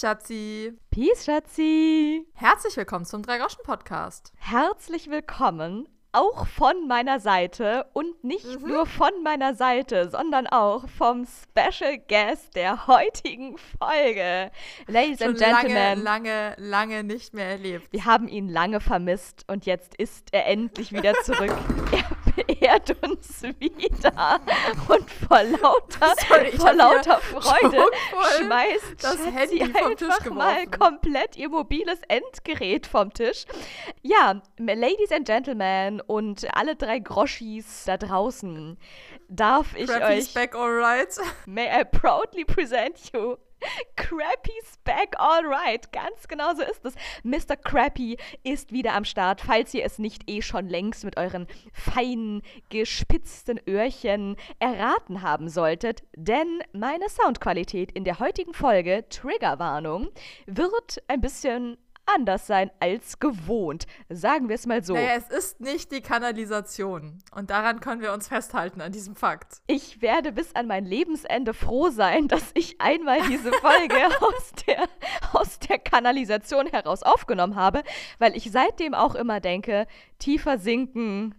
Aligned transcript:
Peace, 0.00 0.08
Schatzi. 0.08 0.72
Peace, 0.90 1.24
Schatzi. 1.26 2.26
Herzlich 2.32 2.74
willkommen 2.78 3.04
zum 3.04 3.22
Drei-Groschen-Podcast. 3.22 4.32
Herzlich 4.38 5.10
willkommen 5.10 5.88
auch 6.12 6.46
von 6.46 6.88
meiner 6.88 7.20
Seite 7.20 7.84
und 7.92 8.24
nicht 8.24 8.46
mhm. 8.46 8.68
nur 8.68 8.86
von 8.86 9.10
meiner 9.22 9.54
Seite, 9.54 10.08
sondern 10.10 10.46
auch 10.46 10.88
vom 10.88 11.26
Special 11.26 11.98
Guest 12.08 12.56
der 12.56 12.86
heutigen 12.86 13.56
Folge. 13.78 14.50
Ladies 14.86 15.18
Schon 15.18 15.28
and 15.28 15.38
Gentlemen. 15.38 16.02
Lange, 16.02 16.54
lange, 16.54 16.54
lange 16.56 17.04
nicht 17.04 17.34
mehr 17.34 17.50
erlebt. 17.50 17.92
Wir 17.92 18.06
haben 18.06 18.26
ihn 18.26 18.48
lange 18.48 18.80
vermisst 18.80 19.44
und 19.48 19.66
jetzt 19.66 19.94
ist 19.96 20.28
er 20.32 20.46
endlich 20.46 20.92
wieder 20.92 21.12
zurück. 21.24 21.54
er 21.92 22.04
beehrt 22.46 22.96
uns 23.02 23.42
wieder 23.58 24.40
und 24.88 25.10
vor 25.10 25.42
lauter, 25.42 26.14
Sorry, 26.28 26.52
vor 26.52 26.72
lauter 26.72 27.18
Freude 27.18 27.84
schmeißt 28.38 29.02
das 29.02 29.26
Handy 29.26 29.58
geworfen. 29.58 30.36
mal 30.36 30.66
komplett 30.66 31.36
ihr 31.36 31.48
mobiles 31.48 32.00
Endgerät 32.08 32.86
vom 32.86 33.12
Tisch. 33.12 33.44
Ja, 34.02 34.40
Ladies 34.58 35.12
and 35.12 35.26
Gentlemen, 35.26 36.00
und 36.00 36.46
alle 36.56 36.76
drei 36.76 36.98
Groschis 36.98 37.84
da 37.86 37.96
draußen 37.96 38.78
darf 39.28 39.74
ich 39.76 39.86
Crappy's 39.88 40.28
euch. 40.28 40.34
back 40.34 40.54
alright. 40.54 41.16
May 41.46 41.68
I 41.68 41.84
proudly 41.84 42.44
present 42.44 43.12
you. 43.12 43.36
Crappy's 43.96 44.78
back 44.84 45.14
alright. 45.18 45.92
Ganz 45.92 46.28
genau 46.28 46.54
so 46.54 46.62
ist 46.62 46.84
es. 46.84 46.94
Mr. 47.22 47.56
Crappy 47.56 48.16
ist 48.42 48.72
wieder 48.72 48.94
am 48.94 49.04
Start, 49.04 49.40
falls 49.40 49.74
ihr 49.74 49.84
es 49.84 49.98
nicht 49.98 50.28
eh 50.30 50.42
schon 50.42 50.68
längst 50.68 51.04
mit 51.04 51.16
euren 51.16 51.46
feinen, 51.72 52.42
gespitzten 52.70 53.60
Öhrchen 53.68 54.36
erraten 54.58 55.22
haben 55.22 55.48
solltet. 55.48 56.02
Denn 56.16 56.60
meine 56.72 57.08
Soundqualität 57.08 57.92
in 57.92 58.04
der 58.04 58.18
heutigen 58.18 58.54
Folge, 58.54 59.04
Triggerwarnung, 59.08 60.08
wird 60.46 61.02
ein 61.08 61.20
bisschen 61.20 61.76
anders 62.14 62.46
sein 62.46 62.70
als 62.80 63.18
gewohnt. 63.18 63.86
Sagen 64.08 64.48
wir 64.48 64.54
es 64.54 64.66
mal 64.66 64.84
so. 64.84 64.94
Naja, 64.94 65.14
es 65.16 65.28
ist 65.28 65.60
nicht 65.60 65.92
die 65.92 66.00
Kanalisation. 66.00 67.18
Und 67.34 67.50
daran 67.50 67.80
können 67.80 68.00
wir 68.00 68.12
uns 68.12 68.28
festhalten, 68.28 68.80
an 68.80 68.92
diesem 68.92 69.16
Fakt. 69.16 69.62
Ich 69.66 70.02
werde 70.02 70.32
bis 70.32 70.54
an 70.54 70.66
mein 70.66 70.84
Lebensende 70.84 71.54
froh 71.54 71.90
sein, 71.90 72.28
dass 72.28 72.50
ich 72.54 72.80
einmal 72.80 73.20
diese 73.28 73.52
Folge 73.52 73.94
aus, 74.20 74.52
der, 74.66 74.88
aus 75.32 75.58
der 75.58 75.78
Kanalisation 75.78 76.66
heraus 76.66 77.02
aufgenommen 77.02 77.56
habe, 77.56 77.82
weil 78.18 78.36
ich 78.36 78.50
seitdem 78.50 78.94
auch 78.94 79.14
immer 79.14 79.40
denke, 79.40 79.86
tiefer 80.18 80.58
sinken, 80.58 81.34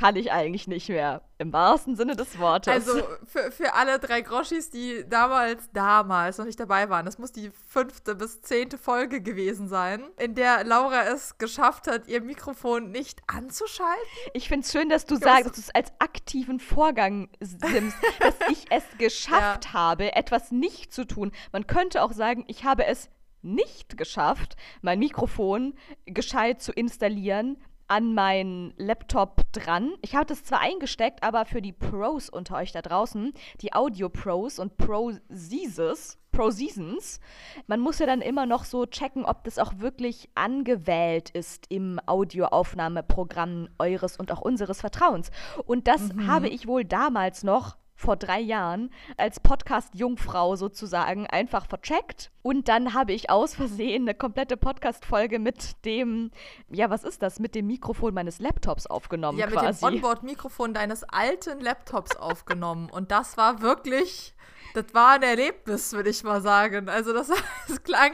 kann 0.00 0.16
ich 0.16 0.32
eigentlich 0.32 0.66
nicht 0.66 0.88
mehr. 0.88 1.20
Im 1.36 1.52
wahrsten 1.52 1.94
Sinne 1.94 2.16
des 2.16 2.38
Wortes. 2.38 2.72
Also 2.72 3.02
für, 3.26 3.52
für 3.52 3.74
alle 3.74 3.98
drei 3.98 4.22
Groschis, 4.22 4.70
die 4.70 5.04
damals, 5.06 5.70
damals 5.74 6.38
noch 6.38 6.46
nicht 6.46 6.58
dabei 6.58 6.88
waren, 6.88 7.04
das 7.04 7.18
muss 7.18 7.32
die 7.32 7.50
fünfte 7.68 8.14
bis 8.14 8.40
zehnte 8.40 8.78
Folge 8.78 9.20
gewesen 9.20 9.68
sein, 9.68 10.04
in 10.16 10.34
der 10.34 10.64
Laura 10.64 11.04
es 11.04 11.36
geschafft 11.36 11.86
hat, 11.86 12.08
ihr 12.08 12.22
Mikrofon 12.22 12.90
nicht 12.90 13.20
anzuschalten. 13.26 14.00
Ich 14.32 14.48
finde 14.48 14.64
es 14.64 14.72
schön, 14.72 14.88
dass 14.88 15.04
du 15.04 15.16
sagst, 15.16 15.44
dass 15.44 15.52
du 15.52 15.60
es 15.60 15.74
als 15.74 15.92
aktiven 15.98 16.60
Vorgang 16.60 17.28
simmst, 17.40 17.98
dass 18.20 18.36
ich 18.50 18.70
es 18.70 18.84
geschafft 18.96 19.66
ja. 19.66 19.72
habe, 19.74 20.16
etwas 20.16 20.50
nicht 20.50 20.94
zu 20.94 21.04
tun. 21.04 21.30
Man 21.52 21.66
könnte 21.66 22.02
auch 22.02 22.12
sagen, 22.12 22.44
ich 22.48 22.64
habe 22.64 22.86
es 22.86 23.10
nicht 23.42 23.96
geschafft, 23.96 24.56
mein 24.82 24.98
Mikrofon 24.98 25.74
gescheit 26.06 26.62
zu 26.62 26.72
installieren, 26.72 27.58
an 27.90 28.14
meinen 28.14 28.72
Laptop 28.76 29.42
dran. 29.52 29.92
Ich 30.00 30.14
habe 30.14 30.26
das 30.26 30.44
zwar 30.44 30.60
eingesteckt, 30.60 31.24
aber 31.24 31.44
für 31.44 31.60
die 31.60 31.72
Pros 31.72 32.30
unter 32.30 32.56
euch 32.56 32.70
da 32.70 32.82
draußen, 32.82 33.32
die 33.60 33.72
Audio 33.72 34.08
Pros 34.08 34.60
und 34.60 34.76
Pro 34.76 35.12
Seasons, 35.28 36.16
Pro 36.30 36.50
Seasons, 36.50 37.18
man 37.66 37.80
muss 37.80 37.98
ja 37.98 38.06
dann 38.06 38.20
immer 38.20 38.46
noch 38.46 38.64
so 38.64 38.86
checken, 38.86 39.24
ob 39.24 39.42
das 39.42 39.58
auch 39.58 39.72
wirklich 39.78 40.30
angewählt 40.36 41.30
ist 41.30 41.66
im 41.68 42.00
Audioaufnahmeprogramm 42.06 43.68
eures 43.80 44.16
und 44.16 44.30
auch 44.30 44.40
unseres 44.40 44.80
Vertrauens. 44.80 45.32
Und 45.66 45.88
das 45.88 46.12
mhm. 46.12 46.28
habe 46.28 46.48
ich 46.48 46.68
wohl 46.68 46.84
damals 46.84 47.42
noch 47.42 47.76
vor 48.00 48.16
drei 48.16 48.40
Jahren 48.40 48.90
als 49.16 49.40
Podcast-Jungfrau 49.40 50.56
sozusagen 50.56 51.26
einfach 51.26 51.66
vercheckt. 51.66 52.30
Und 52.42 52.68
dann 52.68 52.94
habe 52.94 53.12
ich 53.12 53.28
aus 53.28 53.54
Versehen 53.54 54.04
eine 54.04 54.14
komplette 54.14 54.56
Podcast-Folge 54.56 55.38
mit 55.38 55.84
dem, 55.84 56.30
ja, 56.70 56.88
was 56.88 57.04
ist 57.04 57.22
das, 57.22 57.38
mit 57.38 57.54
dem 57.54 57.66
Mikrofon 57.66 58.14
meines 58.14 58.40
Laptops 58.40 58.86
aufgenommen. 58.86 59.38
Ja, 59.38 59.46
quasi. 59.46 59.66
mit 59.66 59.94
dem 59.94 59.98
Onboard-Mikrofon 59.98 60.72
deines 60.72 61.04
alten 61.04 61.60
Laptops 61.60 62.16
aufgenommen. 62.16 62.88
Und 62.90 63.10
das 63.10 63.36
war 63.36 63.60
wirklich. 63.60 64.34
Das 64.72 64.94
war 64.94 65.14
ein 65.14 65.22
Erlebnis, 65.22 65.92
würde 65.92 66.10
ich 66.10 66.22
mal 66.22 66.40
sagen. 66.40 66.88
Also 66.88 67.12
das, 67.12 67.28
das 67.68 67.82
klang, 67.82 68.12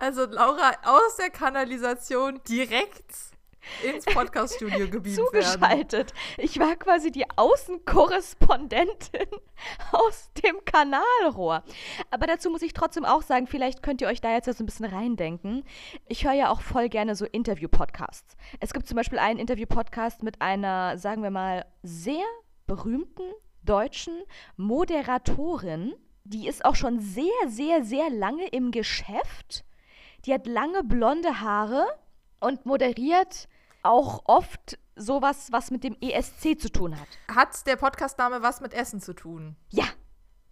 also 0.00 0.24
Laura 0.24 0.72
aus 0.84 1.16
der 1.16 1.30
Kanalisation 1.30 2.40
direkt 2.48 3.27
ins 3.84 4.04
Podcaststudio 4.04 4.88
gebeamt 4.88 5.16
Zugeschaltet. 5.16 5.92
Werden. 5.92 6.12
Ich 6.38 6.58
war 6.58 6.76
quasi 6.76 7.10
die 7.10 7.24
Außenkorrespondentin 7.36 9.28
aus 9.92 10.30
dem 10.42 10.64
Kanalrohr. 10.64 11.62
Aber 12.10 12.26
dazu 12.26 12.50
muss 12.50 12.62
ich 12.62 12.72
trotzdem 12.72 13.04
auch 13.04 13.22
sagen, 13.22 13.46
vielleicht 13.46 13.82
könnt 13.82 14.00
ihr 14.00 14.08
euch 14.08 14.20
da 14.20 14.32
jetzt 14.32 14.46
so 14.46 14.62
ein 14.62 14.66
bisschen 14.66 14.86
reindenken. 14.86 15.64
Ich 16.06 16.24
höre 16.24 16.32
ja 16.32 16.50
auch 16.50 16.60
voll 16.60 16.88
gerne 16.88 17.14
so 17.14 17.24
Interview-Podcasts. 17.24 18.36
Es 18.60 18.72
gibt 18.72 18.86
zum 18.86 18.96
Beispiel 18.96 19.18
einen 19.18 19.38
Interview-Podcast 19.38 20.22
mit 20.22 20.40
einer, 20.40 20.98
sagen 20.98 21.22
wir 21.22 21.30
mal, 21.30 21.66
sehr 21.82 22.24
berühmten 22.66 23.32
deutschen 23.62 24.14
Moderatorin. 24.56 25.94
Die 26.24 26.46
ist 26.46 26.64
auch 26.64 26.74
schon 26.74 27.00
sehr, 27.00 27.24
sehr, 27.46 27.84
sehr 27.84 28.10
lange 28.10 28.48
im 28.48 28.70
Geschäft. 28.70 29.64
Die 30.24 30.34
hat 30.34 30.46
lange 30.46 30.84
blonde 30.84 31.40
Haare 31.40 31.86
und 32.40 32.66
moderiert 32.66 33.48
auch 33.82 34.22
oft 34.24 34.78
sowas, 34.96 35.48
was 35.52 35.70
mit 35.70 35.84
dem 35.84 35.96
ESC 36.00 36.60
zu 36.60 36.70
tun 36.70 36.98
hat. 36.98 37.08
Hat 37.32 37.66
der 37.66 37.76
Podcastname 37.76 38.42
was 38.42 38.60
mit 38.60 38.74
Essen 38.74 39.00
zu 39.00 39.14
tun? 39.14 39.56
Ja, 39.70 39.84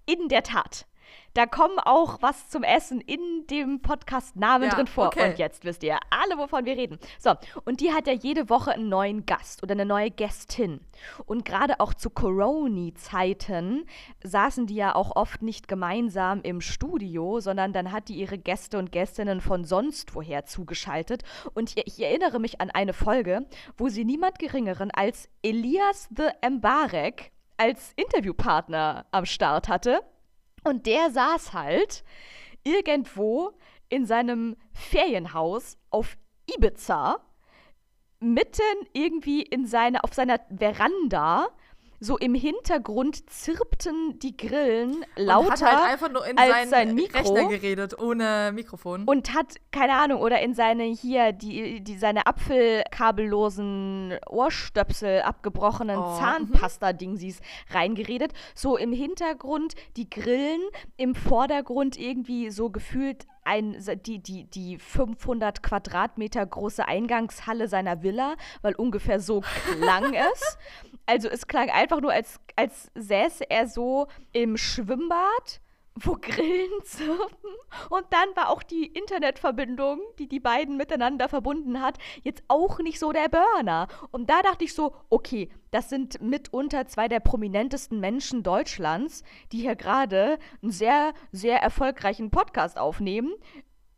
in 0.06 0.28
der 0.28 0.42
Tat. 0.42 0.86
Da 1.34 1.44
kommen 1.44 1.78
auch 1.78 2.22
was 2.22 2.48
zum 2.48 2.62
Essen 2.62 3.00
in 3.00 3.46
dem 3.50 3.82
Podcast-Namen 3.82 4.70
ja, 4.70 4.74
drin 4.74 4.86
vor. 4.86 5.08
Okay. 5.08 5.30
Und 5.30 5.38
jetzt 5.38 5.64
wisst 5.64 5.82
ihr 5.82 5.98
alle, 6.08 6.38
wovon 6.38 6.64
wir 6.64 6.76
reden. 6.76 6.98
So, 7.18 7.34
und 7.64 7.80
die 7.80 7.92
hat 7.92 8.06
ja 8.06 8.14
jede 8.14 8.48
Woche 8.48 8.72
einen 8.72 8.88
neuen 8.88 9.26
Gast 9.26 9.62
oder 9.62 9.72
eine 9.72 9.84
neue 9.84 10.10
Gästin. 10.10 10.80
Und 11.26 11.44
gerade 11.44 11.78
auch 11.80 11.92
zu 11.92 12.08
Corona-Zeiten 12.08 13.86
saßen 14.24 14.66
die 14.66 14.76
ja 14.76 14.94
auch 14.94 15.14
oft 15.14 15.42
nicht 15.42 15.68
gemeinsam 15.68 16.40
im 16.42 16.62
Studio, 16.62 17.40
sondern 17.40 17.74
dann 17.74 17.92
hat 17.92 18.08
die 18.08 18.16
ihre 18.16 18.38
Gäste 18.38 18.78
und 18.78 18.90
Gästinnen 18.90 19.42
von 19.42 19.64
sonst 19.64 20.14
woher 20.14 20.46
zugeschaltet. 20.46 21.22
Und 21.52 21.76
ich, 21.76 22.00
erinnere 22.00 22.38
mich 22.38 22.60
an 22.60 22.70
eine 22.70 22.92
Folge, 22.94 23.46
wo 23.76 23.88
sie 23.88 24.04
niemand 24.04 24.38
Geringeren 24.38 24.90
als 24.90 25.28
Elias 25.42 26.08
the 26.16 26.28
Mbarek 26.48 27.32
als 27.56 27.92
Interviewpartner 27.96 29.06
am 29.10 29.26
Start 29.26 29.68
hatte. 29.68 30.00
Und 30.66 30.86
der 30.86 31.12
saß 31.12 31.52
halt 31.52 32.02
irgendwo 32.64 33.52
in 33.88 34.04
seinem 34.04 34.56
Ferienhaus 34.72 35.78
auf 35.90 36.16
Ibiza, 36.52 37.20
mitten 38.18 38.62
irgendwie 38.92 39.42
in 39.42 39.64
seine, 39.66 40.02
auf 40.02 40.12
seiner 40.12 40.40
Veranda 40.50 41.50
so 42.00 42.18
im 42.18 42.34
Hintergrund 42.34 43.28
zirpten 43.30 44.18
die 44.18 44.36
Grillen 44.36 45.04
lauter 45.16 45.46
und 45.46 45.52
hat 45.52 45.62
halt 45.62 45.92
einfach 45.92 46.10
nur 46.10 46.26
in 46.26 46.38
als 46.38 46.70
sein 46.70 46.94
Mikro 46.94 47.18
Rechner 47.18 47.48
geredet 47.48 47.98
ohne 47.98 48.52
Mikrofon 48.54 49.04
und 49.04 49.34
hat 49.34 49.54
keine 49.70 49.94
Ahnung 49.94 50.20
oder 50.20 50.40
in 50.40 50.54
seine 50.54 50.84
hier 50.84 51.32
die, 51.32 51.80
die 51.80 51.96
seine 51.96 52.26
Apfelkabellosen 52.26 54.18
Ohrstöpsel 54.28 55.22
abgebrochenen 55.22 55.98
oh. 55.98 56.18
Zahnpasta 56.18 56.92
Dingsies 56.92 57.40
reingeredet 57.70 58.32
so 58.54 58.76
im 58.76 58.92
Hintergrund 58.92 59.74
die 59.96 60.08
Grillen 60.10 60.60
im 60.96 61.14
Vordergrund 61.14 61.98
irgendwie 61.98 62.50
so 62.50 62.70
gefühlt 62.70 63.26
ein, 63.46 63.76
die, 64.04 64.18
die, 64.18 64.44
die 64.44 64.78
500 64.78 65.62
Quadratmeter 65.62 66.44
große 66.44 66.86
Eingangshalle 66.86 67.68
seiner 67.68 68.02
Villa, 68.02 68.34
weil 68.62 68.74
ungefähr 68.74 69.20
so 69.20 69.42
klang 69.64 70.14
es. 70.14 70.58
Also 71.06 71.28
es 71.28 71.46
klang 71.46 71.70
einfach 71.70 72.00
nur, 72.00 72.12
als, 72.12 72.40
als 72.56 72.90
säße 72.94 73.48
er 73.48 73.68
so 73.68 74.08
im 74.32 74.56
Schwimmbad, 74.56 75.60
wo 75.94 76.16
Grillen 76.20 76.82
zirpen. 76.84 77.50
Und 77.90 78.04
dann 78.10 78.28
war 78.34 78.50
auch 78.50 78.62
die 78.62 78.86
Internetverbindung, 78.86 80.00
die 80.18 80.28
die 80.28 80.40
beiden 80.40 80.76
miteinander 80.76 81.28
verbunden 81.28 81.80
hat, 81.80 81.98
jetzt 82.22 82.42
auch 82.48 82.78
nicht 82.80 82.98
so 82.98 83.12
der 83.12 83.28
Burner. 83.28 83.88
Und 84.10 84.28
da 84.30 84.42
dachte 84.42 84.64
ich 84.64 84.74
so, 84.74 84.94
okay, 85.08 85.48
das 85.70 85.88
sind 85.88 86.20
mitunter 86.20 86.86
zwei 86.86 87.08
der 87.08 87.20
prominentesten 87.20 88.00
Menschen 88.00 88.42
Deutschlands, 88.42 89.22
die 89.52 89.60
hier 89.60 89.76
gerade 89.76 90.38
einen 90.62 90.72
sehr, 90.72 91.14
sehr 91.32 91.62
erfolgreichen 91.62 92.30
Podcast 92.30 92.78
aufnehmen. 92.78 93.32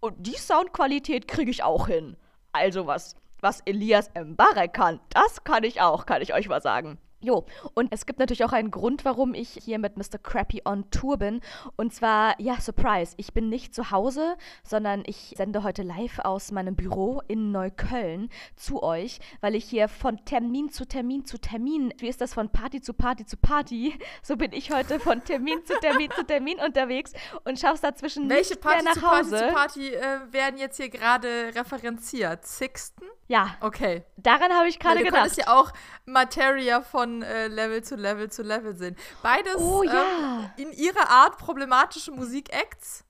Und 0.01 0.27
die 0.27 0.37
Soundqualität 0.37 1.27
kriege 1.27 1.51
ich 1.51 1.63
auch 1.65 1.89
hin. 1.89 2.17
Also 2.53 2.87
was 2.87 3.17
was 3.41 3.61
Elias 3.65 4.11
Mbarek 4.15 4.73
kann, 4.73 5.01
das 5.11 5.45
kann 5.45 5.65
ich 5.65 5.81
auch, 5.81 6.07
kann 6.07 6.23
ich 6.23 6.35
euch 6.35 6.49
mal 6.49 6.63
sagen. 6.63 6.99
Jo, 7.21 7.47
und 7.75 7.93
es 7.93 8.07
gibt 8.07 8.21
natürlich 8.21 8.45
auch 8.45 8.53
einen 8.53 8.71
Grund, 8.71 9.05
warum 9.05 9.35
ich 9.35 9.59
hier 9.65 9.81
mit 9.81 9.97
Mr. 9.97 10.19
Crappy 10.23 10.63
on 10.65 10.89
Tour 10.93 11.17
bin. 11.17 11.41
Und 11.75 11.93
zwar, 11.93 12.41
ja, 12.41 12.61
Surprise, 12.61 13.15
ich 13.17 13.33
bin 13.33 13.49
nicht 13.49 13.75
zu 13.75 13.91
Hause, 13.91 14.37
sondern 14.63 15.03
ich 15.05 15.35
sende 15.37 15.65
heute 15.65 15.83
live 15.83 16.21
aus 16.21 16.53
meinem 16.53 16.77
Büro 16.77 17.21
in 17.27 17.51
Neukölln 17.51 18.29
zu 18.55 18.85
euch, 18.85 19.19
weil 19.41 19.57
ich 19.57 19.65
hier 19.65 19.89
von 19.89 20.25
Termin 20.27 20.71
zu 20.71 20.87
Termin 20.87 21.25
zu 21.25 21.39
Termin, 21.39 21.93
wie 21.99 22.07
ist 22.07 22.21
das 22.21 22.35
von 22.35 22.51
Party 22.51 22.81
zu 22.81 22.95
Party 22.95 23.27
zu 23.27 23.37
Party, 23.37 23.99
so 24.23 24.37
bin 24.37 24.53
ich 24.53 24.71
heute 24.71 25.01
von 25.01 25.25
Termin 25.25 25.65
zu 25.65 25.75
Termin 25.81 26.13
zu 26.13 26.25
Termin 26.25 26.61
unterwegs 26.61 27.13
und 27.43 27.59
schaff's 27.59 27.81
dazwischen 27.81 28.29
Welche 28.31 28.51
nicht 28.51 28.61
Party 28.61 28.85
mehr 28.85 28.93
zu 28.93 29.01
nach 29.01 29.11
Party 29.11 29.31
Hause. 29.31 29.49
zu 29.49 29.53
Party 29.55 29.89
äh, 29.89 30.33
werden 30.33 30.61
jetzt 30.61 30.77
hier 30.77 30.89
gerade 30.89 31.51
referenziert? 31.57 32.47
Sixten? 32.47 33.07
Ja, 33.29 33.57
Okay. 33.61 34.05
daran 34.17 34.53
habe 34.53 34.69
ich 34.69 34.79
gerade 34.79 34.97
Weil 34.97 35.05
du 35.05 35.11
gedacht. 35.11 35.23
könntest 35.23 35.39
ja 35.47 35.55
auch 35.55 35.71
Materia 36.07 36.81
von 36.81 37.23
äh, 37.23 37.49
Level 37.49 37.83
zu 37.83 37.95
Level 37.95 38.31
zu 38.31 38.43
Level 38.43 38.75
sehen. 38.75 38.97
Beides 39.23 39.57
Oh, 39.59 39.83
ähm, 39.83 39.91
ja. 39.93 40.51
in 40.57 40.73
ihrer 40.73 41.09
Art 41.11 41.37
problematische 41.39 42.11
Musikacts. 42.11 43.05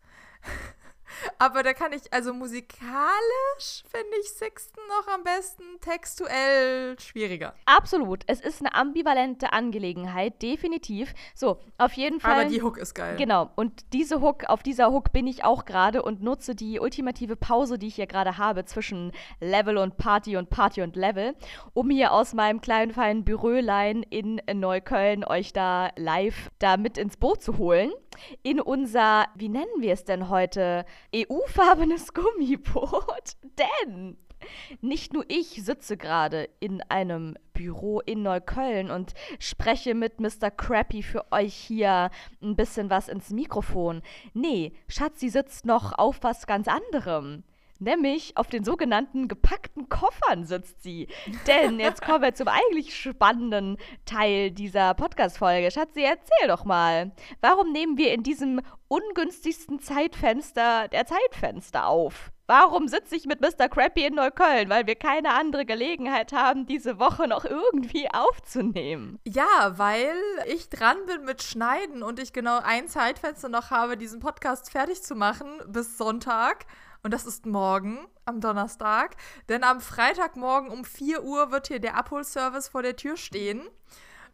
Aber 1.38 1.62
da 1.62 1.72
kann 1.72 1.92
ich, 1.92 2.12
also 2.12 2.32
musikalisch 2.32 3.84
finde 3.90 4.16
ich 4.20 4.30
Sixten 4.30 4.80
noch 4.88 5.12
am 5.12 5.24
besten, 5.24 5.62
textuell 5.80 6.98
schwieriger. 7.00 7.54
Absolut. 7.66 8.24
Es 8.26 8.40
ist 8.40 8.60
eine 8.60 8.74
ambivalente 8.74 9.52
Angelegenheit, 9.52 10.40
definitiv. 10.42 11.14
So, 11.34 11.58
auf 11.78 11.92
jeden 11.94 12.20
Fall. 12.20 12.40
Aber 12.40 12.44
die 12.44 12.62
Hook 12.62 12.78
ist 12.78 12.94
geil. 12.94 13.16
Genau, 13.16 13.50
und 13.56 13.92
diese 13.92 14.20
Hook, 14.20 14.44
auf 14.48 14.62
dieser 14.62 14.90
Hook 14.92 15.12
bin 15.12 15.26
ich 15.26 15.44
auch 15.44 15.64
gerade 15.64 16.02
und 16.02 16.22
nutze 16.22 16.54
die 16.54 16.80
ultimative 16.80 17.36
Pause, 17.36 17.78
die 17.78 17.88
ich 17.88 17.96
hier 17.96 18.06
gerade 18.06 18.38
habe 18.38 18.64
zwischen 18.64 19.12
Level 19.40 19.78
und 19.78 19.96
Party 19.96 20.36
und 20.36 20.50
Party 20.50 20.82
und 20.82 20.96
Level, 20.96 21.34
um 21.74 21.90
hier 21.90 22.12
aus 22.12 22.34
meinem 22.34 22.60
kleinen 22.60 22.92
feinen 22.92 23.24
Bürölein 23.24 24.02
in 24.02 24.40
Neukölln 24.52 25.24
euch 25.24 25.52
da 25.52 25.90
live 25.96 26.50
da 26.58 26.76
mit 26.76 26.98
ins 26.98 27.16
Boot 27.16 27.42
zu 27.42 27.58
holen. 27.58 27.92
In 28.42 28.60
unser, 28.60 29.26
wie 29.34 29.48
nennen 29.48 29.80
wir 29.80 29.92
es 29.92 30.04
denn 30.04 30.28
heute, 30.28 30.84
EU-farbenes 31.14 32.12
Gummiboot. 32.14 33.36
Denn 33.58 34.16
nicht 34.80 35.12
nur 35.12 35.24
ich 35.28 35.64
sitze 35.64 35.96
gerade 35.96 36.48
in 36.60 36.82
einem 36.88 37.36
Büro 37.52 38.00
in 38.00 38.22
Neukölln 38.22 38.90
und 38.90 39.14
spreche 39.38 39.94
mit 39.94 40.20
Mr. 40.20 40.50
Crappy 40.50 41.02
für 41.02 41.30
euch 41.32 41.54
hier 41.54 42.10
ein 42.40 42.54
bisschen 42.54 42.88
was 42.90 43.08
ins 43.08 43.30
Mikrofon. 43.30 44.02
Nee, 44.34 44.72
Schatzi 44.86 45.28
sitzt 45.28 45.66
noch 45.66 45.98
auf 45.98 46.18
was 46.22 46.46
ganz 46.46 46.68
anderem. 46.68 47.42
Nämlich 47.78 48.36
auf 48.36 48.48
den 48.48 48.64
sogenannten 48.64 49.28
gepackten 49.28 49.88
Koffern 49.88 50.44
sitzt 50.44 50.82
sie. 50.82 51.08
Denn 51.46 51.78
jetzt 51.78 52.02
kommen 52.02 52.22
wir 52.22 52.34
zum 52.34 52.48
eigentlich 52.48 52.96
spannenden 52.96 53.78
Teil 54.04 54.50
dieser 54.50 54.94
Podcast-Folge. 54.94 55.70
Schatzi, 55.70 56.02
erzähl 56.02 56.48
doch 56.48 56.64
mal. 56.64 57.12
Warum 57.40 57.70
nehmen 57.72 57.96
wir 57.96 58.12
in 58.12 58.22
diesem 58.24 58.60
ungünstigsten 58.88 59.80
Zeitfenster 59.80 60.88
der 60.88 61.06
Zeitfenster 61.06 61.86
auf? 61.86 62.32
Warum 62.50 62.88
sitze 62.88 63.14
ich 63.14 63.26
mit 63.26 63.42
Mr. 63.42 63.68
Crappy 63.68 64.06
in 64.06 64.14
Neukölln? 64.14 64.70
Weil 64.70 64.86
wir 64.86 64.94
keine 64.94 65.34
andere 65.34 65.66
Gelegenheit 65.66 66.32
haben, 66.32 66.64
diese 66.64 66.98
Woche 66.98 67.28
noch 67.28 67.44
irgendwie 67.44 68.08
aufzunehmen. 68.10 69.18
Ja, 69.26 69.74
weil 69.76 70.16
ich 70.46 70.70
dran 70.70 70.96
bin 71.06 71.26
mit 71.26 71.42
Schneiden 71.42 72.02
und 72.02 72.18
ich 72.18 72.32
genau 72.32 72.58
ein 72.64 72.88
Zeitfenster 72.88 73.50
noch 73.50 73.70
habe, 73.70 73.98
diesen 73.98 74.20
Podcast 74.20 74.72
fertig 74.72 75.02
zu 75.02 75.14
machen 75.14 75.60
bis 75.66 75.98
Sonntag. 75.98 76.64
Und 77.02 77.14
das 77.14 77.26
ist 77.26 77.46
morgen, 77.46 77.98
am 78.24 78.40
Donnerstag. 78.40 79.16
Denn 79.48 79.64
am 79.64 79.80
Freitagmorgen 79.80 80.70
um 80.70 80.84
4 80.84 81.22
Uhr 81.24 81.50
wird 81.50 81.68
hier 81.68 81.80
der 81.80 81.96
Abholservice 81.96 82.68
vor 82.68 82.82
der 82.82 82.96
Tür 82.96 83.16
stehen, 83.16 83.68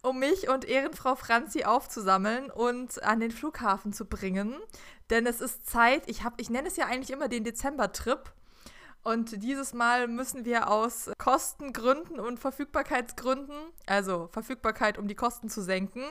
um 0.03 0.19
mich 0.19 0.49
und 0.49 0.65
Ehrenfrau 0.65 1.15
Franzi 1.15 1.65
aufzusammeln 1.65 2.51
und 2.51 3.03
an 3.03 3.21
den 3.21 3.31
Flughafen 3.31 3.93
zu 3.93 4.07
bringen. 4.07 4.57
Denn 5.11 5.27
es 5.27 5.41
ist 5.41 5.67
Zeit, 5.69 6.09
ich, 6.09 6.23
ich 6.37 6.51
nenne 6.51 6.69
es 6.69 6.77
ja 6.77 6.87
eigentlich 6.87 7.11
immer 7.11 7.29
den 7.29 7.45
Dezember-Trip. 7.45 8.33
Und 9.05 9.43
dieses 9.43 9.75
Mal 9.75 10.09
müssen 10.09 10.47
wir 10.47 10.71
aus 10.71 11.11
Kostengründen 11.19 12.19
und 12.19 12.41
Verfügbarkeitsgründen, 12.41 13.55
also 13.87 14.29
Verfügbarkeit, 14.33 14.97
um 14.97 15.09
die 15.09 15.15
Kosten 15.15 15.51
zu 15.51 15.63
senken, 15.63 16.03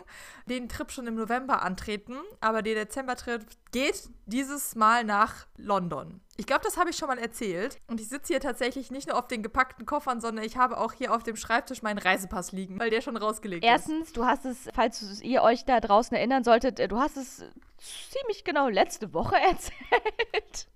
den 0.46 0.70
Trip 0.70 0.92
schon 0.92 1.08
im 1.08 1.16
November 1.16 1.64
antreten. 1.64 2.16
Aber 2.40 2.62
der 2.62 2.76
Dezember-Trip 2.76 3.42
geht 3.72 4.10
dieses 4.28 4.76
Mal 4.76 5.04
nach 5.04 5.48
London. 5.58 6.22
Ich 6.38 6.46
glaube, 6.46 6.62
das 6.64 6.78
habe 6.78 6.92
ich 6.92 6.96
schon 6.96 7.08
mal 7.08 7.18
erzählt. 7.18 7.78
Und 7.88 8.00
ich 8.00 8.10
sitze 8.10 8.34
hier 8.34 8.40
tatsächlich 8.40 8.92
nicht 8.92 9.08
nur 9.08 9.18
auf 9.18 9.28
den 9.28 9.42
gepackten 9.42 9.88
Koffern, 9.88 10.22
sondern 10.22 10.46
ich 10.46 10.58
habe 10.58 10.78
auch 10.78 10.94
hier 10.94 11.16
auf 11.16 11.24
dem 11.24 11.36
Schreibtisch 11.36 11.82
meinen 11.82 11.98
Reisepass 11.98 12.52
liegen, 12.52 12.80
weil 12.80 12.92
der 12.92 13.02
schon 13.02 13.18
rausgelegt 13.18 13.64
ist. 13.64 13.70
Erstens, 13.70 14.14
du 14.14 14.24
hast 14.26 14.46
es, 14.46 14.70
falls 14.72 15.22
ihr 15.22 15.42
euch 15.42 15.66
da 15.66 15.80
draußen 15.80 16.16
erinnern 16.16 16.44
solltet, 16.44 16.80
äh, 16.80 16.88
du 16.88 17.00
hast 17.00 17.18
es 17.18 17.44
ziemlich 17.78 18.44
genau 18.44 18.70
letzte 18.70 19.16
Woche 19.16 19.36
erzählt. 19.50 20.68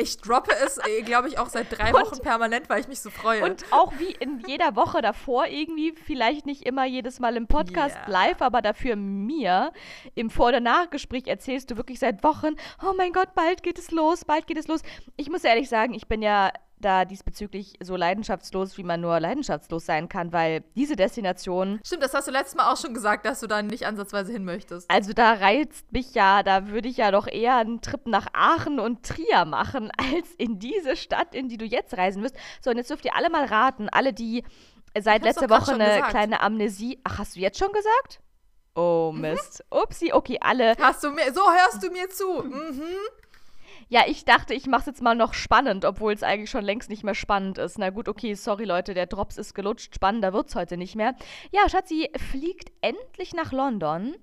Ich 0.00 0.16
droppe 0.18 0.52
es, 0.64 0.78
glaube 1.04 1.28
ich, 1.28 1.38
auch 1.38 1.48
seit 1.48 1.66
drei 1.76 1.92
Und- 1.94 2.00
Wochen 2.00 2.18
permanent, 2.20 2.68
weil 2.68 2.80
ich 2.80 2.88
mich 2.88 3.00
so 3.00 3.10
freue. 3.10 3.44
Und 3.44 3.64
auch 3.72 3.92
wie 3.98 4.10
in 4.12 4.42
jeder 4.46 4.76
Woche 4.76 5.02
davor 5.02 5.46
irgendwie, 5.46 5.92
vielleicht 5.92 6.46
nicht 6.46 6.62
immer 6.66 6.84
jedes 6.86 7.20
Mal 7.20 7.36
im 7.36 7.46
Podcast 7.46 7.96
Ja. 8.06 8.10
live, 8.10 8.42
aber 8.42 8.62
dafür 8.62 8.96
mir 8.96 9.72
im 10.14 10.30
Vor- 10.30 10.48
oder 10.48 10.60
Nachgespräch 10.60 11.26
erzählst 11.26 11.70
du 11.70 11.76
wirklich 11.76 11.98
seit 11.98 12.22
Wochen, 12.24 12.54
oh 12.82 12.92
mein 12.96 13.12
Gott, 13.12 13.34
bald 13.34 13.62
geht 13.62 13.78
es 13.78 13.90
los, 13.90 14.24
bald 14.24 14.46
geht 14.46 14.58
es 14.58 14.68
los. 14.68 14.80
Ich 15.16 15.28
muss 15.30 15.44
ehrlich 15.44 15.68
sagen, 15.68 15.94
ich 15.94 16.06
bin 16.08 16.22
ja 16.22 16.50
da 16.80 17.04
diesbezüglich 17.04 17.74
so 17.82 17.96
leidenschaftslos, 17.96 18.76
wie 18.78 18.82
man 18.82 19.00
nur 19.00 19.18
leidenschaftslos 19.20 19.86
sein 19.86 20.08
kann, 20.08 20.32
weil 20.32 20.62
diese 20.74 20.96
Destination 20.96 21.80
Stimmt, 21.84 22.02
das 22.02 22.14
hast 22.14 22.28
du 22.28 22.32
letztes 22.32 22.54
Mal 22.54 22.72
auch 22.72 22.76
schon 22.76 22.94
gesagt, 22.94 23.26
dass 23.26 23.40
du 23.40 23.46
da 23.46 23.62
nicht 23.62 23.86
ansatzweise 23.86 24.32
hin 24.32 24.44
möchtest. 24.44 24.90
Also 24.90 25.12
da 25.12 25.32
reizt 25.34 25.92
mich 25.92 26.14
ja, 26.14 26.42
da 26.42 26.68
würde 26.68 26.88
ich 26.88 26.96
ja 26.96 27.10
doch 27.10 27.26
eher 27.26 27.56
einen 27.56 27.80
Trip 27.80 28.06
nach 28.06 28.28
Aachen 28.32 28.80
und 28.80 29.04
Trier 29.04 29.44
machen, 29.44 29.90
als 29.98 30.34
in 30.38 30.58
diese 30.58 30.96
Stadt, 30.96 31.34
in 31.34 31.48
die 31.48 31.56
du 31.56 31.64
jetzt 31.64 31.96
reisen 31.96 32.22
wirst. 32.22 32.36
So, 32.60 32.70
und 32.70 32.76
jetzt 32.76 32.90
dürft 32.90 33.04
ihr 33.04 33.14
alle 33.14 33.30
mal 33.30 33.44
raten, 33.44 33.88
alle, 33.88 34.12
die 34.12 34.44
seit 34.98 35.22
letzter 35.22 35.48
Woche 35.50 35.74
eine 35.74 35.84
gesagt. 35.84 36.10
kleine 36.10 36.40
Amnesie. 36.40 37.00
Ach, 37.04 37.18
hast 37.18 37.36
du 37.36 37.40
jetzt 37.40 37.58
schon 37.58 37.72
gesagt? 37.72 38.20
Oh 38.74 39.12
Mhm. 39.12 39.20
Mist. 39.20 39.64
Upsi, 39.70 40.12
okay, 40.12 40.38
alle. 40.40 40.74
Hast 40.80 41.02
du 41.04 41.10
mir, 41.10 41.32
so 41.32 41.40
hörst 41.40 41.82
du 41.82 41.90
mir 41.90 42.08
zu. 42.08 42.42
Mhm. 42.42 42.82
Ja, 43.92 44.04
ich 44.06 44.24
dachte, 44.24 44.54
ich 44.54 44.68
mach's 44.68 44.86
jetzt 44.86 45.02
mal 45.02 45.16
noch 45.16 45.34
spannend, 45.34 45.84
obwohl 45.84 46.12
es 46.12 46.22
eigentlich 46.22 46.48
schon 46.48 46.64
längst 46.64 46.90
nicht 46.90 47.02
mehr 47.02 47.16
spannend 47.16 47.58
ist. 47.58 47.76
Na 47.76 47.90
gut, 47.90 48.08
okay, 48.08 48.34
sorry 48.34 48.64
Leute, 48.64 48.94
der 48.94 49.06
Drops 49.06 49.36
ist 49.36 49.52
gelutscht. 49.52 49.96
Spannender 49.96 50.32
wird's 50.32 50.54
heute 50.54 50.76
nicht 50.76 50.94
mehr. 50.94 51.16
Ja, 51.50 51.68
Schatzi 51.68 52.08
fliegt 52.30 52.70
endlich 52.82 53.34
nach 53.34 53.50
London. 53.50 54.14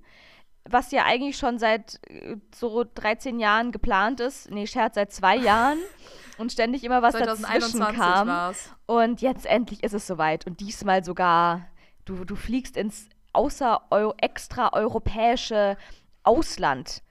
Was 0.64 0.92
ja 0.92 1.04
eigentlich 1.04 1.38
schon 1.38 1.60
seit 1.60 2.00
äh, 2.10 2.38
so 2.56 2.86
13 2.96 3.42
Jahren 3.42 3.74
geplant 3.74 4.22
ist. 4.22 4.50
Nee, 4.50 4.68
Scherz, 4.68 4.96
seit 4.96 5.12
zwei 5.12 5.36
Jahren. 5.36 5.80
Und 6.38 6.54
ständig 6.54 6.86
immer 6.86 7.02
was 7.02 7.14
dazwischen 7.14 7.44
2021 7.44 8.00
kam. 8.00 8.28
war's. 8.30 8.74
Und 8.86 9.22
jetzt 9.22 9.46
endlich 9.46 9.84
ist 9.84 9.94
es 9.94 10.08
soweit. 10.08 10.48
Und 10.48 10.62
diesmal 10.62 11.04
sogar, 11.04 11.68
du, 12.06 12.24
du 12.24 12.38
fliegst 12.38 12.78
ins 12.78 13.10
außer 13.34 13.82
-eu 13.92 14.14
extraeuropäische 14.18 15.76
Ausland. 16.24 17.02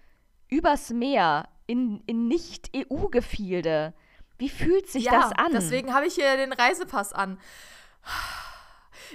Übers 0.48 0.90
Meer, 0.90 1.48
in, 1.66 2.02
in 2.06 2.28
Nicht-EU-Gefilde. 2.28 3.94
Wie 4.38 4.48
fühlt 4.48 4.88
sich 4.88 5.04
das 5.04 5.32
an? 5.32 5.52
Deswegen 5.52 5.94
habe 5.94 6.06
ich 6.06 6.14
hier 6.14 6.36
den 6.36 6.52
Reisepass 6.52 7.12
an. 7.12 7.38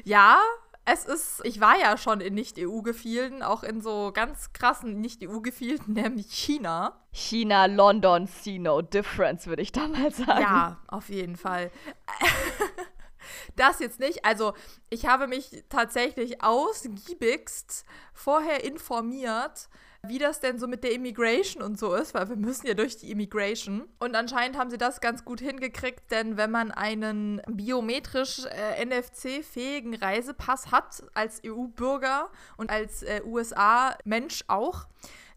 Ja, 0.03 0.41
es 0.85 1.05
ist, 1.05 1.41
ich 1.45 1.61
war 1.61 1.79
ja 1.79 1.97
schon 1.97 2.21
in 2.21 2.33
Nicht-EU-Gefilden, 2.33 3.43
auch 3.43 3.63
in 3.63 3.81
so 3.81 4.11
ganz 4.13 4.51
krassen 4.53 4.99
Nicht-EU-Gefilden, 4.99 5.93
nämlich 5.93 6.27
China. 6.31 6.99
China, 7.11 7.65
London, 7.65 8.27
see 8.27 8.57
no 8.57 8.81
difference, 8.81 9.47
würde 9.47 9.61
ich 9.61 9.71
da 9.71 9.87
mal 9.87 10.11
sagen. 10.11 10.41
Ja, 10.41 10.77
auf 10.87 11.09
jeden 11.09 11.35
Fall. 11.35 11.71
Das 13.55 13.79
jetzt 13.79 13.99
nicht. 13.99 14.25
Also, 14.25 14.53
ich 14.89 15.05
habe 15.05 15.27
mich 15.27 15.63
tatsächlich 15.69 16.43
ausgiebigst 16.43 17.85
vorher 18.13 18.63
informiert, 18.63 19.69
wie 20.07 20.17
das 20.17 20.39
denn 20.39 20.57
so 20.57 20.67
mit 20.67 20.83
der 20.83 20.93
Immigration 20.93 21.61
und 21.61 21.77
so 21.77 21.93
ist, 21.93 22.15
weil 22.15 22.27
wir 22.27 22.35
müssen 22.35 22.65
ja 22.65 22.73
durch 22.73 22.97
die 22.97 23.11
Immigration. 23.11 23.87
Und 23.99 24.15
anscheinend 24.15 24.57
haben 24.57 24.71
sie 24.71 24.79
das 24.79 24.99
ganz 24.99 25.23
gut 25.23 25.39
hingekriegt, 25.39 26.11
denn 26.11 26.37
wenn 26.37 26.49
man 26.49 26.71
einen 26.71 27.41
biometrisch 27.47 28.45
äh, 28.45 28.83
NFC-fähigen 28.83 29.93
Reisepass 29.93 30.71
hat 30.71 31.03
als 31.13 31.41
EU-Bürger 31.45 32.29
und 32.57 32.71
als 32.71 33.03
äh, 33.03 33.21
USA-Mensch 33.23 34.43
auch, 34.47 34.87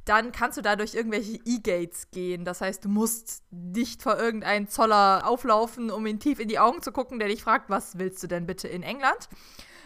dann 0.06 0.32
kannst 0.32 0.56
du 0.56 0.62
da 0.62 0.76
durch 0.76 0.94
irgendwelche 0.94 1.38
E-Gates 1.44 2.10
gehen. 2.10 2.44
Das 2.44 2.60
heißt, 2.60 2.84
du 2.84 2.88
musst 2.88 3.42
nicht 3.50 4.02
vor 4.02 4.18
irgendeinen 4.18 4.68
Zoller 4.68 5.26
auflaufen, 5.26 5.90
um 5.90 6.06
ihn 6.06 6.20
tief 6.20 6.40
in 6.40 6.48
die 6.48 6.58
Augen 6.58 6.82
zu 6.82 6.92
gucken, 6.92 7.18
der 7.18 7.28
dich 7.28 7.42
fragt, 7.42 7.68
was 7.68 7.98
willst 7.98 8.22
du 8.22 8.26
denn 8.26 8.46
bitte 8.46 8.68
in 8.68 8.82
England? 8.82 9.28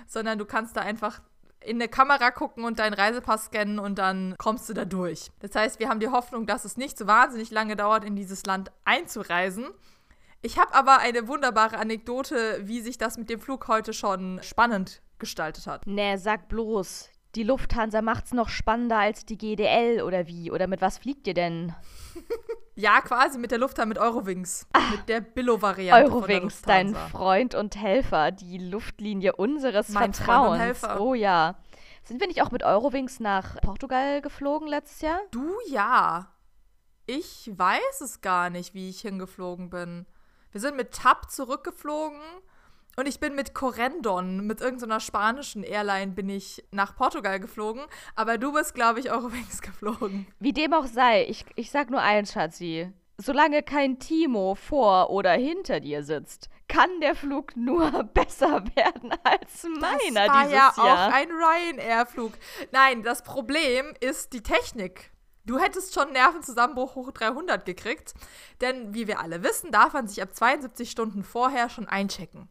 Sondern 0.06 0.38
du 0.38 0.44
kannst 0.44 0.76
da 0.76 0.80
einfach 0.80 1.20
in 1.60 1.76
eine 1.76 1.88
Kamera 1.88 2.30
gucken 2.30 2.64
und 2.64 2.78
deinen 2.78 2.94
Reisepass 2.94 3.46
scannen 3.46 3.78
und 3.78 3.98
dann 3.98 4.34
kommst 4.38 4.68
du 4.68 4.74
da 4.74 4.84
durch. 4.84 5.30
Das 5.40 5.54
heißt, 5.54 5.80
wir 5.80 5.88
haben 5.88 6.00
die 6.00 6.08
Hoffnung, 6.08 6.46
dass 6.46 6.64
es 6.64 6.76
nicht 6.76 6.96
so 6.96 7.06
wahnsinnig 7.06 7.50
lange 7.50 7.76
dauert, 7.76 8.04
in 8.04 8.16
dieses 8.16 8.46
Land 8.46 8.70
einzureisen. 8.84 9.66
Ich 10.40 10.58
habe 10.58 10.72
aber 10.74 10.98
eine 10.98 11.26
wunderbare 11.26 11.78
Anekdote, 11.78 12.60
wie 12.62 12.80
sich 12.80 12.96
das 12.96 13.18
mit 13.18 13.28
dem 13.28 13.40
Flug 13.40 13.66
heute 13.66 13.92
schon 13.92 14.40
spannend 14.42 15.02
gestaltet 15.18 15.66
hat. 15.66 15.86
Nee, 15.86 16.16
sag 16.16 16.48
bloß. 16.48 17.10
Die 17.34 17.42
Lufthansa 17.42 18.02
macht's 18.02 18.32
noch 18.32 18.48
spannender 18.48 18.98
als 18.98 19.26
die 19.26 19.36
GDL 19.36 20.02
oder 20.02 20.26
wie? 20.26 20.50
Oder 20.50 20.66
mit 20.66 20.80
was 20.80 20.98
fliegt 20.98 21.26
ihr 21.26 21.34
denn? 21.34 21.74
Ja, 22.78 23.00
quasi 23.00 23.38
mit 23.38 23.50
der 23.50 23.58
Lufthansa, 23.58 23.88
mit 23.88 23.98
Eurowings. 23.98 24.68
Ach, 24.72 24.92
mit 24.92 25.08
der 25.08 25.20
Billo-Variante. 25.20 26.12
Eurowings, 26.12 26.62
dein 26.62 26.94
Freund 26.94 27.56
und 27.56 27.74
Helfer, 27.74 28.30
die 28.30 28.58
Luftlinie 28.58 29.34
unseres 29.34 29.88
mein 29.88 30.14
Vertrauens. 30.14 30.46
Freund 30.46 30.52
und 30.52 30.60
Helfer. 30.60 31.00
Oh 31.00 31.14
ja. 31.14 31.56
Sind 32.04 32.20
wir 32.20 32.28
nicht 32.28 32.40
auch 32.40 32.52
mit 32.52 32.62
Eurowings 32.62 33.18
nach 33.18 33.60
Portugal 33.62 34.22
geflogen 34.22 34.68
letztes 34.68 35.00
Jahr? 35.00 35.18
Du 35.32 35.56
ja. 35.68 36.32
Ich 37.06 37.50
weiß 37.52 38.00
es 38.00 38.20
gar 38.20 38.48
nicht, 38.48 38.74
wie 38.74 38.88
ich 38.88 39.00
hingeflogen 39.00 39.70
bin. 39.70 40.06
Wir 40.52 40.60
sind 40.60 40.76
mit 40.76 40.92
TAP 40.92 41.32
zurückgeflogen 41.32 42.20
und 42.98 43.06
ich 43.06 43.20
bin 43.20 43.36
mit 43.36 43.54
Corendon, 43.54 44.44
mit 44.44 44.60
irgendeiner 44.60 44.98
spanischen 44.98 45.62
Airline, 45.62 46.12
bin 46.12 46.28
ich 46.28 46.64
nach 46.72 46.96
Portugal 46.96 47.38
geflogen. 47.38 47.82
Aber 48.16 48.38
du 48.38 48.52
bist, 48.52 48.74
glaube 48.74 48.98
ich, 48.98 49.12
Eurowings 49.12 49.62
geflogen. 49.62 50.26
Wie 50.40 50.52
dem 50.52 50.74
auch 50.74 50.86
sei, 50.86 51.24
ich, 51.28 51.44
ich 51.54 51.70
sag 51.70 51.90
nur 51.90 52.02
eins, 52.02 52.32
Schatzi. 52.32 52.92
Solange 53.16 53.62
kein 53.62 54.00
Timo 54.00 54.56
vor 54.56 55.10
oder 55.10 55.30
hinter 55.30 55.78
dir 55.78 56.02
sitzt, 56.02 56.48
kann 56.66 56.90
der 57.00 57.14
Flug 57.14 57.56
nur 57.56 57.88
besser 58.14 58.64
werden 58.74 59.12
als 59.22 59.62
meiner 59.80 60.26
das 60.26 60.28
war 60.28 60.42
dieses 60.42 60.52
ja 60.52 60.72
Jahr. 60.76 61.08
auch 61.08 61.12
ein 61.12 61.28
Ryanair-Flug. 61.30 62.32
Nein, 62.72 63.04
das 63.04 63.22
Problem 63.22 63.94
ist 64.00 64.32
die 64.32 64.42
Technik. 64.42 65.12
Du 65.44 65.60
hättest 65.60 65.94
schon 65.94 66.12
Nervenzusammenbruch 66.12 66.96
hoch 66.96 67.12
300 67.12 67.64
gekriegt, 67.64 68.14
denn 68.60 68.92
wie 68.92 69.06
wir 69.06 69.20
alle 69.20 69.44
wissen, 69.44 69.70
darf 69.70 69.92
man 69.92 70.08
sich 70.08 70.20
ab 70.20 70.34
72 70.34 70.90
Stunden 70.90 71.22
vorher 71.22 71.70
schon 71.70 71.86
einchecken. 71.86 72.48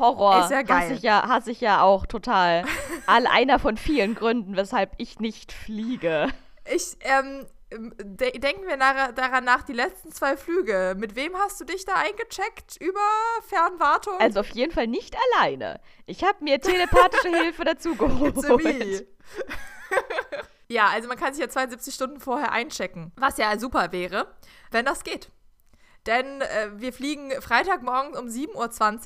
Horror. 0.00 0.44
Ist 0.44 0.50
ja 0.50 0.62
geil. 0.62 0.80
Hasse 0.80 0.92
ich 0.94 1.02
ja, 1.02 1.28
hasse 1.28 1.50
ich 1.50 1.60
ja 1.60 1.82
auch 1.82 2.06
total. 2.06 2.64
All 3.06 3.26
einer 3.26 3.58
von 3.58 3.76
vielen 3.76 4.14
Gründen, 4.14 4.56
weshalb 4.56 4.94
ich 4.98 5.20
nicht 5.20 5.52
fliege. 5.52 6.28
Ich, 6.64 6.96
ähm, 7.02 7.46
de 7.70 8.38
denken 8.38 8.66
wir 8.66 8.76
daran 8.76 9.44
nach, 9.44 9.62
die 9.62 9.72
letzten 9.72 10.10
zwei 10.10 10.36
Flüge. 10.36 10.96
Mit 10.98 11.14
wem 11.14 11.36
hast 11.36 11.60
du 11.60 11.64
dich 11.64 11.84
da 11.84 11.94
eingecheckt 11.94 12.76
über 12.80 13.00
Fernwartung? 13.46 14.18
Also 14.18 14.40
auf 14.40 14.50
jeden 14.50 14.72
Fall 14.72 14.86
nicht 14.86 15.16
alleine. 15.32 15.80
Ich 16.06 16.24
habe 16.24 16.42
mir 16.42 16.60
telepathische 16.60 17.28
Hilfe 17.42 17.64
dazu 17.64 17.94
geholt. 17.94 18.34
ja, 20.68 20.86
also 20.88 21.08
man 21.08 21.16
kann 21.16 21.32
sich 21.32 21.42
ja 21.42 21.48
72 21.48 21.94
Stunden 21.94 22.20
vorher 22.20 22.52
einchecken. 22.52 23.12
Was 23.16 23.38
ja 23.38 23.56
super 23.58 23.92
wäre, 23.92 24.34
wenn 24.70 24.84
das 24.84 25.04
geht. 25.04 25.30
Denn 26.06 26.40
äh, 26.40 26.70
wir 26.76 26.92
fliegen 26.92 27.30
Freitagmorgen 27.40 28.16
um 28.16 28.26
7.20 28.26 28.54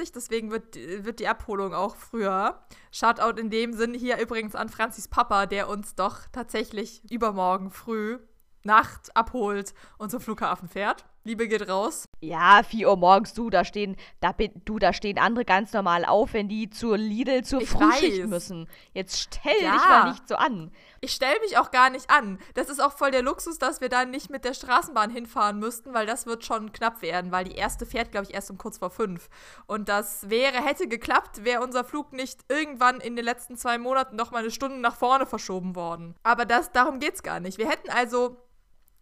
Uhr, 0.00 0.06
deswegen 0.14 0.50
wird, 0.50 0.76
wird 0.76 1.20
die 1.20 1.28
Abholung 1.28 1.74
auch 1.74 1.96
früher. 1.96 2.60
Shoutout 2.92 3.40
in 3.40 3.50
dem 3.50 3.72
Sinn 3.72 3.94
hier 3.94 4.18
übrigens 4.18 4.54
an 4.54 4.68
Franzis 4.68 5.08
Papa, 5.08 5.46
der 5.46 5.68
uns 5.68 5.94
doch 5.94 6.20
tatsächlich 6.32 7.02
übermorgen 7.10 7.70
früh 7.70 8.18
Nacht 8.64 9.14
abholt 9.14 9.74
und 9.98 10.10
zum 10.10 10.20
Flughafen 10.20 10.68
fährt. 10.68 11.04
Liebe 11.26 11.48
geht 11.48 11.68
raus. 11.68 12.06
Ja, 12.20 12.62
4 12.62 12.88
Uhr 12.88 12.96
morgens, 12.96 13.32
du, 13.32 13.48
da 13.48 13.64
stehen, 13.64 13.96
da, 14.20 14.34
du, 14.66 14.78
da 14.78 14.92
stehen 14.92 15.18
andere 15.18 15.46
ganz 15.46 15.72
normal 15.72 16.04
auf, 16.04 16.34
wenn 16.34 16.48
die 16.48 16.68
zur 16.68 16.98
Lidl 16.98 17.42
zur 17.44 17.62
ich 17.62 17.70
Frühschicht 17.70 18.22
weiß. 18.22 18.28
müssen. 18.28 18.68
Jetzt 18.92 19.18
stell 19.18 19.62
ja. 19.62 19.72
dich 19.72 19.84
mal 19.84 20.10
nicht 20.10 20.28
so 20.28 20.36
an. 20.36 20.70
Ich 21.04 21.12
stell 21.12 21.38
mich 21.40 21.58
auch 21.58 21.70
gar 21.70 21.90
nicht 21.90 22.08
an. 22.08 22.38
Das 22.54 22.70
ist 22.70 22.80
auch 22.80 22.94
voll 22.96 23.10
der 23.10 23.20
Luxus, 23.20 23.58
dass 23.58 23.82
wir 23.82 23.90
da 23.90 24.06
nicht 24.06 24.30
mit 24.30 24.42
der 24.42 24.54
Straßenbahn 24.54 25.10
hinfahren 25.10 25.58
müssten, 25.58 25.92
weil 25.92 26.06
das 26.06 26.24
wird 26.24 26.46
schon 26.46 26.72
knapp 26.72 27.02
werden, 27.02 27.30
weil 27.30 27.44
die 27.44 27.56
erste 27.56 27.84
fährt, 27.84 28.10
glaube 28.10 28.24
ich, 28.26 28.32
erst 28.32 28.50
um 28.50 28.56
kurz 28.56 28.78
vor 28.78 28.88
fünf. 28.88 29.28
Und 29.66 29.90
das 29.90 30.30
wäre, 30.30 30.64
hätte 30.64 30.88
geklappt, 30.88 31.44
wäre 31.44 31.62
unser 31.62 31.84
Flug 31.84 32.14
nicht 32.14 32.40
irgendwann 32.48 33.00
in 33.00 33.16
den 33.16 33.24
letzten 33.26 33.58
zwei 33.58 33.76
Monaten 33.76 34.16
noch 34.16 34.30
mal 34.30 34.38
eine 34.38 34.50
Stunde 34.50 34.78
nach 34.78 34.96
vorne 34.96 35.26
verschoben 35.26 35.76
worden. 35.76 36.14
Aber 36.22 36.46
das, 36.46 36.72
darum 36.72 37.00
geht's 37.00 37.22
gar 37.22 37.38
nicht. 37.38 37.58
Wir 37.58 37.68
hätten 37.68 37.90
also 37.90 38.38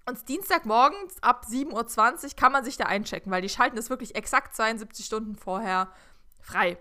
und 0.04 0.28
Dienstagmorgens 0.28 1.22
ab 1.22 1.46
7.20 1.48 2.24
Uhr 2.24 2.30
kann 2.36 2.50
man 2.50 2.64
sich 2.64 2.76
da 2.76 2.86
einchecken, 2.86 3.30
weil 3.30 3.42
die 3.42 3.48
schalten 3.48 3.76
das 3.76 3.90
wirklich 3.90 4.16
exakt 4.16 4.56
72 4.56 5.06
Stunden 5.06 5.36
vorher 5.36 5.92
frei. 6.40 6.78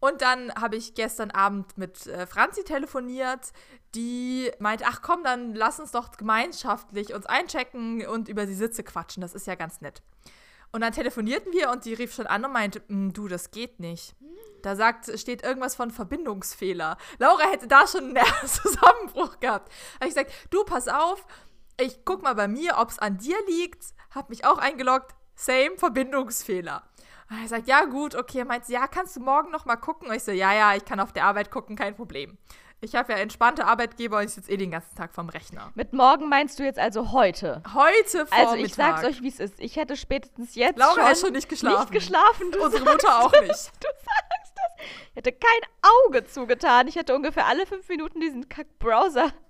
Und 0.00 0.22
dann 0.22 0.52
habe 0.54 0.76
ich 0.76 0.94
gestern 0.94 1.30
Abend 1.32 1.76
mit 1.76 2.06
äh, 2.06 2.26
Franzi 2.26 2.62
telefoniert, 2.62 3.52
die 3.94 4.50
meinte, 4.58 4.84
ach 4.86 5.02
komm, 5.02 5.24
dann 5.24 5.54
lass 5.54 5.80
uns 5.80 5.92
doch 5.92 6.12
gemeinschaftlich 6.16 7.14
uns 7.14 7.26
einchecken 7.26 8.06
und 8.06 8.28
über 8.28 8.46
die 8.46 8.54
Sitze 8.54 8.82
quatschen, 8.82 9.20
das 9.20 9.34
ist 9.34 9.46
ja 9.46 9.54
ganz 9.54 9.80
nett. 9.80 10.02
Und 10.70 10.82
dann 10.82 10.92
telefonierten 10.92 11.52
wir 11.52 11.70
und 11.70 11.84
die 11.84 11.94
rief 11.94 12.14
schon 12.14 12.26
an 12.26 12.44
und 12.44 12.52
meinte, 12.52 12.82
hm, 12.88 13.12
du, 13.12 13.26
das 13.28 13.50
geht 13.50 13.80
nicht. 13.80 14.14
Da 14.62 14.76
sagt, 14.76 15.10
steht 15.18 15.42
irgendwas 15.42 15.76
von 15.76 15.90
Verbindungsfehler. 15.90 16.98
Laura 17.18 17.44
hätte 17.50 17.68
da 17.68 17.86
schon 17.86 18.16
einen 18.16 18.26
Zusammenbruch 18.46 19.40
gehabt. 19.40 19.68
Da 19.68 20.00
habe 20.00 20.08
ich 20.08 20.14
gesagt, 20.14 20.32
du, 20.50 20.64
pass 20.64 20.88
auf, 20.88 21.26
ich 21.80 22.04
guck 22.04 22.22
mal 22.22 22.34
bei 22.34 22.48
mir, 22.48 22.76
ob 22.78 22.90
es 22.90 22.98
an 22.98 23.18
dir 23.18 23.36
liegt. 23.46 23.84
Hab 24.14 24.30
mich 24.30 24.44
auch 24.44 24.58
eingeloggt. 24.58 25.14
Same 25.34 25.76
Verbindungsfehler. 25.76 26.82
Und 27.30 27.40
er 27.40 27.48
sagt, 27.48 27.68
ja 27.68 27.84
gut, 27.84 28.14
okay. 28.14 28.38
Er 28.38 28.44
meint, 28.44 28.68
ja, 28.68 28.88
kannst 28.88 29.16
du 29.16 29.20
morgen 29.20 29.50
noch 29.50 29.64
mal 29.64 29.76
gucken? 29.76 30.08
Und 30.08 30.14
ich 30.14 30.24
so, 30.24 30.32
ja, 30.32 30.52
ja, 30.52 30.74
ich 30.74 30.84
kann 30.84 30.98
auf 30.98 31.12
der 31.12 31.24
Arbeit 31.24 31.50
gucken, 31.50 31.76
kein 31.76 31.94
Problem. 31.94 32.36
Ich 32.80 32.94
habe 32.94 33.12
ja 33.12 33.18
entspannte 33.18 33.64
Arbeitgeber 33.64 34.18
und 34.18 34.24
ich 34.24 34.30
sitze 34.30 34.52
eh 34.52 34.56
den 34.56 34.70
ganzen 34.70 34.94
Tag 34.94 35.12
vorm 35.12 35.28
Rechner. 35.28 35.72
Mit 35.74 35.92
morgen 35.92 36.28
meinst 36.28 36.60
du 36.60 36.62
jetzt 36.62 36.78
also 36.78 37.10
heute? 37.10 37.60
Heute 37.74 38.26
Vormittag. 38.26 38.38
Also 38.38 38.54
ich 38.54 38.74
sag's 38.74 39.04
euch, 39.04 39.22
wie 39.22 39.28
es 39.28 39.40
ist. 39.40 39.58
Ich 39.58 39.74
hätte 39.74 39.96
spätestens 39.96 40.54
jetzt 40.54 40.78
Laura 40.78 40.94
schon 40.94 41.10
ist 41.12 41.20
schon 41.20 41.32
nicht 41.32 41.48
geschlafen. 41.48 41.80
Nicht 41.80 41.92
geschlafen. 41.92 42.54
Unsere 42.62 42.84
Mutter 42.90 43.24
auch 43.24 43.32
nicht. 43.32 43.48
Du 43.80 43.88
sagst 43.88 44.37
das. 44.62 44.86
Ich 45.10 45.16
hätte 45.16 45.32
kein 45.32 45.60
Auge 46.06 46.24
zugetan. 46.24 46.88
Ich 46.88 46.96
hätte 46.96 47.14
ungefähr 47.14 47.46
alle 47.46 47.66
fünf 47.66 47.88
Minuten 47.88 48.20
diesen 48.20 48.48
Kack-Browser. 48.48 49.32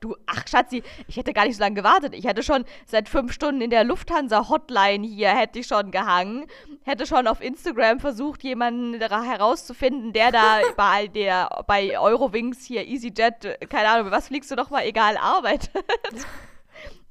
Du, 0.00 0.16
ach 0.26 0.46
Schatzi, 0.48 0.82
ich 1.06 1.16
hätte 1.16 1.32
gar 1.32 1.44
nicht 1.46 1.56
so 1.56 1.62
lange 1.62 1.76
gewartet. 1.76 2.14
Ich 2.14 2.24
hätte 2.24 2.42
schon 2.42 2.64
seit 2.86 3.08
fünf 3.08 3.32
Stunden 3.32 3.60
in 3.60 3.70
der 3.70 3.84
Lufthansa-Hotline 3.84 5.06
hier, 5.06 5.28
hätte 5.28 5.60
ich 5.60 5.66
schon 5.66 5.90
gehangen. 5.90 6.46
Hätte 6.82 7.06
schon 7.06 7.26
auf 7.26 7.40
Instagram 7.40 8.00
versucht, 8.00 8.42
jemanden 8.42 9.00
herauszufinden, 9.00 10.12
der 10.12 10.32
da 10.32 10.60
bei, 10.76 11.06
der, 11.06 11.64
bei 11.66 11.98
Eurowings 11.98 12.64
hier 12.64 12.86
EasyJet, 12.86 13.68
keine 13.70 13.88
Ahnung, 13.88 14.10
was 14.10 14.28
fliegst 14.28 14.50
du 14.50 14.56
nochmal, 14.56 14.84
egal, 14.84 15.16
arbeitet. 15.16 15.70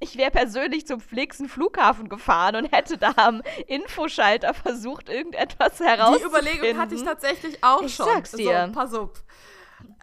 Ich 0.04 0.18
wäre 0.18 0.32
persönlich 0.32 0.88
zum 0.88 1.00
Flixen 1.00 1.48
Flughafen 1.48 2.10
gefahren 2.10 2.56
und 2.56 2.72
hätte 2.72 2.98
da 2.98 3.14
am 3.18 3.44
Infoschalter 3.68 4.54
versucht, 4.56 5.10
irgendetwas 5.10 5.80
herauszufinden. 5.80 6.42
Die 6.44 6.58
Überlegung 6.58 6.82
hatte 6.82 6.96
ich 6.96 7.04
tatsächlich 7.04 7.64
auch 7.64 7.84
ich 7.84 7.94
schon. 7.94 8.08
Sag's 8.08 8.32
dir. 8.32 8.66
So, 8.66 8.74
pass 8.74 8.94
auf. 8.96 9.12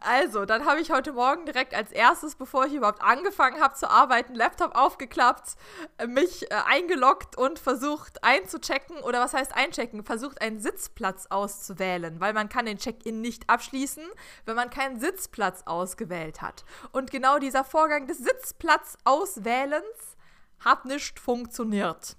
Also, 0.00 0.44
dann 0.44 0.64
habe 0.64 0.80
ich 0.80 0.90
heute 0.90 1.12
Morgen 1.12 1.44
direkt 1.44 1.74
als 1.74 1.90
erstes, 1.90 2.36
bevor 2.36 2.66
ich 2.66 2.74
überhaupt 2.74 3.02
angefangen 3.02 3.60
habe 3.60 3.74
zu 3.74 3.90
arbeiten, 3.90 4.34
Laptop 4.34 4.76
aufgeklappt, 4.76 5.56
äh, 5.98 6.06
mich 6.06 6.50
äh, 6.50 6.54
eingeloggt 6.66 7.36
und 7.36 7.58
versucht 7.58 8.22
einzuchecken 8.22 8.98
oder 8.98 9.20
was 9.20 9.34
heißt 9.34 9.54
einchecken, 9.54 10.04
versucht 10.04 10.40
einen 10.40 10.60
Sitzplatz 10.60 11.26
auszuwählen, 11.26 12.20
weil 12.20 12.32
man 12.32 12.48
kann 12.48 12.66
den 12.66 12.78
Check-in 12.78 13.20
nicht 13.20 13.50
abschließen, 13.50 14.04
wenn 14.44 14.56
man 14.56 14.70
keinen 14.70 15.00
Sitzplatz 15.00 15.62
ausgewählt 15.66 16.42
hat. 16.42 16.64
Und 16.92 17.10
genau 17.10 17.38
dieser 17.38 17.64
Vorgang 17.64 18.06
des 18.06 18.18
Sitzplatz-Auswählens 18.18 20.16
hat 20.60 20.84
nicht 20.84 21.18
funktioniert. 21.18 22.16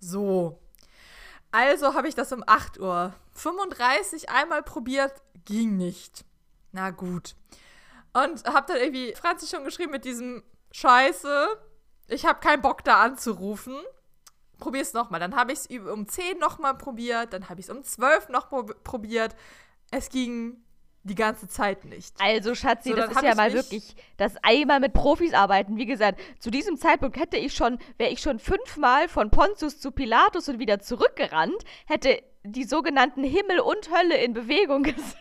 So. 0.00 0.58
Also 1.50 1.94
habe 1.94 2.08
ich 2.08 2.14
das 2.14 2.32
um 2.32 2.42
8.35 2.42 2.80
Uhr 2.80 4.34
einmal 4.34 4.62
probiert, 4.62 5.12
ging 5.44 5.76
nicht 5.76 6.24
na 6.72 6.90
gut. 6.90 7.34
Und 8.12 8.44
hab 8.44 8.66
dann 8.66 8.76
irgendwie 8.76 9.14
Franzi 9.14 9.46
schon 9.46 9.64
geschrieben 9.64 9.92
mit 9.92 10.04
diesem 10.04 10.42
Scheiße, 10.72 11.48
ich 12.08 12.26
habe 12.26 12.40
keinen 12.40 12.62
Bock 12.62 12.84
da 12.84 13.02
anzurufen. 13.02 13.74
Probier's 14.58 14.92
nochmal. 14.92 15.20
Dann 15.20 15.34
habe 15.34 15.52
ich 15.52 15.58
es 15.58 15.68
um 15.78 16.06
10 16.06 16.38
nochmal 16.38 16.76
probiert, 16.76 17.32
dann 17.32 17.48
habe 17.48 17.60
ich 17.60 17.66
es 17.66 17.70
um 17.70 17.82
12 17.82 18.28
noch 18.28 18.48
probiert. 18.84 19.34
Es 19.90 20.08
ging 20.08 20.62
die 21.04 21.14
ganze 21.14 21.48
Zeit 21.48 21.84
nicht. 21.84 22.14
Also, 22.20 22.54
Schatzi, 22.54 22.90
so, 22.90 22.96
das 22.96 23.10
ist 23.10 23.22
ja 23.22 23.34
mal 23.34 23.52
wirklich 23.52 23.96
das 24.18 24.34
einmal 24.42 24.78
mit 24.78 24.92
Profis 24.92 25.34
arbeiten. 25.34 25.76
Wie 25.76 25.86
gesagt, 25.86 26.20
zu 26.38 26.50
diesem 26.50 26.76
Zeitpunkt 26.76 27.16
hätte 27.18 27.36
ich 27.36 27.54
schon, 27.54 27.78
wäre 27.98 28.10
ich 28.10 28.20
schon 28.20 28.38
fünfmal 28.38 29.08
von 29.08 29.30
Pontius 29.30 29.80
zu 29.80 29.90
Pilatus 29.90 30.48
und 30.48 30.58
wieder 30.60 30.78
zurückgerannt, 30.78 31.64
hätte 31.86 32.22
die 32.44 32.64
sogenannten 32.64 33.24
Himmel 33.24 33.60
und 33.60 33.90
Hölle 33.90 34.16
in 34.16 34.32
Bewegung 34.32 34.82
gesetzt. 34.84 35.16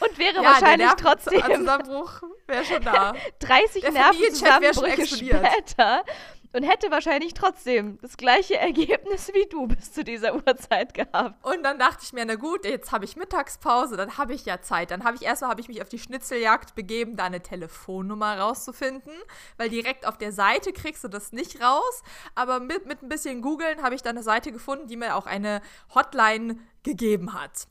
Und 0.00 0.18
wäre 0.18 0.36
ja, 0.36 0.42
wahrscheinlich 0.42 0.90
trotzdem. 0.96 1.42
Zusammenbruch 1.42 2.22
wäre 2.46 2.64
schon 2.64 2.82
da. 2.82 3.14
30 3.40 3.82
Nervenzusammenbrüche 3.90 5.06
später 5.06 6.04
und 6.52 6.62
hätte 6.64 6.90
wahrscheinlich 6.90 7.34
trotzdem 7.34 7.98
das 8.02 8.16
gleiche 8.16 8.56
Ergebnis 8.56 9.30
wie 9.32 9.46
du 9.48 9.66
bis 9.68 9.92
zu 9.92 10.02
dieser 10.04 10.34
Uhrzeit 10.34 10.94
gehabt. 10.94 11.44
Und 11.44 11.62
dann 11.62 11.78
dachte 11.78 12.02
ich 12.02 12.12
mir, 12.12 12.24
na 12.24 12.34
gut, 12.34 12.64
jetzt 12.64 12.92
habe 12.92 13.04
ich 13.04 13.16
Mittagspause, 13.16 13.96
dann 13.96 14.18
habe 14.18 14.34
ich 14.34 14.44
ja 14.44 14.60
Zeit. 14.60 14.90
Dann 14.90 15.04
habe 15.04 15.16
ich 15.16 15.22
erstmal 15.22 15.50
habe 15.50 15.60
ich 15.60 15.68
mich 15.68 15.82
auf 15.82 15.88
die 15.88 15.98
Schnitzeljagd 15.98 16.74
begeben, 16.74 17.16
da 17.16 17.24
eine 17.24 17.42
Telefonnummer 17.42 18.38
rauszufinden, 18.38 19.12
weil 19.56 19.68
direkt 19.68 20.06
auf 20.06 20.18
der 20.18 20.32
Seite 20.32 20.72
kriegst 20.72 21.04
du 21.04 21.08
das 21.08 21.32
nicht 21.32 21.62
raus. 21.62 22.02
Aber 22.34 22.60
mit, 22.60 22.86
mit 22.86 23.02
ein 23.02 23.08
bisschen 23.08 23.42
googeln 23.42 23.82
habe 23.82 23.94
ich 23.94 24.02
dann 24.02 24.16
eine 24.16 24.24
Seite 24.24 24.52
gefunden, 24.52 24.88
die 24.88 24.96
mir 24.96 25.14
auch 25.14 25.26
eine 25.26 25.62
Hotline 25.94 26.58
gegeben 26.82 27.34
hat. 27.34 27.68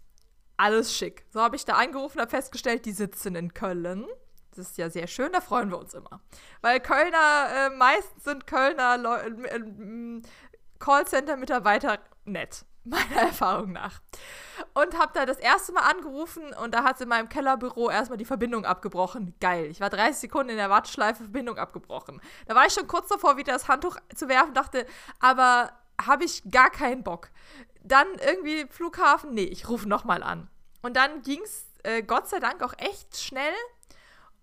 Alles 0.59 0.93
schick. 0.93 1.23
So 1.29 1.39
habe 1.41 1.55
ich 1.55 1.63
da 1.63 1.75
angerufen, 1.75 2.19
habe 2.19 2.29
festgestellt, 2.29 2.85
die 2.85 2.91
sitzen 2.91 3.33
in 3.35 3.53
Köln. 3.53 4.05
Das 4.49 4.71
ist 4.71 4.77
ja 4.77 4.89
sehr 4.89 5.07
schön, 5.07 5.31
da 5.31 5.39
freuen 5.39 5.71
wir 5.71 5.79
uns 5.79 5.93
immer. 5.93 6.19
Weil 6.59 6.81
Kölner, 6.81 7.47
äh, 7.49 7.69
meistens 7.69 8.25
sind 8.25 8.45
Kölner 8.45 9.23
äh, 9.23 9.55
äh, 9.55 10.21
Callcenter-Mitarbeiter 10.79 11.99
nett, 12.25 12.65
meiner 12.83 13.21
Erfahrung 13.21 13.71
nach. 13.71 14.01
Und 14.73 14.99
habe 14.99 15.13
da 15.13 15.25
das 15.25 15.37
erste 15.37 15.71
Mal 15.71 15.89
angerufen 15.89 16.53
und 16.61 16.73
da 16.73 16.83
hat 16.83 16.97
sie 16.97 17.03
in 17.03 17.09
meinem 17.09 17.29
Kellerbüro 17.29 17.89
erstmal 17.89 18.17
die 18.17 18.25
Verbindung 18.25 18.65
abgebrochen. 18.65 19.35
Geil. 19.39 19.67
Ich 19.67 19.79
war 19.79 19.89
30 19.89 20.17
Sekunden 20.17 20.49
in 20.49 20.57
der 20.57 20.69
Warteschleife, 20.69 21.23
Verbindung 21.23 21.57
abgebrochen. 21.57 22.19
Da 22.47 22.55
war 22.55 22.65
ich 22.65 22.73
schon 22.73 22.87
kurz 22.87 23.07
davor, 23.07 23.37
wieder 23.37 23.53
das 23.53 23.69
Handtuch 23.69 23.95
zu 24.13 24.27
werfen, 24.27 24.53
dachte, 24.53 24.85
aber 25.21 25.71
habe 26.05 26.23
ich 26.25 26.43
gar 26.49 26.69
keinen 26.69 27.03
Bock. 27.03 27.29
Dann 27.83 28.07
irgendwie 28.25 28.65
Flughafen, 28.69 29.33
nee, 29.33 29.43
ich 29.43 29.69
rufe 29.69 29.87
nochmal 29.87 30.23
an. 30.23 30.49
Und 30.81 30.95
dann 30.95 31.21
ging 31.21 31.41
es 31.43 31.65
äh, 31.83 32.03
Gott 32.03 32.27
sei 32.27 32.39
Dank 32.39 32.61
auch 32.63 32.73
echt 32.77 33.17
schnell. 33.17 33.53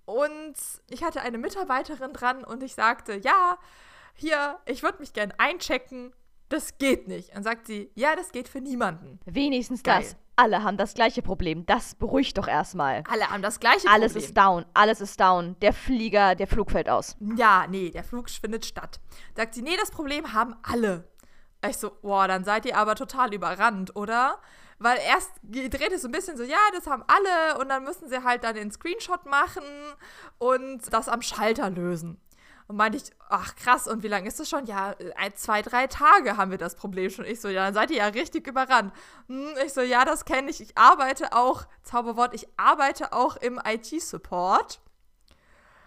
Und 0.04 0.54
ich 0.88 1.02
hatte 1.02 1.20
eine 1.20 1.38
Mitarbeiterin 1.38 2.12
dran 2.12 2.44
und 2.44 2.62
ich 2.62 2.74
sagte, 2.74 3.16
ja, 3.16 3.58
hier, 4.14 4.58
ich 4.64 4.82
würde 4.82 5.00
mich 5.00 5.12
gern 5.12 5.32
einchecken. 5.36 6.12
Das 6.48 6.78
geht 6.78 7.08
nicht. 7.08 7.34
Und 7.36 7.42
sagt 7.42 7.66
sie, 7.66 7.90
ja, 7.96 8.14
das 8.14 8.30
geht 8.30 8.48
für 8.48 8.60
niemanden. 8.60 9.18
Wenigstens 9.24 9.82
Geil. 9.82 10.02
das. 10.02 10.16
Alle 10.36 10.62
haben 10.62 10.76
das 10.76 10.94
gleiche 10.94 11.22
Problem. 11.22 11.66
Das 11.66 11.94
beruhigt 11.94 12.38
doch 12.38 12.46
erstmal. 12.46 13.02
Alle 13.10 13.30
haben 13.30 13.42
das 13.42 13.58
gleiche 13.58 13.88
alles 13.88 14.12
Problem. 14.12 14.14
Alles 14.14 14.26
ist 14.26 14.36
down. 14.36 14.66
Alles 14.74 15.00
ist 15.00 15.20
down. 15.20 15.56
Der 15.60 15.72
Flieger, 15.72 16.34
der 16.34 16.46
Flug 16.46 16.70
fällt 16.70 16.88
aus. 16.88 17.16
Ja, 17.36 17.66
nee, 17.68 17.90
der 17.90 18.04
Flug 18.04 18.30
findet 18.30 18.64
statt. 18.64 19.00
Sagt 19.34 19.54
sie, 19.54 19.62
nee, 19.62 19.76
das 19.80 19.90
Problem 19.90 20.34
haben 20.34 20.54
alle. 20.62 21.08
Ich 21.68 21.78
so, 21.78 21.90
boah, 22.02 22.28
dann 22.28 22.44
seid 22.44 22.66
ihr 22.66 22.76
aber 22.76 22.94
total 22.94 23.32
überrannt, 23.32 23.94
oder? 23.96 24.38
Weil 24.78 24.98
erst 24.98 25.30
dreht 25.42 25.92
es 25.92 26.02
so 26.02 26.08
ein 26.08 26.12
bisschen 26.12 26.36
so, 26.36 26.42
ja, 26.42 26.58
das 26.74 26.86
haben 26.86 27.04
alle 27.06 27.58
und 27.58 27.68
dann 27.68 27.84
müssen 27.84 28.08
sie 28.08 28.22
halt 28.22 28.44
dann 28.44 28.54
den 28.54 28.70
Screenshot 28.70 29.24
machen 29.24 29.64
und 30.38 30.92
das 30.92 31.08
am 31.08 31.22
Schalter 31.22 31.70
lösen. 31.70 32.20
Und 32.68 32.76
meinte 32.76 32.98
ich, 32.98 33.04
ach 33.28 33.54
krass, 33.54 33.86
und 33.86 34.02
wie 34.02 34.08
lange 34.08 34.26
ist 34.26 34.40
das 34.40 34.48
schon? 34.48 34.66
Ja, 34.66 34.96
ein, 35.14 35.34
zwei, 35.36 35.62
drei 35.62 35.86
Tage 35.86 36.36
haben 36.36 36.50
wir 36.50 36.58
das 36.58 36.74
Problem 36.74 37.10
schon. 37.10 37.24
Ich 37.24 37.40
so, 37.40 37.48
ja, 37.48 37.64
dann 37.64 37.74
seid 37.74 37.90
ihr 37.90 37.98
ja 37.98 38.06
richtig 38.06 38.46
überrannt. 38.48 38.92
Hm, 39.28 39.50
ich 39.64 39.72
so, 39.72 39.82
ja, 39.82 40.04
das 40.04 40.24
kenne 40.24 40.50
ich. 40.50 40.60
Ich 40.60 40.76
arbeite 40.76 41.32
auch, 41.32 41.66
Zauberwort, 41.84 42.34
ich 42.34 42.48
arbeite 42.56 43.12
auch 43.12 43.36
im 43.36 43.60
IT-Support. 43.64 44.80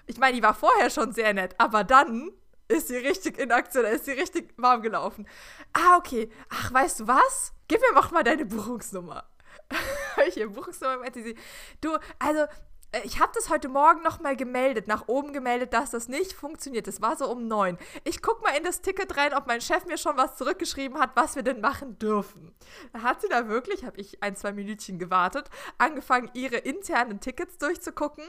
Ich 0.08 0.18
meine, 0.18 0.38
die 0.38 0.44
war 0.44 0.54
vorher 0.54 0.90
schon 0.90 1.12
sehr 1.12 1.34
nett, 1.34 1.54
aber 1.58 1.84
dann 1.84 2.32
ist 2.70 2.88
sie 2.88 2.98
richtig 2.98 3.38
in 3.38 3.52
Aktion, 3.52 3.84
ist 3.86 4.06
sie 4.06 4.12
richtig 4.12 4.54
warm 4.58 4.82
gelaufen. 4.82 5.28
Ah, 5.74 5.98
okay. 5.98 6.32
Ach, 6.50 6.72
weißt 6.72 7.02
du 7.02 7.08
was? 7.08 7.54
Gib 7.68 7.82
mir 7.82 7.94
mach 7.94 8.12
mal 8.12 8.24
deine 8.24 8.46
Buchungsnummer. 8.46 9.26
ich 10.28 10.38
ihr 10.38 10.50
Buchungsnummer 10.50 10.98
meinte 10.98 11.22
sie, 11.22 11.36
du, 11.82 11.98
also 12.20 12.46
äh, 12.92 13.02
ich 13.04 13.20
habe 13.20 13.32
das 13.34 13.50
heute 13.50 13.70
Morgen 13.70 14.02
nochmal 14.02 14.36
gemeldet, 14.36 14.88
nach 14.88 15.08
oben 15.08 15.34
gemeldet, 15.34 15.74
dass 15.74 15.92
das 15.92 16.08
nicht 16.08 16.34
funktioniert. 16.34 16.88
Das 16.88 17.02
war 17.02 17.18
so 17.18 17.30
um 17.30 17.48
neun. 17.48 17.78
Ich 18.04 18.22
guck 18.22 18.42
mal 18.44 18.56
in 18.56 18.64
das 18.64 18.82
Ticket 18.82 19.18
rein, 19.18 19.34
ob 19.34 19.48
mein 19.48 19.62
Chef 19.62 19.86
mir 19.86 19.98
schon 19.98 20.18
was 20.18 20.38
zurückgeschrieben 20.38 21.00
hat, 21.00 21.12
was 21.16 21.36
wir 21.36 21.44
denn 21.44 21.62
machen 21.62 21.98
dürfen. 21.98 22.56
Da 22.94 23.02
hat 23.02 23.22
sie 23.22 23.30
da 23.30 23.48
wirklich, 23.48 23.84
habe 23.84 24.00
ich 24.00 24.22
ein, 24.22 24.36
zwei 24.36 24.52
Minütchen 24.52 25.00
gewartet, 25.00 25.50
angefangen, 25.78 26.30
ihre 26.34 26.58
internen 26.58 27.20
Tickets 27.20 27.58
durchzugucken 27.58 28.26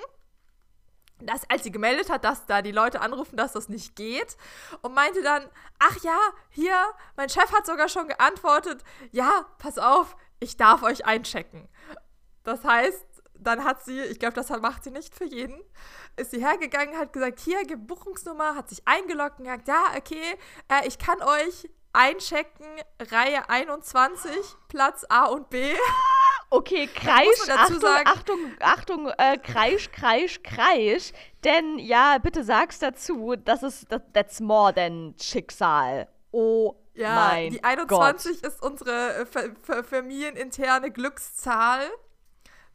dass, 1.26 1.48
als 1.48 1.64
sie 1.64 1.72
gemeldet 1.72 2.10
hat, 2.10 2.24
dass 2.24 2.46
da 2.46 2.62
die 2.62 2.72
Leute 2.72 3.00
anrufen, 3.00 3.36
dass 3.36 3.52
das 3.52 3.68
nicht 3.68 3.96
geht 3.96 4.36
und 4.82 4.94
meinte 4.94 5.22
dann, 5.22 5.48
ach 5.78 5.96
ja, 6.02 6.18
hier, 6.50 6.76
mein 7.16 7.28
Chef 7.28 7.52
hat 7.52 7.66
sogar 7.66 7.88
schon 7.88 8.08
geantwortet, 8.08 8.82
ja, 9.12 9.46
pass 9.58 9.78
auf, 9.78 10.16
ich 10.40 10.56
darf 10.56 10.82
euch 10.82 11.06
einchecken. 11.06 11.68
Das 12.44 12.64
heißt, 12.64 13.06
dann 13.34 13.64
hat 13.64 13.84
sie, 13.84 14.00
ich 14.02 14.18
glaube, 14.18 14.34
das 14.34 14.48
macht 14.60 14.84
sie 14.84 14.90
nicht 14.90 15.14
für 15.14 15.24
jeden, 15.24 15.60
ist 16.16 16.30
sie 16.30 16.44
hergegangen, 16.44 16.98
hat 16.98 17.12
gesagt, 17.12 17.40
hier, 17.40 17.64
gib 17.64 17.86
Buchungsnummer, 17.86 18.54
hat 18.54 18.68
sich 18.68 18.86
eingeloggt 18.86 19.38
und 19.38 19.44
gesagt, 19.44 19.68
ja, 19.68 19.84
okay, 19.96 20.38
äh, 20.68 20.86
ich 20.86 20.98
kann 20.98 21.22
euch 21.22 21.68
einchecken, 21.92 22.66
Reihe 23.00 23.48
21, 23.48 24.32
Platz 24.68 25.04
A 25.08 25.26
und 25.26 25.50
B. 25.50 25.74
Okay, 26.48 26.88
Kreisch, 26.88 27.48
Achtung, 27.48 27.84
Achtung, 28.04 28.38
Achtung, 28.60 29.08
äh, 29.18 29.38
Kreisch, 29.38 29.90
Kreisch, 29.92 30.42
Kreisch. 30.42 31.12
Denn, 31.44 31.78
ja, 31.78 32.18
bitte 32.18 32.42
sag's 32.42 32.78
dazu, 32.78 33.36
das 33.36 33.62
ist, 33.62 33.86
that's 34.12 34.40
more 34.40 34.74
than 34.74 35.14
Schicksal. 35.20 36.08
Oh 36.32 36.74
ja, 36.94 37.14
mein 37.14 37.50
die 37.52 37.64
21 37.64 38.42
Gott. 38.42 38.52
ist 38.52 38.62
unsere 38.62 39.26
äh, 39.32 39.82
familieninterne 39.82 40.90
Glückszahl. 40.90 41.82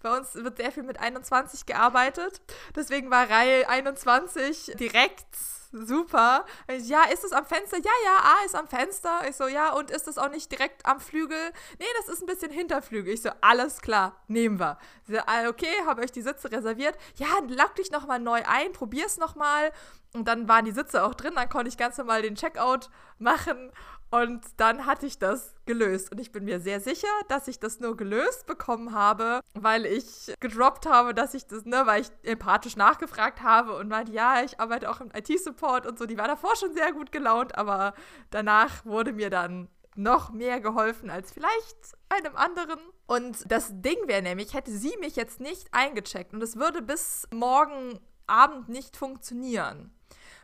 Bei 0.06 0.16
uns 0.16 0.36
wird 0.36 0.58
sehr 0.58 0.72
viel 0.72 0.84
mit 0.84 1.00
21 1.00 1.66
gearbeitet. 1.66 2.40
Deswegen 2.76 3.10
war 3.10 3.28
Reihe 3.28 3.68
21 3.68 4.74
direkt 4.80 5.26
super. 5.72 6.46
Ja, 6.84 7.06
ist 7.12 7.24
es 7.24 7.32
am 7.32 7.44
Fenster? 7.44 7.78
Ja, 7.78 7.92
ja, 8.06 8.18
A 8.20 8.46
ist 8.46 8.54
am 8.54 8.68
Fenster. 8.68 9.28
Ich 9.28 9.36
so, 9.36 9.48
ja, 9.48 9.74
und 9.74 9.90
ist 9.90 10.08
es 10.08 10.20
auch 10.20 10.30
nicht 10.30 10.52
direkt 10.52 10.86
am 10.86 11.00
Flügel? 11.00 11.52
Nee, 11.80 11.88
das 11.98 12.10
ist 12.10 12.22
ein 12.22 12.28
bisschen 12.28 12.52
Hinterflügel. 12.52 13.16
Ich 13.16 13.24
so, 13.24 13.32
alles 13.42 13.82
klar, 13.82 14.22
nehmen 14.28 14.60
wir. 14.60 14.78
Sie 15.08 15.16
so, 15.16 15.22
ah, 15.26 15.50
okay, 15.50 15.74
habe 15.88 16.04
euch 16.04 16.12
die 16.12 16.22
Sitze 16.22 16.52
reserviert. 16.52 16.96
Ja, 17.16 17.40
lock 17.48 17.74
dich 17.74 17.90
nochmal 17.90 18.20
neu 18.20 18.44
ein, 18.46 18.74
probier's 18.74 19.18
nochmal. 19.18 19.72
Und 20.14 20.28
dann 20.28 20.48
waren 20.48 20.66
die 20.66 20.72
Sitze 20.72 21.04
auch 21.04 21.16
drin, 21.16 21.34
dann 21.34 21.50
konnte 21.50 21.70
ich 21.70 21.80
ganz 21.80 21.98
normal 21.98 22.22
den 22.22 22.36
Checkout 22.36 22.92
machen 23.18 23.72
und 24.12 24.46
dann 24.58 24.86
hatte 24.86 25.08
ich 25.08 25.18
das 25.18 25.55
gelöst. 25.66 26.12
Und 26.12 26.20
ich 26.20 26.32
bin 26.32 26.46
mir 26.46 26.60
sehr 26.60 26.80
sicher, 26.80 27.08
dass 27.28 27.48
ich 27.48 27.60
das 27.60 27.80
nur 27.80 27.98
gelöst 27.98 28.46
bekommen 28.46 28.94
habe, 28.94 29.42
weil 29.54 29.86
ich 29.86 30.34
gedroppt 30.40 30.86
habe, 30.86 31.14
dass 31.14 31.34
ich 31.34 31.48
das, 31.48 31.66
ne, 31.66 31.84
weil 31.86 32.02
ich 32.02 32.10
empathisch 32.24 32.76
nachgefragt 32.76 33.42
habe 33.42 33.76
und 33.76 33.90
meinte, 33.90 34.12
ja, 34.12 34.44
ich 34.44 34.60
arbeite 34.60 34.90
auch 34.90 35.02
im 35.02 35.12
IT-Support 35.14 35.86
und 35.86 36.00
so. 36.00 36.06
Die 36.06 36.18
war 36.18 36.28
davor 36.28 36.56
schon 36.56 36.74
sehr 36.74 36.92
gut 36.92 37.12
gelaunt, 37.12 37.58
aber 37.58 37.94
danach 38.30 38.86
wurde 38.86 39.14
mir 39.14 39.30
dann 39.30 39.68
noch 39.96 40.32
mehr 40.32 40.60
geholfen 40.60 41.10
als 41.10 41.32
vielleicht 41.32 41.78
einem 42.10 42.36
anderen. 42.36 42.80
Und 43.08 43.50
das 43.50 43.70
Ding 43.72 43.98
wäre 44.08 44.22
nämlich, 44.22 44.54
hätte 44.54 44.72
sie 44.72 44.96
mich 45.00 45.16
jetzt 45.16 45.40
nicht 45.40 45.70
eingecheckt 45.72 46.34
und 46.34 46.44
es 46.44 46.58
würde 46.58 46.82
bis 46.82 47.28
morgen 47.32 48.00
Abend 48.28 48.70
nicht 48.70 48.98
funktionieren 48.98 49.92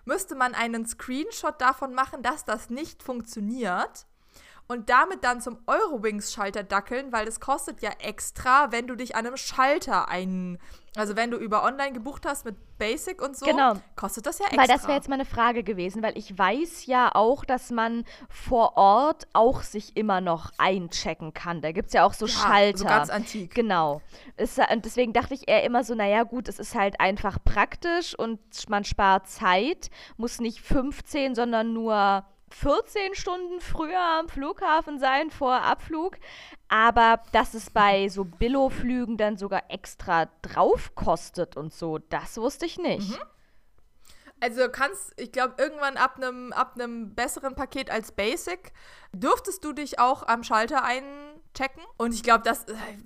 müsste 0.06 0.36
man 0.36 0.56
einen 0.56 0.86
Screenshot 0.86 1.60
davon 1.62 1.94
machen, 1.94 2.24
dass 2.24 2.46
das 2.46 2.70
nicht 2.70 3.04
funktioniert 3.04 4.06
und 4.72 4.90
damit 4.90 5.26
dann 5.26 5.42
zum 5.42 5.58
Eurowings-Schalter 5.68 6.64
dackeln, 6.64 7.12
weil 7.12 7.26
das 7.26 7.42
kostet 7.42 7.82
ja 7.82 7.92
extra, 8.00 8.72
wenn 8.72 8.88
du 8.88 8.96
dich 8.96 9.18
an 9.18 9.28
einem 9.28 9.36
Schalter 9.36 10.08
ein. 10.08 10.60
Also 10.96 11.18
wenn 11.18 11.30
du 11.30 11.38
über 11.38 11.64
online 11.64 11.92
gebucht 11.92 12.26
hast 12.26 12.46
mit 12.46 12.56
Basic 12.78 13.22
und 13.22 13.36
so, 13.38 13.46
genau. 13.46 13.74
kostet 13.98 14.26
das 14.26 14.40
ja 14.40 14.46
extra. 14.46 14.62
Weil 14.62 14.68
das 14.68 14.84
wäre 14.84 14.94
jetzt 14.94 15.10
meine 15.10 15.26
Frage 15.26 15.64
gewesen, 15.64 16.02
weil 16.04 16.18
ich 16.18 16.38
weiß 16.38 16.86
ja 16.86 17.12
auch, 17.14 17.44
dass 17.44 17.70
man 17.70 18.06
vor 18.30 18.78
Ort 18.78 19.28
auch 19.34 19.62
sich 19.62 19.96
immer 19.98 20.22
noch 20.22 20.52
einchecken 20.58 21.34
kann. 21.34 21.62
Da 21.62 21.74
gibt 21.74 21.88
es 21.88 21.94
ja 21.94 22.06
auch 22.06 22.14
so 22.14 22.26
ja, 22.26 22.32
Schalter. 22.32 22.78
So 22.78 22.86
ganz 22.86 23.10
antik. 23.10 23.54
Genau. 23.54 24.02
Es, 24.38 24.58
und 24.58 24.86
deswegen 24.86 25.12
dachte 25.12 25.34
ich 25.34 25.50
eher 25.50 25.64
immer 25.64 25.84
so, 25.84 25.96
naja 25.96 26.24
gut, 26.24 26.48
es 26.48 26.60
ist 26.60 26.76
halt 26.76 27.00
einfach 27.00 27.40
praktisch 27.44 28.18
und 28.18 28.40
man 28.70 28.86
spart 28.86 29.28
Zeit, 29.28 29.90
muss 30.16 30.40
nicht 30.40 30.62
15, 30.62 31.36
sondern 31.36 31.74
nur 31.74 32.26
14 32.54 33.16
Stunden 33.16 33.60
früher 33.60 34.00
am 34.20 34.30
Flughafen 34.30 35.00
sein 35.00 35.32
vor 35.32 35.62
Abflug, 35.62 36.18
aber 36.68 37.22
dass 37.32 37.54
es 37.54 37.70
bei 37.70 38.08
so 38.10 38.24
Billo-Flügen 38.24 39.18
dann 39.18 39.38
sogar 39.38 39.64
extra 39.70 40.28
drauf 40.42 40.96
kostet 40.96 41.58
und 41.58 41.74
so, 41.74 41.98
das 41.98 42.38
wusste 42.38 42.66
ich 42.66 42.78
nicht. 42.78 43.10
Mhm. 43.12 43.24
Also 44.44 44.70
kannst, 44.70 45.14
ich 45.22 45.32
glaube, 45.32 45.54
irgendwann 45.60 45.98
ab 45.98 46.18
einem 46.18 46.52
ab 46.52 46.74
besseren 46.76 47.54
Paket 47.54 47.92
als 47.92 48.12
Basic 48.12 48.74
dürftest 49.14 49.64
du 49.64 49.72
dich 49.72 50.00
auch 50.00 50.28
am 50.28 50.44
Schalter 50.44 50.84
einchecken. 50.84 51.84
Und 51.98 52.16
ich 52.16 52.24
glaube, 52.24 52.52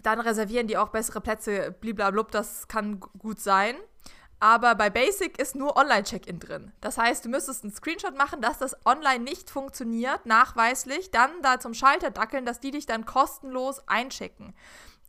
dann 0.01 0.19
reservieren 0.21 0.67
die 0.67 0.77
auch 0.77 0.89
bessere 0.89 1.19
Plätze, 1.19 1.75
bliblablub, 1.81 2.31
das 2.31 2.69
kann 2.69 3.01
gut 3.01 3.41
sein. 3.41 3.75
Aber 4.45 4.75
bei 4.75 4.91
Basic 4.91 5.39
ist 5.39 5.55
nur 5.55 5.75
Online-Check-In 5.75 6.39
drin. 6.39 6.71
Das 6.79 6.99
heißt, 6.99 7.25
du 7.25 7.29
müsstest 7.29 7.63
einen 7.63 7.73
Screenshot 7.73 8.15
machen, 8.15 8.41
dass 8.41 8.59
das 8.59 8.75
online 8.85 9.23
nicht 9.23 9.49
funktioniert, 9.49 10.27
nachweislich, 10.27 11.09
dann 11.09 11.41
da 11.41 11.59
zum 11.59 11.73
Schalter 11.73 12.11
dackeln, 12.11 12.45
dass 12.45 12.59
die 12.59 12.69
dich 12.69 12.85
dann 12.85 13.07
kostenlos 13.07 13.81
einchecken. 13.87 14.53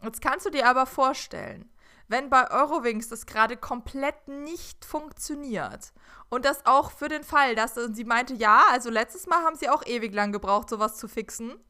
Jetzt 0.03 0.23
kannst 0.23 0.47
du 0.47 0.51
dir 0.51 0.67
aber 0.67 0.87
vorstellen, 0.87 1.71
wenn 2.09 2.31
bei 2.31 2.51
Eurowings 2.51 3.11
das 3.11 3.27
gerade 3.27 3.59
komplett 3.59 4.27
nicht 4.27 4.87
funktioniert 4.87 5.93
und 6.31 6.47
das 6.47 6.65
auch 6.65 6.91
für 6.91 7.09
den 7.09 7.23
Fall, 7.23 7.55
dass 7.55 7.75
sie 7.75 8.05
meinte, 8.05 8.33
ja, 8.33 8.63
also 8.71 8.89
letztes 8.89 9.27
Mal 9.27 9.45
haben 9.45 9.57
sie 9.57 9.69
auch 9.69 9.85
ewig 9.85 10.15
lang 10.15 10.33
gebraucht, 10.33 10.71
sowas 10.71 10.97
zu 10.97 11.09
fixen, 11.09 11.63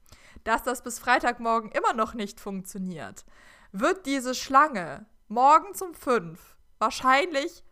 dass 0.44 0.62
das 0.62 0.85
bis 0.85 1.00
Freitagmorgen 1.00 1.72
immer 1.72 1.94
noch 1.94 2.14
nicht 2.14 2.38
funktioniert, 2.38 3.24
wird 3.72 4.07
diese 4.07 4.37
Schlange 4.37 5.07
morgen 5.26 5.72
um 5.81 5.94
5 5.94 6.55
wahrscheinlich 6.78 7.62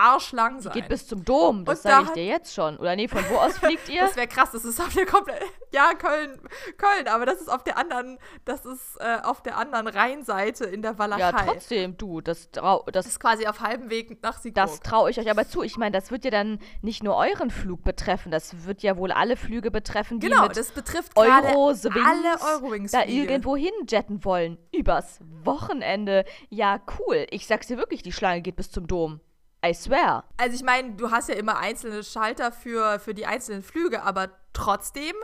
arschlang 0.00 0.60
sein. 0.60 0.72
Die 0.72 0.80
geht 0.80 0.88
bis 0.88 1.06
zum 1.06 1.24
Dom, 1.24 1.64
das 1.64 1.82
sage 1.82 2.06
ich 2.06 2.10
dir 2.12 2.24
jetzt 2.24 2.54
schon. 2.54 2.76
Oder 2.78 2.96
nee, 2.96 3.08
von 3.08 3.22
wo 3.28 3.36
aus 3.36 3.58
fliegt 3.58 3.88
ihr? 3.90 4.02
das 4.02 4.16
wäre 4.16 4.26
krass, 4.26 4.50
das 4.52 4.64
ist 4.64 4.80
auf 4.80 4.92
der 4.94 5.06
komplett 5.06 5.42
Ja, 5.72 5.94
Köln, 5.94 6.40
Köln, 6.78 7.06
aber 7.06 7.26
das 7.26 7.40
ist 7.40 7.48
auf 7.48 7.62
der 7.62 7.78
anderen, 7.78 8.18
das 8.44 8.66
ist 8.66 8.96
äh, 8.98 9.18
auf 9.22 9.42
der 9.42 9.56
anderen 9.56 9.86
Rheinseite 9.86 10.64
in 10.64 10.82
der 10.82 10.98
Walachei. 10.98 11.20
Ja, 11.20 11.32
trotzdem, 11.32 11.96
du, 11.96 12.20
das 12.20 12.50
trau, 12.50 12.82
das, 12.86 13.04
das 13.04 13.06
ist 13.06 13.20
quasi 13.20 13.46
auf 13.46 13.60
halbem 13.60 13.88
Weg 13.88 14.20
nach 14.22 14.38
Siegburg. 14.38 14.66
Das 14.66 14.80
traue 14.80 15.10
ich 15.10 15.20
euch 15.20 15.30
aber 15.30 15.46
zu. 15.46 15.62
Ich 15.62 15.76
meine, 15.76 15.92
das 15.92 16.10
wird 16.10 16.24
ja 16.24 16.30
dann 16.30 16.58
nicht 16.82 17.02
nur 17.02 17.16
euren 17.16 17.50
Flug 17.50 17.84
betreffen, 17.84 18.32
das 18.32 18.64
wird 18.64 18.82
ja 18.82 18.96
wohl 18.96 19.12
alle 19.12 19.36
Flüge 19.36 19.70
betreffen, 19.70 20.18
die 20.18 20.28
genau, 20.28 20.42
mit 20.42 20.56
das 20.56 20.72
betrifft 20.72 21.16
Eurowings 21.16 21.86
alle 21.86 22.40
Eurowings 22.54 22.92
da 22.92 23.04
irgendwo 23.04 23.56
hinjetten 23.56 24.24
wollen 24.24 24.58
übers 24.72 25.20
Wochenende. 25.44 26.24
Ja, 26.48 26.80
cool. 26.98 27.26
Ich 27.30 27.46
sag's 27.46 27.68
dir 27.68 27.76
wirklich, 27.76 28.02
die 28.02 28.12
Schlange 28.12 28.42
geht 28.42 28.56
bis 28.56 28.70
zum 28.70 28.86
Dom. 28.86 29.20
I 29.64 29.74
swear. 29.74 30.24
Also 30.36 30.54
ich 30.54 30.62
meine, 30.62 30.92
du 30.92 31.10
hast 31.10 31.28
ja 31.28 31.34
immer 31.34 31.58
einzelne 31.58 32.02
Schalter 32.02 32.50
für, 32.52 32.98
für 32.98 33.14
die 33.14 33.26
einzelnen 33.26 33.62
Flüge, 33.62 34.02
aber 34.02 34.30
trotzdem 34.52 35.14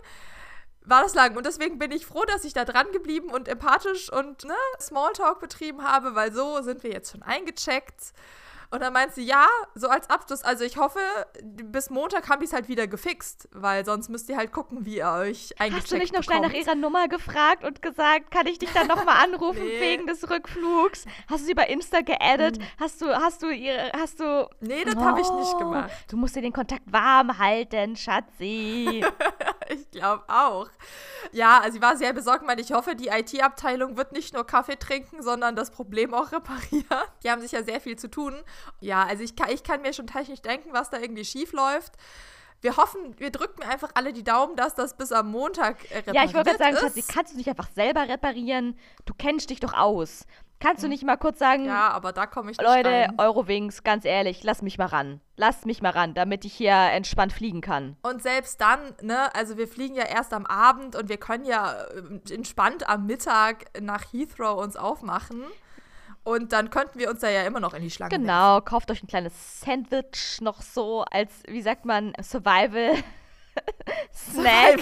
war 0.83 1.03
das 1.03 1.15
lang. 1.15 1.37
Und 1.37 1.47
deswegen 1.47 1.79
bin 1.79 1.91
ich 1.91 2.07
froh, 2.07 2.25
dass 2.25 2.45
ich 2.45 2.53
da 2.53 2.65
dran 2.65 2.87
geblieben 2.93 3.31
und 3.31 3.49
empathisch 3.49 4.13
und 4.13 4.45
ne, 4.45 4.55
Smalltalk 4.81 5.41
betrieben 5.41 5.83
habe, 5.83 6.15
weil 6.15 6.33
so 6.33 6.63
sind 6.63 6.83
wir 6.83 6.91
jetzt 6.91 7.13
schon 7.13 7.23
eingecheckt. 7.23 8.13
Und 8.71 8.83
dann 8.83 8.93
meint 8.93 9.15
sie, 9.15 9.23
ja, 9.23 9.47
so 9.75 9.89
als 9.89 10.11
Abschluss, 10.11 10.43
also 10.43 10.65
ich 10.65 10.77
hoffe, 10.77 10.99
bis 11.43 11.91
Montag 11.91 12.29
haben 12.29 12.41
die 12.41 12.47
es 12.47 12.53
halt 12.53 12.69
wieder 12.69 12.87
gefixt, 12.87 13.49
weil 13.53 13.85
sonst 13.85 14.09
müsst 14.09 14.29
ihr 14.29 14.37
halt 14.37 14.53
gucken, 14.53 14.85
wie 14.85 14.99
ihr 14.99 15.09
euch 15.09 15.55
eingecheckt 15.59 15.85
Hast 15.85 15.93
du 15.93 15.99
nicht 15.99 16.15
noch 16.15 16.23
schnell 16.23 16.41
nach 16.41 16.53
ihrer 16.53 16.75
Nummer 16.75 17.09
gefragt 17.09 17.65
und 17.65 17.83
gesagt, 17.83 18.31
kann 18.31 18.47
ich 18.47 18.59
dich 18.59 18.73
dann 18.73 18.87
nochmal 18.87 19.23
anrufen 19.25 19.65
nee. 19.65 19.81
wegen 19.81 20.07
des 20.07 20.29
Rückflugs? 20.29 21.05
Hast 21.29 21.43
du 21.43 21.47
sie 21.47 21.55
bei 21.55 21.67
Insta 21.67 22.01
geaddet? 22.01 22.59
Hm. 22.59 22.67
Hast 22.79 23.03
du, 23.03 23.07
hast 23.07 23.43
du 23.43 23.51
ihre, 23.51 23.93
hast 23.99 24.21
du... 24.21 24.49
Nee, 24.61 24.85
das 24.85 24.97
oh, 24.97 25.01
habe 25.01 25.21
ich 25.21 25.31
nicht 25.31 25.59
gemacht. 25.59 25.91
Du 26.09 26.17
musst 26.17 26.37
dir 26.37 26.43
den 26.43 26.53
Kontakt 26.53 26.83
warm 26.87 27.39
halten, 27.39 27.97
Schatzi. 27.97 29.05
ich 29.69 29.91
glaube 29.91 30.25
auch. 30.29 30.69
Ja, 31.33 31.61
also 31.61 31.77
sie 31.77 31.83
war 31.83 31.97
sehr 31.97 32.13
besorgt, 32.13 32.45
meinte, 32.47 32.63
ich 32.63 32.73
hoffe, 32.73 32.95
die 32.95 33.09
IT-Abteilung 33.09 33.97
wird 33.97 34.13
nicht 34.13 34.35
nur 34.35 34.47
Kaffee 34.47 34.77
trinken, 34.77 35.23
sondern 35.23 35.57
das 35.57 35.71
Problem 35.71 36.15
auch 36.15 36.33
reparieren. 36.33 36.87
Die 37.23 37.31
haben 37.31 37.41
sich 37.41 37.53
ja 37.53 37.63
sehr 37.63 37.81
viel 37.81 37.97
zu 37.97 38.09
tun. 38.09 38.35
Ja, 38.81 39.05
also 39.05 39.23
ich 39.23 39.37
kann, 39.37 39.51
ich 39.51 39.63
kann 39.63 39.83
mir 39.83 39.93
schon 39.93 40.07
technisch 40.07 40.43
denken, 40.43 40.71
was 40.73 40.91
da 40.91 40.99
irgendwie 40.99 41.25
schief 41.25 41.53
läuft. 41.53 41.95
Wir 42.63 42.77
hoffen, 42.77 43.15
wir 43.19 43.31
drücken 43.31 43.63
einfach 43.63 43.91
alle 43.95 44.13
die 44.13 44.25
Daumen, 44.25 44.57
dass 44.57 44.75
das 44.75 44.97
bis 44.97 45.13
am 45.13 45.31
Montag 45.31 45.83
repariert 45.85 46.17
Ja, 46.17 46.25
ich 46.25 46.35
wollte 46.35 46.57
gerade 46.57 46.77
sagen, 46.77 46.77
Schatzi, 46.79 47.05
kannst 47.07 47.33
du 47.35 47.37
nicht 47.37 47.49
einfach 47.49 47.69
selber 47.71 48.09
reparieren? 48.09 48.79
Du 49.05 49.13
kennst 49.15 49.51
dich 49.51 49.61
doch 49.61 49.75
aus. 49.75 50.27
Kannst 50.59 50.83
du 50.83 50.87
hm. 50.87 50.91
nicht 50.91 51.05
mal 51.05 51.17
kurz 51.17 51.39
sagen, 51.39 51.67
ja, 51.67 51.91
aber 51.91 52.13
da 52.13 52.27
komme 52.27 52.51
ich 52.51 52.59
nicht 52.59 52.67
Leute, 52.67 52.89
rein. 52.89 53.19
Eurowings, 53.19 53.83
ganz 53.83 54.07
ehrlich, 54.07 54.43
lass 54.43 54.63
mich 54.63 54.79
mal 54.79 54.87
ran. 54.87 55.21
Lass 55.37 55.67
mich 55.67 55.83
mal 55.83 55.91
ran, 55.91 56.15
damit 56.15 56.47
ich 56.47 56.55
hier 56.55 56.73
entspannt 56.73 57.35
fliegen 57.35 57.61
kann. 57.61 57.97
Und 58.03 58.23
selbst 58.23 58.61
dann, 58.61 58.95
ne, 59.03 59.35
also 59.35 59.59
wir 59.59 59.69
fliegen 59.69 59.95
ja 59.95 60.05
erst 60.05 60.33
am 60.33 60.47
Abend 60.47 60.97
und 60.97 61.11
wir 61.11 61.19
können 61.19 61.45
ja 61.45 61.75
äh, 61.75 62.35
entspannt 62.35 62.89
am 62.89 63.05
Mittag 63.05 63.67
nach 63.81 64.13
Heathrow 64.13 64.63
uns 64.63 64.77
aufmachen. 64.77 65.45
Und 66.27 66.53
dann 66.53 66.71
könnten 66.71 66.99
wir 66.99 67.09
uns 67.09 67.21
da 67.21 67.31
ja 67.31 67.43
immer 67.45 67.61
noch 67.61 67.73
in 67.73 67.83
die 67.83 67.91
Schlange 67.91 68.19
Genau, 68.19 68.55
werfen. 68.55 68.65
kauft 68.65 68.91
euch 68.91 69.01
ein 69.03 69.07
kleines 69.07 69.61
Sandwich 69.61 70.41
noch 70.41 70.61
so 70.61 71.03
als, 71.05 71.31
wie 71.47 71.63
sagt 71.63 71.85
man, 71.85 72.13
Survival. 72.21 72.97
Snack 74.13 74.81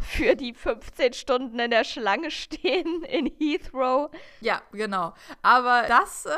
für 0.00 0.36
die 0.36 0.52
15 0.54 1.12
Stunden 1.14 1.58
in 1.58 1.70
der 1.70 1.82
Schlange 1.82 2.30
stehen 2.30 3.02
in 3.04 3.26
Heathrow. 3.38 4.10
Ja, 4.40 4.60
genau. 4.70 5.14
Aber 5.42 5.84
das 5.88 6.26
äh, 6.26 6.30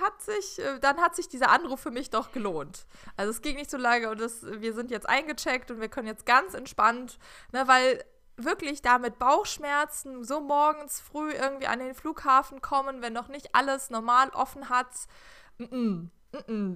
hat 0.00 0.22
sich, 0.22 0.64
äh, 0.64 0.78
dann 0.80 0.98
hat 0.98 1.16
sich 1.16 1.28
dieser 1.28 1.50
Anruf 1.50 1.80
für 1.80 1.90
mich 1.90 2.10
doch 2.10 2.32
gelohnt. 2.32 2.86
Also 3.16 3.30
es 3.32 3.42
ging 3.42 3.56
nicht 3.56 3.70
so 3.70 3.76
lange 3.76 4.08
und 4.08 4.20
das, 4.20 4.44
wir 4.44 4.72
sind 4.72 4.90
jetzt 4.90 5.08
eingecheckt 5.08 5.70
und 5.70 5.80
wir 5.80 5.88
können 5.88 6.06
jetzt 6.06 6.24
ganz 6.26 6.54
entspannt, 6.54 7.18
ne, 7.52 7.64
weil 7.66 8.02
wirklich 8.44 8.82
da 8.82 8.98
mit 8.98 9.18
Bauchschmerzen 9.18 10.24
so 10.24 10.40
morgens 10.40 11.00
früh 11.00 11.32
irgendwie 11.32 11.66
an 11.66 11.78
den 11.78 11.94
Flughafen 11.94 12.60
kommen, 12.60 13.02
wenn 13.02 13.12
noch 13.12 13.28
nicht 13.28 13.54
alles 13.54 13.90
normal 13.90 14.30
offen 14.30 14.68
hat. 14.68 14.88
Mm 15.58 15.64
-mm. 15.64 16.08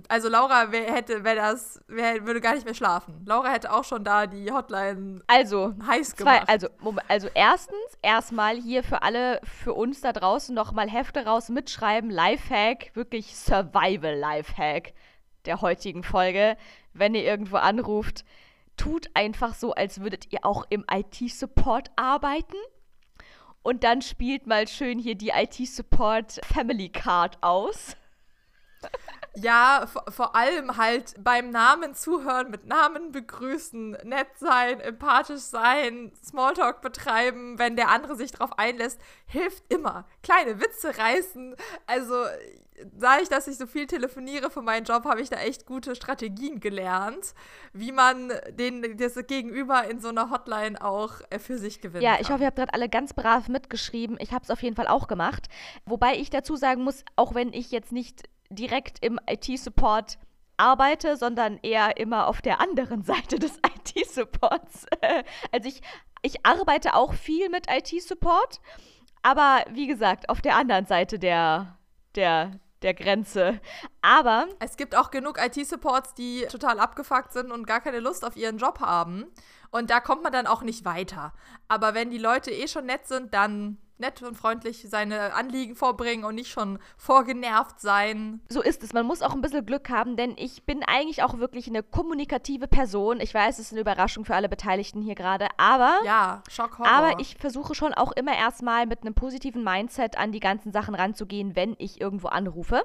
Also 0.08 0.28
Laura 0.28 0.72
wer 0.72 0.92
hätte, 0.92 1.22
wer 1.22 1.36
das, 1.36 1.80
wer 1.86 2.26
würde 2.26 2.40
gar 2.40 2.54
nicht 2.54 2.64
mehr 2.64 2.74
schlafen. 2.74 3.22
Laura 3.24 3.50
hätte 3.50 3.72
auch 3.72 3.84
schon 3.84 4.02
da 4.02 4.26
die 4.26 4.50
Hotline 4.50 5.22
also, 5.28 5.74
heiß 5.86 6.16
gemacht. 6.16 6.44
Zwei, 6.44 6.52
also, 6.52 6.68
also 7.06 7.28
erstens, 7.34 7.98
erstmal 8.02 8.56
hier 8.56 8.82
für 8.82 9.02
alle, 9.02 9.40
für 9.44 9.72
uns 9.72 10.00
da 10.00 10.12
draußen 10.12 10.54
nochmal 10.54 10.90
Hefte 10.90 11.24
raus 11.24 11.50
mitschreiben. 11.50 12.10
Lifehack, 12.10 12.90
wirklich 12.94 13.36
Survival 13.36 14.16
Lifehack 14.16 14.92
der 15.44 15.60
heutigen 15.60 16.02
Folge. 16.02 16.56
Wenn 16.92 17.14
ihr 17.14 17.22
irgendwo 17.22 17.56
anruft, 17.56 18.24
tut 18.76 19.08
einfach 19.14 19.54
so, 19.54 19.72
als 19.72 20.00
würdet 20.00 20.32
ihr 20.32 20.44
auch 20.44 20.64
im 20.70 20.84
IT-Support 20.90 21.90
arbeiten. 21.96 22.56
Und 23.62 23.82
dann 23.82 24.02
spielt 24.02 24.46
mal 24.46 24.68
schön 24.68 24.98
hier 24.98 25.14
die 25.14 25.30
IT-Support 25.30 26.40
Family 26.44 26.90
Card 26.90 27.38
aus. 27.42 27.96
Ja, 29.36 29.88
vor, 29.88 30.36
allem 30.36 30.76
halt 30.76 31.14
beim 31.18 31.50
Namen 31.50 31.94
zuhören, 31.94 32.52
mit 32.52 32.66
Namen 32.66 33.10
begrüßen, 33.10 33.90
nett 34.04 34.28
sein, 34.36 34.78
empathisch 34.78 35.40
sein, 35.40 36.12
Smalltalk 36.24 36.82
betreiben, 36.82 37.58
wenn 37.58 37.74
der 37.74 37.88
andere 37.88 38.14
sich 38.14 38.30
darauf 38.30 38.56
einlässt, 38.60 39.00
hilft 39.26 39.64
immer. 39.72 40.06
Kleine 40.22 40.60
Witze 40.60 40.96
reißen. 40.96 41.56
Also, 41.88 42.14
da 42.92 43.18
ich, 43.20 43.28
dass 43.28 43.46
ich 43.46 43.56
so 43.56 43.66
viel 43.66 43.86
telefoniere 43.86 44.50
für 44.50 44.62
meinen 44.62 44.84
Job, 44.84 45.04
habe 45.04 45.20
ich 45.20 45.30
da 45.30 45.36
echt 45.36 45.66
gute 45.66 45.94
Strategien 45.94 46.60
gelernt, 46.60 47.34
wie 47.72 47.92
man 47.92 48.32
den, 48.50 48.96
das 48.96 49.14
Gegenüber 49.26 49.88
in 49.88 50.00
so 50.00 50.08
einer 50.08 50.30
Hotline 50.30 50.82
auch 50.82 51.20
äh, 51.30 51.38
für 51.38 51.58
sich 51.58 51.80
gewinnt. 51.80 52.02
Ja, 52.02 52.16
ich 52.20 52.30
hoffe, 52.30 52.42
ihr 52.42 52.46
habt 52.46 52.56
gerade 52.56 52.74
alle 52.74 52.88
ganz 52.88 53.14
brav 53.14 53.48
mitgeschrieben. 53.48 54.16
Ich 54.20 54.32
habe 54.32 54.44
es 54.44 54.50
auf 54.50 54.62
jeden 54.62 54.76
Fall 54.76 54.88
auch 54.88 55.06
gemacht. 55.06 55.48
Wobei 55.86 56.16
ich 56.16 56.30
dazu 56.30 56.56
sagen 56.56 56.82
muss, 56.82 57.04
auch 57.16 57.34
wenn 57.34 57.52
ich 57.52 57.70
jetzt 57.70 57.92
nicht 57.92 58.24
direkt 58.50 59.04
im 59.04 59.20
IT-Support 59.28 60.18
arbeite, 60.56 61.16
sondern 61.16 61.58
eher 61.62 61.96
immer 61.96 62.26
auf 62.26 62.42
der 62.42 62.60
anderen 62.60 63.02
Seite 63.04 63.38
des 63.38 63.58
IT-Supports. 63.96 64.86
also 65.52 65.68
ich, 65.68 65.80
ich 66.22 66.44
arbeite 66.44 66.94
auch 66.94 67.14
viel 67.14 67.48
mit 67.50 67.66
IT-Support, 67.70 68.60
aber 69.22 69.64
wie 69.70 69.86
gesagt, 69.86 70.28
auf 70.28 70.42
der 70.42 70.56
anderen 70.56 70.86
Seite 70.86 71.18
der, 71.18 71.78
der, 72.14 72.60
der 72.84 72.94
Grenze. 72.94 73.60
Aber. 74.02 74.46
Es 74.60 74.76
gibt 74.76 74.94
auch 74.96 75.10
genug 75.10 75.38
IT-Supports, 75.38 76.14
die 76.14 76.46
total 76.50 76.78
abgefuckt 76.78 77.32
sind 77.32 77.50
und 77.50 77.66
gar 77.66 77.80
keine 77.80 77.98
Lust 77.98 78.24
auf 78.24 78.36
ihren 78.36 78.58
Job 78.58 78.80
haben. 78.80 79.26
Und 79.74 79.90
da 79.90 79.98
kommt 79.98 80.22
man 80.22 80.32
dann 80.32 80.46
auch 80.46 80.62
nicht 80.62 80.84
weiter. 80.84 81.32
Aber 81.66 81.94
wenn 81.94 82.08
die 82.08 82.18
Leute 82.18 82.52
eh 82.52 82.68
schon 82.68 82.86
nett 82.86 83.08
sind, 83.08 83.34
dann 83.34 83.78
nett 83.98 84.22
und 84.22 84.36
freundlich 84.36 84.86
seine 84.88 85.34
Anliegen 85.34 85.74
vorbringen 85.74 86.24
und 86.24 86.36
nicht 86.36 86.52
schon 86.52 86.78
vorgenervt 86.96 87.80
sein. 87.80 88.40
So 88.48 88.62
ist 88.62 88.84
es. 88.84 88.92
Man 88.92 89.04
muss 89.04 89.20
auch 89.20 89.32
ein 89.32 89.40
bisschen 89.40 89.66
Glück 89.66 89.90
haben, 89.90 90.16
denn 90.16 90.34
ich 90.36 90.62
bin 90.62 90.84
eigentlich 90.84 91.24
auch 91.24 91.38
wirklich 91.38 91.66
eine 91.66 91.82
kommunikative 91.82 92.68
Person. 92.68 93.18
Ich 93.18 93.34
weiß, 93.34 93.58
es 93.58 93.66
ist 93.66 93.72
eine 93.72 93.80
Überraschung 93.80 94.24
für 94.24 94.36
alle 94.36 94.48
Beteiligten 94.48 95.02
hier 95.02 95.16
gerade, 95.16 95.48
aber 95.56 95.98
ja, 96.04 96.44
Schock, 96.48 96.78
Horror. 96.78 96.92
Aber 96.92 97.18
ich 97.18 97.36
versuche 97.36 97.74
schon 97.74 97.94
auch 97.94 98.12
immer 98.12 98.36
erstmal 98.36 98.86
mit 98.86 99.00
einem 99.00 99.14
positiven 99.14 99.64
Mindset 99.64 100.16
an 100.16 100.30
die 100.30 100.40
ganzen 100.40 100.70
Sachen 100.70 100.94
ranzugehen, 100.94 101.56
wenn 101.56 101.74
ich 101.78 102.00
irgendwo 102.00 102.28
anrufe. 102.28 102.84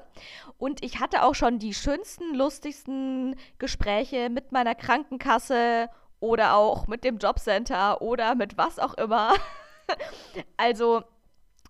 Und 0.58 0.82
ich 0.82 0.98
hatte 0.98 1.22
auch 1.22 1.36
schon 1.36 1.60
die 1.60 1.72
schönsten, 1.74 2.34
lustigsten 2.34 3.36
Gespräche 3.58 4.28
mit 4.28 4.50
meiner 4.50 4.74
Krankenkasse 4.74 5.88
oder 6.20 6.54
auch 6.54 6.86
mit 6.86 7.04
dem 7.04 7.18
Jobcenter 7.18 8.00
oder 8.02 8.34
mit 8.34 8.56
was 8.56 8.78
auch 8.78 8.94
immer. 8.94 9.34
also 10.56 11.02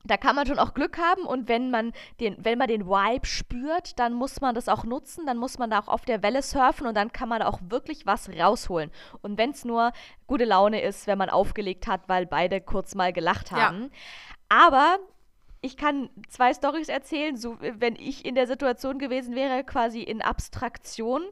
da 0.04 0.16
kann 0.16 0.34
man 0.34 0.46
schon 0.46 0.58
auch 0.58 0.72
Glück 0.72 0.98
haben 0.98 1.22
und 1.22 1.48
wenn 1.48 1.70
man 1.70 1.92
den, 2.20 2.36
wenn 2.38 2.58
man 2.58 2.68
den 2.68 2.86
Vibe 2.86 3.26
spürt, 3.26 3.98
dann 3.98 4.14
muss 4.14 4.40
man 4.40 4.54
das 4.54 4.68
auch 4.68 4.84
nutzen, 4.84 5.26
dann 5.26 5.36
muss 5.36 5.58
man 5.58 5.70
da 5.70 5.78
auch 5.78 5.88
auf 5.88 6.04
der 6.04 6.22
Welle 6.22 6.42
surfen 6.42 6.86
und 6.86 6.94
dann 6.94 7.12
kann 7.12 7.28
man 7.28 7.42
auch 7.42 7.60
wirklich 7.68 8.06
was 8.06 8.30
rausholen. 8.30 8.90
Und 9.20 9.36
wenn 9.36 9.50
es 9.50 9.64
nur 9.64 9.92
gute 10.26 10.46
Laune 10.46 10.80
ist, 10.80 11.06
wenn 11.06 11.18
man 11.18 11.28
aufgelegt 11.28 11.86
hat, 11.86 12.08
weil 12.08 12.26
beide 12.26 12.60
kurz 12.60 12.94
mal 12.94 13.12
gelacht 13.12 13.52
haben. 13.52 13.82
Ja. 13.82 13.88
Aber 14.48 14.98
ich 15.60 15.76
kann 15.76 16.08
zwei 16.28 16.54
Storys 16.54 16.88
erzählen, 16.88 17.36
so 17.36 17.58
wenn 17.60 17.96
ich 17.96 18.24
in 18.24 18.34
der 18.34 18.46
Situation 18.46 18.98
gewesen 18.98 19.34
wäre, 19.34 19.64
quasi 19.64 20.00
in 20.02 20.22
Abstraktion. 20.22 21.22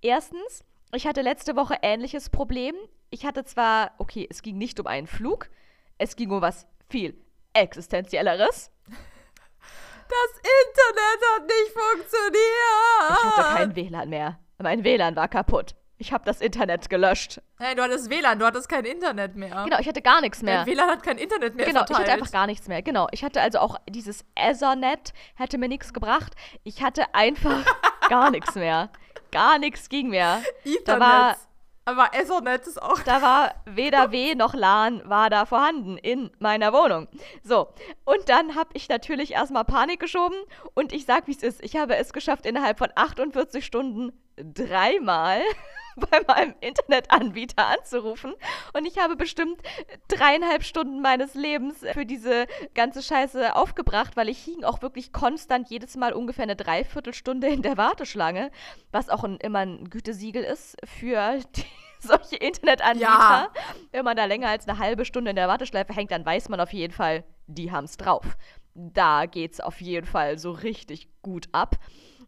Erstens, 0.00 0.64
ich 0.96 1.06
hatte 1.06 1.22
letzte 1.22 1.56
Woche 1.56 1.76
ähnliches 1.82 2.30
Problem. 2.30 2.74
Ich 3.10 3.24
hatte 3.24 3.44
zwar, 3.44 3.92
okay, 3.98 4.26
es 4.28 4.42
ging 4.42 4.58
nicht 4.58 4.78
um 4.80 4.86
einen 4.86 5.06
Flug, 5.06 5.48
es 5.98 6.16
ging 6.16 6.30
um 6.30 6.40
was 6.42 6.66
viel 6.88 7.14
Existenzielleres. 7.52 8.70
Das 10.06 10.36
Internet 10.36 11.20
hat 11.34 11.46
nicht 11.46 11.72
funktioniert. 11.72 13.10
Ich 13.10 13.24
hatte 13.38 13.56
kein 13.56 13.74
WLAN 13.76 14.08
mehr. 14.10 14.38
Mein 14.58 14.84
WLAN 14.84 15.16
war 15.16 15.28
kaputt. 15.28 15.74
Ich 15.96 16.12
habe 16.12 16.24
das 16.26 16.42
Internet 16.42 16.90
gelöscht. 16.90 17.40
Nein, 17.58 17.76
du 17.76 17.82
hattest 17.82 18.10
WLAN, 18.10 18.38
du 18.38 18.44
hattest 18.44 18.68
kein 18.68 18.84
Internet 18.84 19.34
mehr. 19.34 19.64
Genau, 19.64 19.78
ich 19.78 19.88
hatte 19.88 20.02
gar 20.02 20.20
nichts 20.20 20.42
mehr. 20.42 20.58
Dein 20.58 20.66
WLAN 20.66 20.90
hat 20.90 21.02
kein 21.02 21.16
Internet 21.16 21.54
mehr 21.54 21.64
Genau, 21.64 21.80
verteilt. 21.80 22.00
ich 22.00 22.04
hatte 22.04 22.12
einfach 22.20 22.32
gar 22.32 22.46
nichts 22.46 22.68
mehr. 22.68 22.82
Genau, 22.82 23.06
ich 23.12 23.24
hatte 23.24 23.40
also 23.40 23.60
auch 23.60 23.78
dieses 23.88 24.24
Ethernet, 24.34 25.14
hätte 25.36 25.56
mir 25.56 25.68
nichts 25.68 25.94
gebracht. 25.94 26.34
Ich 26.64 26.82
hatte 26.82 27.14
einfach 27.14 27.64
gar 28.10 28.30
nichts 28.30 28.54
mehr. 28.56 28.90
Gar 29.34 29.58
nichts 29.58 29.88
ging 29.88 30.08
mehr. 30.08 30.42
Ethernet. 30.64 30.86
Da 30.86 31.00
war, 31.00 31.36
aber 31.84 32.10
Ethernet 32.14 32.66
ist 32.66 32.80
auch. 32.80 33.00
da 33.00 33.20
war 33.20 33.54
weder 33.66 34.12
W 34.12 34.34
noch 34.36 34.54
LAN 34.54 35.02
war 35.08 35.28
da 35.28 35.44
vorhanden 35.44 35.98
in 35.98 36.30
meiner 36.38 36.72
Wohnung. 36.72 37.08
So, 37.42 37.68
und 38.04 38.28
dann 38.28 38.54
habe 38.54 38.70
ich 38.74 38.88
natürlich 38.88 39.32
erstmal 39.32 39.64
Panik 39.64 40.00
geschoben 40.00 40.36
und 40.74 40.92
ich 40.92 41.04
sag, 41.04 41.26
wie 41.26 41.32
es 41.32 41.42
ist. 41.42 41.62
Ich 41.62 41.76
habe 41.76 41.96
es 41.96 42.12
geschafft, 42.12 42.46
innerhalb 42.46 42.78
von 42.78 42.88
48 42.94 43.66
Stunden 43.66 44.12
dreimal 44.36 45.40
bei 45.96 46.20
meinem 46.26 46.54
Internetanbieter 46.60 47.66
anzurufen. 47.66 48.34
Und 48.72 48.86
ich 48.86 48.98
habe 48.98 49.16
bestimmt 49.16 49.60
dreieinhalb 50.08 50.64
Stunden 50.64 51.00
meines 51.00 51.34
Lebens 51.34 51.84
für 51.92 52.04
diese 52.04 52.46
ganze 52.74 53.02
Scheiße 53.02 53.54
aufgebracht, 53.54 54.16
weil 54.16 54.28
ich 54.28 54.38
hing 54.38 54.64
auch 54.64 54.82
wirklich 54.82 55.12
konstant 55.12 55.70
jedes 55.70 55.96
Mal 55.96 56.12
ungefähr 56.12 56.44
eine 56.44 56.56
Dreiviertelstunde 56.56 57.48
in 57.48 57.62
der 57.62 57.76
Warteschlange, 57.76 58.50
was 58.90 59.08
auch 59.08 59.24
ein, 59.24 59.36
immer 59.36 59.60
ein 59.60 59.88
Gütesiegel 59.88 60.42
ist 60.42 60.76
für 60.84 61.38
die, 61.56 61.64
solche 62.00 62.36
Internetanbieter. 62.36 63.08
Ja. 63.08 63.52
Wenn 63.92 64.04
man 64.04 64.16
da 64.16 64.24
länger 64.24 64.48
als 64.48 64.68
eine 64.68 64.78
halbe 64.78 65.04
Stunde 65.04 65.30
in 65.30 65.36
der 65.36 65.48
Warteschleife 65.48 65.92
hängt, 65.92 66.10
dann 66.10 66.24
weiß 66.24 66.48
man 66.48 66.60
auf 66.60 66.72
jeden 66.72 66.92
Fall, 66.92 67.24
die 67.46 67.72
haben 67.72 67.84
es 67.84 67.96
drauf. 67.96 68.36
Da 68.74 69.26
geht's 69.26 69.60
auf 69.60 69.80
jeden 69.80 70.06
Fall 70.06 70.38
so 70.38 70.50
richtig 70.50 71.08
gut 71.22 71.48
ab. 71.52 71.76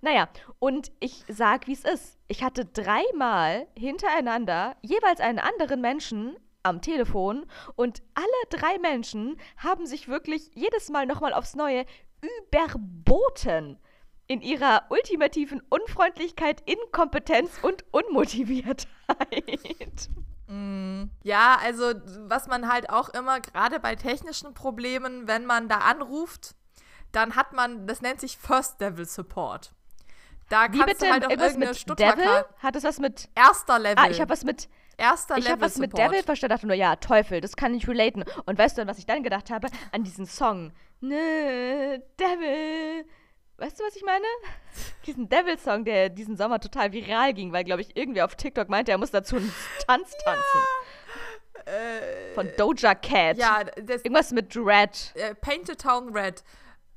Naja, 0.06 0.28
und 0.60 0.92
ich 1.00 1.24
sag, 1.26 1.66
wie 1.66 1.72
es 1.72 1.82
ist. 1.82 2.16
Ich 2.28 2.44
hatte 2.44 2.64
dreimal 2.64 3.66
hintereinander 3.76 4.76
jeweils 4.80 5.18
einen 5.18 5.40
anderen 5.40 5.80
Menschen 5.80 6.36
am 6.62 6.80
Telefon 6.80 7.44
und 7.74 8.04
alle 8.14 8.26
drei 8.60 8.78
Menschen 8.78 9.36
haben 9.56 9.84
sich 9.84 10.06
wirklich 10.06 10.52
jedes 10.54 10.90
Mal 10.90 11.06
nochmal 11.06 11.34
aufs 11.34 11.56
Neue 11.56 11.86
überboten 12.22 13.80
in 14.28 14.42
ihrer 14.42 14.84
ultimativen 14.90 15.60
Unfreundlichkeit, 15.70 16.62
Inkompetenz 16.66 17.58
und 17.62 17.84
Unmotiviertheit. 17.90 18.86
Mm, 20.46 21.06
Ja, 21.24 21.58
also 21.60 21.94
was 22.28 22.46
man 22.46 22.72
halt 22.72 22.90
auch 22.90 23.08
immer, 23.08 23.40
gerade 23.40 23.80
bei 23.80 23.96
technischen 23.96 24.54
Problemen, 24.54 25.26
wenn 25.26 25.46
man 25.46 25.68
da 25.68 25.78
anruft, 25.78 26.54
dann 27.10 27.34
hat 27.34 27.52
man, 27.52 27.88
das 27.88 28.02
nennt 28.02 28.20
sich 28.20 28.38
First 28.38 28.80
Level 28.80 29.04
Support. 29.04 29.72
Da 30.48 30.72
Wie 30.72 30.78
kannst 30.78 30.86
bitte? 30.98 31.06
du 31.06 31.12
halt 31.12 31.24
auch 31.26 31.30
Irgendwas 31.30 31.48
irgendeine 31.52 31.70
mit 31.72 31.78
Stutterkarte. 31.80 32.20
Devil? 32.22 32.44
Hat 32.58 32.76
es 32.76 32.84
was 32.84 32.98
mit. 33.00 33.28
Erster 33.34 33.78
Level. 33.78 33.98
Ah, 34.04 34.10
ich 34.10 34.20
habe 34.20 34.30
was 34.30 34.44
mit. 34.44 34.68
Erster 34.98 35.36
Ich 35.36 35.44
Level 35.44 35.52
habe 35.52 35.60
was 35.62 35.76
mit 35.78 35.90
Support. 35.90 36.10
Devil 36.12 36.22
verstanden, 36.22 36.54
dachte 36.54 36.66
nur, 36.68 36.76
ja, 36.76 36.96
Teufel, 36.96 37.40
das 37.40 37.56
kann 37.56 37.74
ich 37.74 37.86
relaten. 37.88 38.24
Und 38.46 38.56
weißt 38.58 38.78
du, 38.78 38.82
an 38.82 38.88
was 38.88 38.98
ich 38.98 39.06
dann 39.06 39.22
gedacht 39.22 39.50
habe? 39.50 39.68
An 39.92 40.04
diesen 40.04 40.24
Song. 40.26 40.72
Ne, 41.00 42.02
Devil. 42.18 43.04
Weißt 43.58 43.78
du, 43.80 43.84
was 43.84 43.96
ich 43.96 44.04
meine? 44.04 44.24
Diesen 45.06 45.28
Devil-Song, 45.30 45.84
der 45.86 46.10
diesen 46.10 46.36
Sommer 46.36 46.60
total 46.60 46.92
viral 46.92 47.32
ging, 47.32 47.52
weil, 47.52 47.64
glaube 47.64 47.80
ich, 47.80 47.96
irgendwie 47.96 48.20
auf 48.20 48.34
TikTok 48.34 48.68
meinte, 48.68 48.92
er 48.92 48.98
muss 48.98 49.10
dazu 49.12 49.36
einen 49.36 49.50
Tanz 49.86 50.12
tanzen. 50.24 50.60
Äh, 51.64 52.34
Von 52.34 52.50
Doja 52.58 52.94
Cat. 52.94 53.38
ja, 53.38 53.64
das 53.64 54.02
Irgendwas 54.02 54.30
mit 54.32 54.54
Dread. 54.54 55.12
äh, 55.14 55.34
Painted 55.34 55.80
Town 55.80 56.14
Red. 56.14 56.44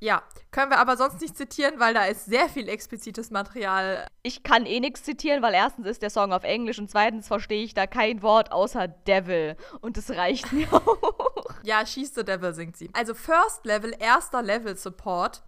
Ja, 0.01 0.23
können 0.51 0.71
wir 0.71 0.79
aber 0.79 0.95
sonst 0.95 1.19
nicht 1.19 1.35
zitieren, 1.35 1.77
weil 1.77 1.93
da 1.93 2.05
ist 2.05 2.25
sehr 2.25 2.47
viel 2.47 2.69
explizites 2.69 3.31
Material. 3.31 4.07
Ich 4.23 4.43
kann 4.43 4.65
eh 4.65 4.79
nichts 4.79 5.03
zitieren, 5.03 5.41
weil 5.43 5.53
erstens 5.53 5.87
ist 5.87 6.01
der 6.01 6.09
Song 6.09 6.31
auf 6.31 6.45
Englisch 6.45 6.79
und 6.79 6.89
zweitens 6.89 7.27
verstehe 7.27 7.63
ich 7.63 7.73
da 7.73 7.85
kein 7.85 8.21
Wort 8.21 8.53
außer 8.53 8.87
Devil. 8.87 9.57
Und 9.81 9.97
das 9.97 10.11
reicht 10.11 10.53
mir 10.53 10.71
auch. 10.73 11.45
Ja, 11.63 11.85
She's 11.85 12.15
the 12.15 12.23
Devil 12.23 12.53
singt 12.53 12.77
sie. 12.77 12.89
Also 12.93 13.13
First 13.13 13.65
Level, 13.65 13.93
erster 13.99 14.41
Level 14.41 14.77
Support 14.77 15.43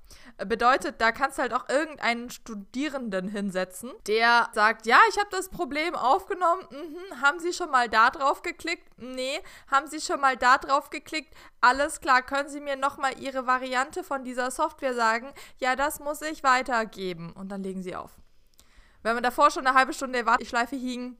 bedeutet, 0.45 1.01
da 1.01 1.12
kannst 1.12 1.38
du 1.38 1.41
halt 1.41 1.54
auch 1.54 1.69
irgendeinen 1.69 2.30
Studierenden 2.30 3.27
hinsetzen, 3.27 3.91
der 4.08 4.49
sagt, 4.54 4.86
ja, 4.86 4.99
ich 5.10 5.17
habe 5.17 5.30
das 5.32 5.49
Problem 5.49 5.95
aufgenommen. 5.95 6.63
Mhm. 6.71 7.21
Haben 7.21 7.39
Sie 7.39 7.54
schon 7.54 7.71
mal 7.71 7.89
da 7.89 8.10
drauf 8.10 8.41
geklickt? 8.41 8.88
Nee. 8.97 9.39
Haben 9.69 9.88
Sie 9.88 10.01
schon 10.01 10.19
mal 10.19 10.38
da 10.38 10.58
drauf 10.58 10.89
geklickt? 10.89 11.34
Alles 11.60 12.01
klar. 12.01 12.21
Können 12.21 12.49
Sie 12.49 12.60
mir 12.60 12.75
nochmal 12.75 13.19
Ihre 13.19 13.47
Variante 13.47 14.04
von 14.04 14.23
dieser 14.23 14.51
Software 14.51 14.93
sagen? 14.93 15.32
Ja, 15.58 15.75
das 15.75 15.99
muss 15.99 16.21
ich 16.21 16.43
weitergeben. 16.43 17.34
Und 17.34 17.49
dann 17.49 17.63
legen 17.63 17.84
Sie 17.84 17.95
auf. 17.95 18.12
Wenn 19.04 19.15
man 19.15 19.23
davor 19.23 19.51
schon 19.51 19.65
eine 19.65 19.77
halbe 19.77 19.93
Stunde 19.93 20.19
der 20.19 20.25
Warteschleife 20.25 20.75
hing, 20.75 21.17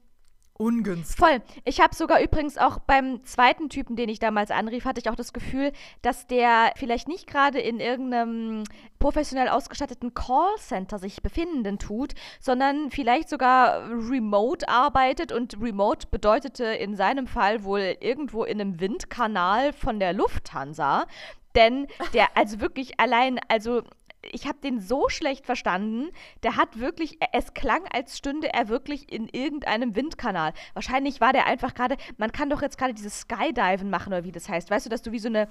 ungünstig. 0.58 1.16
Voll. 1.16 1.42
Ich 1.64 1.80
habe 1.80 1.94
sogar 1.94 2.20
übrigens 2.20 2.58
auch 2.58 2.78
beim 2.78 3.24
zweiten 3.24 3.68
Typen, 3.68 3.96
den 3.96 4.08
ich 4.08 4.18
damals 4.18 4.50
anrief, 4.50 4.84
hatte 4.84 5.00
ich 5.00 5.10
auch 5.10 5.16
das 5.16 5.32
Gefühl, 5.32 5.72
dass 6.02 6.26
der 6.26 6.72
vielleicht 6.76 7.08
nicht 7.08 7.26
gerade 7.26 7.58
in 7.58 7.80
irgendeinem 7.80 8.64
professionell 8.98 9.48
ausgestatteten 9.48 10.14
Callcenter 10.14 10.98
sich 10.98 11.22
befindenden 11.22 11.78
tut, 11.78 12.14
sondern 12.40 12.90
vielleicht 12.90 13.28
sogar 13.28 13.88
remote 13.88 14.68
arbeitet 14.68 15.32
und 15.32 15.60
remote 15.60 16.06
bedeutete 16.10 16.64
in 16.64 16.94
seinem 16.96 17.26
Fall 17.26 17.64
wohl 17.64 17.96
irgendwo 18.00 18.44
in 18.44 18.60
einem 18.60 18.80
Windkanal 18.80 19.72
von 19.72 19.98
der 19.98 20.12
Lufthansa. 20.12 21.06
Denn 21.54 21.86
der, 22.14 22.36
also 22.36 22.60
wirklich 22.60 22.98
allein, 22.98 23.38
also 23.48 23.82
ich 24.30 24.46
habe 24.46 24.58
den 24.62 24.80
so 24.80 25.08
schlecht 25.08 25.46
verstanden. 25.46 26.10
Der 26.42 26.56
hat 26.56 26.78
wirklich, 26.78 27.18
es 27.32 27.54
klang, 27.54 27.82
als 27.92 28.18
stünde 28.18 28.52
er 28.52 28.68
wirklich 28.68 29.12
in 29.12 29.28
irgendeinem 29.28 29.96
Windkanal. 29.96 30.52
Wahrscheinlich 30.74 31.20
war 31.20 31.32
der 31.32 31.46
einfach 31.46 31.74
gerade, 31.74 31.96
man 32.18 32.30
kann 32.30 32.48
doch 32.50 32.62
jetzt 32.62 32.78
gerade 32.78 32.94
dieses 32.94 33.20
Skydiven 33.20 33.90
machen 33.90 34.12
oder 34.12 34.24
wie 34.24 34.32
das 34.32 34.48
heißt. 34.48 34.70
Weißt 34.70 34.86
du, 34.86 34.90
dass 34.90 35.02
du 35.02 35.12
wie 35.12 35.18
so 35.18 35.28
eine, 35.28 35.48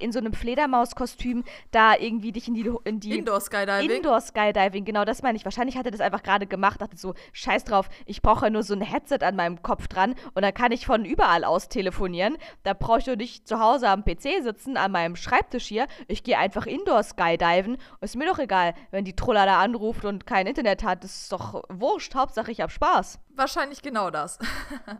in 0.00 0.12
so 0.12 0.18
einem 0.18 0.32
Fledermauskostüm 0.32 1.44
da 1.70 1.96
irgendwie 1.96 2.32
dich 2.32 2.48
in 2.48 2.54
die, 2.54 2.70
in 2.84 3.00
die 3.00 3.18
Indoor 3.18 3.40
Skydiving. 3.40 3.90
Indoor 3.90 4.20
Skydiving, 4.20 4.84
genau 4.84 5.04
das 5.04 5.22
meine 5.22 5.36
ich. 5.36 5.44
Wahrscheinlich 5.44 5.76
hat 5.76 5.86
er 5.86 5.92
das 5.92 6.00
einfach 6.00 6.22
gerade 6.22 6.46
gemacht, 6.46 6.80
dachte 6.80 6.96
so, 6.96 7.14
scheiß 7.32 7.64
drauf, 7.64 7.88
ich 8.06 8.22
brauche 8.22 8.46
ja 8.46 8.50
nur 8.50 8.62
so 8.62 8.74
ein 8.74 8.82
Headset 8.82 9.18
an 9.22 9.36
meinem 9.36 9.62
Kopf 9.62 9.88
dran 9.88 10.14
und 10.34 10.42
dann 10.42 10.54
kann 10.54 10.72
ich 10.72 10.86
von 10.86 11.04
überall 11.04 11.44
aus 11.44 11.68
telefonieren. 11.68 12.36
Da 12.62 12.74
brauche 12.74 12.98
ich 13.00 13.04
doch 13.04 13.16
nicht 13.16 13.48
zu 13.48 13.58
Hause 13.58 13.88
am 13.88 14.04
PC 14.04 14.42
sitzen, 14.42 14.76
an 14.76 14.92
meinem 14.92 15.16
Schreibtisch 15.16 15.66
hier. 15.66 15.86
Ich 16.06 16.22
gehe 16.22 16.38
einfach 16.38 16.66
Indoor 16.66 17.02
Skydiven. 17.02 17.78
Ist 18.12 18.18
mir 18.18 18.26
doch 18.26 18.38
egal, 18.38 18.74
wenn 18.90 19.06
die 19.06 19.16
Troller 19.16 19.46
da 19.46 19.58
anruft 19.62 20.04
und 20.04 20.26
kein 20.26 20.46
Internet 20.46 20.82
hat. 20.82 21.02
Das 21.02 21.22
ist 21.22 21.32
doch 21.32 21.62
wurscht. 21.70 22.14
Hauptsache, 22.14 22.52
ich 22.52 22.60
habe 22.60 22.70
Spaß. 22.70 23.18
Wahrscheinlich 23.30 23.80
genau 23.80 24.10
das. 24.10 24.38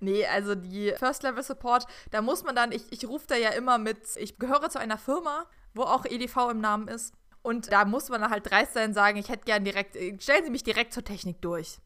nee, 0.00 0.24
also 0.24 0.54
die 0.54 0.92
First 0.96 1.24
Level 1.24 1.42
Support, 1.42 1.86
da 2.12 2.22
muss 2.22 2.44
man 2.44 2.54
dann, 2.54 2.70
ich, 2.70 2.84
ich 2.92 3.04
rufe 3.08 3.26
da 3.26 3.34
ja 3.34 3.50
immer 3.50 3.78
mit, 3.78 3.98
ich 4.14 4.38
gehöre 4.38 4.70
zu 4.70 4.78
einer 4.78 4.98
Firma, 4.98 5.46
wo 5.74 5.82
auch 5.82 6.04
EDV 6.04 6.50
im 6.52 6.60
Namen 6.60 6.86
ist. 6.86 7.12
Und 7.42 7.72
da 7.72 7.84
muss 7.84 8.08
man 8.08 8.20
dann 8.20 8.30
halt 8.30 8.48
dreist 8.48 8.74
sein 8.74 8.90
und 8.90 8.94
sagen, 8.94 9.16
ich 9.18 9.28
hätte 9.28 9.44
gern 9.44 9.64
direkt, 9.64 9.96
äh, 9.96 10.16
stellen 10.20 10.44
Sie 10.44 10.50
mich 10.50 10.62
direkt 10.62 10.92
zur 10.92 11.02
Technik 11.02 11.42
durch. 11.42 11.78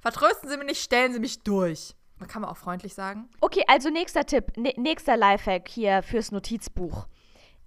Vertrösten 0.00 0.48
Sie 0.48 0.56
mich 0.56 0.66
nicht, 0.66 0.82
stellen 0.82 1.12
Sie 1.12 1.20
mich 1.20 1.44
durch. 1.44 1.94
Man 2.18 2.28
kann 2.28 2.42
man 2.42 2.50
auch 2.50 2.56
freundlich 2.56 2.94
sagen. 2.94 3.30
Okay, 3.40 3.62
also 3.68 3.90
nächster 3.90 4.26
Tipp, 4.26 4.56
nä- 4.56 4.74
nächster 4.76 5.16
Lifehack 5.16 5.68
hier 5.68 6.02
fürs 6.02 6.32
Notizbuch. 6.32 7.06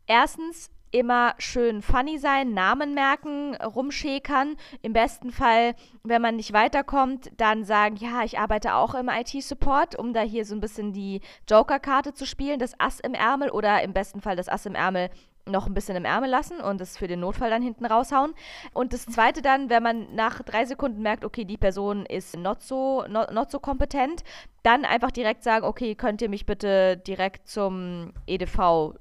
Erstens, 0.07 0.69
immer 0.93 1.33
schön 1.39 1.81
funny 1.81 2.19
sein, 2.19 2.53
Namen 2.53 2.93
merken, 2.93 3.55
rumschäkern. 3.55 4.55
Im 4.83 4.93
besten 4.93 5.31
Fall, 5.31 5.73
wenn 6.03 6.21
man 6.21 6.35
nicht 6.35 6.53
weiterkommt, 6.53 7.31
dann 7.37 7.65
sagen, 7.65 7.95
ja, 7.97 8.23
ich 8.23 8.37
arbeite 8.37 8.75
auch 8.75 8.93
im 8.93 9.09
IT-Support, 9.09 9.97
um 9.97 10.13
da 10.13 10.21
hier 10.21 10.45
so 10.45 10.55
ein 10.55 10.61
bisschen 10.61 10.93
die 10.93 11.21
Joker-Karte 11.49 12.13
zu 12.13 12.25
spielen, 12.25 12.59
das 12.59 12.79
Ass 12.79 12.99
im 12.99 13.15
Ärmel 13.15 13.49
oder 13.49 13.81
im 13.81 13.91
besten 13.91 14.21
Fall 14.21 14.35
das 14.35 14.47
Ass 14.47 14.67
im 14.67 14.75
Ärmel 14.75 15.09
noch 15.45 15.67
ein 15.67 15.73
bisschen 15.73 15.97
im 15.97 16.05
Ärmel 16.05 16.29
lassen 16.29 16.61
und 16.61 16.79
es 16.79 16.97
für 16.97 17.07
den 17.07 17.19
Notfall 17.19 17.49
dann 17.49 17.61
hinten 17.61 17.85
raushauen. 17.85 18.33
Und 18.71 18.93
das 18.93 19.05
zweite 19.05 19.41
dann, 19.41 19.69
wenn 19.69 19.83
man 19.83 20.13
nach 20.15 20.41
drei 20.43 20.65
Sekunden 20.65 21.01
merkt, 21.01 21.25
okay, 21.25 21.43
die 21.43 21.57
Person 21.57 22.05
ist 22.05 22.37
not 22.37 22.61
so, 22.61 23.03
not, 23.09 23.33
not 23.33 23.51
so 23.51 23.59
kompetent, 23.59 24.23
dann 24.61 24.85
einfach 24.85 25.11
direkt 25.11 25.43
sagen, 25.43 25.65
okay, 25.65 25.95
könnt 25.95 26.21
ihr 26.21 26.29
mich 26.29 26.45
bitte 26.45 26.97
direkt 26.97 27.47
zum 27.47 28.13
EDV 28.25 28.93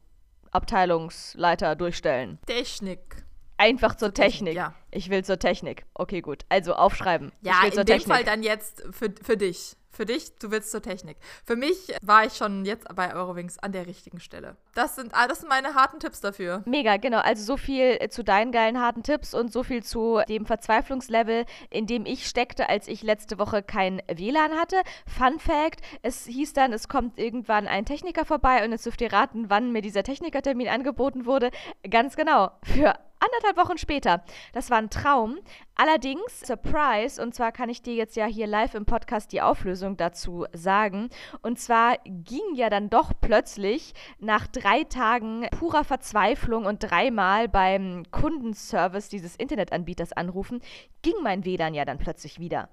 Abteilungsleiter 0.53 1.75
durchstellen. 1.77 2.39
Technik. 2.47 3.25
Einfach 3.57 3.95
zur 3.97 4.13
Technik. 4.13 4.55
ja. 4.55 4.75
Ich 4.91 5.09
will 5.09 5.25
zur 5.25 5.39
Technik. 5.39 5.85
Okay, 5.95 6.21
gut. 6.21 6.45
Also 6.49 6.75
aufschreiben. 6.75 7.33
Ja, 7.43 7.53
ich 7.53 7.63
will 7.63 7.69
in 7.69 7.75
zur 7.75 7.85
dem 7.85 7.99
Technik. 7.99 8.15
Fall 8.17 8.25
dann 8.25 8.43
jetzt 8.43 8.83
für, 8.91 9.13
für 9.23 9.37
dich. 9.37 9.77
Für 9.95 10.07
dich, 10.07 10.39
du 10.39 10.51
willst 10.51 10.71
zur 10.71 10.81
Technik. 10.81 11.19
Für 11.45 11.55
mich 11.55 11.95
war 12.01 12.25
ich 12.25 12.33
schon 12.33 12.65
jetzt 12.65 12.87
bei 12.95 13.15
Eurowings 13.15 13.59
an 13.59 13.73
der 13.73 13.87
richtigen 13.87 14.21
Stelle. 14.21 14.57
das 14.75 14.97
sind, 14.97 15.15
ah, 15.15 15.29
das 15.29 15.41
sind 15.41 15.51
meine 15.51 15.75
harten 15.75 16.01
Tipps 16.01 16.21
dafür. 16.23 16.63
Mega, 16.65 16.97
genau. 16.97 17.19
Also 17.19 17.45
so 17.45 17.57
viel 17.59 17.99
zu 18.09 18.25
deinen 18.25 18.53
geilen 18.53 18.81
harten 18.81 19.03
Tipps 19.03 19.35
und 19.35 19.53
so 19.53 19.63
viel 19.63 19.83
zu 19.83 20.23
dem 20.29 20.47
Verzweiflungslevel, 20.47 21.45
in 21.69 21.87
dem 21.87 22.07
ich 22.07 22.27
steckte, 22.27 22.71
als 22.71 22.89
ich 22.89 23.03
letzte 23.03 23.39
Woche 23.39 23.63
kein 23.63 24.01
WLAN 24.11 24.53
hatte. 24.53 24.77
Fun 25.07 25.39
Fact: 25.39 25.83
Es 26.01 26.25
hieß 26.25 26.55
dann, 26.55 26.73
es 26.73 26.89
kommt 26.89 27.19
irgendwann 27.19 27.69
ein 27.69 27.85
Techniker 27.85 28.25
vorbei 28.25 28.65
und 28.65 28.73
jetzt 28.73 28.87
dürft 28.87 29.03
ihr 29.03 29.13
raten, 29.13 29.51
wann 29.51 29.73
mir 29.73 29.83
dieser 29.83 30.05
Technikertermin 30.05 30.69
angeboten 30.69 31.27
wurde. 31.27 31.51
Ganz 31.89 32.17
genau. 32.17 32.51
Für 32.65 32.95
anderthalb 33.23 33.57
Wochen 33.57 33.79
später. 33.79 34.25
Das 34.53 34.71
war 34.71 34.79
ein 34.79 34.91
Traum. 34.91 35.39
Allerdings, 35.75 36.41
Surprise, 36.41 37.21
und 37.21 37.35
zwar 37.35 37.51
kann 37.51 37.71
ich 37.71 37.81
dir 37.81 37.95
jetzt 37.95 38.15
ja 38.15 38.27
hier 38.27 38.47
live 38.47 38.75
im 38.75 38.85
Podcast 38.85 39.33
die 39.33 39.41
Auflösung 39.41 39.97
dazu 39.97 40.45
sagen. 40.53 41.09
Und 41.41 41.59
zwar 41.59 41.97
ging 42.05 42.55
ja 42.55 42.69
dann 42.69 42.91
doch 42.91 43.13
plötzlich 43.21 43.95
nach 44.19 44.47
drei 44.47 44.85
Tagen 44.85 45.47
purer 45.59 45.83
Verzweiflung 45.83 46.67
und 46.67 46.83
dreimal 46.83 47.49
beim 47.49 48.05
Kundenservice 48.11 49.09
dieses 49.09 49.35
Internetanbieters 49.37 50.13
anrufen, 50.13 50.61
ging 51.01 51.15
mein 51.23 51.45
WLAN 51.45 51.75
ja 51.75 51.85
dann 51.85 51.99
plötzlich 51.99 52.39
wieder. 52.39 52.69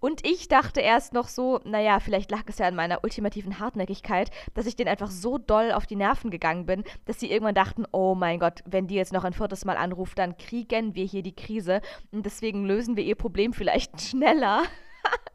Und 0.00 0.26
ich 0.26 0.48
dachte 0.48 0.80
erst 0.80 1.14
noch 1.14 1.28
so, 1.28 1.60
naja, 1.64 1.98
vielleicht 2.00 2.30
lag 2.30 2.42
es 2.46 2.58
ja 2.58 2.66
an 2.66 2.74
meiner 2.74 3.02
ultimativen 3.04 3.58
Hartnäckigkeit, 3.58 4.30
dass 4.54 4.66
ich 4.66 4.76
denen 4.76 4.90
einfach 4.90 5.10
so 5.10 5.38
doll 5.38 5.72
auf 5.72 5.86
die 5.86 5.96
Nerven 5.96 6.30
gegangen 6.30 6.66
bin, 6.66 6.84
dass 7.06 7.20
sie 7.20 7.30
irgendwann 7.30 7.54
dachten, 7.54 7.86
oh 7.92 8.14
mein 8.14 8.38
Gott, 8.38 8.62
wenn 8.66 8.86
die 8.86 8.96
jetzt 8.96 9.12
noch 9.12 9.24
ein 9.24 9.32
viertes 9.32 9.64
Mal 9.64 9.76
anruft, 9.90 10.18
dann 10.18 10.36
kriegen 10.36 10.94
wir 10.94 11.04
hier 11.04 11.22
die 11.22 11.34
Krise. 11.34 11.80
Und 12.12 12.24
deswegen 12.24 12.64
lösen 12.64 12.96
wir 12.96 13.04
ihr 13.04 13.16
Problem 13.16 13.52
vielleicht 13.52 14.00
schneller. 14.10 14.62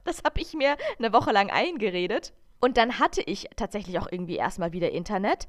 das 0.04 0.24
habe 0.24 0.42
ich 0.42 0.54
mir 0.54 0.78
eine 0.98 1.14
Woche 1.14 1.32
lang 1.32 1.50
eingeredet. 1.50 2.34
Und 2.60 2.78
dann 2.78 3.00
hatte 3.00 3.22
ich 3.22 3.50
tatsächlich 3.56 4.00
auch 4.00 4.08
irgendwie 4.10 4.38
erstmal 4.38 4.72
wieder 4.72 4.92
Internet, 4.92 5.48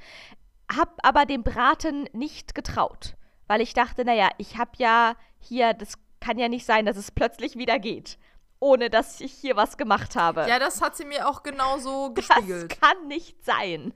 hab 0.75 0.99
aber 1.07 1.25
dem 1.25 1.45
Braten 1.45 2.09
nicht 2.13 2.55
getraut, 2.55 3.15
weil 3.47 3.61
ich 3.61 3.73
dachte, 3.73 4.05
naja, 4.05 4.29
ich 4.39 4.59
habe 4.59 4.73
ja 4.79 5.15
hier, 5.39 5.73
das 5.73 5.95
kann 6.21 6.39
ja 6.39 6.49
nicht 6.49 6.67
sein, 6.67 6.85
dass 6.85 6.97
es 6.97 7.13
plötzlich 7.13 7.57
wieder 7.57 7.79
geht, 7.79 8.19
ohne 8.59 8.91
dass 8.91 9.21
ich 9.21 9.33
hier 9.33 9.55
was 9.55 9.77
gemacht 9.77 10.17
habe. 10.17 10.47
Ja, 10.49 10.59
das 10.59 10.83
hat 10.83 10.97
sie 10.97 11.05
mir 11.05 11.29
auch 11.29 11.45
genauso 11.45 12.13
gespiegelt. 12.13 12.73
Das 12.73 12.81
kann 12.81 13.07
nicht 13.07 13.45
sein. 13.45 13.95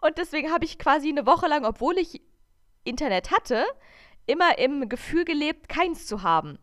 Und 0.00 0.16
deswegen 0.16 0.50
habe 0.50 0.64
ich 0.64 0.78
quasi 0.78 1.10
eine 1.10 1.26
Woche 1.26 1.46
lang, 1.48 1.66
obwohl 1.66 1.98
ich 1.98 2.22
Internet 2.84 3.30
hatte, 3.30 3.64
immer 4.28 4.58
im 4.58 4.88
Gefühl 4.88 5.24
gelebt, 5.24 5.68
keins 5.68 6.06
zu 6.06 6.22
haben 6.22 6.58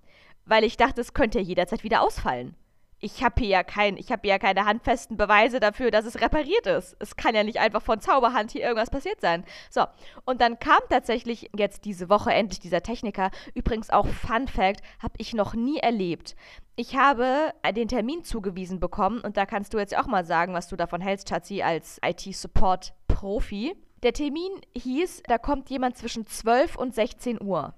weil 0.46 0.64
ich 0.64 0.78
dachte, 0.78 1.02
es 1.02 1.14
könnte 1.14 1.40
ja 1.40 1.46
jederzeit 1.46 1.84
wieder 1.84 2.02
ausfallen. 2.02 2.56
Ich 3.00 3.24
habe 3.24 3.36
hier 3.40 3.50
ja 3.50 3.64
kein, 3.64 3.98
ich 3.98 4.10
ja 4.10 4.40
keine 4.40 4.66
handfesten 4.66 5.18
Beweise 5.18 5.60
dafür, 5.60 5.92
dass 5.92 6.06
es 6.06 6.22
repariert 6.22 6.66
ist. 6.66 6.96
Es 7.00 7.16
kann 7.18 7.36
ja 7.36 7.44
nicht 7.44 7.60
einfach 7.60 7.82
von 7.82 8.00
Zauberhand 8.00 8.52
hier 8.52 8.62
irgendwas 8.62 8.90
passiert 8.90 9.20
sein. 9.22 9.44
So, 9.70 9.84
und 10.24 10.42
dann 10.42 10.60
kam 10.60 10.80
tatsächlich 10.90 11.52
jetzt 11.56 11.86
diese 11.86 12.10
Woche 12.10 12.32
endlich 12.32 12.62
dieser 12.62 12.82
Techniker. 12.82 13.32
Übrigens 13.54 13.90
auch 13.90 14.08
Fun 14.08 14.48
Fact, 14.48 14.82
habe 15.04 15.14
ich 15.18 15.34
noch 15.34 15.54
nie 15.54 15.78
erlebt. 15.78 16.36
Ich 16.78 16.96
habe 16.96 17.54
den 17.76 17.90
Termin 17.90 18.24
zugewiesen 18.24 18.80
bekommen 18.80 19.20
und 19.20 19.38
da 19.38 19.46
kannst 19.46 19.74
du 19.74 19.78
jetzt 19.78 19.96
auch 19.96 20.08
mal 20.08 20.26
sagen, 20.26 20.54
was 20.54 20.68
du 20.70 20.76
davon 20.76 21.02
hältst, 21.02 21.30
Schatzi, 21.30 21.62
als 21.62 22.00
IT-Support-Profi. 22.04 23.76
Der 24.06 24.14
Termin 24.14 24.62
hieß, 24.78 25.24
da 25.26 25.40
kommt 25.40 25.72
jemand 25.72 25.98
zwischen 25.98 26.28
12 26.28 26.76
und 26.76 26.94
16 26.94 27.42
Uhr. 27.42 27.74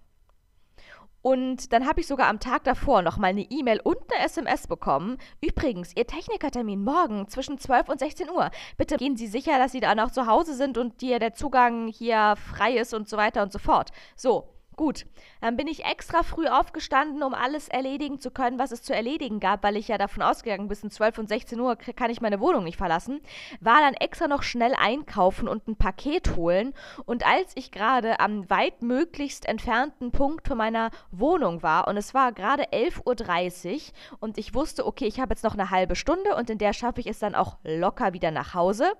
Und 1.21 1.71
dann 1.71 1.87
habe 1.87 2.01
ich 2.01 2.07
sogar 2.07 2.27
am 2.27 2.41
Tag 2.41 2.65
davor 2.65 3.01
noch 3.01 3.15
mal 3.17 3.27
eine 3.27 3.49
E-Mail 3.49 3.79
und 3.81 3.95
eine 4.11 4.25
SMS 4.25 4.67
bekommen. 4.67 5.19
Übrigens, 5.39 5.95
Ihr 5.95 6.05
Technikertermin 6.05 6.83
morgen 6.83 7.29
zwischen 7.29 7.57
12 7.57 7.87
und 7.87 7.99
16 7.99 8.29
Uhr. 8.29 8.51
Bitte 8.75 8.97
gehen 8.97 9.15
Sie 9.15 9.27
sicher, 9.27 9.57
dass 9.57 9.71
Sie 9.71 9.79
da 9.79 9.95
noch 9.95 10.11
zu 10.11 10.27
Hause 10.27 10.53
sind 10.53 10.77
und 10.77 10.99
dir 10.99 11.19
der 11.19 11.33
Zugang 11.33 11.87
hier 11.87 12.35
frei 12.35 12.75
ist 12.75 12.93
und 12.93 13.07
so 13.07 13.15
weiter 13.15 13.41
und 13.41 13.53
so 13.53 13.59
fort. 13.59 13.91
So, 14.17 14.49
Gut, 14.77 15.07
dann 15.41 15.57
bin 15.57 15.65
ich 15.65 15.85
extra 15.85 16.21
früh 16.21 16.45
aufgestanden, 16.45 17.23
um 17.23 17.33
alles 17.33 17.67
erledigen 17.67 18.19
zu 18.19 18.29
können, 18.29 18.59
was 18.59 18.71
es 18.71 18.83
zu 18.83 18.93
erledigen 18.93 19.39
gab, 19.39 19.63
weil 19.63 19.75
ich 19.75 19.87
ja 19.87 19.97
davon 19.97 20.21
ausgegangen 20.21 20.67
bis 20.67 20.83
um 20.83 20.91
12 20.91 21.17
und 21.17 21.29
16 21.29 21.59
Uhr 21.59 21.75
kann 21.75 22.11
ich 22.11 22.21
meine 22.21 22.39
Wohnung 22.39 22.63
nicht 22.63 22.77
verlassen. 22.77 23.19
War 23.59 23.81
dann 23.81 23.95
extra 23.95 24.27
noch 24.27 24.43
schnell 24.43 24.75
einkaufen 24.75 25.47
und 25.47 25.67
ein 25.67 25.77
Paket 25.77 26.35
holen. 26.35 26.75
Und 27.05 27.25
als 27.25 27.53
ich 27.55 27.71
gerade 27.71 28.19
am 28.19 28.47
weitmöglichst 28.51 29.47
entfernten 29.47 30.11
Punkt 30.11 30.47
von 30.47 30.59
meiner 30.59 30.91
Wohnung 31.09 31.63
war 31.63 31.87
und 31.87 31.97
es 31.97 32.13
war 32.13 32.31
gerade 32.31 32.65
11.30 32.65 33.73
Uhr 33.73 34.17
und 34.19 34.37
ich 34.37 34.53
wusste, 34.53 34.85
okay, 34.85 35.07
ich 35.07 35.19
habe 35.19 35.33
jetzt 35.33 35.43
noch 35.43 35.55
eine 35.55 35.71
halbe 35.71 35.95
Stunde 35.95 36.35
und 36.35 36.51
in 36.51 36.59
der 36.59 36.73
schaffe 36.73 36.99
ich 36.99 37.07
es 37.07 37.17
dann 37.17 37.33
auch 37.33 37.57
locker 37.63 38.13
wieder 38.13 38.29
nach 38.29 38.53
Hause 38.53 38.93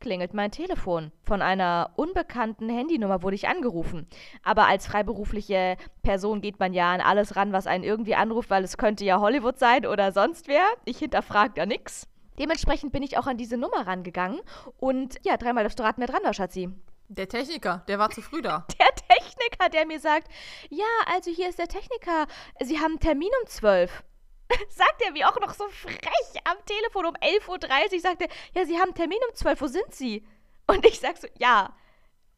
klingelt 0.00 0.34
mein 0.34 0.50
Telefon. 0.50 1.12
Von 1.22 1.42
einer 1.42 1.92
unbekannten 1.96 2.68
Handynummer 2.68 3.22
wurde 3.22 3.36
ich 3.36 3.48
angerufen. 3.48 4.06
Aber 4.42 4.66
als 4.66 4.86
freiberufliche 4.86 5.76
Person 6.02 6.40
geht 6.40 6.58
man 6.58 6.72
ja 6.72 6.92
an 6.92 7.00
alles 7.00 7.36
ran, 7.36 7.52
was 7.52 7.66
einen 7.66 7.84
irgendwie 7.84 8.14
anruft, 8.14 8.50
weil 8.50 8.64
es 8.64 8.78
könnte 8.78 9.04
ja 9.04 9.20
Hollywood 9.20 9.58
sein 9.58 9.86
oder 9.86 10.12
sonst 10.12 10.48
wer. 10.48 10.64
Ich 10.84 10.98
hinterfrage 10.98 11.52
da 11.54 11.66
nichts. 11.66 12.08
Dementsprechend 12.38 12.92
bin 12.92 13.02
ich 13.02 13.18
auch 13.18 13.26
an 13.26 13.36
diese 13.36 13.58
Nummer 13.58 13.86
rangegangen 13.86 14.40
und 14.78 15.16
ja, 15.24 15.36
dreimal 15.36 15.64
das 15.64 15.78
Rad 15.78 15.98
mehr 15.98 16.06
dran 16.06 16.24
war, 16.24 16.32
Schatzi. 16.32 16.70
Der 17.08 17.28
Techniker, 17.28 17.82
der 17.88 17.98
war 17.98 18.10
zu 18.10 18.22
früh 18.22 18.40
da. 18.40 18.66
Der 18.78 18.86
Techniker, 19.18 19.68
der 19.68 19.84
mir 19.84 19.98
sagt, 19.98 20.28
ja, 20.70 20.84
also 21.12 21.30
hier 21.30 21.48
ist 21.48 21.58
der 21.58 21.66
Techniker. 21.66 22.26
Sie 22.60 22.78
haben 22.78 22.92
einen 22.92 23.00
Termin 23.00 23.30
um 23.42 23.48
12. 23.48 24.04
sagt 24.68 25.02
er 25.02 25.12
mir 25.12 25.28
auch 25.28 25.38
noch 25.40 25.54
so 25.54 25.68
frech 25.68 26.40
am 26.44 26.56
Telefon 26.66 27.06
um 27.06 27.14
11.30 27.14 27.94
Uhr, 27.94 28.00
sagt 28.00 28.22
er, 28.22 28.28
ja, 28.54 28.64
Sie 28.66 28.76
haben 28.76 28.90
einen 28.90 28.94
Termin 28.94 29.18
um 29.28 29.34
12, 29.34 29.60
wo 29.60 29.66
sind 29.66 29.94
Sie? 29.94 30.26
Und 30.66 30.84
ich 30.86 31.00
sag 31.00 31.18
so, 31.18 31.28
ja, 31.38 31.74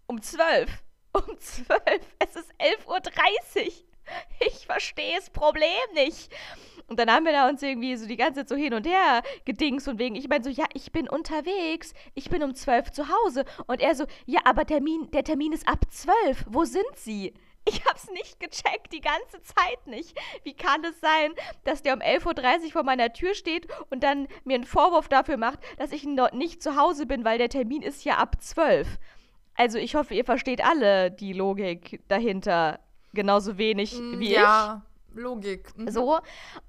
um 0.06 0.20
12. 0.20 0.70
Um 1.14 1.38
12. 1.38 1.78
Es 2.20 2.36
ist 2.36 2.50
11.30 2.58 2.86
Uhr. 2.86 3.72
Ich 4.40 4.64
verstehe 4.64 5.16
das 5.16 5.28
Problem 5.28 5.68
nicht. 5.92 6.32
Und 6.86 6.98
dann 6.98 7.10
haben 7.10 7.26
wir 7.26 7.32
da 7.32 7.50
uns 7.50 7.62
irgendwie 7.62 7.94
so 7.96 8.06
die 8.06 8.16
ganze 8.16 8.40
Zeit 8.40 8.48
so 8.48 8.56
hin 8.56 8.72
und 8.72 8.86
her 8.86 9.22
gedings 9.44 9.86
und 9.88 9.98
wegen, 9.98 10.16
ich 10.16 10.28
meine 10.28 10.42
so, 10.42 10.48
ja, 10.48 10.64
ich 10.72 10.90
bin 10.90 11.10
unterwegs, 11.10 11.92
ich 12.14 12.30
bin 12.30 12.42
um 12.42 12.54
12 12.54 12.92
zu 12.92 13.08
Hause. 13.08 13.44
Und 13.66 13.82
er 13.82 13.94
so, 13.94 14.06
ja, 14.24 14.40
aber 14.44 14.64
Termin, 14.64 15.10
der 15.10 15.22
Termin 15.22 15.52
ist 15.52 15.68
ab 15.68 15.84
12. 15.90 16.46
Wo 16.48 16.64
sind 16.64 16.96
Sie? 16.96 17.34
Ich 17.64 17.84
hab's 17.84 18.10
nicht 18.10 18.40
gecheckt, 18.40 18.92
die 18.92 19.00
ganze 19.00 19.40
Zeit 19.42 19.86
nicht. 19.86 20.18
Wie 20.42 20.54
kann 20.54 20.84
es 20.84 21.00
sein, 21.00 21.32
dass 21.64 21.82
der 21.82 21.94
um 21.94 22.00
11.30 22.00 22.66
Uhr 22.66 22.72
vor 22.72 22.82
meiner 22.82 23.12
Tür 23.12 23.34
steht 23.34 23.68
und 23.90 24.02
dann 24.02 24.26
mir 24.44 24.56
einen 24.56 24.64
Vorwurf 24.64 25.08
dafür 25.08 25.36
macht, 25.36 25.60
dass 25.78 25.92
ich 25.92 26.06
dort 26.16 26.34
nicht 26.34 26.62
zu 26.62 26.76
Hause 26.76 27.06
bin, 27.06 27.24
weil 27.24 27.38
der 27.38 27.48
Termin 27.48 27.82
ist 27.82 28.04
ja 28.04 28.18
ab 28.18 28.36
12. 28.40 28.98
Also 29.54 29.78
ich 29.78 29.94
hoffe, 29.94 30.14
ihr 30.14 30.24
versteht 30.24 30.64
alle 30.64 31.10
die 31.10 31.32
Logik 31.32 32.00
dahinter 32.08 32.80
genauso 33.12 33.58
wenig 33.58 33.98
mm, 33.98 34.18
wie 34.18 34.32
ja. 34.32 34.32
ich. 34.32 34.36
Ja, 34.36 34.82
Logik. 35.14 35.76
Mhm. 35.76 35.90
So, 35.90 36.18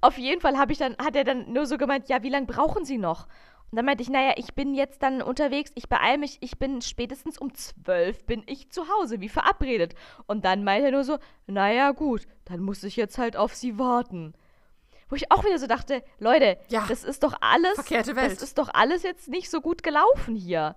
auf 0.00 0.18
jeden 0.18 0.40
Fall 0.40 0.58
habe 0.58 0.72
ich 0.72 0.78
dann, 0.78 0.96
hat 0.98 1.16
er 1.16 1.24
dann 1.24 1.52
nur 1.52 1.66
so 1.66 1.78
gemeint, 1.78 2.08
ja, 2.08 2.22
wie 2.22 2.28
lange 2.28 2.46
brauchen 2.46 2.84
Sie 2.84 2.98
noch? 2.98 3.26
Und 3.74 3.78
dann 3.78 3.86
meinte 3.86 4.04
ich, 4.04 4.08
naja, 4.08 4.34
ich 4.36 4.54
bin 4.54 4.72
jetzt 4.76 5.02
dann 5.02 5.20
unterwegs, 5.20 5.72
ich 5.74 5.88
beeile 5.88 6.16
mich, 6.16 6.38
ich 6.38 6.60
bin 6.60 6.80
spätestens 6.80 7.38
um 7.38 7.52
zwölf 7.54 8.24
bin 8.24 8.44
ich 8.46 8.70
zu 8.70 8.86
Hause, 8.88 9.20
wie 9.20 9.28
verabredet. 9.28 9.96
Und 10.28 10.44
dann 10.44 10.62
meinte 10.62 10.86
er 10.86 10.92
nur 10.92 11.02
so, 11.02 11.18
naja, 11.48 11.90
gut, 11.90 12.24
dann 12.44 12.60
muss 12.60 12.84
ich 12.84 12.94
jetzt 12.94 13.18
halt 13.18 13.36
auf 13.36 13.52
sie 13.52 13.76
warten. 13.76 14.34
Wo 15.08 15.16
ich 15.16 15.32
auch 15.32 15.44
wieder 15.44 15.58
so 15.58 15.66
dachte, 15.66 16.04
Leute, 16.20 16.56
ja, 16.68 16.84
das 16.88 17.02
ist 17.02 17.24
doch 17.24 17.34
alles, 17.40 17.74
verkehrte 17.74 18.14
Welt. 18.14 18.30
das 18.30 18.44
ist 18.44 18.58
doch 18.58 18.70
alles 18.72 19.02
jetzt 19.02 19.26
nicht 19.26 19.50
so 19.50 19.60
gut 19.60 19.82
gelaufen 19.82 20.36
hier 20.36 20.76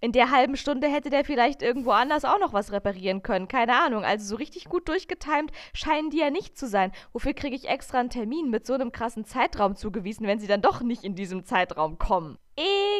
in 0.00 0.12
der 0.12 0.30
halben 0.30 0.56
Stunde 0.56 0.88
hätte 0.88 1.10
der 1.10 1.24
vielleicht 1.24 1.62
irgendwo 1.62 1.90
anders 1.90 2.24
auch 2.24 2.38
noch 2.38 2.52
was 2.52 2.72
reparieren 2.72 3.22
können. 3.22 3.48
Keine 3.48 3.74
Ahnung. 3.74 4.04
Also 4.04 4.26
so 4.26 4.36
richtig 4.36 4.66
gut 4.66 4.88
durchgetimt 4.88 5.52
scheinen 5.74 6.10
die 6.10 6.18
ja 6.18 6.30
nicht 6.30 6.56
zu 6.56 6.66
sein. 6.66 6.92
Wofür 7.12 7.34
kriege 7.34 7.56
ich 7.56 7.68
extra 7.68 7.98
einen 7.98 8.10
Termin 8.10 8.50
mit 8.50 8.66
so 8.66 8.74
einem 8.74 8.92
krassen 8.92 9.24
Zeitraum 9.24 9.76
zugewiesen, 9.76 10.26
wenn 10.26 10.38
sie 10.38 10.46
dann 10.46 10.62
doch 10.62 10.82
nicht 10.82 11.04
in 11.04 11.14
diesem 11.14 11.44
Zeitraum 11.44 11.98
kommen? 11.98 12.38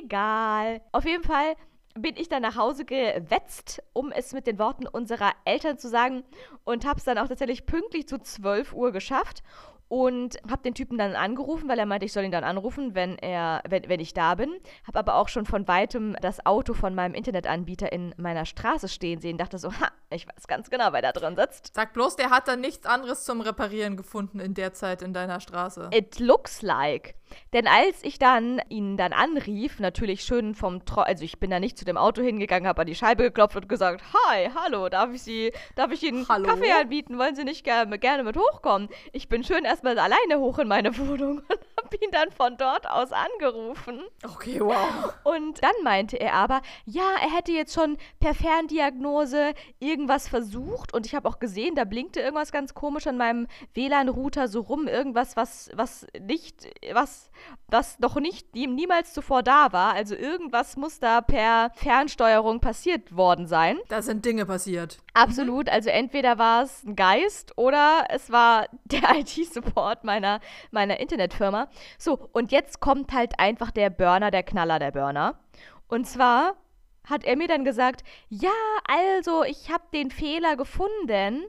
Egal. 0.01 0.81
Auf 0.93 1.05
jeden 1.05 1.25
Fall 1.25 1.55
bin 1.95 2.17
ich 2.17 2.29
dann 2.29 2.43
nach 2.43 2.57
Hause 2.57 2.85
gewetzt, 2.85 3.83
um 3.93 4.13
es 4.13 4.33
mit 4.33 4.47
den 4.47 4.59
Worten 4.59 4.87
unserer 4.87 5.33
Eltern 5.45 5.79
zu 5.79 5.89
sagen 5.89 6.25
und 6.65 6.87
habe 6.87 6.99
es 6.99 7.05
dann 7.05 7.19
auch 7.19 7.29
tatsächlich 7.29 7.67
pünktlich 7.67 8.07
zu 8.07 8.19
12 8.19 8.73
Uhr 8.73 8.93
geschafft 8.93 9.43
und 9.89 10.37
habe 10.51 10.63
den 10.63 10.75
Typen 10.75 10.99
dann 10.99 11.15
angerufen, 11.15 11.69
weil 11.69 11.79
er 11.79 11.87
meinte, 11.87 12.07
ich 12.07 12.13
soll 12.13 12.25
ihn 12.25 12.31
dann 12.31 12.45
anrufen, 12.45 12.95
wenn 12.95 13.17
er, 13.19 13.63
wenn, 13.69 13.89
wenn 13.89 14.01
ich 14.01 14.15
da 14.15 14.35
bin. 14.35 14.53
Habe 14.87 14.99
aber 14.99 15.15
auch 15.17 15.29
schon 15.29 15.47
von 15.47 15.67
weitem 15.67 16.17
das 16.21 16.45
Auto 16.45 16.75
von 16.75 16.95
meinem 16.95 17.15
Internetanbieter 17.15 17.91
in 17.93 18.15
meiner 18.19 18.45
Straße 18.45 18.89
stehen 18.89 19.21
sehen. 19.21 19.39
Dachte 19.39 19.59
so, 19.59 19.73
ha, 19.73 19.89
ich 20.11 20.27
weiß 20.27 20.47
ganz 20.47 20.71
genau, 20.71 20.93
wer 20.93 21.03
da 21.03 21.13
drin 21.13 21.37
sitzt. 21.37 21.75
Sag 21.75 21.95
bloß, 21.95 22.17
der 22.17 22.31
hat 22.31 22.49
dann 22.49 22.61
nichts 22.61 22.87
anderes 22.87 23.25
zum 23.25 23.41
Reparieren 23.41 23.97
gefunden 23.97 24.41
in 24.41 24.55
der 24.55 24.75
Zeit 24.75 25.03
in 25.03 25.13
deiner 25.13 25.41
Straße. 25.41 25.91
It 25.93 26.19
looks 26.19 26.63
like. 26.63 27.15
Denn 27.53 27.67
als 27.67 28.03
ich 28.03 28.19
dann 28.19 28.61
ihn 28.69 28.97
dann 28.97 29.13
anrief, 29.13 29.81
natürlich 29.81 30.23
schön 30.23 30.55
vom 30.55 30.85
Tro 30.85 31.03
also 31.03 31.25
ich 31.25 31.39
bin 31.39 31.51
da 31.51 31.61
nicht 31.61 31.79
zu 31.79 31.85
dem 31.85 31.97
Auto 31.97 32.23
hingegangen, 32.23 32.69
habe 32.69 32.83
an 32.83 32.87
die 32.87 32.95
Scheibe 32.95 33.25
geklopft 33.25 33.57
und 33.57 33.69
gesagt, 33.69 34.03
hi, 34.13 34.49
hallo, 34.55 34.89
darf 34.89 35.13
ich 35.13 35.23
Sie, 35.23 35.53
darf 35.75 35.93
ich 35.93 36.03
Ihnen 36.03 36.27
hallo? 36.29 36.47
Kaffee 36.47 36.73
anbieten? 36.73 37.19
Wollen 37.19 37.35
Sie 37.35 37.45
nicht 37.45 37.65
gerne, 37.65 37.99
gerne 37.99 38.23
mit 38.23 38.37
hochkommen? 38.37 38.89
Ich 39.13 39.29
bin 39.29 39.45
schön 39.45 39.67
erstmal 39.79 39.99
alleine 39.99 40.41
hoch 40.41 40.59
in 40.59 40.69
meine 40.69 40.97
Wohnung 40.99 41.39
und 41.49 41.61
habe 41.77 41.97
ihn 42.01 42.11
dann 42.11 42.31
von 42.33 42.57
dort 42.57 42.89
aus 42.89 43.11
angerufen. 43.13 44.01
Okay, 44.25 44.61
wow. 44.61 45.15
Und 45.25 45.63
dann 45.63 45.73
meinte 45.85 46.19
er 46.19 46.35
aber, 46.35 46.63
ja, 46.85 47.15
er 47.23 47.37
hätte 47.37 47.53
jetzt 47.53 47.75
schon 47.75 47.97
per 48.19 48.35
Ferndiagnose 48.35 49.55
irgendwas 49.79 50.29
versucht 50.29 50.93
und 50.93 51.07
ich 51.07 51.15
habe 51.15 51.29
auch 51.29 51.39
gesehen, 51.39 51.77
da 51.77 51.85
blinkte 51.85 52.21
irgendwas 52.21 52.51
ganz 52.51 52.75
komisch 52.75 53.07
an 53.07 53.17
meinem 53.17 53.47
WLAN-Router 53.75 54.49
so 54.49 54.63
rum, 54.63 54.89
irgendwas, 54.89 55.37
was, 55.37 55.71
was 55.75 56.07
nicht, 56.21 56.69
was, 56.93 57.31
was 57.69 57.99
noch 58.01 58.17
nicht, 58.17 58.55
niemals 58.55 59.13
zuvor 59.15 59.43
da 59.45 59.73
war. 59.73 59.93
Also 59.93 60.17
irgendwas 60.17 60.77
muss 60.77 60.99
da 60.99 61.21
per 61.21 61.71
Fernsteuerung 61.75 62.61
passiert 62.61 63.15
worden 63.17 63.47
sein. 63.47 63.79
Da 63.89 64.03
sind 64.03 64.25
Dinge 64.25 64.45
passiert. 64.45 64.99
Absolut. 65.19 65.69
Also 65.69 65.91
entweder 65.91 66.39
war 66.39 66.63
es 66.63 66.85
ein 66.85 66.95
Geist 66.95 67.59
oder 67.59 68.07
es 68.09 68.31
war 68.31 68.67
der 68.85 69.17
IT-Support 69.17 70.05
meiner, 70.05 70.39
meiner 70.71 71.01
Internetfirma. 71.01 71.69
So, 71.99 72.29
und 72.33 72.53
jetzt 72.53 72.79
kommt 72.79 73.13
halt 73.13 73.33
einfach 73.41 73.73
der 73.73 73.91
Burner, 73.91 74.31
der 74.31 74.45
Knaller 74.45 74.79
der 74.79 74.93
Burner. 74.93 75.41
Und 75.89 76.07
zwar 76.07 76.55
hat 77.03 77.25
er 77.25 77.37
mir 77.37 77.49
dann 77.49 77.65
gesagt, 77.65 78.05
ja, 78.29 78.53
also 78.87 79.43
ich 79.43 79.73
habe 79.73 79.83
den 79.93 80.13
Fehler 80.13 80.55
gefunden. 80.55 81.45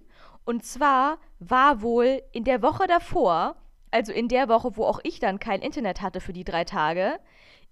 Und 0.45 0.65
zwar 0.65 1.20
war 1.38 1.84
wohl 1.84 2.24
in 2.32 2.45
der 2.45 2.63
Woche 2.63 2.88
davor, 2.88 3.55
also 3.91 4.11
in 4.11 4.30
der 4.30 4.49
Woche, 4.49 4.78
wo 4.78 4.86
auch 4.86 4.99
ich 5.03 5.20
dann 5.20 5.39
kein 5.39 5.61
Internet 5.61 6.01
hatte 6.01 6.22
für 6.22 6.34
die 6.34 6.43
drei 6.43 6.63
Tage, 6.63 7.20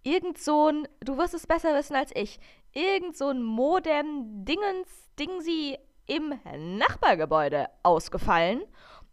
irgend 0.03 0.37
so 0.37 0.67
ein, 0.67 0.87
du 0.99 1.17
wirst 1.17 1.33
es 1.33 1.47
besser 1.47 1.73
wissen 1.73 1.95
als 1.95 2.11
ich, 2.13 2.39
irgend 2.71 3.17
so 3.17 3.29
ein 3.29 3.41
Modem-Dingens, 3.41 5.07
Dingsi 5.17 5.77
im 6.07 6.33
Nachbargebäude 6.77 7.67
ausgefallen. 7.83 8.63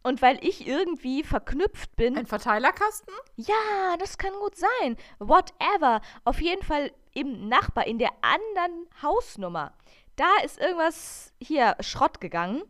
Und 0.02 0.20
weil 0.20 0.38
ich 0.44 0.66
irgendwie 0.66 1.22
verknüpft 1.24 1.96
bin. 1.96 2.18
Ein 2.18 2.26
Verteilerkasten? 2.26 3.14
Ja, 3.36 3.96
das 3.98 4.18
kann 4.18 4.32
gut 4.40 4.54
sein. 4.54 4.96
Whatever. 5.18 6.02
Auf 6.24 6.40
jeden 6.40 6.62
Fall 6.62 6.92
im 7.14 7.48
Nachbar, 7.48 7.86
in 7.86 7.98
der 7.98 8.10
anderen 8.20 8.86
Hausnummer. 9.02 9.72
Da 10.16 10.28
ist 10.44 10.60
irgendwas 10.60 11.32
hier 11.40 11.76
Schrott 11.80 12.20
gegangen. 12.20 12.62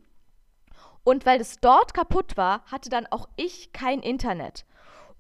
Und 1.03 1.27
weil 1.27 1.41
es 1.41 1.57
dort 1.57 1.93
kaputt 1.93 2.37
war, 2.37 2.65
hatte 2.67 2.89
dann 2.89 3.07
auch 3.07 3.29
ich 3.37 3.73
kein 3.73 4.01
Internet. 4.01 4.65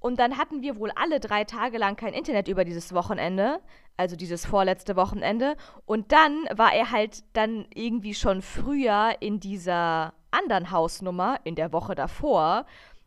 Und 0.04 0.20
dann 0.20 0.36
hatten 0.36 0.60
wir 0.60 0.76
wohl 0.76 0.90
alle 0.96 1.18
drei 1.18 1.44
Tage 1.44 1.78
lang 1.78 1.96
kein 1.96 2.12
Internet 2.12 2.48
über 2.48 2.66
dieses 2.66 2.92
Wochenende, 2.92 3.60
also 3.96 4.16
dieses 4.16 4.44
vorletzte 4.44 4.96
Wochenende. 4.96 5.56
Und 5.86 6.12
dann 6.12 6.44
war 6.54 6.74
er 6.74 6.90
halt 6.90 7.24
dann 7.32 7.64
irgendwie 7.72 8.12
schon 8.12 8.42
früher 8.42 9.16
in 9.20 9.40
dieser 9.40 10.12
anderen 10.30 10.70
Hausnummer 10.70 11.40
in 11.44 11.54
der 11.54 11.72
Woche 11.72 11.94
davor, 11.94 12.66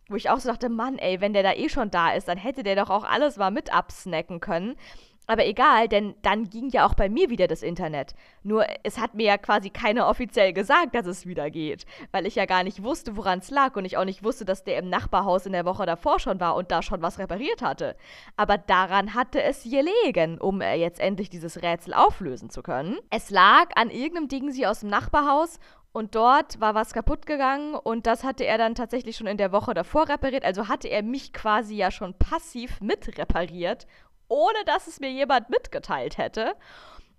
wo 0.10 0.16
ich 0.16 0.32
auch 0.32 0.40
so 0.40 0.50
dachte, 0.50 0.70
Mann, 0.70 0.98
ey, 0.98 1.22
wenn 1.22 1.34
der 1.34 1.44
da 1.44 1.54
eh 1.54 1.70
schon 1.70 1.92
da 1.92 2.14
ist, 2.14 2.30
dann 2.30 2.40
hätte 2.40 2.64
der 2.64 2.76
doch 2.76 2.90
auch 2.90 3.04
alles 3.04 3.38
mal 3.38 3.52
mit 3.52 3.72
absnacken 3.72 4.40
können. 4.40 4.76
Aber 5.28 5.46
egal, 5.46 5.90
denn 5.90 6.16
dann 6.22 6.50
ging 6.50 6.70
ja 6.70 6.86
auch 6.88 6.94
bei 6.94 7.10
mir 7.10 7.30
wieder 7.30 7.48
das 7.48 7.62
Internet. 7.62 8.16
Nur 8.44 8.66
es 8.84 8.98
hat 8.98 9.14
mir 9.14 9.26
ja 9.26 9.38
quasi 9.38 9.70
keiner 9.70 10.08
offiziell 10.08 10.54
gesagt, 10.54 10.96
dass 10.96 11.06
es 11.06 11.26
wieder 11.26 11.50
geht, 11.50 11.86
weil 12.12 12.26
ich 12.26 12.36
ja 12.36 12.46
gar 12.46 12.64
nicht 12.64 12.82
wusste, 12.82 13.18
woran 13.18 13.40
es 13.40 13.52
lag 13.52 13.76
und 13.76 13.84
ich 13.84 13.98
auch 13.98 14.06
nicht 14.06 14.24
wusste, 14.24 14.46
dass 14.46 14.64
der 14.64 14.78
im 14.78 14.90
Nachbarhaus 14.90 15.46
in 15.46 15.52
der 15.52 15.66
Woche 15.66 15.86
davor 15.86 16.20
schon 16.20 16.40
war 16.40 16.56
und 16.56 16.72
da 16.72 16.82
schon 16.82 17.02
was 17.02 17.20
repariert 17.20 17.62
hatte. 17.62 17.98
Aber 18.38 18.58
daran 18.58 19.14
hatte 19.14 19.44
es 19.44 19.64
gelegen, 19.64 20.40
um 20.40 20.62
äh, 20.62 20.76
jetzt 20.76 21.02
endlich 21.02 21.30
dieses 21.30 21.62
Rätsel 21.62 21.94
auflösen 21.94 22.50
zu 22.50 22.64
können. 22.64 22.98
Es 23.10 23.30
lag 23.30 23.68
an 23.76 23.90
irgendeinem 23.90 24.30
Ding 24.30 24.52
sie 24.52 24.66
aus 24.66 24.80
dem 24.80 24.90
Nachbarhaus 24.90 25.60
und 25.98 26.14
dort 26.14 26.62
war 26.62 26.76
was 26.76 26.94
kaputt 26.94 27.26
gegangen 27.26 27.74
und 27.74 28.06
das 28.06 28.24
hatte 28.24 28.46
er 28.46 28.60
dann 28.60 28.76
tatsächlich 28.76 29.16
schon 29.18 29.26
in 29.26 29.38
der 29.38 29.52
Woche 29.52 29.74
davor 29.74 30.08
repariert. 30.08 30.46
Also 30.46 30.68
hatte 30.68 30.88
er 30.90 31.02
mich 31.02 31.34
quasi 31.34 31.76
ja 31.76 31.90
schon 31.90 32.14
passiv 32.14 32.80
mit 32.82 33.18
repariert, 33.18 33.88
ohne 34.28 34.64
dass 34.66 34.88
es 34.88 35.00
mir 35.00 35.12
jemand 35.12 35.50
mitgeteilt 35.50 36.18
hätte. 36.18 36.54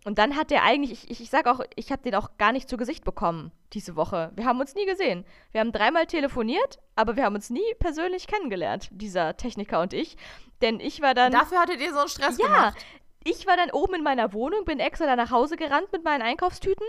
Und 0.05 0.19
dann 0.19 0.37
hat 0.37 0.53
er 0.53 0.63
eigentlich, 0.63 1.11
ich, 1.11 1.21
ich 1.21 1.31
sag 1.31 1.47
auch, 1.47 1.61
ich 1.75 1.91
habe 1.91 2.03
den 2.03 2.15
auch 2.15 2.39
gar 2.39 2.53
nicht 2.53 2.69
zu 2.69 2.77
Gesicht 2.77 3.05
bekommen 3.05 3.53
diese 3.73 3.97
Woche. 3.97 4.31
Wir 4.37 4.47
haben 4.47 4.61
uns 4.61 4.75
nie 4.75 4.87
gesehen. 4.87 5.25
Wir 5.53 5.61
haben 5.61 5.73
dreimal 5.73 6.07
telefoniert, 6.07 6.79
aber 6.95 7.17
wir 7.17 7.25
haben 7.25 7.35
uns 7.35 7.51
nie 7.51 7.75
persönlich 7.79 8.27
kennengelernt, 8.27 8.89
dieser 8.93 9.37
Techniker 9.37 9.81
und 9.81 9.93
ich. 9.93 10.17
Denn 10.63 10.81
ich 10.81 11.03
war 11.03 11.15
dann. 11.15 11.33
Dafür 11.33 11.59
hattet 11.59 11.81
ihr 11.81 11.93
so 11.93 12.01
einen 12.01 12.09
Stress 12.09 12.39
ja, 12.39 12.47
gemacht. 12.47 12.79
Ich 13.25 13.47
war 13.47 13.57
dann 13.57 13.71
oben 13.71 13.97
in 13.97 14.03
meiner 14.03 14.33
Wohnung, 14.33 14.65
bin 14.65 14.81
extra 14.81 15.07
da 15.07 15.17
nach 15.17 15.31
Hause 15.31 15.57
gerannt 15.57 15.93
mit 15.93 16.05
meinen 16.05 16.23
Einkaufstüten 16.23 16.87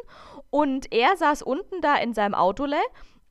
und 0.50 0.92
er 0.94 1.18
saß 1.18 1.42
unten 1.42 1.82
da 1.82 1.96
in 1.96 2.14
seinem 2.14 2.36
Autole 2.36 2.78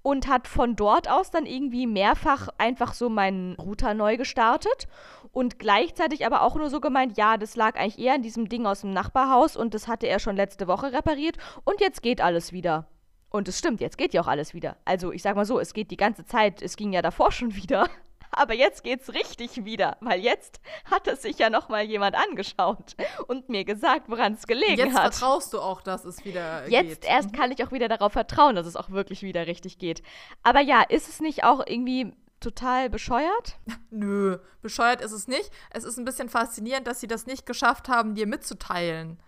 und 0.09 0.26
hat 0.26 0.48
von 0.48 0.74
dort 0.74 1.11
aus 1.11 1.30
dann 1.30 1.44
irgendwie 1.44 1.86
mehrfach 1.86 2.48
einfach 2.56 2.94
so 2.94 3.11
meinen 3.11 3.56
Router 3.56 3.92
neu 3.92 4.16
gestartet 4.16 4.88
und 5.32 5.59
gleichzeitig 5.59 6.24
aber 6.24 6.40
auch 6.40 6.56
nur 6.56 6.70
so 6.70 6.80
gemeint, 6.80 7.18
ja, 7.18 7.36
das 7.36 7.56
lag 7.56 7.76
eigentlich 7.78 7.98
eher 7.98 8.14
an 8.14 8.22
diesem 8.22 8.48
Ding 8.48 8.64
aus 8.64 8.80
dem 8.80 8.94
Nachbarhaus 8.94 9.54
und 9.54 9.74
das 9.74 9.86
hatte 9.86 10.06
er 10.06 10.18
schon 10.18 10.34
letzte 10.34 10.66
Woche 10.66 10.94
repariert 10.94 11.36
und 11.64 11.82
jetzt 11.82 12.00
geht 12.00 12.22
alles 12.22 12.54
wieder. 12.54 12.86
Und 13.28 13.48
es 13.48 13.59
stimmt, 13.59 13.82
jetzt 13.82 13.98
geht 13.98 14.14
ja 14.14 14.22
auch 14.22 14.28
alles 14.28 14.54
wieder. 14.54 14.78
Also 14.86 15.12
ich 15.12 15.20
sag 15.20 15.36
mal 15.36 15.44
so, 15.44 15.61
es 15.61 15.74
geht 15.74 15.90
die 15.90 15.98
ganze 15.98 16.24
Zeit, 16.24 16.62
es 16.62 16.78
ging 16.78 16.94
ja 16.94 17.02
davor 17.02 17.30
schon 17.30 17.54
wieder. 17.62 17.90
Aber 18.39 18.55
jetzt 18.55 18.84
geht's 18.84 19.12
richtig 19.14 19.64
wieder, 19.64 19.97
weil 20.01 20.20
jetzt 20.20 20.61
hat 20.84 21.09
es 21.09 21.22
sich 21.22 21.39
ja 21.39 21.51
noch 21.51 21.68
mal 21.68 21.82
jemand 21.82 22.14
angeschaut 22.14 22.95
und 23.26 23.49
mir 23.49 23.64
gesagt, 23.64 24.09
woran 24.09 24.34
es 24.34 24.47
gelegen 24.47 24.78
jetzt 24.78 24.97
hat. 24.97 25.07
Jetzt 25.07 25.18
vertraust 25.18 25.53
du 25.53 25.61
auch, 25.61 25.80
dass 25.80 26.05
es 26.05 26.24
wieder 26.24 26.68
Jetzt 26.68 27.03
geht. 27.03 27.11
erst 27.11 27.32
kann 27.32 27.51
ich 27.51 27.64
auch 27.64 27.72
wieder 27.72 27.89
darauf 27.89 28.12
vertrauen, 28.12 28.55
dass 28.55 28.66
es 28.66 28.76
auch 28.76 28.91
wirklich 28.91 29.22
wieder 29.22 29.49
richtig 29.49 29.78
geht. 29.78 30.03
Aber 30.45 30.61
ja, 30.61 30.82
ist 30.82 31.09
es 31.09 31.20
nicht 31.20 31.43
auch 31.43 31.66
irgendwie 31.66 32.12
total 32.39 32.89
bescheuert? 32.91 33.59
Nö, 33.91 34.39
bescheuert 34.62 35.01
ist 35.01 35.12
es 35.12 35.26
nicht. 35.26 35.51
Es 35.70 35.82
ist 35.82 35.99
ein 35.99 36.05
bisschen 36.05 36.28
faszinierend, 36.28 36.86
dass 36.86 37.01
sie 37.01 37.09
das 37.09 37.26
nicht 37.26 37.45
geschafft 37.45 37.89
haben, 37.89 38.14
dir 38.14 38.28
mitzuteilen, 38.28 39.20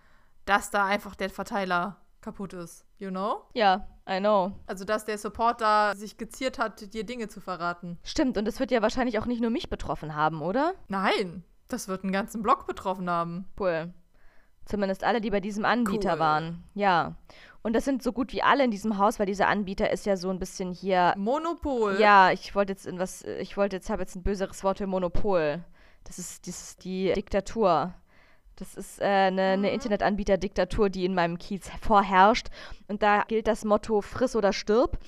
dass 0.45 0.71
da 0.71 0.85
einfach 0.85 1.15
der 1.15 1.29
Verteiler 1.29 1.97
kaputt 2.21 2.53
ist. 2.53 2.85
You 3.01 3.09
know? 3.09 3.41
Ja, 3.55 3.87
I 4.07 4.19
know. 4.19 4.51
Also, 4.67 4.85
dass 4.85 5.05
der 5.05 5.17
Supporter 5.17 5.95
sich 5.95 6.17
geziert 6.17 6.59
hat, 6.59 6.93
dir 6.93 7.03
Dinge 7.03 7.29
zu 7.29 7.41
verraten. 7.41 7.97
Stimmt, 8.03 8.37
und 8.37 8.45
das 8.45 8.59
wird 8.59 8.69
ja 8.69 8.83
wahrscheinlich 8.83 9.17
auch 9.17 9.25
nicht 9.25 9.41
nur 9.41 9.49
mich 9.49 9.71
betroffen 9.71 10.15
haben, 10.15 10.43
oder? 10.43 10.73
Nein, 10.87 11.43
das 11.67 11.87
wird 11.87 12.03
einen 12.03 12.13
ganzen 12.13 12.43
Block 12.43 12.67
betroffen 12.67 13.09
haben. 13.09 13.47
Cool. 13.59 13.91
Zumindest 14.65 15.03
alle, 15.03 15.19
die 15.19 15.31
bei 15.31 15.39
diesem 15.39 15.65
Anbieter 15.65 16.13
cool. 16.13 16.19
waren. 16.19 16.63
Ja. 16.75 17.15
Und 17.63 17.73
das 17.73 17.85
sind 17.85 18.03
so 18.03 18.11
gut 18.11 18.33
wie 18.33 18.43
alle 18.43 18.63
in 18.63 18.71
diesem 18.71 18.99
Haus, 18.99 19.17
weil 19.17 19.25
dieser 19.25 19.47
Anbieter 19.47 19.89
ist 19.89 20.05
ja 20.05 20.15
so 20.15 20.29
ein 20.29 20.37
bisschen 20.37 20.71
hier. 20.71 21.15
Monopol. 21.17 21.99
Ja, 21.99 22.31
ich 22.31 22.53
wollte 22.53 22.73
jetzt 22.73 22.85
in 22.85 22.99
was, 22.99 23.23
ich 23.23 23.57
wollte 23.57 23.77
jetzt, 23.77 23.89
habe 23.89 24.03
jetzt 24.03 24.15
ein 24.15 24.23
böseres 24.23 24.63
Wort 24.63 24.77
für 24.77 24.87
Monopol. 24.87 25.63
Das 26.03 26.19
ist, 26.19 26.47
das 26.47 26.61
ist 26.61 26.83
die 26.83 27.13
Diktatur. 27.13 27.93
Das 28.55 28.75
ist 28.75 29.01
äh, 29.01 29.05
eine, 29.05 29.41
eine 29.41 29.67
mhm. 29.67 29.73
Internetanbieterdiktatur, 29.73 30.89
die 30.89 31.05
in 31.05 31.15
meinem 31.15 31.37
Kiez 31.37 31.69
vorherrscht. 31.81 32.47
Und 32.87 33.01
da 33.01 33.23
gilt 33.27 33.47
das 33.47 33.65
Motto 33.65 34.01
friss 34.01 34.35
oder 34.35 34.53
stirb. 34.53 34.99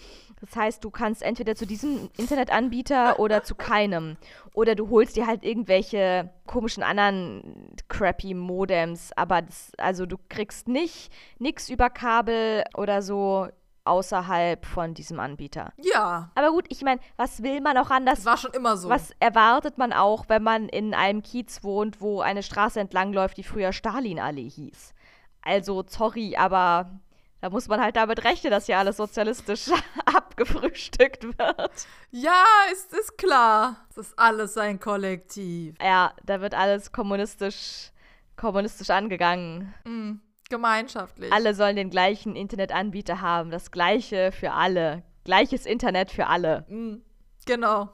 Das 0.41 0.55
heißt, 0.55 0.83
du 0.83 0.89
kannst 0.89 1.21
entweder 1.23 1.55
zu 1.55 1.65
diesem 1.65 2.09
Internetanbieter 2.17 3.19
oder 3.19 3.43
zu 3.43 3.55
keinem. 3.55 4.17
Oder 4.53 4.75
du 4.75 4.89
holst 4.89 5.15
dir 5.15 5.27
halt 5.27 5.45
irgendwelche 5.45 6.29
komischen 6.45 6.83
anderen 6.83 7.73
crappy 7.87 8.33
Modems. 8.33 9.11
Aber 9.15 9.41
das, 9.41 9.71
also 9.77 10.05
du 10.05 10.17
kriegst 10.29 10.67
nicht 10.67 11.11
nichts 11.39 11.69
über 11.69 11.89
Kabel 11.89 12.63
oder 12.75 13.01
so 13.01 13.47
außerhalb 13.85 14.65
von 14.65 14.93
diesem 14.93 15.19
Anbieter. 15.19 15.73
Ja. 15.77 16.31
Aber 16.35 16.51
gut, 16.51 16.65
ich 16.69 16.81
meine, 16.81 17.01
was 17.17 17.43
will 17.43 17.61
man 17.61 17.77
auch 17.77 17.89
anders? 17.89 18.19
Das 18.19 18.25
war 18.25 18.37
schon 18.37 18.53
immer 18.53 18.77
so. 18.77 18.89
Was 18.89 19.11
erwartet 19.19 19.77
man 19.77 19.93
auch, 19.93 20.25
wenn 20.29 20.43
man 20.43 20.69
in 20.69 20.93
einem 20.93 21.21
Kiez 21.21 21.63
wohnt, 21.63 22.01
wo 22.01 22.21
eine 22.21 22.43
Straße 22.43 22.79
entlangläuft, 22.79 23.37
die 23.37 23.43
früher 23.43 23.73
Stalinallee 23.73 24.49
hieß? 24.49 24.93
Also, 25.41 25.83
sorry, 25.87 26.35
aber 26.37 26.99
da 27.41 27.49
muss 27.49 27.67
man 27.67 27.81
halt 27.81 27.97
damit 27.97 28.23
rechnen, 28.23 28.51
dass 28.51 28.67
hier 28.67 28.77
alles 28.77 28.95
sozialistisch 28.95 29.69
abgefrühstückt 30.05 31.25
wird. 31.25 31.87
Ja, 32.09 32.45
ist, 32.71 32.93
ist 32.93 33.17
klar. 33.17 33.85
Das 33.89 34.07
ist 34.07 34.17
alles 34.17 34.57
ein 34.57 34.79
Kollektiv. 34.79 35.75
Ja, 35.81 36.13
da 36.23 36.39
wird 36.39 36.53
alles 36.53 36.93
kommunistisch, 36.93 37.91
kommunistisch 38.37 38.89
angegangen. 38.91 39.73
Mhm. 39.83 40.21
Gemeinschaftlich. 40.49 41.31
Alle 41.31 41.55
sollen 41.55 41.75
den 41.75 41.89
gleichen 41.89 42.35
Internetanbieter 42.35 43.21
haben, 43.21 43.49
das 43.51 43.71
gleiche 43.71 44.31
für 44.31 44.51
alle. 44.51 45.03
Gleiches 45.23 45.65
Internet 45.65 46.11
für 46.11 46.27
alle. 46.27 46.65
Mhm. 46.67 47.01
Genau. 47.45 47.89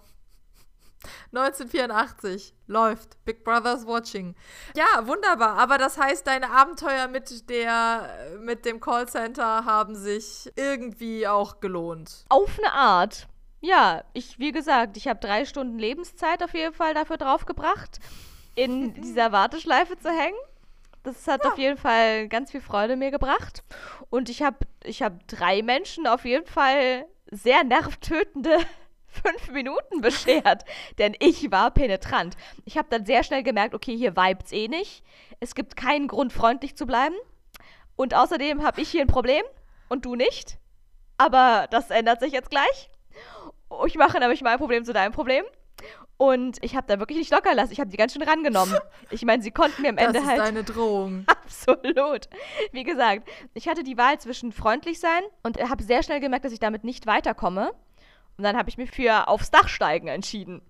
1984 1.33 2.53
läuft 2.67 3.23
Big 3.23 3.43
Brother's 3.43 3.85
Watching. 3.87 4.35
Ja, 4.75 5.07
wunderbar. 5.07 5.57
Aber 5.57 5.77
das 5.77 5.97
heißt, 5.97 6.27
deine 6.27 6.51
Abenteuer 6.51 7.07
mit 7.07 7.49
der 7.49 8.37
mit 8.41 8.65
dem 8.65 8.79
Callcenter 8.79 9.65
haben 9.65 9.95
sich 9.95 10.51
irgendwie 10.55 11.27
auch 11.27 11.59
gelohnt. 11.59 12.25
Auf 12.29 12.59
eine 12.59 12.73
Art. 12.73 13.27
Ja, 13.61 14.03
ich, 14.13 14.39
wie 14.39 14.51
gesagt, 14.51 14.97
ich 14.97 15.07
habe 15.07 15.19
drei 15.19 15.45
Stunden 15.45 15.79
Lebenszeit 15.79 16.43
auf 16.43 16.53
jeden 16.53 16.73
Fall 16.73 16.93
dafür 16.93 17.17
draufgebracht, 17.17 17.99
in 18.55 18.93
dieser 19.01 19.31
Warteschleife 19.31 19.97
zu 19.97 20.09
hängen. 20.09 20.37
Das 21.03 21.27
hat 21.27 21.43
ja. 21.43 21.51
auf 21.51 21.57
jeden 21.57 21.77
Fall 21.77 22.27
ganz 22.27 22.51
viel 22.51 22.61
Freude 22.61 22.95
mir 22.95 23.11
gebracht. 23.11 23.63
Und 24.09 24.29
ich 24.29 24.41
habe 24.41 24.57
ich 24.83 25.01
hab 25.01 25.27
drei 25.27 25.61
Menschen 25.61 26.07
auf 26.07 26.25
jeden 26.25 26.45
Fall 26.45 27.05
sehr 27.31 27.63
nervtötende 27.63 28.57
fünf 29.07 29.49
Minuten 29.51 30.01
beschert, 30.01 30.65
denn 30.97 31.15
ich 31.19 31.51
war 31.51 31.71
penetrant. 31.71 32.35
Ich 32.65 32.77
habe 32.77 32.87
dann 32.89 33.05
sehr 33.05 33.23
schnell 33.23 33.43
gemerkt, 33.43 33.73
okay, 33.73 33.95
hier 33.95 34.15
vibes 34.15 34.51
eh 34.51 34.67
nicht. 34.67 35.03
Es 35.39 35.55
gibt 35.55 35.75
keinen 35.75 36.07
Grund, 36.07 36.33
freundlich 36.33 36.75
zu 36.75 36.85
bleiben. 36.85 37.15
Und 37.95 38.13
außerdem 38.13 38.63
habe 38.63 38.81
ich 38.81 38.89
hier 38.89 39.01
ein 39.01 39.07
Problem 39.07 39.43
und 39.89 40.05
du 40.05 40.15
nicht. 40.15 40.57
Aber 41.17 41.67
das 41.69 41.89
ändert 41.89 42.21
sich 42.21 42.31
jetzt 42.31 42.49
gleich. 42.49 42.89
Ich 43.85 43.95
mache 43.95 44.19
nämlich 44.19 44.41
mein 44.41 44.57
Problem 44.57 44.85
zu 44.85 44.93
deinem 44.93 45.11
Problem. 45.11 45.43
Und 46.21 46.57
ich 46.61 46.75
habe 46.75 46.85
da 46.85 46.99
wirklich 46.99 47.17
nicht 47.17 47.31
locker 47.31 47.55
lassen. 47.55 47.71
Ich 47.71 47.79
habe 47.79 47.89
die 47.89 47.95
ganz 47.95 48.11
schön 48.11 48.21
rangenommen. 48.21 48.77
Ich 49.09 49.23
meine, 49.23 49.41
sie 49.41 49.51
konnten 49.51 49.81
mir 49.81 49.89
am 49.89 49.97
Ende 49.97 50.13
das 50.13 50.23
ist 50.23 50.29
halt. 50.29 50.39
deine 50.39 50.63
Drohung. 50.65 51.23
Absolut. 51.27 52.27
Wie 52.73 52.83
gesagt, 52.83 53.27
ich 53.53 53.69
hatte 53.69 53.83
die 53.83 53.97
Wahl 53.97 54.19
zwischen 54.19 54.51
freundlich 54.51 54.99
sein 54.99 55.21
und 55.43 55.57
habe 55.57 55.81
sehr 55.81 56.03
schnell 56.03 56.19
gemerkt, 56.19 56.43
dass 56.43 56.51
ich 56.51 56.59
damit 56.59 56.83
nicht 56.83 57.07
weiterkomme. 57.07 57.71
Und 58.37 58.43
dann 58.43 58.57
habe 58.57 58.69
ich 58.69 58.77
mich 58.77 58.91
für 58.91 59.29
aufs 59.29 59.49
Dach 59.49 59.69
steigen 59.69 60.09
entschieden. 60.09 60.61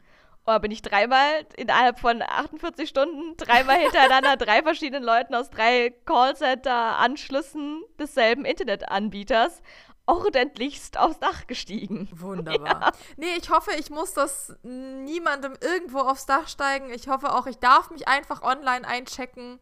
Da 0.50 0.58
bin 0.58 0.72
ich 0.72 0.82
dreimal 0.82 1.46
innerhalb 1.58 2.00
von 2.00 2.24
48 2.24 2.90
Stunden, 2.90 3.38
dreimal 3.38 3.78
hintereinander, 3.82 4.36
drei 4.36 4.64
verschiedenen 4.64 5.04
Leuten 5.04 5.36
aus 5.36 5.52
drei 5.52 5.94
Callcenter-Anschlüssen 6.08 7.84
desselben 8.00 8.46
Internetanbieters 8.46 9.62
ordentlichst 10.08 10.98
aufs 10.98 11.20
Dach 11.20 11.46
gestiegen. 11.46 12.10
Wunderbar. 12.12 12.82
Ja. 12.82 12.92
Nee, 13.18 13.36
ich 13.38 13.52
hoffe, 13.52 13.74
ich 13.78 13.92
muss 13.92 14.14
das 14.14 14.56
niemandem 14.64 15.54
irgendwo 15.62 16.00
aufs 16.00 16.26
Dach 16.26 16.48
steigen. 16.48 16.90
Ich 16.90 17.08
hoffe 17.08 17.36
auch, 17.36 17.46
ich 17.46 17.60
darf 17.60 17.92
mich 17.92 18.08
einfach 18.08 18.42
online 18.42 18.88
einchecken 18.88 19.60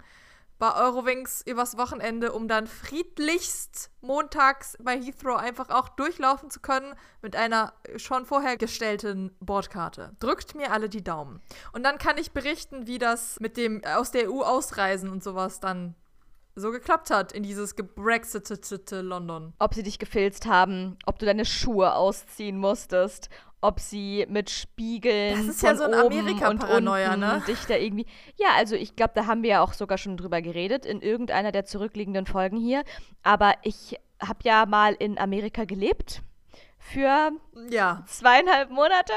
bei 0.59 0.73
Eurowings 0.73 1.43
übers 1.45 1.77
Wochenende, 1.77 2.31
um 2.31 2.47
dann 2.47 2.67
friedlichst 2.67 3.91
montags 4.01 4.77
bei 4.81 4.99
Heathrow 4.99 5.37
einfach 5.37 5.69
auch 5.69 5.89
durchlaufen 5.89 6.49
zu 6.49 6.59
können 6.59 6.93
mit 7.21 7.35
einer 7.35 7.73
schon 7.97 8.25
vorher 8.25 8.57
gestellten 8.57 9.35
Bordkarte. 9.39 10.15
Drückt 10.19 10.55
mir 10.55 10.71
alle 10.71 10.89
die 10.89 11.03
Daumen. 11.03 11.41
Und 11.73 11.83
dann 11.83 11.97
kann 11.97 12.17
ich 12.17 12.31
berichten, 12.31 12.87
wie 12.87 12.97
das 12.97 13.39
mit 13.39 13.57
dem 13.57 13.83
aus 13.85 14.11
der 14.11 14.31
EU 14.31 14.41
ausreisen 14.41 15.09
und 15.09 15.23
sowas 15.23 15.59
dann 15.59 15.95
so 16.57 16.71
geklappt 16.71 17.11
hat 17.11 17.31
in 17.31 17.43
dieses 17.43 17.75
gebrexitete 17.75 19.01
London. 19.01 19.53
Ob 19.59 19.75
sie 19.75 19.83
dich 19.83 19.99
gefilzt 19.99 20.47
haben, 20.47 20.97
ob 21.05 21.19
du 21.19 21.25
deine 21.25 21.45
Schuhe 21.45 21.93
ausziehen 21.93 22.57
musstest, 22.57 23.29
ob 23.61 23.79
sie 23.79 24.25
mit 24.29 24.49
Spiegeln 24.49 25.47
das 25.47 25.55
ist 25.55 25.63
ja 25.63 25.75
so 25.75 25.83
ein 25.83 25.93
Amerika-Paranoia, 25.93 27.17
ne? 27.17 27.43
dich 27.47 27.65
da 27.65 27.75
irgendwie. 27.75 28.05
Ja, 28.35 28.49
also 28.55 28.75
ich 28.75 28.95
glaube, 28.95 29.13
da 29.15 29.25
haben 29.25 29.43
wir 29.43 29.49
ja 29.49 29.61
auch 29.61 29.73
sogar 29.73 29.97
schon 29.97 30.17
drüber 30.17 30.41
geredet 30.41 30.85
in 30.85 31.01
irgendeiner 31.01 31.51
der 31.51 31.65
zurückliegenden 31.65 32.25
Folgen 32.25 32.57
hier. 32.57 32.83
Aber 33.23 33.53
ich 33.63 33.99
habe 34.21 34.39
ja 34.43 34.65
mal 34.65 34.93
in 34.93 35.17
Amerika 35.17 35.65
gelebt 35.65 36.21
für 36.77 37.31
ja. 37.69 38.03
zweieinhalb 38.07 38.69
Monate 38.69 39.13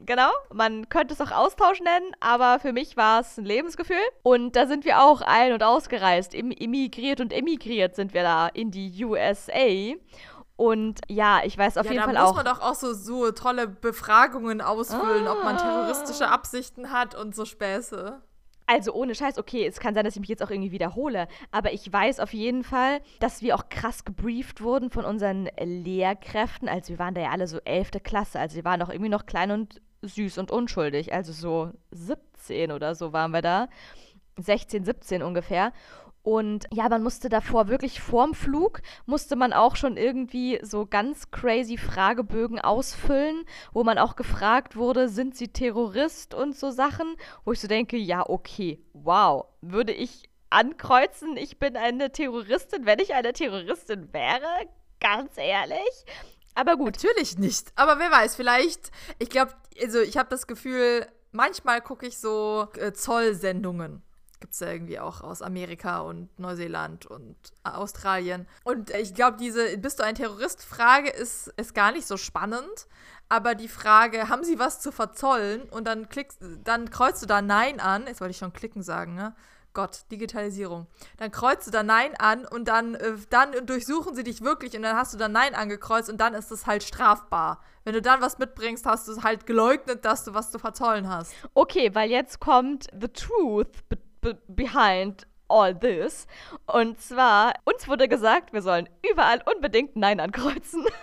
Genau, 0.00 0.30
man 0.52 0.88
könnte 0.88 1.14
es 1.14 1.20
auch 1.20 1.32
Austausch 1.32 1.80
nennen, 1.80 2.12
aber 2.20 2.60
für 2.60 2.72
mich 2.72 2.96
war 2.96 3.20
es 3.20 3.36
ein 3.36 3.44
Lebensgefühl. 3.44 3.96
Und 4.22 4.54
da 4.54 4.66
sind 4.66 4.84
wir 4.84 5.02
auch 5.02 5.22
ein- 5.22 5.52
und 5.52 5.62
ausgereist. 5.62 6.34
Immigriert 6.34 7.20
und 7.20 7.32
emigriert 7.32 7.96
sind 7.96 8.14
wir 8.14 8.22
da 8.22 8.46
in 8.48 8.70
die 8.70 9.04
USA. 9.04 9.94
Und 10.58 11.02
ja, 11.06 11.42
ich 11.44 11.56
weiß 11.56 11.78
auf 11.78 11.86
ja, 11.86 11.92
jeden 11.92 12.04
Fall 12.04 12.16
auch. 12.16 12.20
Da 12.20 12.26
muss 12.26 12.44
man 12.44 12.44
doch 12.44 12.60
auch 12.60 12.74
so, 12.74 12.92
so 12.92 13.30
tolle 13.30 13.68
Befragungen 13.68 14.60
ausfüllen, 14.60 15.28
ah. 15.28 15.34
ob 15.34 15.44
man 15.44 15.56
terroristische 15.56 16.28
Absichten 16.28 16.90
hat 16.90 17.14
und 17.14 17.32
so 17.36 17.44
Späße. 17.44 18.20
Also 18.66 18.92
ohne 18.92 19.14
Scheiß, 19.14 19.38
okay, 19.38 19.64
es 19.64 19.78
kann 19.78 19.94
sein, 19.94 20.04
dass 20.04 20.16
ich 20.16 20.20
mich 20.20 20.28
jetzt 20.28 20.42
auch 20.42 20.50
irgendwie 20.50 20.72
wiederhole, 20.72 21.28
aber 21.52 21.72
ich 21.72 21.90
weiß 21.90 22.18
auf 22.18 22.34
jeden 22.34 22.64
Fall, 22.64 23.00
dass 23.20 23.40
wir 23.40 23.54
auch 23.54 23.68
krass 23.68 24.04
gebrieft 24.04 24.60
wurden 24.60 24.90
von 24.90 25.04
unseren 25.04 25.48
Lehrkräften. 25.60 26.68
Also 26.68 26.88
wir 26.88 26.98
waren 26.98 27.14
da 27.14 27.20
ja 27.20 27.30
alle 27.30 27.46
so 27.46 27.60
11. 27.60 28.02
Klasse, 28.02 28.40
also 28.40 28.56
wir 28.56 28.64
waren 28.64 28.82
auch 28.82 28.90
irgendwie 28.90 29.10
noch 29.10 29.26
klein 29.26 29.52
und 29.52 29.80
süß 30.02 30.38
und 30.38 30.50
unschuldig. 30.50 31.12
Also 31.12 31.32
so 31.32 31.70
17 31.92 32.72
oder 32.72 32.96
so 32.96 33.12
waren 33.12 33.30
wir 33.30 33.42
da. 33.42 33.68
16, 34.36 34.84
17 34.84 35.22
ungefähr. 35.22 35.72
Und 36.28 36.66
ja, 36.70 36.90
man 36.90 37.02
musste 37.02 37.30
davor 37.30 37.68
wirklich 37.68 38.02
vorm 38.02 38.34
Flug, 38.34 38.82
musste 39.06 39.34
man 39.34 39.54
auch 39.54 39.76
schon 39.76 39.96
irgendwie 39.96 40.60
so 40.62 40.84
ganz 40.84 41.30
crazy 41.30 41.78
Fragebögen 41.78 42.60
ausfüllen, 42.60 43.46
wo 43.72 43.82
man 43.82 43.96
auch 43.96 44.14
gefragt 44.14 44.76
wurde, 44.76 45.08
sind 45.08 45.38
sie 45.38 45.48
Terrorist 45.48 46.34
und 46.34 46.54
so 46.54 46.70
Sachen, 46.70 47.16
wo 47.46 47.52
ich 47.52 47.60
so 47.60 47.66
denke, 47.66 47.96
ja, 47.96 48.28
okay, 48.28 48.78
wow, 48.92 49.46
würde 49.62 49.94
ich 49.94 50.28
ankreuzen, 50.50 51.38
ich 51.38 51.58
bin 51.58 51.78
eine 51.78 52.12
Terroristin, 52.12 52.84
wenn 52.84 52.98
ich 52.98 53.14
eine 53.14 53.32
Terroristin 53.32 54.12
wäre? 54.12 54.68
Ganz 55.00 55.32
ehrlich? 55.38 56.04
Aber 56.54 56.76
gut. 56.76 56.96
Natürlich 56.96 57.38
nicht. 57.38 57.72
Aber 57.74 57.98
wer 57.98 58.10
weiß, 58.10 58.36
vielleicht, 58.36 58.90
ich 59.18 59.30
glaube, 59.30 59.54
also 59.80 60.00
ich 60.00 60.18
habe 60.18 60.28
das 60.28 60.46
Gefühl, 60.46 61.06
manchmal 61.32 61.80
gucke 61.80 62.06
ich 62.06 62.18
so 62.18 62.68
äh, 62.76 62.92
Zollsendungen. 62.92 64.02
Gibt 64.40 64.54
es 64.54 64.60
ja 64.60 64.70
irgendwie 64.70 65.00
auch 65.00 65.20
aus 65.20 65.42
Amerika 65.42 66.00
und 66.00 66.36
Neuseeland 66.38 67.06
und 67.06 67.36
Australien. 67.64 68.46
Und 68.64 68.90
ich 68.90 69.14
glaube, 69.14 69.36
diese 69.36 69.76
Bist 69.78 69.98
du 69.98 70.04
ein 70.04 70.14
Terrorist-Frage 70.14 71.10
ist, 71.10 71.48
ist 71.56 71.74
gar 71.74 71.92
nicht 71.92 72.06
so 72.06 72.16
spannend. 72.16 72.86
Aber 73.28 73.54
die 73.54 73.68
Frage, 73.68 74.28
haben 74.28 74.44
sie 74.44 74.58
was 74.58 74.80
zu 74.80 74.90
verzollen? 74.90 75.62
Und 75.68 75.86
dann 75.86 76.08
klickst, 76.08 76.38
dann 76.64 76.90
kreuzt 76.90 77.22
du 77.22 77.26
da 77.26 77.42
Nein 77.42 77.80
an. 77.80 78.06
Jetzt 78.06 78.20
wollte 78.20 78.30
ich 78.30 78.38
schon 78.38 78.52
klicken 78.52 78.82
sagen, 78.82 79.14
ne? 79.14 79.34
Gott, 79.74 80.10
Digitalisierung. 80.10 80.86
Dann 81.18 81.30
kreuzt 81.30 81.66
du 81.66 81.70
da 81.70 81.82
Nein 81.82 82.12
an 82.18 82.46
und 82.46 82.66
dann, 82.66 82.94
äh, 82.94 83.12
dann 83.30 83.52
durchsuchen 83.66 84.14
sie 84.14 84.24
dich 84.24 84.40
wirklich 84.40 84.74
und 84.74 84.82
dann 84.82 84.96
hast 84.96 85.14
du 85.14 85.18
da 85.18 85.28
Nein 85.28 85.54
angekreuzt 85.54 86.08
und 86.10 86.18
dann 86.20 86.34
ist 86.34 86.50
es 86.50 86.66
halt 86.66 86.82
strafbar. 86.82 87.62
Wenn 87.84 87.92
du 87.92 88.02
dann 88.02 88.20
was 88.20 88.38
mitbringst, 88.38 88.86
hast 88.86 89.06
du 89.06 89.12
es 89.12 89.22
halt 89.22 89.46
geleugnet, 89.46 90.04
dass 90.04 90.24
du 90.24 90.34
was 90.34 90.50
zu 90.50 90.58
verzollen 90.58 91.08
hast. 91.08 91.32
Okay, 91.54 91.94
weil 91.94 92.10
jetzt 92.10 92.40
kommt 92.40 92.88
the 92.98 93.08
truth 93.08 93.68
behind 94.48 95.26
all 95.48 95.74
this. 95.74 96.26
Und 96.66 97.00
zwar, 97.00 97.54
uns 97.64 97.88
wurde 97.88 98.08
gesagt, 98.08 98.52
wir 98.52 98.62
sollen 98.62 98.88
überall 99.10 99.42
unbedingt 99.54 99.96
Nein 99.96 100.20
ankreuzen. 100.20 100.86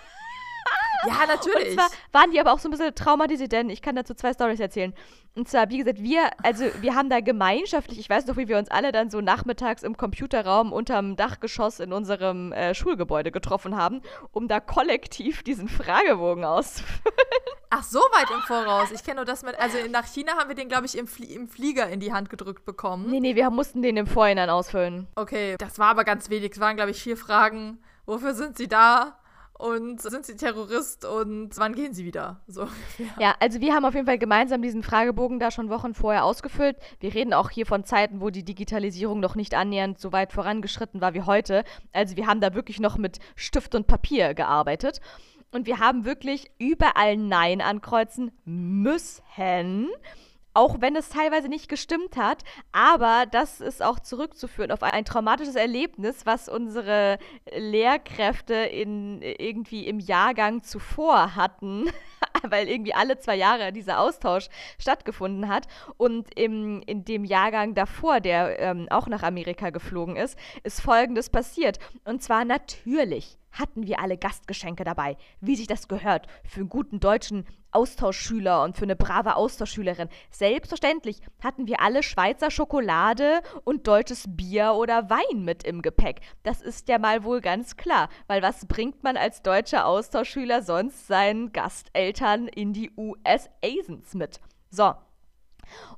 Ja, 1.07 1.25
natürlich. 1.27 1.69
Und 1.69 1.73
zwar 1.75 1.89
waren 2.11 2.31
die 2.31 2.39
aber 2.39 2.53
auch 2.53 2.59
so 2.59 2.67
ein 2.67 2.71
bisschen 2.71 2.93
traumatisiert, 2.95 3.51
denn 3.51 3.69
ich 3.69 3.81
kann 3.81 3.95
dazu 3.95 4.13
zwei 4.13 4.33
Stories 4.33 4.59
erzählen. 4.59 4.93
Und 5.35 5.49
zwar, 5.49 5.69
wie 5.69 5.79
gesagt, 5.79 6.01
wir, 6.01 6.29
also 6.43 6.65
wir 6.79 6.95
haben 6.95 7.09
da 7.09 7.19
gemeinschaftlich, 7.19 7.99
ich 7.99 8.09
weiß 8.09 8.25
noch, 8.27 8.37
wie 8.37 8.47
wir 8.47 8.57
uns 8.57 8.71
alle 8.71 8.93
dann 8.93 9.09
so 9.09 9.19
nachmittags 9.19 9.83
im 9.83 9.97
Computerraum 9.97 10.71
unterm 10.71 11.17
Dachgeschoss 11.17 11.81
in 11.81 11.91
unserem 11.91 12.53
äh, 12.53 12.73
Schulgebäude 12.73 13.31
getroffen 13.31 13.75
haben, 13.75 14.01
um 14.31 14.47
da 14.47 14.61
kollektiv 14.61 15.43
diesen 15.43 15.67
Fragebogen 15.67 16.45
auszufüllen. 16.45 17.01
Ach, 17.69 17.83
so 17.83 17.99
weit 17.99 18.31
im 18.31 18.39
Voraus. 18.43 18.91
Ich 18.91 19.03
kenne 19.03 19.17
nur 19.17 19.25
das 19.25 19.43
mit, 19.43 19.59
also 19.59 19.77
nach 19.89 20.05
China 20.05 20.37
haben 20.37 20.47
wir 20.47 20.55
den, 20.55 20.69
glaube 20.69 20.85
ich, 20.85 20.97
im, 20.97 21.07
Flie 21.07 21.35
im 21.35 21.49
Flieger 21.49 21.89
in 21.89 21.99
die 21.99 22.13
Hand 22.13 22.29
gedrückt 22.29 22.63
bekommen. 22.63 23.09
Nee, 23.09 23.19
nee, 23.19 23.35
wir 23.35 23.49
mussten 23.49 23.81
den 23.81 23.97
im 23.97 24.07
Vorhinein 24.07 24.49
ausfüllen. 24.49 25.07
Okay, 25.15 25.55
das 25.57 25.77
war 25.77 25.89
aber 25.89 26.05
ganz 26.05 26.29
wenig. 26.29 26.53
Es 26.53 26.59
waren, 26.61 26.77
glaube 26.77 26.91
ich, 26.91 27.03
vier 27.03 27.17
Fragen. 27.17 27.79
Wofür 28.05 28.33
sind 28.33 28.55
Sie 28.57 28.69
da? 28.69 29.17
Und 29.57 30.01
sind 30.01 30.25
sie 30.25 30.35
Terrorist 30.35 31.05
und 31.05 31.57
wann 31.57 31.75
gehen 31.75 31.93
sie 31.93 32.05
wieder? 32.05 32.41
So 32.47 32.67
Ja, 33.19 33.35
also 33.39 33.61
wir 33.61 33.73
haben 33.73 33.85
auf 33.85 33.93
jeden 33.93 34.05
Fall 34.05 34.17
gemeinsam 34.17 34.61
diesen 34.61 34.83
Fragebogen 34.83 35.39
da 35.39 35.49
schon 35.49 35.69
Wochen 35.69 35.93
vorher 35.93 36.25
ausgefüllt. 36.25 36.77
Wir 36.99 37.13
reden 37.13 37.33
auch 37.33 37.49
hier 37.49 37.65
von 37.65 37.85
Zeiten, 37.85 38.19
wo 38.19 38.29
die 38.29 38.43
Digitalisierung 38.43 39.19
noch 39.19 39.35
nicht 39.35 39.53
annähernd 39.53 39.99
so 39.99 40.11
weit 40.11 40.33
vorangeschritten 40.33 40.99
war 40.99 41.13
wie 41.13 41.21
heute. 41.21 41.63
Also 41.93 42.17
wir 42.17 42.27
haben 42.27 42.41
da 42.41 42.53
wirklich 42.53 42.79
noch 42.79 42.97
mit 42.97 43.19
Stift 43.35 43.75
und 43.75 43.87
Papier 43.87 44.33
gearbeitet. 44.33 44.99
Und 45.51 45.67
wir 45.67 45.79
haben 45.79 46.03
wirklich 46.03 46.51
überall 46.59 47.15
Nein 47.15 47.61
ankreuzen 47.61 48.31
müssen 48.43 49.23
auch 50.55 50.81
wenn 50.81 50.95
es 50.95 51.09
teilweise 51.09 51.49
nicht 51.49 51.69
gestimmt 51.69 52.17
hat. 52.17 52.43
Aber 52.71 53.25
das 53.29 53.61
ist 53.61 53.83
auch 53.83 53.99
zurückzuführen 53.99 54.71
auf 54.71 54.81
ein 54.81 55.05
traumatisches 55.05 55.55
Erlebnis, 55.55 56.25
was 56.25 56.49
unsere 56.49 57.19
Lehrkräfte 57.55 58.53
in, 58.53 59.21
irgendwie 59.21 59.85
im 59.85 59.99
Jahrgang 59.99 60.63
zuvor 60.63 61.35
hatten, 61.35 61.89
weil 62.43 62.69
irgendwie 62.69 62.93
alle 62.93 63.19
zwei 63.19 63.35
Jahre 63.35 63.73
dieser 63.73 63.99
Austausch 63.99 64.47
stattgefunden 64.79 65.49
hat. 65.49 65.67
Und 65.97 66.27
im, 66.39 66.81
in 66.85 67.03
dem 67.03 67.25
Jahrgang 67.25 67.73
davor, 67.75 68.21
der 68.21 68.59
ähm, 68.59 68.87
auch 68.89 69.07
nach 69.07 69.23
Amerika 69.23 69.69
geflogen 69.69 70.15
ist, 70.15 70.39
ist 70.63 70.81
Folgendes 70.81 71.29
passiert. 71.29 71.79
Und 72.05 72.23
zwar 72.23 72.45
natürlich 72.45 73.37
hatten 73.55 73.87
wir 73.87 73.99
alle 73.99 74.17
Gastgeschenke 74.17 74.83
dabei, 74.83 75.17
wie 75.41 75.55
sich 75.55 75.67
das 75.67 75.87
gehört 75.87 76.27
für 76.43 76.59
einen 76.59 76.69
guten 76.69 76.99
deutschen 76.99 77.45
Austauschschüler 77.71 78.63
und 78.63 78.77
für 78.77 78.83
eine 78.83 78.95
brave 78.95 79.35
Austauschschülerin. 79.35 80.07
Selbstverständlich 80.31 81.19
hatten 81.43 81.67
wir 81.67 81.81
alle 81.81 82.03
Schweizer 82.03 82.49
Schokolade 82.49 83.41
und 83.65 83.87
deutsches 83.87 84.25
Bier 84.27 84.73
oder 84.73 85.09
Wein 85.09 85.43
mit 85.43 85.63
im 85.63 85.81
Gepäck. 85.81 86.21
Das 86.43 86.61
ist 86.61 86.87
ja 86.87 86.99
mal 86.99 87.23
wohl 87.23 87.41
ganz 87.41 87.75
klar, 87.75 88.09
weil 88.27 88.41
was 88.41 88.65
bringt 88.65 89.03
man 89.03 89.17
als 89.17 89.41
deutscher 89.41 89.85
Austauschschüler 89.87 90.61
sonst 90.61 91.07
seinen 91.07 91.51
Gasteltern 91.51 92.47
in 92.47 92.71
die 92.71 92.91
US-Asens 92.95 94.13
mit? 94.13 94.39
So, 94.69 94.93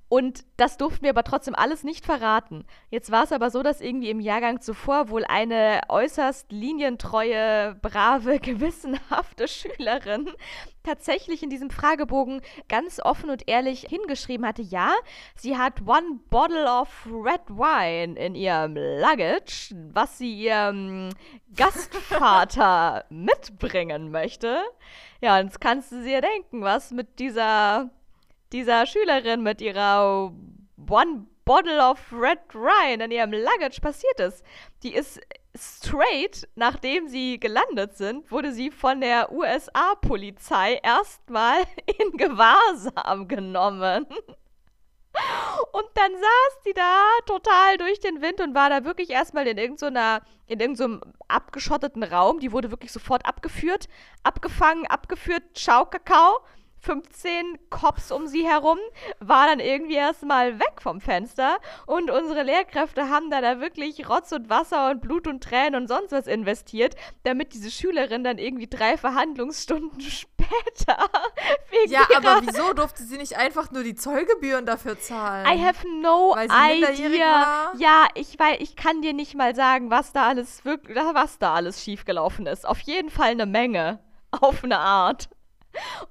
Und 0.09 0.45
das 0.55 0.77
durften 0.77 1.03
wir 1.03 1.09
aber 1.09 1.23
trotzdem 1.23 1.53
alles 1.53 1.83
nicht 1.83 2.05
verraten. 2.05 2.65
Jetzt 2.89 3.11
war 3.11 3.23
es 3.23 3.33
aber 3.33 3.49
so, 3.49 3.61
dass 3.61 3.81
irgendwie 3.81 4.09
im 4.09 4.21
Jahrgang 4.21 4.61
zuvor 4.61 5.09
wohl 5.09 5.25
eine 5.25 5.81
äußerst 5.89 6.51
linientreue, 6.51 7.75
brave, 7.81 8.39
gewissenhafte 8.41 9.47
Schülerin 9.49 10.29
tatsächlich 10.83 11.43
in 11.43 11.49
diesem 11.49 11.69
Fragebogen 11.69 12.41
ganz 12.69 13.01
offen 13.01 13.29
und 13.29 13.49
ehrlich 13.49 13.81
hingeschrieben 13.89 14.47
hatte, 14.47 14.61
ja, 14.61 14.93
sie 15.35 15.57
hat 15.57 15.81
one 15.85 16.21
bottle 16.29 16.65
of 16.65 17.05
red 17.05 17.41
wine 17.49 18.17
in 18.17 18.35
ihrem 18.35 18.75
Luggage, 18.75 19.75
was 19.91 20.17
sie 20.17 20.33
ihrem 20.33 21.09
Gastvater 21.57 23.03
mitbringen 23.09 24.11
möchte. 24.11 24.61
Ja, 25.19 25.37
und 25.37 25.47
jetzt 25.47 25.59
kannst 25.59 25.91
du 25.91 26.03
dir 26.03 26.21
denken, 26.21 26.61
was 26.61 26.91
mit 26.91 27.19
dieser 27.19 27.89
dieser 28.51 28.85
Schülerin 28.85 29.43
mit 29.43 29.61
ihrer 29.61 30.33
One 30.89 31.27
Bottle 31.45 31.79
of 31.79 31.99
Red 32.11 32.53
Wine 32.53 33.05
in 33.05 33.11
ihrem 33.11 33.31
Luggage 33.31 33.79
passiert 33.79 34.19
ist. 34.19 34.43
Die 34.83 34.93
ist 34.93 35.19
straight, 35.55 36.47
nachdem 36.55 37.07
sie 37.07 37.39
gelandet 37.39 37.95
sind, 37.95 38.29
wurde 38.31 38.51
sie 38.51 38.69
von 38.69 39.01
der 39.01 39.31
USA-Polizei 39.31 40.79
erstmal 40.83 41.63
in 41.99 42.17
Gewahrsam 42.17 43.27
genommen. 43.27 44.05
Und 45.71 45.85
dann 45.95 46.11
saß 46.13 46.61
die 46.65 46.73
da 46.73 47.03
total 47.25 47.77
durch 47.77 47.99
den 47.99 48.21
Wind 48.21 48.39
und 48.41 48.53
war 48.53 48.69
da 48.69 48.83
wirklich 48.83 49.09
erstmal 49.09 49.47
in 49.47 49.57
irgendeiner, 49.57 50.21
in 50.45 50.59
irgendeinem 50.59 51.01
abgeschotteten 51.27 52.03
Raum. 52.03 52.39
Die 52.39 52.51
wurde 52.51 52.71
wirklich 52.71 52.91
sofort 52.91 53.25
abgeführt, 53.25 53.87
abgefangen, 54.23 54.85
abgeführt, 54.85 55.43
Schau, 55.55 55.85
Kakao. 55.85 56.39
15 56.79 57.69
Cops 57.69 58.11
um 58.11 58.27
sie 58.27 58.47
herum, 58.47 58.77
war 59.19 59.47
dann 59.47 59.59
irgendwie 59.59 59.95
erstmal 59.95 60.59
weg 60.59 60.81
vom 60.81 61.01
Fenster 61.01 61.57
und 61.85 62.09
unsere 62.09 62.43
Lehrkräfte 62.43 63.09
haben 63.09 63.29
da, 63.29 63.41
da 63.41 63.59
wirklich 63.59 64.07
Rotz 64.09 64.31
und 64.31 64.49
Wasser 64.49 64.89
und 64.91 65.01
Blut 65.01 65.27
und 65.27 65.43
Tränen 65.43 65.81
und 65.81 65.87
sonst 65.87 66.11
was 66.11 66.27
investiert, 66.27 66.95
damit 67.23 67.53
diese 67.53 67.71
Schülerin 67.71 68.23
dann 68.23 68.37
irgendwie 68.37 68.67
drei 68.67 68.97
Verhandlungsstunden 68.97 70.01
später 70.47 70.97
wegen 71.69 71.91
Ja, 71.91 72.07
aber 72.15 72.41
wieso 72.45 72.73
durfte 72.73 73.03
sie 73.03 73.17
nicht 73.17 73.37
einfach 73.37 73.71
nur 73.71 73.83
die 73.83 73.95
Zollgebühren 73.95 74.65
dafür 74.65 74.99
zahlen? 74.99 75.45
I 75.47 75.61
have 75.63 75.87
no 76.01 76.35
idea. 76.37 77.73
Ja, 77.77 78.07
ich 78.13 78.39
weil 78.39 78.61
ich 78.61 78.75
kann 78.75 79.01
dir 79.01 79.13
nicht 79.13 79.35
mal 79.35 79.55
sagen, 79.55 79.89
was 79.89 80.13
da 80.13 80.27
alles 80.27 80.63
wirklich 80.65 80.97
was 80.97 81.39
da 81.39 81.53
alles 81.53 81.83
schiefgelaufen 81.83 82.45
ist. 82.47 82.67
Auf 82.67 82.79
jeden 82.79 83.09
Fall 83.09 83.29
eine 83.29 83.45
Menge 83.45 83.99
auf 84.31 84.63
eine 84.63 84.79
Art. 84.79 85.29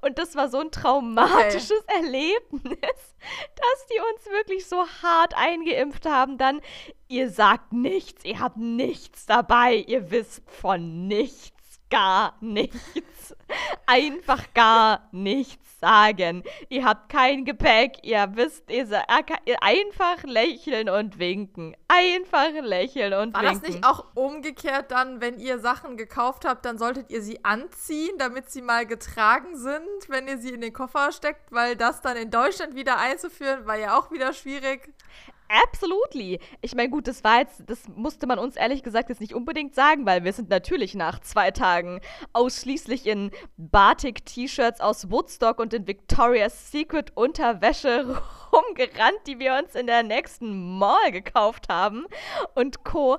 Und 0.01 0.17
das 0.17 0.35
war 0.35 0.49
so 0.49 0.59
ein 0.59 0.71
traumatisches 0.71 1.83
okay. 1.83 1.95
Erlebnis, 2.03 3.15
dass 3.55 3.85
die 3.91 3.99
uns 4.13 4.25
wirklich 4.31 4.67
so 4.67 4.85
hart 5.01 5.35
eingeimpft 5.35 6.05
haben. 6.05 6.37
Dann, 6.37 6.61
ihr 7.07 7.29
sagt 7.29 7.73
nichts, 7.73 8.23
ihr 8.25 8.39
habt 8.39 8.57
nichts 8.57 9.25
dabei, 9.25 9.75
ihr 9.75 10.11
wisst 10.11 10.43
von 10.49 11.07
nichts, 11.07 11.79
gar 11.89 12.37
nichts. 12.41 13.35
Einfach 13.85 14.53
gar 14.53 15.07
nichts 15.11 15.66
sagen. 15.79 16.43
Ihr 16.69 16.85
habt 16.85 17.09
kein 17.09 17.45
Gepäck, 17.45 17.99
ihr 18.03 18.27
wisst, 18.33 18.69
ihr, 18.69 18.87
einfach 19.61 20.23
lächeln 20.23 20.89
und 20.89 21.19
winken. 21.19 21.75
Einfach 21.87 22.51
lächeln 22.61 23.13
und 23.13 23.33
War 23.33 23.43
winken. 23.43 23.61
War 23.61 23.61
das 23.61 23.61
nicht 23.61 23.85
auch 23.85 24.05
umgekehrt 24.15 24.91
dann, 24.91 25.21
wenn 25.21 25.39
ihr 25.39 25.59
Sachen 25.59 25.97
gekauft 25.97 26.45
habt, 26.45 26.65
dann 26.65 26.77
solltet 26.77 27.09
ihr 27.09 27.21
sie 27.21 27.43
anziehen, 27.43 28.17
damit 28.17 28.49
sie 28.49 28.61
mal 28.61 28.85
getragen 28.85 29.57
sind, 29.57 29.87
wenn 30.07 30.27
ihr 30.27 30.37
sie 30.37 30.49
in 30.49 30.61
den 30.61 30.73
Koffer 30.73 31.11
steckt, 31.11 31.51
weil 31.51 31.75
das 31.75 32.01
dann 32.01 32.17
in 32.17 32.31
Deutschland 32.31 32.75
wieder 32.75 32.97
einzuführen, 32.97 33.65
war 33.65 33.77
ja 33.77 33.97
auch 33.97 34.11
wieder 34.11 34.33
schwierig. 34.33 34.93
Absolutely. 35.49 36.39
Ich 36.61 36.75
meine, 36.75 36.89
gut, 36.89 37.07
das 37.07 37.23
war 37.23 37.39
jetzt, 37.39 37.63
das 37.67 37.87
musste 37.87 38.27
man 38.27 38.37
uns 38.37 38.55
ehrlich 38.55 38.83
gesagt 38.83 39.09
jetzt 39.09 39.21
nicht 39.21 39.33
unbedingt 39.33 39.75
sagen, 39.75 40.05
weil 40.05 40.23
wir 40.23 40.33
sind 40.33 40.49
natürlich 40.49 40.93
nach 40.93 41.19
zwei 41.19 41.51
Tagen 41.51 42.01
ausschließlich 42.33 43.05
in 43.05 43.31
Batik-T-Shirts 43.57 44.81
aus 44.81 45.09
Woodstock 45.09 45.59
und 45.59 45.73
in 45.73 45.87
Victoria's 45.87 46.71
Secret 46.71 47.15
Unterwäsche 47.15 48.21
rumgerannt, 48.51 49.19
die 49.25 49.39
wir 49.39 49.55
uns 49.55 49.75
in 49.75 49.87
der 49.87 50.03
nächsten 50.03 50.77
Mall 50.77 51.11
gekauft 51.11 51.69
haben 51.69 52.05
und 52.55 52.83
Co. 52.83 53.17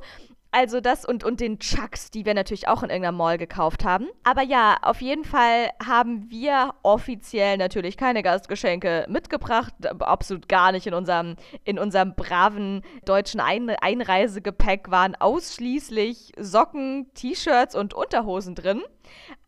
Also 0.50 0.80
das 0.80 1.04
und, 1.04 1.24
und 1.24 1.40
den 1.40 1.58
Chucks, 1.58 2.10
die 2.10 2.24
wir 2.24 2.32
natürlich 2.32 2.68
auch 2.68 2.82
in 2.82 2.88
irgendeiner 2.88 3.16
Mall 3.16 3.36
gekauft 3.36 3.84
haben. 3.84 4.06
Aber 4.24 4.42
ja, 4.42 4.78
auf 4.80 5.02
jeden 5.02 5.24
Fall 5.24 5.70
haben 5.84 6.30
wir 6.30 6.74
offiziell 6.82 7.58
natürlich 7.58 7.98
keine 7.98 8.22
Gastgeschenke 8.22 9.04
mitgebracht. 9.10 9.74
Absolut 10.00 10.48
gar 10.48 10.72
nicht 10.72 10.86
in 10.86 10.94
unserem, 10.94 11.36
in 11.64 11.78
unserem 11.78 12.14
braven 12.14 12.82
deutschen 13.04 13.40
Ein 13.40 13.68
Einreisegepäck 13.68 14.90
waren 14.90 15.14
ausschließlich 15.16 16.32
Socken, 16.38 17.12
T-Shirts 17.12 17.74
und 17.74 17.92
Unterhosen 17.92 18.54
drin. 18.54 18.80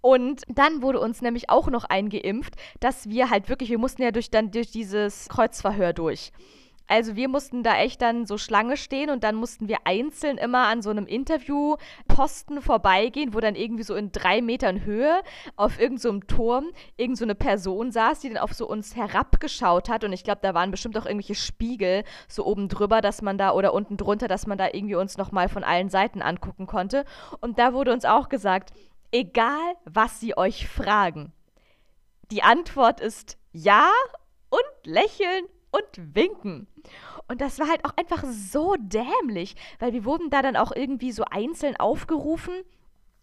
Und 0.03 0.43
dann 0.49 0.83
wurde 0.83 1.01
uns 1.01 1.23
nämlich 1.23 1.49
auch 1.49 1.69
noch 1.69 1.85
eingeimpft, 1.85 2.57
dass 2.81 3.09
wir 3.09 3.31
halt 3.31 3.49
wirklich, 3.49 3.71
wir 3.71 3.79
mussten 3.79 4.03
ja 4.03 4.11
durch, 4.11 4.31
dann 4.31 4.51
durch 4.51 4.71
dieses 4.71 5.29
Kreuzverhör 5.29 5.95
durch. 5.95 6.33
Also 6.91 7.15
wir 7.15 7.29
mussten 7.29 7.63
da 7.63 7.77
echt 7.77 8.03
dann 8.03 8.27
so 8.27 8.37
Schlange 8.37 8.77
stehen 8.77 9.11
und 9.11 9.23
dann 9.23 9.37
mussten 9.37 9.69
wir 9.69 9.79
einzeln 9.85 10.39
immer 10.39 10.67
an 10.67 10.83
so 10.83 10.91
einem 10.91 11.07
Interviewposten 11.07 12.61
vorbeigehen, 12.61 13.33
wo 13.33 13.39
dann 13.39 13.55
irgendwie 13.55 13.85
so 13.85 13.95
in 13.95 14.11
drei 14.11 14.43
Metern 14.43 14.85
Höhe 14.85 15.23
auf 15.55 15.79
irgendeinem 15.79 16.23
so 16.23 16.27
Turm 16.27 16.71
irgend 16.97 17.17
so 17.17 17.25
eine 17.25 17.37
Person 17.37 17.93
saß, 17.93 18.19
die 18.19 18.29
dann 18.29 18.39
auf 18.39 18.55
so 18.55 18.67
uns 18.67 18.97
herabgeschaut 18.97 19.89
hat 19.89 20.03
und 20.03 20.13
ich 20.13 20.25
glaube, 20.25 20.41
da 20.43 20.53
waren 20.53 20.73
bestimmt 20.73 20.99
auch 20.99 21.07
irgendwelche 21.07 21.37
Spiegel 21.37 22.03
so 22.27 22.45
oben 22.45 22.67
drüber, 22.67 23.01
dass 23.01 23.23
man 23.23 23.39
da 23.39 23.53
oder 23.53 23.73
unten 23.73 23.97
drunter, 23.97 24.27
dass 24.27 24.49
man 24.49 24.59
da 24.59 24.67
irgendwie 24.73 24.97
uns 24.97 25.17
nochmal 25.17 25.49
von 25.49 25.63
allen 25.63 25.91
Seiten 25.91 26.23
angucken 26.23 26.67
konnte. 26.67 27.05
Und 27.41 27.61
da 27.61 27.73
wurde 27.73 27.93
uns 27.93 28.05
auch 28.05 28.29
gesagt, 28.29 28.73
egal 29.13 29.77
was 29.85 30.19
sie 30.19 30.37
euch 30.37 30.67
fragen, 30.67 31.33
die 32.33 32.43
Antwort 32.43 32.99
ist 32.99 33.39
ja 33.53 33.89
und 34.49 34.87
lächeln 34.87 35.45
und 35.71 36.15
winken. 36.15 36.67
Und 37.29 37.41
das 37.41 37.59
war 37.59 37.69
halt 37.69 37.85
auch 37.85 37.97
einfach 37.97 38.25
so 38.25 38.77
dämlich, 38.79 39.57
weil 39.79 39.93
wir 39.93 40.05
wurden 40.05 40.31
da 40.31 40.43
dann 40.43 40.57
auch 40.57 40.73
irgendwie 40.75 41.13
so 41.13 41.25
einzeln 41.25 41.77
aufgerufen. 41.77 42.55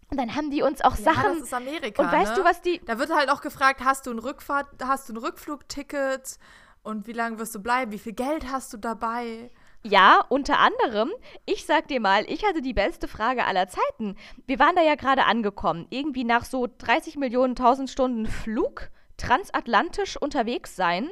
Und 0.10 0.18
dann 0.18 0.36
haben 0.36 0.50
die 0.52 0.62
uns 0.62 0.82
auch 0.82 0.96
Sachen. 0.96 1.24
Ja, 1.24 1.34
das 1.34 1.44
ist 1.44 1.54
Amerika. 1.54 2.02
Und 2.02 2.12
weißt 2.12 2.32
ne? 2.32 2.38
du, 2.38 2.44
was 2.46 2.62
die. 2.62 2.80
Da 2.86 2.98
wird 3.00 3.14
halt 3.14 3.30
auch 3.30 3.42
gefragt, 3.42 3.82
hast 3.84 4.08
du 4.08 4.12
ein 4.12 4.20
Rückfahrt, 4.20 4.68
hast 4.82 5.10
du 5.10 5.14
ein 5.14 5.18
Rückflugticket 5.18 6.38
und 6.84 7.08
wie 7.08 7.14
lange 7.14 7.40
wirst 7.40 7.54
du 7.56 7.60
bleiben? 7.60 7.92
Wie 7.92 8.00
viel 8.00 8.14
Geld 8.14 8.50
hast 8.50 8.72
du 8.72 8.78
dabei? 8.78 9.52
Ja, 9.84 10.24
unter 10.30 10.60
anderem, 10.60 11.12
ich 11.46 11.66
sag 11.66 11.88
dir 11.88 12.00
mal, 12.00 12.26
ich 12.28 12.46
hatte 12.46 12.62
die 12.62 12.74
beste 12.74 13.08
Frage 13.08 13.46
aller 13.46 13.68
Zeiten. 13.68 14.16
Wir 14.46 14.60
waren 14.60 14.76
da 14.76 14.82
ja 14.82 14.96
gerade 14.96 15.26
angekommen, 15.26 15.88
irgendwie 15.90 16.24
nach 16.24 16.46
so 16.46 16.68
30 16.78 17.18
Millionen 17.18 17.56
tausend 17.56 17.90
Stunden 17.90 18.26
Flug 18.26 18.90
transatlantisch 19.18 20.18
unterwegs 20.18 20.76
sein 20.76 21.10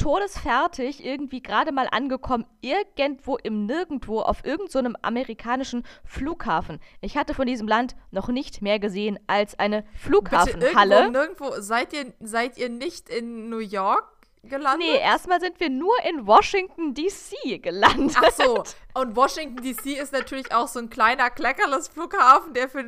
todesfertig 0.00 1.04
irgendwie 1.04 1.42
gerade 1.42 1.72
mal 1.72 1.86
angekommen, 1.90 2.46
irgendwo 2.62 3.36
im 3.36 3.66
Nirgendwo 3.66 4.20
auf 4.20 4.44
irgendeinem 4.44 4.92
so 4.92 4.98
amerikanischen 5.02 5.84
Flughafen. 6.04 6.80
Ich 7.00 7.16
hatte 7.16 7.34
von 7.34 7.46
diesem 7.46 7.68
Land 7.68 7.94
noch 8.10 8.28
nicht 8.28 8.62
mehr 8.62 8.78
gesehen 8.78 9.18
als 9.26 9.58
eine 9.58 9.84
Flughafenhalle. 9.94 11.06
Bitte 11.06 11.18
irgendwo, 11.18 11.44
nirgendwo. 11.44 11.60
Seid 11.60 11.92
ihr, 11.92 12.12
seid 12.20 12.56
ihr 12.56 12.70
nicht 12.70 13.08
in 13.08 13.50
New 13.50 13.58
York? 13.58 14.19
Gelandet? 14.42 14.88
Nee, 14.88 14.98
erstmal 14.98 15.40
sind 15.40 15.58
wir 15.60 15.70
nur 15.70 15.94
in 16.08 16.26
Washington, 16.26 16.94
D.C. 16.94 17.58
gelandet. 17.58 18.16
Ach 18.20 18.32
so, 18.32 18.64
und 18.94 19.16
Washington, 19.16 19.62
D.C. 19.62 19.92
ist 19.92 20.12
natürlich 20.12 20.52
auch 20.52 20.68
so 20.68 20.78
ein 20.78 20.90
kleiner, 20.90 21.30
kleckerles 21.30 21.88
Flughafen, 21.88 22.54
der 22.54 22.68
für. 22.68 22.84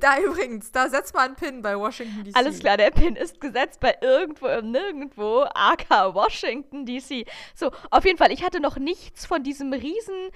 Da 0.00 0.18
übrigens, 0.18 0.72
da 0.72 0.88
setzt 0.88 1.14
man 1.14 1.24
einen 1.24 1.34
Pin 1.36 1.62
bei 1.62 1.78
Washington, 1.78 2.24
D.C. 2.24 2.38
Alles 2.38 2.60
klar, 2.60 2.76
der 2.76 2.90
Pin 2.90 3.16
ist 3.16 3.40
gesetzt 3.40 3.80
bei 3.80 3.96
irgendwo 4.00 4.46
im 4.46 4.70
Nirgendwo, 4.70 5.46
aka 5.54 6.14
Washington, 6.14 6.86
D.C. 6.86 7.24
So, 7.54 7.70
auf 7.90 8.04
jeden 8.04 8.18
Fall, 8.18 8.32
ich 8.32 8.44
hatte 8.44 8.60
noch 8.60 8.76
nichts 8.76 9.26
von 9.26 9.42
diesem 9.42 9.72
riesen 9.72 10.30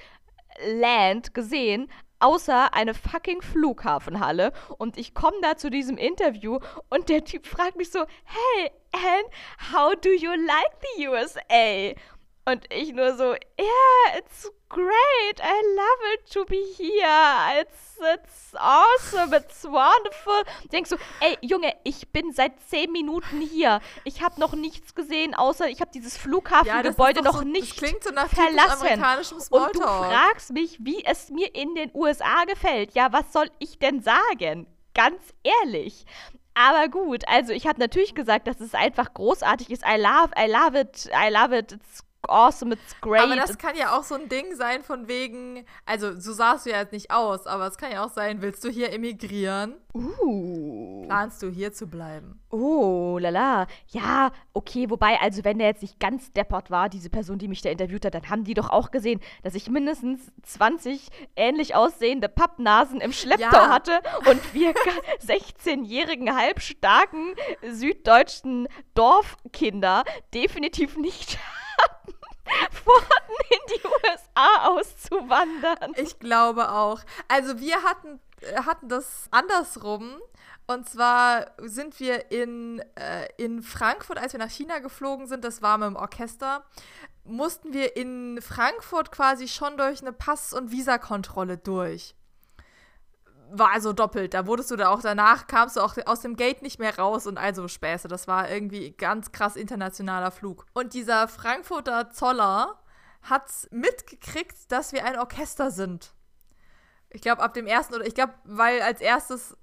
Land 0.67 1.35
gesehen, 1.35 1.91
außer 2.21 2.73
eine 2.75 2.95
fucking 2.95 3.43
Flughafenhalle. 3.43 4.53
Und 4.79 4.97
ich 4.97 5.15
komme 5.15 5.37
da 5.43 5.57
zu 5.57 5.71
diesem 5.71 5.97
Interview 5.97 6.59
und 6.89 7.09
der 7.09 7.25
Typ 7.25 7.47
fragt 7.47 7.77
mich 7.77 7.91
so, 7.91 8.05
hey, 8.25 8.71
Anne, 8.93 9.29
how 9.73 9.95
do 10.01 10.11
you 10.11 10.31
like 10.31 10.73
the 10.97 11.09
USA? 11.09 11.95
Und 12.45 12.65
ich 12.73 12.93
nur 12.93 13.15
so, 13.17 13.33
yeah, 13.59 14.19
it's 14.19 14.51
great. 14.71 15.41
I 15.43 15.61
love 15.77 16.01
it 16.15 16.31
to 16.31 16.45
be 16.47 16.63
here. 16.79 17.61
It's, 17.61 17.99
it's 18.01 18.55
awesome. 18.55 19.35
It's 19.35 19.65
wonderful. 19.65 20.45
Denkst 20.73 20.91
du, 20.91 20.97
ey, 21.21 21.37
Junge, 21.43 21.75
ich 21.85 22.09
bin 22.11 22.33
seit 22.33 22.53
zehn 22.69 22.91
Minuten 22.91 23.41
hier. 23.41 23.81
Ich 24.05 24.23
habe 24.23 24.41
noch 24.41 24.55
nichts 24.55 24.95
gesehen, 24.95 25.35
außer 25.35 25.69
ich 25.69 25.81
habe 25.81 25.91
dieses 25.93 26.17
Flughafengebäude 26.17 27.21
ja, 27.21 27.25
noch 27.25 27.41
so, 27.41 27.45
nicht 27.45 27.77
klingt 27.77 28.03
so 28.03 28.11
nach 28.11 28.29
verlassen. 28.29 29.03
Und 29.51 29.75
du 29.75 29.81
fragst 29.81 30.53
mich, 30.53 30.79
wie 30.81 31.05
es 31.05 31.29
mir 31.29 31.55
in 31.55 31.75
den 31.75 31.91
USA 31.93 32.45
gefällt. 32.45 32.95
Ja, 32.95 33.13
was 33.13 33.33
soll 33.33 33.51
ich 33.59 33.79
denn 33.79 34.01
sagen? 34.01 34.67
Ganz 34.95 35.21
ehrlich. 35.43 36.07
Aber 36.55 36.89
gut, 36.89 37.27
also 37.29 37.53
ich 37.53 37.67
habe 37.67 37.81
natürlich 37.81 38.15
gesagt, 38.15 38.47
dass 38.47 38.61
es 38.61 38.75
einfach 38.75 39.15
großartig 39.15 39.71
ist. 39.71 39.85
I 39.87 39.97
love, 39.97 40.31
I 40.39 40.51
love 40.51 40.79
it, 40.79 41.09
I 41.13 41.31
love 41.33 41.57
it. 41.57 41.73
It's 41.73 42.05
awesome, 42.29 42.73
it's 42.73 43.01
great. 43.01 43.23
Aber 43.23 43.37
das 43.37 43.59
kann 43.59 43.77
ja 43.77 43.97
auch 43.99 44.05
so 44.05 44.15
ein 44.15 44.29
Ding 44.29 44.55
sein 44.55 44.83
von 44.83 45.09
wegen, 45.09 45.65
also 45.87 46.19
so 46.19 46.33
sahst 46.33 46.67
du 46.67 46.71
ja 46.71 46.79
jetzt 46.79 46.93
nicht 46.93 47.11
aus, 47.11 47.47
aber 47.47 47.67
es 47.67 47.77
kann 47.77 47.93
ja 47.93 48.05
auch 48.05 48.11
sein, 48.11 48.43
willst 48.43 48.65
du 48.65 48.69
hier 48.69 48.93
emigrieren? 48.93 49.75
Uh. 49.93 51.05
Planst 51.07 51.43
du 51.43 51.51
hier 51.51 51.73
zu 51.73 51.89
bleiben? 51.89 52.41
Oh, 52.51 53.19
lala. 53.21 53.67
Ja, 53.89 54.31
okay, 54.53 54.89
wobei, 54.89 55.21
also 55.21 55.45
wenn 55.45 55.59
der 55.59 55.69
jetzt 55.69 55.83
nicht 55.83 55.99
ganz 55.99 56.33
deppert 56.33 56.71
war, 56.71 56.89
diese 56.89 57.11
Person, 57.11 57.39
die 57.39 57.49
mich 57.49 57.63
da 57.63 57.71
interviewt 57.71 58.05
hat, 58.05 58.15
dann 58.15 58.29
haben 58.31 58.45
die 58.45 58.55
doch 58.55 58.71
auch 58.71 58.91
gesehen, 58.91 59.21
dass 59.43 59.55
ich 59.55 59.69
mindestens 59.69 60.33
20 60.43 61.09
ähnlich 61.35 61.75
aussehende 61.75 62.29
Pappnasen 62.29 63.01
im 63.01 63.13
Schlepptau 63.13 63.51
ja. 63.51 63.69
hatte 63.69 64.01
und 64.29 64.55
wir 64.55 64.75
16-jährigen, 65.27 66.37
halbstarken 66.41 67.35
süddeutschen 67.69 68.69
Dorfkinder 68.95 70.05
definitiv 70.33 70.97
nicht 70.97 71.39
vorhatten, 72.85 73.35
in 73.51 73.59
die 73.75 73.87
USA 73.87 74.69
auszuwandern. 74.69 75.93
Ich 75.97 76.19
glaube 76.19 76.71
auch. 76.71 77.01
Also 77.29 77.59
wir 77.61 77.83
hatten, 77.83 78.21
äh, 78.41 78.63
hatten 78.63 78.89
das 78.89 79.29
andersrum. 79.31 80.21
Und 80.67 80.89
zwar 80.89 81.51
sind 81.59 81.99
wir 81.99 82.31
in, 82.31 82.81
äh, 82.95 83.29
in 83.39 83.63
Frankfurt, 83.63 84.19
als 84.19 84.33
wir 84.35 84.39
nach 84.39 84.51
China 84.51 84.79
geflogen 84.79 85.27
sind, 85.27 85.45
das 85.45 85.63
war 85.63 85.79
mit 85.79 85.89
dem 85.89 85.97
Orchester, 85.97 86.65
mussten 87.25 87.73
wir 87.73 87.97
in 87.97 88.41
Frankfurt 88.41 89.11
quasi 89.11 89.49
schon 89.49 89.77
durch 89.77 90.01
eine 90.01 90.13
Pass- 90.13 90.53
und 90.53 90.71
Visakontrolle 90.71 91.59
durch 91.59 92.15
war 93.53 93.73
also 93.73 93.93
doppelt. 93.93 94.35
Da 94.35 94.47
wurdest 94.47 94.71
du 94.71 94.77
da 94.77 94.89
auch 94.89 95.03
danach, 95.03 95.47
kamst 95.47 95.77
du 95.77 95.81
auch 95.81 95.97
aus 96.07 96.21
dem 96.21 96.37
Gate 96.37 96.63
nicht 96.63 96.79
mehr 96.79 96.99
raus 96.99 97.27
und 97.27 97.39
also 97.39 97.69
Späße. 97.69 98.09
Das 98.09 98.29
war 98.29 98.51
irgendwie 98.51 98.93
ganz 98.93 99.33
krass 99.33 99.57
internationaler 99.57 100.31
Flug. 100.31 100.67
Und 100.73 100.95
dieser 100.95 101.29
Frankfurter 101.29 102.11
Zoller 102.11 102.79
hat 103.23 103.51
mitgekriegt, 103.71 104.71
dass 104.73 104.93
wir 104.93 105.05
ein 105.05 105.19
Orchester 105.19 105.71
sind. 105.71 106.15
Ich 107.11 107.23
glaube, 107.23 107.43
ab 107.43 107.55
dem 107.55 107.67
ersten 107.67 107.95
oder 107.95 108.07
ich 108.07 108.15
glaube, 108.15 108.35
weil 108.45 108.81
als 108.83 109.01
erstes 109.01 109.57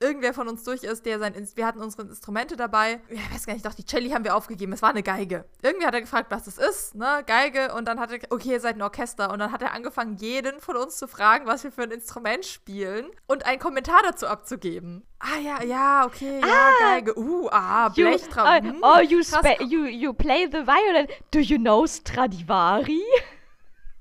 irgendwer 0.00 0.34
von 0.34 0.48
uns 0.48 0.64
durch 0.64 0.82
ist, 0.82 1.06
der 1.06 1.18
sein, 1.18 1.34
wir 1.54 1.66
hatten 1.66 1.80
unsere 1.80 2.02
Instrumente 2.02 2.56
dabei. 2.56 3.00
Ich 3.08 3.32
weiß 3.32 3.46
gar 3.46 3.54
nicht, 3.54 3.64
doch, 3.64 3.74
die 3.74 3.84
Celli 3.84 4.10
haben 4.10 4.24
wir 4.24 4.36
aufgegeben. 4.36 4.72
Es 4.72 4.82
war 4.82 4.90
eine 4.90 5.02
Geige. 5.02 5.44
Irgendwie 5.62 5.86
hat 5.86 5.94
er 5.94 6.00
gefragt, 6.00 6.30
was 6.30 6.44
das 6.44 6.58
ist, 6.58 6.94
ne, 6.94 7.22
Geige. 7.26 7.74
Und 7.74 7.86
dann 7.86 8.00
hat 8.00 8.12
er, 8.12 8.18
okay, 8.30 8.50
ihr 8.50 8.60
seid 8.60 8.76
ein 8.76 8.82
Orchester. 8.82 9.32
Und 9.32 9.38
dann 9.38 9.52
hat 9.52 9.62
er 9.62 9.72
angefangen, 9.72 10.16
jeden 10.16 10.60
von 10.60 10.76
uns 10.76 10.96
zu 10.96 11.08
fragen, 11.08 11.46
was 11.46 11.64
wir 11.64 11.72
für 11.72 11.82
ein 11.82 11.90
Instrument 11.90 12.44
spielen 12.44 13.06
und 13.26 13.46
einen 13.46 13.58
Kommentar 13.58 14.00
dazu 14.02 14.26
abzugeben. 14.26 15.04
Ah, 15.20 15.38
ja, 15.38 15.62
ja, 15.62 16.04
okay, 16.06 16.40
ja, 16.40 16.46
ah, 16.46 16.70
Geige. 16.80 17.18
Uh, 17.18 17.48
ah, 17.50 17.88
Blechtraum. 17.88 18.82
Uh, 18.82 18.98
oh, 18.98 19.00
you, 19.00 19.22
you, 19.60 19.84
you 19.86 20.12
play 20.12 20.46
the 20.50 20.66
violin. 20.66 21.06
Do 21.30 21.40
you 21.40 21.58
know 21.58 21.86
Stradivari? 21.86 23.02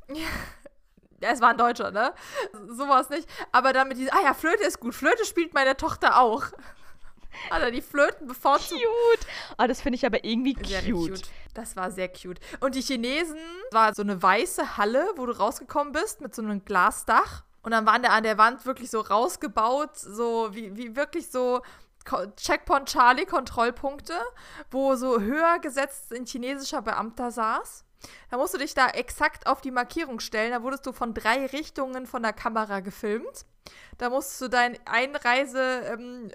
Ja. 0.09 0.15
Ja, 1.23 1.29
es 1.29 1.39
war 1.39 1.51
ein 1.51 1.57
Deutscher, 1.57 1.89
ne? 1.91 2.13
Sowas 2.67 3.09
nicht. 3.09 3.29
Aber 3.53 3.71
damit 3.71 3.97
diese, 3.97 4.11
ah 4.11 4.21
ja, 4.21 4.33
Flöte 4.33 4.65
ist 4.65 4.81
gut. 4.81 4.93
Flöte 4.93 5.23
spielt 5.25 5.53
meine 5.53 5.77
Tochter 5.77 6.19
auch. 6.19 6.43
Alter, 7.49 7.71
die 7.71 7.81
Flöten 7.81 8.27
bevorzugt. 8.27 8.81
Cute. 8.81 9.27
Oh, 9.57 9.65
das 9.65 9.81
finde 9.81 9.95
ich 9.95 10.05
aber 10.05 10.25
irgendwie 10.25 10.53
cute. 10.53 10.83
cute. 10.85 11.21
Das 11.53 11.77
war 11.77 11.91
sehr 11.91 12.09
cute. 12.09 12.41
Und 12.59 12.75
die 12.75 12.81
Chinesen, 12.81 13.39
war 13.71 13.95
so 13.95 14.01
eine 14.01 14.21
weiße 14.21 14.75
Halle, 14.77 15.07
wo 15.15 15.25
du 15.25 15.31
rausgekommen 15.31 15.93
bist, 15.93 16.19
mit 16.19 16.35
so 16.35 16.41
einem 16.41 16.65
Glasdach. 16.65 17.43
Und 17.61 17.71
dann 17.71 17.85
waren 17.85 18.03
da 18.03 18.09
an 18.09 18.23
der 18.23 18.37
Wand 18.37 18.65
wirklich 18.65 18.91
so 18.91 18.99
rausgebaut, 18.99 19.95
so 19.95 20.53
wie, 20.53 20.75
wie 20.75 20.97
wirklich 20.97 21.31
so 21.31 21.61
Checkpoint 22.35 22.89
Charlie 22.89 23.25
Kontrollpunkte, 23.25 24.19
wo 24.71 24.95
so 24.95 25.21
höher 25.21 25.59
gesetzt 25.59 26.13
ein 26.13 26.25
chinesischer 26.25 26.81
Beamter 26.81 27.31
saß. 27.31 27.85
Da 28.29 28.37
musst 28.37 28.53
du 28.53 28.57
dich 28.57 28.73
da 28.73 28.89
exakt 28.89 29.47
auf 29.47 29.61
die 29.61 29.71
Markierung 29.71 30.19
stellen. 30.19 30.51
Da 30.51 30.63
wurdest 30.63 30.85
du 30.85 30.91
von 30.91 31.13
drei 31.13 31.45
Richtungen 31.45 32.05
von 32.05 32.23
der 32.23 32.33
Kamera 32.33 32.79
gefilmt. 32.79 33.45
Da 33.97 34.09
musst 34.09 34.39
du 34.41 34.47
deinen 34.47 34.77
Einreisezettel 34.85 36.33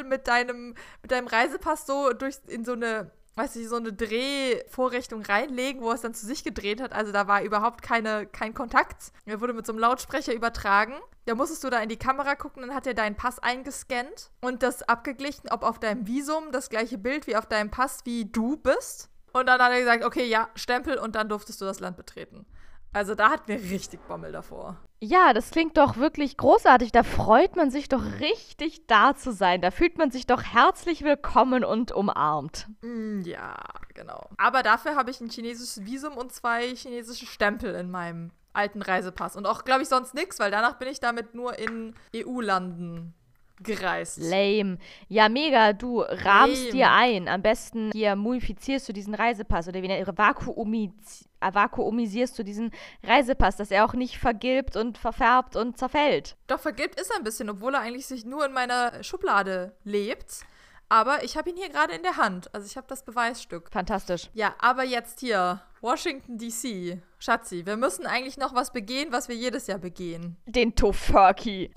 ähm, 0.00 0.08
mit 0.08 0.26
deinem, 0.28 0.74
mit 1.02 1.10
deinem 1.10 1.26
Reisepass 1.26 1.86
so 1.86 2.12
durch 2.12 2.36
in 2.46 2.64
so 2.64 2.72
eine 2.72 3.10
weiß 3.34 3.56
ich, 3.56 3.68
so 3.68 3.76
eine 3.76 3.92
Drehvorrichtung 3.92 5.22
reinlegen, 5.22 5.82
wo 5.82 5.92
es 5.92 6.02
dann 6.02 6.14
zu 6.14 6.26
sich 6.26 6.44
gedreht 6.44 6.80
hat. 6.80 6.92
Also 6.92 7.12
da 7.12 7.26
war 7.26 7.42
überhaupt 7.42 7.82
keine, 7.82 8.26
kein 8.26 8.54
Kontakt. 8.54 9.12
Er 9.24 9.40
wurde 9.40 9.54
mit 9.54 9.66
so 9.66 9.72
einem 9.72 9.80
Lautsprecher 9.80 10.34
übertragen. 10.34 10.94
Da 11.24 11.34
musstest 11.34 11.64
du 11.64 11.70
da 11.70 11.78
in 11.80 11.88
die 11.88 11.98
Kamera 11.98 12.34
gucken, 12.34 12.62
dann 12.62 12.74
hat 12.74 12.86
er 12.86 12.94
deinen 12.94 13.16
Pass 13.16 13.38
eingescannt 13.38 14.30
und 14.40 14.64
das 14.64 14.82
abgeglichen, 14.82 15.48
ob 15.50 15.62
auf 15.62 15.78
deinem 15.78 16.06
Visum 16.06 16.50
das 16.50 16.68
gleiche 16.68 16.98
Bild 16.98 17.28
wie 17.28 17.36
auf 17.36 17.46
deinem 17.46 17.70
Pass 17.70 18.00
wie 18.04 18.24
du 18.24 18.56
bist. 18.56 19.08
Und 19.32 19.46
dann 19.46 19.60
hat 19.60 19.72
er 19.72 19.80
gesagt, 19.80 20.04
okay, 20.04 20.26
ja, 20.26 20.48
Stempel 20.54 20.98
und 20.98 21.14
dann 21.14 21.28
durftest 21.28 21.60
du 21.60 21.64
das 21.64 21.80
Land 21.80 21.96
betreten. 21.96 22.46
Also 22.92 23.14
da 23.14 23.30
hatten 23.30 23.48
wir 23.48 23.56
richtig 23.56 24.06
Bommel 24.06 24.32
davor. 24.32 24.76
Ja, 25.00 25.32
das 25.32 25.50
klingt 25.50 25.78
doch 25.78 25.96
wirklich 25.96 26.36
großartig. 26.36 26.92
Da 26.92 27.02
freut 27.02 27.56
man 27.56 27.70
sich 27.70 27.88
doch 27.88 28.04
richtig 28.20 28.86
da 28.86 29.16
zu 29.16 29.32
sein. 29.32 29.62
Da 29.62 29.70
fühlt 29.70 29.96
man 29.96 30.10
sich 30.10 30.26
doch 30.26 30.42
herzlich 30.42 31.02
willkommen 31.02 31.64
und 31.64 31.90
umarmt. 31.90 32.68
Mm, 32.82 33.22
ja, 33.22 33.56
genau. 33.94 34.28
Aber 34.36 34.62
dafür 34.62 34.94
habe 34.94 35.10
ich 35.10 35.20
ein 35.20 35.30
chinesisches 35.30 35.84
Visum 35.86 36.16
und 36.16 36.32
zwei 36.32 36.74
chinesische 36.76 37.26
Stempel 37.26 37.74
in 37.74 37.90
meinem 37.90 38.30
alten 38.52 38.82
Reisepass. 38.82 39.36
Und 39.36 39.46
auch, 39.46 39.64
glaube 39.64 39.82
ich, 39.82 39.88
sonst 39.88 40.12
nichts, 40.14 40.38
weil 40.38 40.50
danach 40.50 40.78
bin 40.78 40.88
ich 40.88 41.00
damit 41.00 41.34
nur 41.34 41.58
in 41.58 41.94
EU-Landen 42.14 43.14
gereist. 43.62 44.18
Lame. 44.18 44.78
Ja, 45.08 45.28
mega. 45.28 45.72
Du 45.72 46.00
rahmst 46.00 46.64
Lame. 46.64 46.72
dir 46.72 46.90
ein. 46.90 47.28
Am 47.28 47.42
besten 47.42 47.90
hier 47.92 48.16
mumifizierst 48.16 48.88
du 48.88 48.92
diesen 48.92 49.14
Reisepass 49.14 49.68
oder 49.68 49.82
wie 49.82 49.88
nennt 49.88 50.06
vakuumis 50.06 51.28
vakuumisierst 51.40 52.38
du 52.38 52.44
diesen 52.44 52.70
Reisepass, 53.02 53.56
dass 53.56 53.70
er 53.70 53.84
auch 53.84 53.94
nicht 53.94 54.18
vergilbt 54.18 54.76
und 54.76 54.98
verfärbt 54.98 55.56
und 55.56 55.76
zerfällt. 55.76 56.36
Doch 56.46 56.60
vergilbt 56.60 57.00
ist 57.00 57.10
er 57.10 57.16
ein 57.16 57.24
bisschen, 57.24 57.50
obwohl 57.50 57.74
er 57.74 57.80
eigentlich 57.80 58.06
sich 58.06 58.24
nur 58.24 58.46
in 58.46 58.52
meiner 58.52 59.02
Schublade 59.02 59.74
lebt. 59.84 60.44
Aber 60.92 61.24
ich 61.24 61.38
habe 61.38 61.48
ihn 61.48 61.56
hier 61.56 61.70
gerade 61.70 61.94
in 61.94 62.02
der 62.02 62.18
Hand. 62.18 62.54
Also 62.54 62.66
ich 62.66 62.76
habe 62.76 62.86
das 62.86 63.02
Beweisstück. 63.02 63.70
Fantastisch. 63.72 64.28
Ja, 64.34 64.54
aber 64.58 64.84
jetzt 64.84 65.20
hier. 65.20 65.62
Washington, 65.80 66.36
D.C. 66.36 67.00
Schatzi, 67.18 67.64
wir 67.64 67.78
müssen 67.78 68.04
eigentlich 68.04 68.36
noch 68.36 68.54
was 68.54 68.74
begehen, 68.74 69.10
was 69.10 69.26
wir 69.26 69.34
jedes 69.34 69.68
Jahr 69.68 69.78
begehen. 69.78 70.36
Den 70.44 70.74
Tofurkey. 70.74 71.72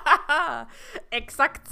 Exakt. 1.10 1.68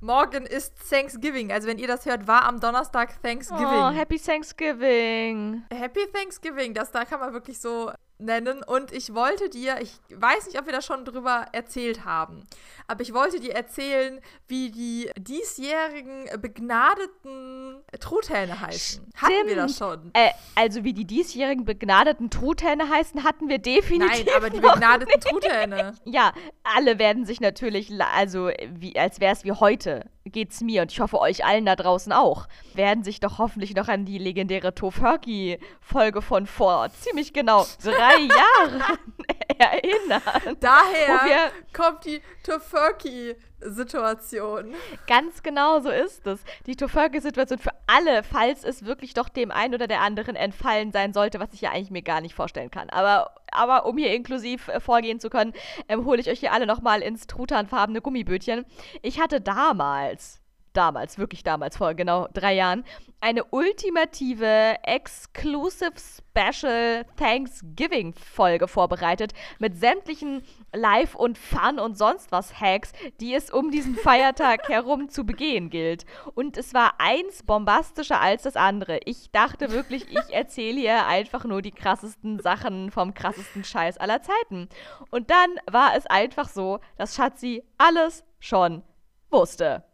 Morgen 0.00 0.46
ist 0.46 0.88
Thanksgiving. 0.88 1.50
Also 1.50 1.66
wenn 1.66 1.78
ihr 1.78 1.88
das 1.88 2.06
hört, 2.06 2.28
war 2.28 2.44
am 2.44 2.60
Donnerstag 2.60 3.20
Thanksgiving. 3.20 3.66
Oh, 3.66 3.90
Happy 3.90 4.20
Thanksgiving. 4.20 5.64
Happy 5.72 6.06
Thanksgiving. 6.14 6.74
Das 6.74 6.92
da 6.92 7.04
kann 7.06 7.18
man 7.18 7.32
wirklich 7.32 7.58
so 7.58 7.90
nennen. 8.18 8.62
Und 8.62 8.92
ich 8.92 9.14
wollte 9.14 9.48
dir, 9.48 9.80
ich 9.80 9.92
weiß 10.10 10.46
nicht, 10.46 10.58
ob 10.58 10.66
wir 10.66 10.72
da 10.72 10.82
schon 10.82 11.04
drüber 11.04 11.46
erzählt 11.52 12.04
haben, 12.04 12.46
aber 12.86 13.02
ich 13.02 13.14
wollte 13.14 13.40
dir 13.40 13.54
erzählen, 13.54 14.20
wie 14.46 14.70
die 14.70 15.10
diesjährigen 15.18 16.28
begnadeten 16.40 17.82
Truthähne 18.00 18.60
heißen. 18.60 19.02
Stimmt. 19.02 19.22
Hatten 19.22 19.48
wir 19.48 19.56
das 19.56 19.76
schon? 19.76 20.10
Äh, 20.14 20.30
also 20.54 20.84
wie 20.84 20.92
die 20.92 21.04
diesjährigen 21.04 21.64
begnadeten 21.64 22.30
Truthähne 22.30 22.88
heißen, 22.88 23.24
hatten 23.24 23.48
wir 23.48 23.58
definitiv. 23.58 24.26
Nein, 24.26 24.36
aber 24.36 24.50
die 24.50 24.60
begnadeten 24.60 25.14
nicht. 25.14 25.28
Truthähne. 25.28 25.94
Ja, 26.04 26.32
alle 26.62 26.98
werden 26.98 27.24
sich 27.24 27.40
natürlich, 27.40 27.92
also 28.00 28.50
wie, 28.70 28.98
als 28.98 29.20
wäre 29.20 29.32
es 29.32 29.44
wie 29.44 29.52
heute 29.52 30.06
geht's 30.30 30.60
mir 30.60 30.82
und 30.82 30.92
ich 30.92 31.00
hoffe 31.00 31.18
euch 31.20 31.44
allen 31.44 31.66
da 31.66 31.74
draußen 31.76 32.12
auch, 32.12 32.46
werden 32.74 33.04
sich 33.04 33.20
doch 33.20 33.38
hoffentlich 33.38 33.74
noch 33.74 33.88
an 33.88 34.04
die 34.04 34.18
legendäre 34.18 34.74
Tofurkey-Folge 34.74 36.22
von 36.22 36.46
vor 36.46 36.90
ziemlich 36.90 37.32
genau 37.32 37.66
drei 37.82 37.92
Jahren 38.20 38.82
erinnern. 39.58 40.56
Daher 40.60 41.50
kommt 41.72 42.04
die 42.04 42.20
Tofurkey-Situation. 42.44 44.74
Ganz 45.06 45.42
genau 45.42 45.80
so 45.80 45.90
ist 45.90 46.26
es. 46.26 46.40
Die 46.66 46.76
Tofurkey-Situation 46.76 47.58
für 47.58 47.72
alle, 47.86 48.22
falls 48.22 48.64
es 48.64 48.84
wirklich 48.84 49.14
doch 49.14 49.28
dem 49.28 49.50
einen 49.50 49.74
oder 49.74 49.86
der 49.86 50.00
anderen 50.00 50.36
entfallen 50.36 50.92
sein 50.92 51.12
sollte, 51.12 51.40
was 51.40 51.52
ich 51.52 51.60
ja 51.62 51.70
eigentlich 51.70 51.90
mir 51.90 52.02
gar 52.02 52.20
nicht 52.20 52.34
vorstellen 52.34 52.70
kann. 52.70 52.90
Aber 52.90 53.34
aber 53.52 53.86
um 53.86 53.98
hier 53.98 54.14
inklusiv 54.14 54.68
äh, 54.68 54.80
vorgehen 54.80 55.20
zu 55.20 55.30
können, 55.30 55.52
ähm, 55.88 56.04
hole 56.04 56.20
ich 56.20 56.28
euch 56.28 56.40
hier 56.40 56.52
alle 56.52 56.66
nochmal 56.66 57.02
ins 57.02 57.26
trutanfarbene 57.26 58.00
Gummibötchen. 58.00 58.64
Ich 59.02 59.20
hatte 59.20 59.40
damals, 59.40 60.40
damals, 60.78 61.18
wirklich 61.18 61.42
damals, 61.42 61.76
vor 61.76 61.94
genau 61.94 62.28
drei 62.32 62.54
Jahren, 62.54 62.84
eine 63.20 63.42
ultimative 63.44 64.76
Exclusive 64.84 65.92
Special 65.98 67.04
Thanksgiving 67.16 68.14
Folge 68.14 68.68
vorbereitet 68.68 69.32
mit 69.58 69.76
sämtlichen 69.76 70.42
Live- 70.72 71.16
und 71.16 71.36
Fun- 71.36 71.80
und 71.80 71.98
sonst 71.98 72.30
was 72.30 72.60
Hacks, 72.60 72.92
die 73.20 73.34
es 73.34 73.50
um 73.50 73.72
diesen 73.72 73.96
Feiertag 73.96 74.68
herum 74.68 75.08
zu 75.08 75.26
begehen 75.26 75.68
gilt. 75.68 76.06
Und 76.36 76.56
es 76.56 76.74
war 76.74 76.94
eins 76.98 77.42
bombastischer 77.42 78.20
als 78.20 78.42
das 78.42 78.54
andere. 78.54 79.00
Ich 79.04 79.32
dachte 79.32 79.72
wirklich, 79.72 80.06
ich 80.08 80.32
erzähle 80.32 80.78
hier 80.78 81.06
einfach 81.06 81.44
nur 81.44 81.60
die 81.60 81.72
krassesten 81.72 82.38
Sachen 82.38 82.92
vom 82.92 83.14
krassesten 83.14 83.64
Scheiß 83.64 83.98
aller 83.98 84.22
Zeiten. 84.22 84.68
Und 85.10 85.30
dann 85.30 85.50
war 85.68 85.96
es 85.96 86.06
einfach 86.06 86.48
so, 86.48 86.78
dass 86.96 87.16
Schatzi 87.16 87.64
alles 87.78 88.24
schon 88.38 88.84
wusste. 89.30 89.87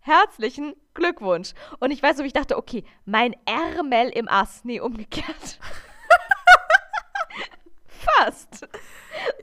Herzlichen 0.00 0.74
Glückwunsch. 0.94 1.52
Und 1.78 1.90
ich 1.90 2.02
weiß 2.02 2.16
so, 2.16 2.24
ich 2.24 2.32
dachte, 2.32 2.56
okay, 2.56 2.84
mein 3.04 3.34
Ärmel 3.44 4.08
im 4.08 4.28
Ass. 4.28 4.60
Nee, 4.64 4.80
umgekehrt. 4.80 5.58
Fast. 7.86 8.66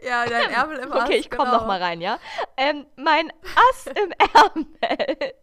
Ja, 0.03 0.25
dein 0.25 0.49
Ärmel 0.49 0.79
im 0.79 0.91
Ass. 0.91 1.03
Okay, 1.03 1.17
ich 1.17 1.29
komme 1.29 1.45
genau. 1.45 1.59
noch 1.59 1.67
mal 1.67 1.81
rein, 1.81 2.01
ja. 2.01 2.19
Ähm, 2.57 2.87
mein 2.95 3.31
Ass 3.69 3.85
im 3.87 4.11
Ärmel 4.33 5.33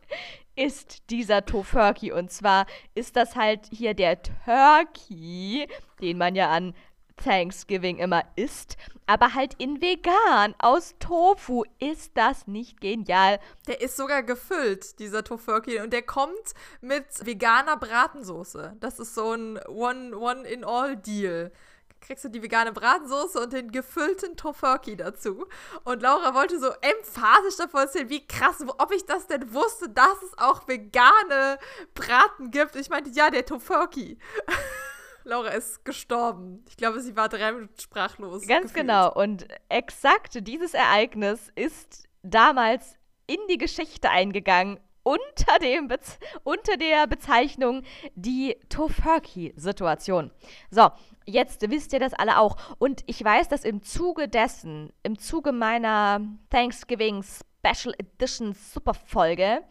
ist 0.56 1.10
dieser 1.10 1.44
Tofurkey. 1.44 2.12
Und 2.12 2.32
zwar 2.32 2.66
ist 2.94 3.16
das 3.16 3.36
halt 3.36 3.66
hier 3.70 3.94
der 3.94 4.20
Turkey, 4.20 5.68
den 6.00 6.18
man 6.18 6.34
ja 6.34 6.50
an 6.50 6.74
Thanksgiving 7.16 7.98
immer 7.98 8.22
isst, 8.36 8.76
aber 9.06 9.34
halt 9.34 9.54
in 9.58 9.80
vegan 9.80 10.54
aus 10.58 10.94
Tofu. 10.98 11.64
Ist 11.78 12.12
das 12.14 12.46
nicht 12.46 12.80
genial? 12.80 13.38
Der 13.66 13.80
ist 13.80 13.96
sogar 13.96 14.22
gefüllt, 14.22 14.98
dieser 14.98 15.24
Tofurkey. 15.24 15.80
Und 15.80 15.92
der 15.92 16.02
kommt 16.02 16.54
mit 16.80 17.04
veganer 17.24 17.76
Bratensoße. 17.76 18.76
Das 18.80 18.98
ist 18.98 19.14
so 19.14 19.32
ein 19.32 19.58
One-in-All-Deal. 19.66 21.52
Kriegst 22.00 22.24
du 22.24 22.28
die 22.28 22.42
vegane 22.42 22.72
Bratensoße 22.72 23.40
und 23.40 23.54
den 23.54 23.72
gefüllten 23.72 24.36
Tofurkey 24.36 24.94
dazu. 24.94 25.46
Und 25.84 26.02
Laura 26.02 26.34
wollte 26.34 26.60
so 26.60 26.68
emphatisch 26.82 27.56
davon 27.56 27.80
erzählen, 27.80 28.10
wie 28.10 28.26
krass, 28.26 28.56
ob 28.66 28.92
ich 28.92 29.06
das 29.06 29.26
denn 29.26 29.54
wusste, 29.54 29.88
dass 29.88 30.22
es 30.22 30.36
auch 30.36 30.68
vegane 30.68 31.58
Braten 31.94 32.50
gibt. 32.50 32.76
Ich 32.76 32.90
meinte, 32.90 33.08
ja, 33.10 33.30
der 33.30 33.46
Tofurkey. 33.46 34.18
Laura 35.24 35.48
ist 35.48 35.84
gestorben. 35.84 36.64
Ich 36.68 36.76
glaube, 36.76 37.00
sie 37.00 37.16
war 37.16 37.28
drei 37.28 37.52
Minuten 37.52 37.78
sprachlos. 37.80 38.46
Ganz 38.46 38.72
gefühlt. 38.72 38.86
genau. 38.86 39.12
Und 39.12 39.46
exakt 39.68 40.46
dieses 40.46 40.74
Ereignis 40.74 41.50
ist 41.54 42.04
damals 42.22 42.96
in 43.26 43.38
die 43.48 43.58
Geschichte 43.58 44.10
eingegangen 44.10 44.78
unter, 45.02 45.58
dem 45.60 45.88
Bez 45.88 46.18
unter 46.42 46.76
der 46.76 47.06
Bezeichnung 47.06 47.82
die 48.14 48.56
Tofurkey-Situation. 48.68 50.30
So, 50.70 50.90
jetzt 51.26 51.70
wisst 51.70 51.92
ihr 51.92 52.00
das 52.00 52.14
alle 52.14 52.38
auch. 52.38 52.56
Und 52.78 53.02
ich 53.06 53.22
weiß, 53.22 53.48
dass 53.48 53.64
im 53.64 53.82
Zuge 53.82 54.28
dessen, 54.28 54.92
im 55.02 55.18
Zuge 55.18 55.52
meiner 55.52 56.20
Thanksgiving 56.50 57.22
Special 57.64 57.94
Edition 57.98 58.52
Superfolge, 58.52 59.62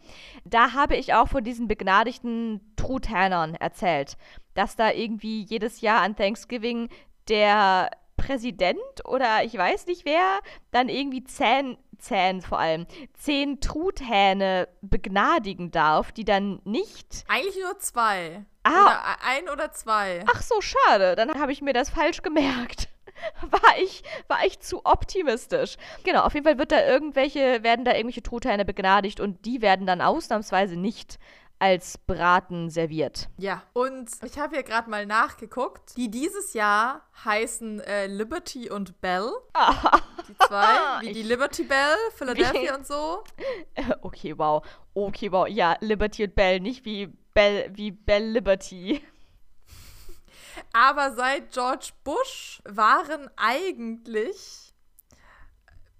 da 0.44 0.72
habe 0.72 0.96
ich 0.96 1.14
auch 1.14 1.28
von 1.28 1.44
diesen 1.44 1.68
begnadigten 1.68 2.60
Truthähnern 2.76 3.54
erzählt, 3.54 4.16
dass 4.54 4.76
da 4.76 4.90
irgendwie 4.90 5.42
jedes 5.42 5.80
Jahr 5.80 6.02
an 6.02 6.16
Thanksgiving 6.16 6.88
der 7.28 7.90
Präsident 8.16 8.78
oder 9.04 9.44
ich 9.44 9.56
weiß 9.56 9.86
nicht 9.86 10.04
wer 10.04 10.38
dann 10.70 10.88
irgendwie 10.88 11.24
zehn, 11.24 11.76
zehn 11.98 12.42
vor 12.42 12.58
allem, 12.58 12.86
zehn 13.14 13.60
Truthähne 13.60 14.68
begnadigen 14.82 15.70
darf, 15.70 16.12
die 16.12 16.24
dann 16.24 16.60
nicht. 16.64 17.24
Eigentlich 17.28 17.62
nur 17.62 17.78
zwei. 17.78 18.44
Ah. 18.62 18.70
Oder 18.70 19.16
ein 19.26 19.48
oder 19.48 19.72
zwei. 19.72 20.24
Ach 20.32 20.42
so, 20.42 20.60
schade. 20.60 21.16
Dann 21.16 21.38
habe 21.38 21.52
ich 21.52 21.60
mir 21.60 21.74
das 21.74 21.90
falsch 21.90 22.22
gemerkt. 22.22 22.88
War 23.50 23.78
ich, 23.82 24.02
war 24.28 24.44
ich 24.46 24.60
zu 24.60 24.80
optimistisch. 24.84 25.76
Genau, 26.02 26.22
auf 26.22 26.34
jeden 26.34 26.44
Fall 26.44 26.58
wird 26.58 26.72
da 26.72 26.86
irgendwelche, 26.86 27.62
werden 27.62 27.84
da 27.84 27.92
irgendwelche 27.92 28.22
Truthähne 28.22 28.64
begnadigt 28.64 29.20
und 29.20 29.44
die 29.44 29.62
werden 29.62 29.86
dann 29.86 30.00
ausnahmsweise 30.00 30.76
nicht 30.76 31.18
als 31.60 31.96
Braten 31.98 32.68
serviert. 32.68 33.28
Ja, 33.38 33.62
und 33.72 34.10
ich 34.24 34.38
habe 34.38 34.56
hier 34.56 34.64
gerade 34.64 34.90
mal 34.90 35.06
nachgeguckt. 35.06 35.96
Die 35.96 36.10
dieses 36.10 36.52
Jahr 36.52 37.02
heißen 37.24 37.80
äh, 37.80 38.06
Liberty 38.08 38.68
und 38.70 39.00
Bell. 39.00 39.30
Die 40.28 40.36
zwei, 40.38 40.66
wie 41.00 41.12
die 41.12 41.20
Ich- 41.20 41.26
Liberty 41.28 41.62
Bell, 41.64 41.96
Philadelphia 42.16 42.72
Wie- 42.72 42.76
und 42.76 42.86
so. 42.86 43.22
Okay, 44.02 44.34
wow. 44.36 44.64
Okay, 44.94 45.30
wow. 45.30 45.46
Ja, 45.46 45.76
Liberty 45.80 46.24
und 46.24 46.34
Bell, 46.34 46.60
nicht 46.60 46.84
wie 46.84 47.06
Bell, 47.34 47.70
wie 47.74 47.90
Bell 47.92 48.24
Liberty. 48.30 49.02
Aber 50.72 51.12
seit 51.12 51.52
George 51.52 51.90
Bush 52.04 52.62
waren 52.64 53.30
eigentlich 53.36 54.74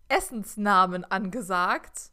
Essensnamen 0.09 1.05
angesagt. 1.05 2.11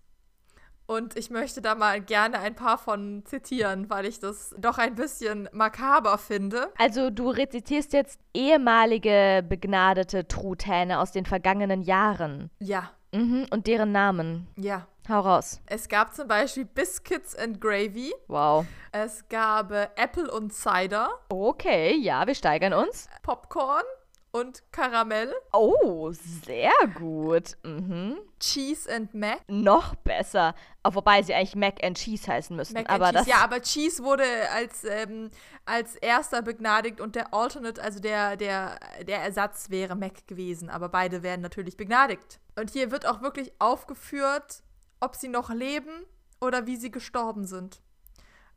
Und 0.87 1.15
ich 1.15 1.29
möchte 1.29 1.61
da 1.61 1.73
mal 1.73 2.01
gerne 2.01 2.39
ein 2.39 2.53
paar 2.53 2.77
von 2.77 3.23
zitieren, 3.25 3.89
weil 3.89 4.05
ich 4.05 4.19
das 4.19 4.53
doch 4.57 4.77
ein 4.77 4.95
bisschen 4.95 5.47
makaber 5.53 6.17
finde. 6.17 6.69
Also 6.77 7.09
du 7.09 7.29
rezitierst 7.29 7.93
jetzt 7.93 8.19
ehemalige 8.33 9.45
begnadete 9.47 10.27
Truthähne 10.27 10.99
aus 10.99 11.13
den 11.13 11.25
vergangenen 11.25 11.81
Jahren. 11.81 12.49
Ja, 12.59 12.91
Mhm, 13.13 13.47
und 13.51 13.67
deren 13.67 13.91
Namen. 13.91 14.47
ja. 14.57 14.87
Hau 15.09 15.19
raus. 15.21 15.59
Es 15.65 15.89
gab 15.89 16.13
zum 16.13 16.27
Beispiel 16.27 16.63
Biscuits 16.63 17.35
and 17.35 17.59
Gravy. 17.59 18.13
Wow. 18.27 18.65
Es 18.91 19.27
gab 19.29 19.71
äh, 19.71 19.87
Apple 19.95 20.29
und 20.31 20.53
Cider, 20.53 21.09
Okay, 21.27 21.97
ja, 21.97 22.25
wir 22.27 22.35
steigern 22.35 22.71
uns. 22.71 23.09
Popcorn 23.23 23.83
und 24.31 24.63
Karamell, 24.71 25.33
Oh, 25.51 26.11
sehr 26.11 26.71
gut. 26.95 27.57
Mhm. 27.63 28.17
Cheese 28.39 28.93
and 28.93 29.13
Mac. 29.13 29.41
Noch 29.47 29.93
besser. 29.95 30.55
Auch 30.83 30.95
wobei 30.95 31.21
sie 31.21 31.33
eigentlich 31.33 31.55
Mac 31.55 31.83
and 31.83 31.97
Cheese 31.97 32.31
heißen 32.31 32.55
müssten. 32.55 32.75
Mac 32.75 32.89
aber 32.89 33.07
and 33.07 33.17
Cheese. 33.17 33.25
das 33.25 33.27
Ja, 33.39 33.43
aber 33.43 33.61
Cheese 33.61 34.03
wurde 34.03 34.23
als, 34.53 34.83
ähm, 34.85 35.29
als 35.65 35.95
erster 35.95 36.41
begnadigt 36.41 37.01
und 37.01 37.15
der 37.15 37.33
Alternate, 37.33 37.81
also 37.83 37.99
der, 37.99 38.37
der, 38.37 38.79
der 39.05 39.21
Ersatz 39.21 39.69
wäre 39.69 39.95
Mac 39.95 40.25
gewesen. 40.27 40.69
Aber 40.69 40.89
beide 40.89 41.23
werden 41.23 41.41
natürlich 41.41 41.75
begnadigt. 41.77 42.39
Und 42.57 42.69
hier 42.71 42.89
wird 42.91 43.05
auch 43.05 43.21
wirklich 43.21 43.51
aufgeführt, 43.59 44.63
ob 45.01 45.15
sie 45.15 45.27
noch 45.27 45.49
leben 45.49 46.05
oder 46.39 46.65
wie 46.67 46.77
sie 46.77 46.89
gestorben 46.91 47.45
sind. 47.45 47.81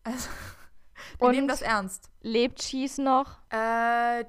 Also, 0.05 0.29
wir 1.19 1.27
Und- 1.29 1.35
nehmen 1.35 1.49
das 1.49 1.63
ernst. 1.63 2.11
lebt 2.23 2.61
Cheese 2.61 3.03
noch? 3.03 3.39
Äh, 3.51 4.25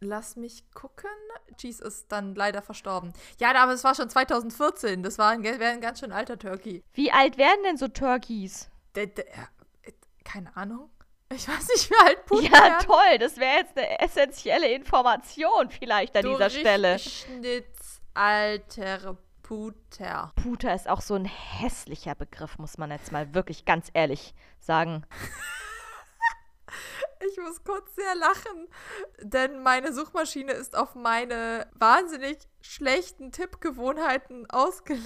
lass 0.00 0.36
mich 0.36 0.70
gucken. 0.72 1.10
Cheese 1.56 1.82
ist 1.84 2.10
dann 2.12 2.34
leider 2.34 2.62
verstorben. 2.62 3.12
Ja, 3.40 3.54
aber 3.54 3.72
es 3.72 3.84
war 3.84 3.94
schon 3.94 4.08
2014. 4.10 5.02
Das 5.02 5.18
war 5.18 5.30
ein, 5.30 5.42
wäre 5.42 5.64
ein 5.66 5.80
ganz 5.80 6.00
schön 6.00 6.12
alter 6.12 6.38
Turkey. 6.38 6.84
Wie 6.92 7.10
alt 7.10 7.38
werden 7.38 7.62
denn 7.64 7.76
so 7.76 7.88
Turkeys? 7.88 8.70
Der, 8.94 9.04
äh, 9.04 9.92
keine 10.24 10.54
Ahnung. 10.56 10.90
Ich 11.30 11.46
weiß 11.46 11.68
nicht, 11.68 11.90
wie 11.90 11.94
alt 12.06 12.24
Putin 12.26 12.50
Ja, 12.52 12.62
werden. 12.62 12.86
toll. 12.86 13.18
Das 13.18 13.36
wäre 13.36 13.58
jetzt 13.58 13.76
eine 13.76 14.00
essentielle 14.00 14.72
Information 14.72 15.68
vielleicht 15.70 16.16
an 16.16 16.24
dieser 16.24 16.48
Stelle. 16.50 16.92
Durchschnittsalter 16.92 19.16
Puter. 19.42 20.32
Puter 20.42 20.74
ist 20.74 20.88
auch 20.88 21.00
so 21.00 21.14
ein 21.14 21.24
hässlicher 21.24 22.14
Begriff, 22.14 22.58
muss 22.58 22.76
man 22.78 22.90
jetzt 22.90 23.12
mal 23.12 23.34
wirklich 23.34 23.64
ganz 23.64 23.88
ehrlich 23.94 24.34
sagen. 24.58 25.04
Ich 27.30 27.36
muss 27.38 27.62
kurz 27.64 27.94
sehr 27.94 28.14
lachen, 28.14 28.68
denn 29.20 29.62
meine 29.62 29.92
Suchmaschine 29.92 30.52
ist 30.52 30.76
auf 30.76 30.94
meine 30.94 31.68
wahnsinnig 31.74 32.38
schlechten 32.60 33.32
Tippgewohnheiten 33.32 34.48
ausgelegt 34.50 35.02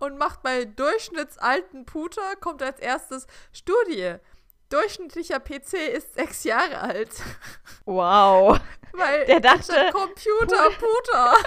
und 0.00 0.18
macht 0.18 0.42
bei 0.42 0.64
durchschnittsalten 0.64 1.84
Puter 1.86 2.36
kommt 2.36 2.62
als 2.62 2.78
erstes 2.80 3.26
Studie. 3.52 4.16
Durchschnittlicher 4.70 5.38
PC 5.40 5.74
ist 5.92 6.14
sechs 6.14 6.44
Jahre 6.44 6.78
alt. 6.80 7.10
Wow. 7.84 8.58
Weil 8.92 9.26
Der 9.26 9.40
dachte- 9.40 9.90
Computer 9.92 10.70
Puter. 10.70 11.34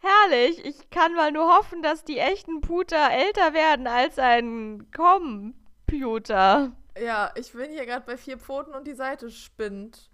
Herrlich. 0.00 0.64
Ich 0.64 0.90
kann 0.90 1.14
mal 1.14 1.30
nur 1.30 1.46
hoffen, 1.56 1.82
dass 1.82 2.04
die 2.04 2.18
echten 2.18 2.60
Puter 2.60 3.10
älter 3.12 3.54
werden 3.54 3.86
als 3.86 4.18
ein 4.18 4.90
Computer. 5.92 6.72
Ja, 7.02 7.32
ich 7.36 7.52
bin 7.52 7.70
hier 7.70 7.84
gerade 7.86 8.04
bei 8.06 8.16
vier 8.16 8.38
Pfoten 8.38 8.74
und 8.74 8.86
die 8.86 8.94
Seite 8.94 9.30
spinnt. 9.30 10.10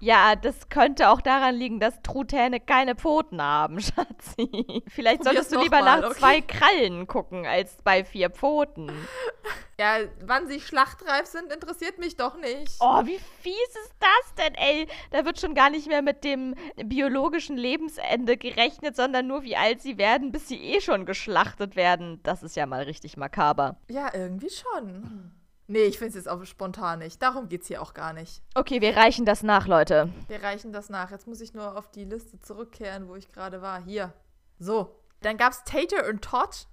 Ja, 0.00 0.34
das 0.34 0.68
könnte 0.68 1.10
auch 1.10 1.20
daran 1.20 1.54
liegen, 1.54 1.78
dass 1.78 2.02
Truthähne 2.02 2.58
keine 2.58 2.96
Pfoten 2.96 3.40
haben, 3.40 3.80
Schatzi. 3.80 4.82
Vielleicht 4.88 5.22
Probier's 5.22 5.48
solltest 5.48 5.52
du 5.52 5.60
lieber 5.60 5.80
mal, 5.80 6.00
nach 6.00 6.10
okay? 6.10 6.18
zwei 6.18 6.40
Krallen 6.40 7.06
gucken 7.06 7.46
als 7.46 7.76
bei 7.84 8.04
vier 8.04 8.30
Pfoten. 8.30 8.90
Ja, 9.82 9.96
wann 10.24 10.46
sie 10.46 10.60
schlachtreif 10.60 11.26
sind, 11.26 11.52
interessiert 11.52 11.98
mich 11.98 12.14
doch 12.14 12.36
nicht. 12.38 12.76
Oh, 12.78 13.04
wie 13.04 13.18
fies 13.18 13.68
ist 13.84 13.94
das 13.98 14.34
denn, 14.36 14.54
ey? 14.54 14.86
Da 15.10 15.24
wird 15.24 15.40
schon 15.40 15.56
gar 15.56 15.70
nicht 15.70 15.88
mehr 15.88 16.02
mit 16.02 16.22
dem 16.22 16.54
biologischen 16.84 17.56
Lebensende 17.56 18.36
gerechnet, 18.36 18.94
sondern 18.94 19.26
nur 19.26 19.42
wie 19.42 19.56
alt 19.56 19.82
sie 19.82 19.98
werden, 19.98 20.30
bis 20.30 20.46
sie 20.46 20.62
eh 20.62 20.80
schon 20.80 21.04
geschlachtet 21.04 21.74
werden. 21.74 22.20
Das 22.22 22.44
ist 22.44 22.54
ja 22.54 22.64
mal 22.64 22.84
richtig 22.84 23.16
makaber. 23.16 23.76
Ja, 23.88 24.14
irgendwie 24.14 24.50
schon. 24.50 25.32
Nee, 25.66 25.86
ich 25.86 25.98
finde 25.98 26.10
es 26.10 26.14
jetzt 26.14 26.28
auch 26.28 26.44
spontan 26.44 27.00
nicht. 27.00 27.20
Darum 27.20 27.48
geht 27.48 27.62
es 27.62 27.66
hier 27.66 27.82
auch 27.82 27.92
gar 27.92 28.12
nicht. 28.12 28.40
Okay, 28.54 28.80
wir 28.80 28.96
reichen 28.96 29.24
das 29.24 29.42
nach, 29.42 29.66
Leute. 29.66 30.10
Wir 30.28 30.44
reichen 30.44 30.72
das 30.72 30.90
nach. 30.90 31.10
Jetzt 31.10 31.26
muss 31.26 31.40
ich 31.40 31.54
nur 31.54 31.76
auf 31.76 31.90
die 31.90 32.04
Liste 32.04 32.38
zurückkehren, 32.38 33.08
wo 33.08 33.16
ich 33.16 33.32
gerade 33.32 33.62
war. 33.62 33.82
Hier. 33.82 34.12
So. 34.60 34.96
Dann 35.22 35.36
gab 35.36 35.52
es 35.52 35.64
Tater 35.64 36.08
und 36.08 36.22
Tot. 36.22 36.68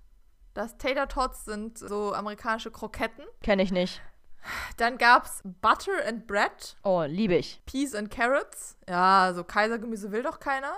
Das 0.60 0.78
Tater 0.78 1.08
Tots 1.08 1.46
sind 1.46 1.78
so 1.78 2.14
amerikanische 2.14 2.70
Kroketten. 2.70 3.24
Kenne 3.42 3.64
ich 3.64 3.72
nicht. 3.72 4.02
Dann 4.76 4.98
gab 4.98 5.24
es 5.24 5.40
Butter 5.46 6.06
and 6.06 6.28
Bread. 6.28 6.76
Oh, 6.84 7.02
liebe 7.08 7.36
ich. 7.36 7.62
Peas 7.66 7.96
and 7.96 8.12
Carrots. 8.12 8.76
Ja, 8.90 9.32
so 9.34 9.46
Kaisergemüse 9.46 10.12
will 10.12 10.22
doch 10.22 10.42
keiner. 10.42 10.74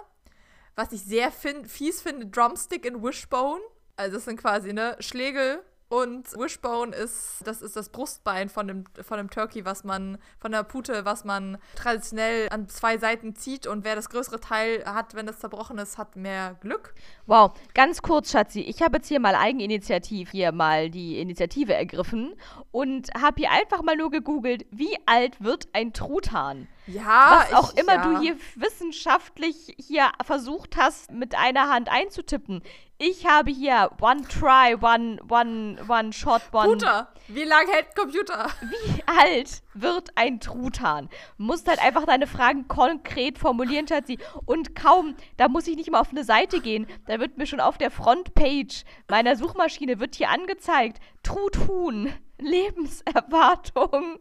Was 0.75 0.91
ich 0.91 1.03
sehr 1.03 1.31
fin 1.31 1.65
fies 1.65 2.03
finde, 2.03 2.27
Drumstick 2.27 2.85
and 2.85 3.01
Wishbone. 3.01 3.59
Also 3.95 4.17
das 4.17 4.25
sind 4.25 4.39
quasi, 4.39 4.71
ne, 4.71 4.97
Schlegel 4.99 5.63
und 5.91 6.39
Wishbone 6.39 6.95
ist, 6.95 7.41
das 7.43 7.61
ist 7.61 7.75
das 7.75 7.89
Brustbein 7.89 8.47
von 8.47 8.65
dem, 8.65 8.85
von 9.01 9.17
dem 9.17 9.29
Turkey, 9.29 9.65
was 9.65 9.83
man, 9.83 10.19
von 10.39 10.53
der 10.53 10.63
Pute, 10.63 11.03
was 11.03 11.25
man 11.25 11.57
traditionell 11.75 12.47
an 12.49 12.69
zwei 12.69 12.97
Seiten 12.97 13.35
zieht. 13.35 13.67
Und 13.67 13.83
wer 13.83 13.97
das 13.97 14.09
größere 14.09 14.39
Teil 14.39 14.85
hat, 14.85 15.15
wenn 15.15 15.25
das 15.25 15.39
zerbrochen 15.39 15.77
ist, 15.79 15.97
hat 15.97 16.15
mehr 16.15 16.55
Glück. 16.61 16.93
Wow, 17.25 17.51
ganz 17.73 18.01
kurz, 18.01 18.31
Schatzi. 18.31 18.61
Ich 18.61 18.81
habe 18.81 18.97
jetzt 18.97 19.09
hier 19.09 19.19
mal 19.19 19.35
Eigeninitiativ 19.35 20.31
hier 20.31 20.53
mal 20.53 20.89
die 20.89 21.19
Initiative 21.19 21.73
ergriffen 21.73 22.35
und 22.71 23.09
habe 23.13 23.41
hier 23.41 23.51
einfach 23.51 23.83
mal 23.83 23.97
nur 23.97 24.11
gegoogelt, 24.11 24.65
wie 24.71 24.95
alt 25.05 25.43
wird 25.43 25.67
ein 25.73 25.91
Truthahn? 25.91 26.69
Ja, 26.87 27.45
Was 27.49 27.53
auch 27.53 27.73
ich, 27.73 27.79
immer 27.79 27.95
ja. 27.95 28.03
du 28.03 28.19
hier 28.19 28.37
wissenschaftlich 28.55 29.75
hier 29.77 30.09
versucht 30.23 30.77
hast, 30.77 31.11
mit 31.11 31.35
einer 31.35 31.69
Hand 31.69 31.89
einzutippen. 31.89 32.63
Ich 33.03 33.25
habe 33.25 33.49
hier 33.49 33.89
One 33.99 34.21
Try, 34.27 34.75
One, 34.79 35.17
One, 35.27 35.83
One 35.87 36.13
Shot, 36.13 36.43
One. 36.51 36.67
Computer. 36.67 37.07
Wie 37.29 37.45
lange 37.45 37.71
hält 37.71 37.87
ein 37.87 37.95
Computer? 37.95 38.47
Wie 38.61 39.03
alt 39.07 39.63
wird 39.73 40.09
ein 40.13 40.39
Truthahn? 40.39 41.09
Musst 41.39 41.67
halt 41.67 41.81
einfach 41.81 42.05
deine 42.05 42.27
Fragen 42.27 42.67
konkret 42.67 43.39
formulieren, 43.39 43.87
Schatzi. 43.87 44.19
Und 44.45 44.75
kaum, 44.75 45.15
da 45.37 45.47
muss 45.47 45.65
ich 45.65 45.77
nicht 45.77 45.89
mal 45.89 45.99
auf 45.99 46.11
eine 46.11 46.23
Seite 46.23 46.59
gehen. 46.59 46.85
Da 47.07 47.19
wird 47.19 47.39
mir 47.39 47.47
schon 47.47 47.59
auf 47.59 47.79
der 47.79 47.89
Frontpage 47.89 48.83
meiner 49.09 49.35
Suchmaschine 49.35 49.99
wird 49.99 50.13
hier 50.13 50.29
angezeigt. 50.29 50.99
Truthuhn. 51.23 52.13
Lebenserwartung. 52.37 54.19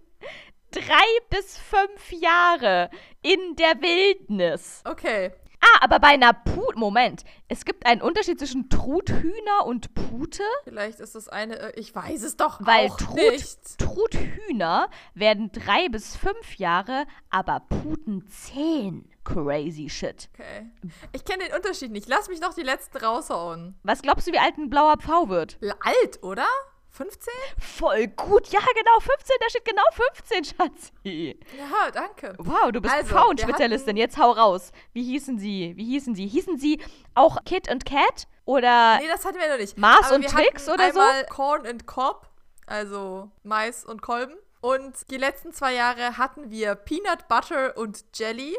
Drei 0.70 1.04
bis 1.28 1.58
fünf 1.58 2.12
Jahre 2.12 2.88
in 3.20 3.56
der 3.56 3.78
Wildnis. 3.82 4.82
Okay. 4.86 5.32
Ah, 5.60 5.78
aber 5.82 5.98
bei 5.98 6.08
einer 6.08 6.32
Pute. 6.32 6.60
Moment. 6.76 7.24
Es 7.48 7.64
gibt 7.64 7.84
einen 7.84 8.00
Unterschied 8.00 8.38
zwischen 8.38 8.68
Truthühner 8.70 9.66
und 9.66 9.92
Pute. 9.94 10.42
Vielleicht 10.64 11.00
ist 11.00 11.14
das 11.14 11.28
eine, 11.28 11.58
äh, 11.58 11.80
ich 11.80 11.94
weiß 11.94 12.22
es 12.22 12.36
doch 12.36 12.60
Weil 12.64 12.88
auch 12.88 12.96
Trut, 12.96 13.16
nicht. 13.16 13.78
Truthühner 13.78 14.88
werden 15.14 15.50
drei 15.52 15.88
bis 15.88 16.16
fünf 16.16 16.56
Jahre, 16.56 17.06
aber 17.28 17.60
Puten 17.60 18.26
zehn. 18.28 19.08
Crazy 19.24 19.90
shit. 19.90 20.30
Okay. 20.34 20.70
Ich 21.12 21.24
kenne 21.24 21.44
den 21.44 21.54
Unterschied 21.54 21.92
nicht. 21.92 22.08
Lass 22.08 22.28
mich 22.28 22.40
noch 22.40 22.54
die 22.54 22.62
letzten 22.62 22.96
raushauen. 22.98 23.78
Was 23.82 24.00
glaubst 24.02 24.26
du, 24.26 24.32
wie 24.32 24.38
alt 24.38 24.56
ein 24.56 24.70
blauer 24.70 24.96
Pfau 24.96 25.28
wird? 25.28 25.58
Alt, 25.84 26.22
oder? 26.22 26.46
15? 26.92 27.32
Voll 27.58 28.08
gut. 28.08 28.48
Ja, 28.48 28.60
genau, 28.60 29.00
15. 29.00 29.36
Da 29.40 29.48
steht 29.50 29.64
genau 29.64 29.82
15, 29.92 30.44
Schatzi. 30.44 31.38
Ja, 31.58 31.90
danke. 31.92 32.34
Wow, 32.38 32.72
du 32.72 32.80
bist 32.80 32.94
Also, 32.94 33.14
Frauenspezialistin. 33.14 33.96
Jetzt 33.96 34.18
hau 34.18 34.32
raus. 34.32 34.72
Wie 34.92 35.02
hießen 35.04 35.38
sie? 35.38 35.72
Wie 35.76 35.84
hießen 35.84 36.14
sie? 36.14 36.26
Hießen 36.26 36.58
sie 36.58 36.82
auch 37.14 37.38
Kit 37.44 37.70
und 37.70 37.84
Cat? 37.86 38.26
Oder 38.44 38.98
Nee, 39.00 39.06
das 39.08 39.24
hatten 39.24 39.38
wir 39.38 39.48
noch 39.48 39.58
nicht. 39.58 39.78
Mars 39.78 40.06
Aber 40.06 40.16
und 40.16 40.26
Tricks 40.28 40.68
oder 40.68 40.92
so? 40.92 41.00
Corn 41.28 41.66
and 41.66 41.86
Cob, 41.86 42.28
also 42.66 43.30
Mais 43.44 43.84
und 43.84 44.02
Kolben. 44.02 44.34
Und 44.60 45.08
die 45.10 45.16
letzten 45.16 45.52
zwei 45.52 45.72
Jahre 45.74 46.18
hatten 46.18 46.50
wir 46.50 46.74
Peanut 46.74 47.28
Butter 47.28 47.76
und 47.76 48.04
Jelly. 48.14 48.56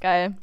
geil. 0.00 0.36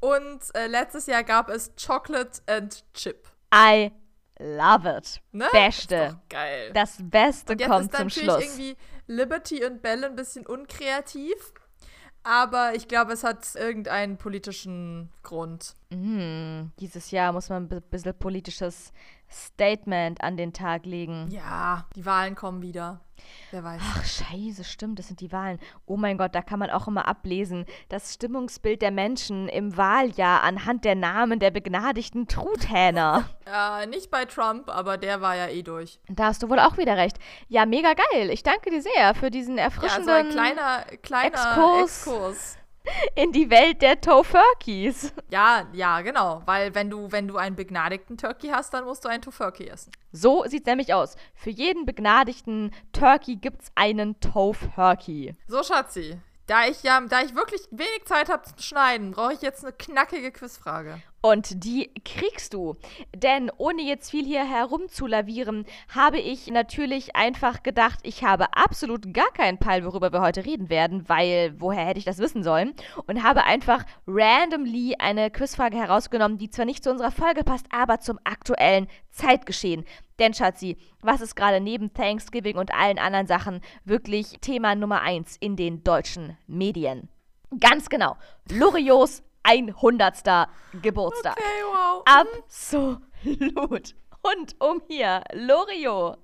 Und 0.00 0.40
äh, 0.54 0.66
letztes 0.66 1.06
Jahr 1.06 1.22
gab 1.24 1.48
es 1.48 1.72
Chocolate 1.82 2.42
and 2.46 2.84
Chip. 2.92 3.26
I 3.54 3.90
love 4.38 4.88
it. 4.88 5.20
Ne? 5.32 5.44
Ist 5.44 5.52
Beste. 5.52 6.20
geil. 6.28 6.70
Das 6.74 6.98
Beste 7.00 7.54
jetzt 7.54 7.68
kommt 7.68 7.86
ist 7.86 7.96
zum 7.96 8.06
natürlich 8.06 8.24
Schluss. 8.24 8.42
irgendwie 8.44 8.76
Liberty 9.06 9.64
und 9.64 9.82
Bell 9.82 10.04
ein 10.04 10.16
bisschen 10.16 10.46
unkreativ. 10.46 11.52
Aber 12.26 12.74
ich 12.74 12.88
glaube, 12.88 13.12
es 13.12 13.22
hat 13.22 13.46
irgendeinen 13.54 14.16
politischen 14.16 15.12
Grund. 15.22 15.74
Mm, 15.90 16.68
dieses 16.80 17.10
Jahr 17.10 17.34
muss 17.34 17.50
man 17.50 17.64
ein 17.70 17.82
bisschen 17.90 18.18
politisches 18.18 18.94
Statement 19.30 20.22
an 20.22 20.38
den 20.38 20.54
Tag 20.54 20.86
legen. 20.86 21.28
Ja, 21.30 21.86
die 21.94 22.06
Wahlen 22.06 22.34
kommen 22.34 22.62
wieder. 22.62 23.03
Wer 23.50 23.64
weiß. 23.64 23.80
Ach, 23.84 24.04
scheiße, 24.04 24.64
stimmt, 24.64 24.98
das 24.98 25.08
sind 25.08 25.20
die 25.20 25.32
Wahlen. 25.32 25.58
Oh 25.86 25.96
mein 25.96 26.18
Gott, 26.18 26.34
da 26.34 26.42
kann 26.42 26.58
man 26.58 26.70
auch 26.70 26.88
immer 26.88 27.06
ablesen. 27.08 27.66
Das 27.88 28.14
Stimmungsbild 28.14 28.82
der 28.82 28.90
Menschen 28.90 29.48
im 29.48 29.76
Wahljahr 29.76 30.42
anhand 30.42 30.84
der 30.84 30.94
Namen 30.94 31.38
der 31.38 31.50
begnadigten 31.50 32.26
Truthähner. 32.28 33.24
Äh, 33.46 33.86
nicht 33.86 34.10
bei 34.10 34.24
Trump, 34.24 34.70
aber 34.70 34.96
der 34.96 35.20
war 35.20 35.36
ja 35.36 35.48
eh 35.48 35.62
durch. 35.62 36.00
da 36.08 36.24
hast 36.24 36.42
du 36.42 36.48
wohl 36.48 36.58
auch 36.58 36.78
wieder 36.78 36.96
recht. 36.96 37.18
Ja, 37.48 37.66
mega 37.66 37.92
geil. 37.92 38.30
Ich 38.30 38.42
danke 38.42 38.70
dir 38.70 38.80
sehr 38.80 39.14
für 39.14 39.30
diesen 39.30 39.58
Ja, 39.58 39.64
so 39.70 39.76
erfrischenden 39.76 40.14
ein 40.14 40.30
kleiner, 40.30 40.84
kleiner 41.02 41.26
Exkurs. 41.26 42.06
Exkurs. 42.06 42.56
in 43.14 43.32
die 43.32 43.50
Welt 43.50 43.82
der 43.82 44.00
Tofurkeys. 44.00 45.12
Ja, 45.30 45.66
ja, 45.72 46.00
genau. 46.00 46.42
Weil 46.46 46.74
wenn 46.74 46.90
du, 46.90 47.10
wenn 47.10 47.28
du 47.28 47.36
einen 47.36 47.56
begnadigten 47.56 48.16
Turkey 48.16 48.48
hast, 48.48 48.74
dann 48.74 48.84
musst 48.84 49.04
du 49.04 49.08
einen 49.08 49.22
Tofurkey 49.22 49.68
essen. 49.68 49.92
So 50.12 50.44
sieht's 50.46 50.66
nämlich 50.66 50.92
aus. 50.92 51.16
Für 51.34 51.50
jeden 51.50 51.86
begnadigten 51.86 52.70
Turkey 52.92 53.36
gibt's 53.36 53.70
einen 53.74 54.20
Tofurkey. 54.20 55.34
So, 55.46 55.62
Schatzi. 55.62 56.18
Da 56.46 56.66
ich 56.66 56.82
ja, 56.82 57.00
da 57.00 57.22
ich 57.22 57.34
wirklich 57.34 57.62
wenig 57.70 58.04
Zeit 58.04 58.28
habe 58.28 58.42
zu 58.42 58.62
schneiden, 58.62 59.12
brauche 59.12 59.32
ich 59.32 59.40
jetzt 59.40 59.64
eine 59.64 59.72
knackige 59.72 60.30
Quizfrage. 60.30 61.00
Und 61.22 61.64
die 61.64 61.90
kriegst 62.04 62.52
du. 62.52 62.76
Denn 63.16 63.50
ohne 63.56 63.80
jetzt 63.80 64.10
viel 64.10 64.26
hier 64.26 64.44
herumzulavieren, 64.44 65.64
habe 65.88 66.18
ich 66.18 66.48
natürlich 66.48 67.16
einfach 67.16 67.62
gedacht, 67.62 68.00
ich 68.02 68.24
habe 68.24 68.52
absolut 68.52 69.14
gar 69.14 69.32
keinen 69.32 69.56
Peil, 69.56 69.86
worüber 69.86 70.12
wir 70.12 70.20
heute 70.20 70.44
reden 70.44 70.68
werden, 70.68 71.08
weil 71.08 71.54
woher 71.58 71.86
hätte 71.86 71.98
ich 71.98 72.04
das 72.04 72.18
wissen 72.18 72.42
sollen? 72.42 72.74
Und 73.06 73.22
habe 73.22 73.44
einfach 73.44 73.86
randomly 74.06 74.96
eine 74.98 75.30
Quizfrage 75.30 75.78
herausgenommen, 75.78 76.36
die 76.36 76.50
zwar 76.50 76.66
nicht 76.66 76.84
zu 76.84 76.90
unserer 76.90 77.10
Folge 77.10 77.42
passt, 77.42 77.68
aber 77.70 78.00
zum 78.00 78.18
aktuellen 78.24 78.86
Zeitgeschehen. 79.10 79.86
Denn 80.18 80.34
Schatzi, 80.34 80.76
was 81.00 81.20
ist 81.20 81.34
gerade 81.34 81.60
neben 81.60 81.92
Thanksgiving 81.92 82.56
und 82.56 82.72
allen 82.72 82.98
anderen 82.98 83.26
Sachen 83.26 83.60
wirklich 83.84 84.38
Thema 84.40 84.74
Nummer 84.74 85.02
eins 85.02 85.36
in 85.38 85.56
den 85.56 85.82
deutschen 85.82 86.36
Medien? 86.46 87.08
Ganz 87.60 87.88
genau. 87.88 88.16
Loriots 88.50 89.22
100. 89.42 90.48
Geburtstag. 90.82 91.36
Okay, 91.36 91.62
wow. 91.72 92.02
Absolut. 92.06 93.94
Und 94.32 94.56
um 94.58 94.80
hier 94.88 95.22
Loriot 95.34 96.16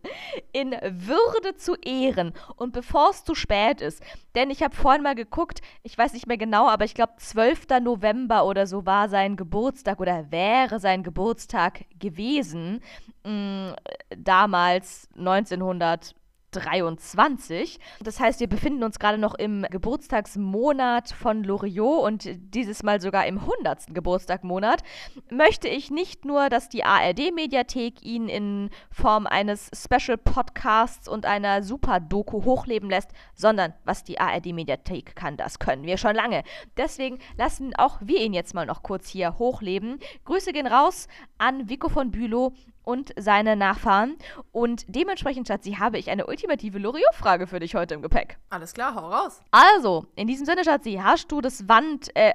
in 0.52 0.70
Würde 0.70 1.54
zu 1.56 1.74
ehren 1.74 2.32
und 2.56 2.72
bevor 2.72 3.10
es 3.10 3.24
zu 3.24 3.34
spät 3.34 3.82
ist, 3.82 4.02
denn 4.34 4.48
ich 4.48 4.62
habe 4.62 4.74
vorhin 4.74 5.02
mal 5.02 5.14
geguckt, 5.14 5.60
ich 5.82 5.98
weiß 5.98 6.14
nicht 6.14 6.26
mehr 6.26 6.38
genau, 6.38 6.66
aber 6.66 6.86
ich 6.86 6.94
glaube 6.94 7.12
12. 7.18 7.66
November 7.82 8.46
oder 8.46 8.66
so 8.66 8.86
war 8.86 9.10
sein 9.10 9.36
Geburtstag 9.36 10.00
oder 10.00 10.30
wäre 10.32 10.80
sein 10.80 11.02
Geburtstag 11.02 11.84
gewesen, 11.98 12.80
mh, 13.24 13.76
damals 14.16 15.06
1900. 15.18 16.14
23. 16.52 17.78
Das 18.02 18.20
heißt, 18.20 18.40
wir 18.40 18.48
befinden 18.48 18.82
uns 18.82 18.98
gerade 18.98 19.18
noch 19.18 19.34
im 19.34 19.66
Geburtstagsmonat 19.70 21.10
von 21.10 21.44
Loriot 21.44 22.04
und 22.04 22.28
dieses 22.54 22.82
Mal 22.82 23.00
sogar 23.00 23.26
im 23.26 23.38
100. 23.38 23.94
Geburtstagmonat. 23.94 24.82
Möchte 25.30 25.68
ich 25.68 25.90
nicht 25.90 26.24
nur, 26.24 26.48
dass 26.48 26.68
die 26.68 26.84
ARD-Mediathek 26.84 28.02
ihn 28.02 28.28
in 28.28 28.70
Form 28.90 29.26
eines 29.26 29.70
Special-Podcasts 29.74 31.08
und 31.08 31.26
einer 31.26 31.62
Super-Doku 31.62 32.44
hochleben 32.44 32.90
lässt, 32.90 33.10
sondern 33.34 33.74
was 33.84 34.04
die 34.04 34.20
ARD-Mediathek 34.20 35.14
kann, 35.16 35.36
das 35.36 35.58
können 35.58 35.84
wir 35.84 35.96
schon 35.96 36.14
lange. 36.14 36.42
Deswegen 36.76 37.18
lassen 37.36 37.74
auch 37.76 37.98
wir 38.00 38.20
ihn 38.20 38.34
jetzt 38.34 38.54
mal 38.54 38.66
noch 38.66 38.82
kurz 38.82 39.08
hier 39.08 39.38
hochleben. 39.38 39.98
Grüße 40.24 40.52
gehen 40.52 40.66
raus 40.66 41.08
an 41.38 41.68
Vico 41.68 41.88
von 41.88 42.10
Bülow 42.10 42.52
und 42.90 43.12
seine 43.16 43.54
Nachfahren. 43.54 44.16
Und 44.50 44.84
dementsprechend, 44.88 45.46
Schatzi, 45.46 45.74
habe 45.74 45.98
ich 45.98 46.10
eine 46.10 46.26
ultimative 46.26 46.78
Loriot-Frage 46.78 47.46
für 47.46 47.60
dich 47.60 47.76
heute 47.76 47.94
im 47.94 48.02
Gepäck. 48.02 48.38
Alles 48.50 48.74
klar, 48.74 48.96
hau 48.96 49.08
raus. 49.08 49.40
Also, 49.52 50.06
in 50.16 50.26
diesem 50.26 50.44
Sinne, 50.44 50.64
Schatzi, 50.64 50.98
hast 51.00 51.30
du 51.30 51.40
das 51.40 51.68
Wand, 51.68 52.14
äh, 52.16 52.34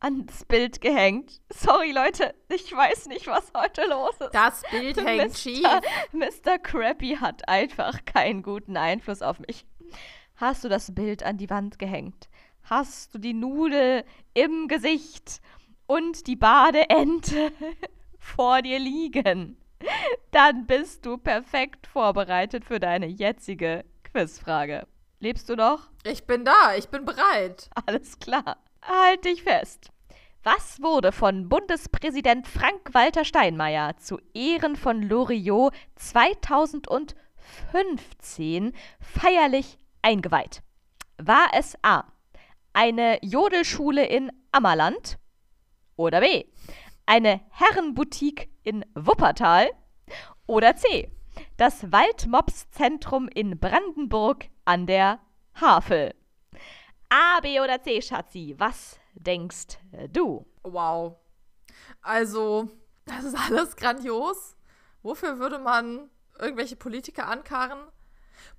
ans 0.00 0.44
Bild 0.44 0.80
gehängt? 0.80 1.40
Sorry, 1.50 1.92
Leute, 1.92 2.34
ich 2.48 2.74
weiß 2.74 3.06
nicht, 3.06 3.28
was 3.28 3.52
heute 3.56 3.86
los 3.88 4.16
ist. 4.18 4.34
Das 4.34 4.62
Bild 4.72 4.96
hängt 5.06 5.38
schief. 5.38 5.64
Mr. 6.12 6.58
Crappy 6.60 7.16
hat 7.20 7.48
einfach 7.48 8.04
keinen 8.04 8.42
guten 8.42 8.76
Einfluss 8.76 9.22
auf 9.22 9.38
mich. 9.38 9.64
Hast 10.34 10.64
du 10.64 10.68
das 10.68 10.92
Bild 10.92 11.22
an 11.22 11.36
die 11.36 11.48
Wand 11.48 11.78
gehängt? 11.78 12.28
Hast 12.64 13.14
du 13.14 13.18
die 13.18 13.34
Nudel 13.34 14.04
im 14.34 14.66
Gesicht 14.66 15.40
und 15.86 16.26
die 16.26 16.36
Badeente 16.36 17.52
vor 18.18 18.62
dir 18.62 18.78
liegen? 18.78 19.56
Dann 20.30 20.66
bist 20.66 21.04
du 21.06 21.18
perfekt 21.18 21.86
vorbereitet 21.86 22.64
für 22.64 22.80
deine 22.80 23.06
jetzige 23.06 23.84
Quizfrage. 24.04 24.86
Lebst 25.20 25.48
du 25.48 25.56
noch? 25.56 25.88
Ich 26.04 26.26
bin 26.26 26.44
da, 26.44 26.74
ich 26.76 26.88
bin 26.88 27.04
bereit. 27.04 27.70
Alles 27.86 28.18
klar. 28.18 28.56
Halt 28.82 29.24
dich 29.24 29.42
fest. 29.42 29.90
Was 30.44 30.80
wurde 30.80 31.10
von 31.12 31.48
Bundespräsident 31.48 32.46
Frank-Walter 32.46 33.24
Steinmeier 33.24 33.96
zu 33.96 34.20
Ehren 34.32 34.76
von 34.76 35.02
Loriot 35.02 35.74
2015 35.96 38.72
feierlich 39.00 39.78
eingeweiht? 40.02 40.62
War 41.18 41.48
es 41.54 41.76
A. 41.82 42.04
eine 42.72 43.18
Jodelschule 43.22 44.06
in 44.06 44.30
Ammerland 44.52 45.18
oder 45.96 46.20
B. 46.20 46.44
Eine 47.08 47.40
Herrenboutique 47.48 48.50
in 48.64 48.84
Wuppertal. 48.94 49.70
Oder 50.46 50.76
C. 50.76 51.10
Das 51.56 51.90
Waldmobszentrum 51.90 53.28
in 53.28 53.58
Brandenburg 53.58 54.50
an 54.66 54.86
der 54.86 55.18
Havel. 55.54 56.14
A, 57.08 57.40
B 57.40 57.60
oder 57.60 57.80
C, 57.80 58.02
Schatzi, 58.02 58.56
was 58.58 59.00
denkst 59.14 59.78
du? 60.12 60.44
Wow. 60.64 61.16
Also, 62.02 62.68
das 63.06 63.24
ist 63.24 63.38
alles 63.38 63.76
grandios. 63.76 64.54
Wofür 65.00 65.38
würde 65.38 65.58
man 65.58 66.10
irgendwelche 66.38 66.76
Politiker 66.76 67.26
ankarren? 67.26 67.80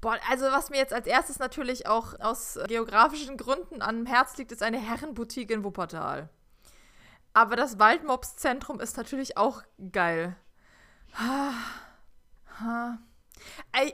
Boah, 0.02 0.18
also 0.28 0.46
was 0.46 0.72
mir 0.72 0.78
jetzt 0.78 0.94
als 0.94 1.06
erstes 1.06 1.38
natürlich 1.38 1.86
auch 1.86 2.20
aus 2.20 2.58
geografischen 2.68 3.38
Gründen 3.38 3.84
am 3.84 4.08
Herz 4.08 4.38
liegt, 4.38 4.52
ist 4.52 4.64
eine 4.64 4.80
Herrenboutique 4.80 5.52
in 5.52 5.64
Wuppertal. 5.64 6.32
Aber 7.34 7.56
das 7.56 7.80
Waldmobszentrum 7.80 8.80
ist 8.80 8.98
natürlich 8.98 9.38
auch 9.38 9.62
geil. 9.92 10.36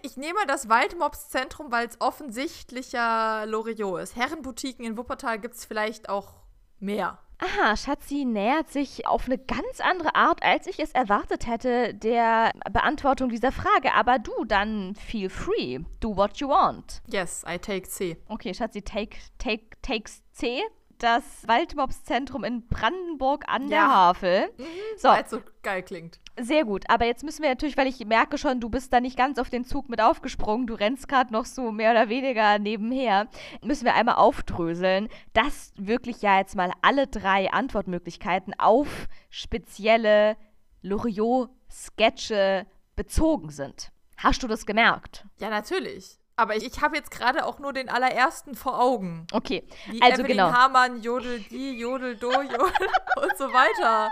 Ich 0.02 0.18
nehme 0.18 0.40
das 0.48 0.70
Waldmobszentrum, 0.70 1.72
weil 1.72 1.88
es 1.88 2.02
offensichtlicher 2.02 3.46
Loriot 3.46 4.02
ist. 4.02 4.16
Herrenboutiquen 4.16 4.86
in 4.86 4.98
Wuppertal 4.98 5.40
gibt 5.40 5.56
es 5.56 5.66
vielleicht 5.66 6.10
auch 6.10 6.34
mehr. 6.80 7.20
Aha, 7.38 7.76
Schatzi 7.76 8.24
nähert 8.24 8.70
sich 8.70 9.08
auf 9.08 9.26
eine 9.26 9.38
ganz 9.38 9.82
andere 9.82 10.16
Art, 10.16 10.42
als 10.42 10.68
ich 10.68 10.80
es 10.80 10.94
erwartet 10.94 11.48
hätte, 11.48 11.94
der 11.94 12.54
Beantwortung 12.72 13.28
dieser 13.28 13.52
Frage. 13.52 13.94
Aber 13.94 14.20
du, 14.20 14.46
dann 14.46 14.96
feel 14.96 15.30
free. 15.30 15.80
Do 16.00 16.16
what 16.16 16.38
you 16.38 16.48
want. 16.48 17.02
Yes, 17.08 17.44
I 17.46 17.60
take 17.60 17.90
C. 17.90 18.16
Okay, 18.30 18.54
Schatzi, 18.54 18.82
take, 18.82 19.18
take, 19.38 19.66
takes 19.82 20.24
C 20.32 20.64
das 21.00 21.24
Waldmobszentrum 21.48 22.44
in 22.44 22.68
Brandenburg 22.68 23.46
an 23.48 23.70
der 23.70 23.88
Havel. 23.88 24.50
Mhm, 24.58 24.64
so. 24.98 25.10
Weil 25.10 25.24
es 25.24 25.30
so 25.30 25.42
geil 25.62 25.84
klingt. 25.84 26.20
Sehr 26.38 26.66
gut, 26.66 26.84
aber 26.90 27.06
jetzt 27.06 27.24
müssen 27.24 27.44
wir 27.44 27.50
natürlich, 27.50 27.78
weil 27.78 27.88
ich 27.88 28.06
merke 28.06 28.38
schon, 28.38 28.60
du 28.60 28.70
bist 28.70 28.92
da 28.92 29.00
nicht 29.00 29.18
ganz 29.18 29.40
auf 29.40 29.50
den 29.50 29.64
Zug 29.64 29.88
mit 29.88 30.02
aufgesprungen, 30.02 30.68
du 30.68 30.74
rennst 30.74 31.08
gerade 31.08 31.32
noch 31.32 31.46
so 31.46 31.72
mehr 31.72 31.92
oder 31.92 32.10
weniger 32.10 32.60
nebenher, 32.60 33.28
müssen 33.64 33.86
wir 33.86 33.96
einmal 33.96 34.16
aufdröseln, 34.16 35.08
dass 35.34 35.72
wirklich 35.78 36.22
ja 36.22 36.38
jetzt 36.38 36.56
mal 36.56 36.72
alle 36.82 37.08
drei 37.08 37.52
Antwortmöglichkeiten 37.52 38.54
auf 38.58 39.08
spezielle 39.30 40.36
Loriot-Sketche 40.82 42.66
bezogen 42.98 43.50
sind. 43.50 43.92
Hast 44.18 44.44
du 44.44 44.48
das 44.48 44.66
gemerkt? 44.66 45.26
Ja, 45.40 45.50
natürlich. 45.50 46.18
Aber 46.38 46.56
ich, 46.56 46.66
ich 46.66 46.82
habe 46.82 46.98
jetzt 46.98 47.12
gerade 47.12 47.46
auch 47.46 47.60
nur 47.60 47.72
den 47.72 47.90
allerersten 47.90 48.56
vor 48.56 48.80
Augen. 48.80 49.26
Okay, 49.32 49.68
Wie 49.88 50.02
also 50.02 50.22
Evelyn 50.22 50.38
genau. 50.38 50.52
Hamann, 50.52 51.02
Jodel 51.02 51.40
die, 51.40 51.80
Jodel 51.80 52.18
do, 52.18 52.30
Jodel 52.30 52.60
und 53.22 53.38
so 53.38 53.46
weiter. 53.54 54.10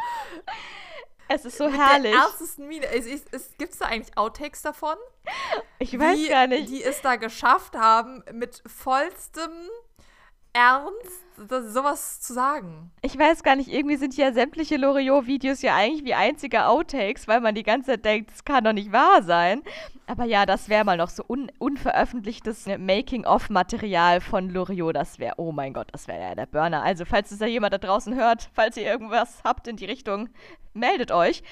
Es 1.28 1.46
ist 1.46 1.58
so 1.58 1.70
Mit 1.70 1.80
herrlich. 1.80 2.12
Der 2.12 2.22
ernstesten 2.22 2.68
Miene. 2.68 2.86
Es, 2.88 3.06
es, 3.06 3.26
es, 3.32 3.58
Gibt 3.58 3.74
es 3.74 3.80
da 3.80 3.86
eigentlich 3.86 4.18
Outtakes 4.18 4.62
davon? 4.62 4.96
Ich 5.80 5.98
weiß 5.98 6.18
wie, 6.18 6.28
gar 6.30 6.48
nicht. 6.48 6.70
Die 6.70 6.84
es 6.84 7.02
da 7.02 7.16
geschafft 7.16 7.76
haben, 7.76 8.24
mit 8.32 8.62
vollstem 8.68 9.52
Ernst 10.54 11.24
das, 11.48 11.74
sowas 11.74 12.22
zu 12.22 12.34
sagen. 12.34 12.92
Ich 13.02 13.18
weiß 13.18 13.44
gar 13.44 13.56
nicht, 13.56 13.70
irgendwie 13.70 13.96
sind 13.96 14.16
ja 14.16 14.32
sämtliche 14.32 14.78
Loriot-Videos 14.78 15.62
ja 15.62 15.76
eigentlich 15.76 16.04
wie 16.04 16.14
einzige 16.14 16.66
Outtakes, 16.66 17.28
weil 17.28 17.42
man 17.42 17.56
die 17.56 17.64
ganze 17.64 17.92
Zeit 17.92 18.06
denkt, 18.06 18.32
das 18.32 18.46
kann 18.46 18.64
doch 18.64 18.74
nicht 18.74 18.92
wahr 18.92 19.24
sein. 19.24 19.64
Aber 20.06 20.26
ja, 20.26 20.46
das 20.46 20.70
wäre 20.70 20.86
mal 20.86 20.98
noch 20.98 21.10
so 21.10 21.24
un 21.28 21.52
unveröffentlichtes 21.60 22.68
Making-of-Material 22.78 24.22
von 24.22 24.50
Loriot. 24.50 24.96
Das 24.96 25.20
wäre, 25.20 25.36
oh 25.38 25.52
mein 25.52 25.74
Gott, 25.74 25.88
das 25.92 26.08
wäre 26.08 26.22
ja 26.22 26.36
der 26.36 26.46
Burner. 26.46 26.84
Also, 26.84 27.06
falls 27.06 27.32
es 27.32 27.40
da 27.40 27.46
jemand 27.46 27.74
da 27.74 27.78
draußen 27.78 28.14
hört, 28.16 28.50
falls 28.54 28.78
ihr 28.78 28.84
irgendwas 28.84 29.42
habt 29.44 29.68
in 29.68 29.78
die 29.78 29.86
Richtung, 29.86 30.30
meldet 30.74 31.12
euch. 31.12 31.44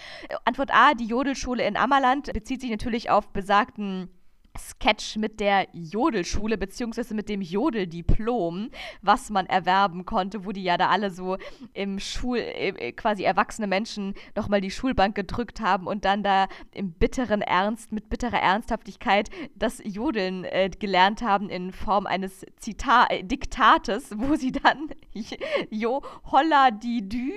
Antwort 0.46 0.72
A, 0.74 0.94
die 0.94 1.06
Jodelschule 1.06 1.66
in 1.66 1.78
Ammerland 1.78 2.32
bezieht 2.34 2.62
sich 2.62 2.72
natürlich 2.72 3.10
auf 3.10 3.30
besagten 3.30 4.10
Sketch 4.58 5.18
mit 5.18 5.40
der 5.40 5.68
Jodelschule 5.74 6.58
beziehungsweise 6.58 7.14
mit 7.14 7.30
dem 7.30 7.42
Jodeldiplom, 7.42 8.70
was 9.02 9.30
man 9.30 9.46
erwerben 9.46 10.06
konnte, 10.06 10.46
wo 10.46 10.52
die 10.52 10.64
ja 10.64 10.78
da 10.78 10.90
alle 10.90 11.12
so 11.12 11.38
im 11.74 12.00
Schul, 12.00 12.40
äh, 12.40 12.92
quasi 12.92 13.24
erwachsene 13.24 13.68
Menschen 13.68 14.14
nochmal 14.36 14.62
die 14.62 14.72
Schulbank 14.72 15.16
gedrückt 15.16 15.62
haben 15.62 15.88
und 15.88 16.06
dann 16.06 16.24
da 16.24 16.48
im 16.74 16.92
bitteren 16.92 17.42
Ernst, 17.42 17.92
mit 17.92 18.10
bitterer 18.10 18.42
Ernsthaftigkeit 18.42 19.30
das 19.56 19.82
Jodeln 19.84 20.44
äh, 20.46 20.70
gelernt 20.70 21.22
haben 21.22 21.50
in 21.50 21.72
Form 21.72 22.06
eines 22.06 22.46
Zita 22.58 23.08
äh, 23.10 23.24
Diktates, 23.24 24.12
wo 24.18 24.36
sie 24.36 24.52
dann 24.52 24.90
Jo 25.70 26.02
holla 26.32 26.72
die 26.72 27.08
Dü, 27.08 27.32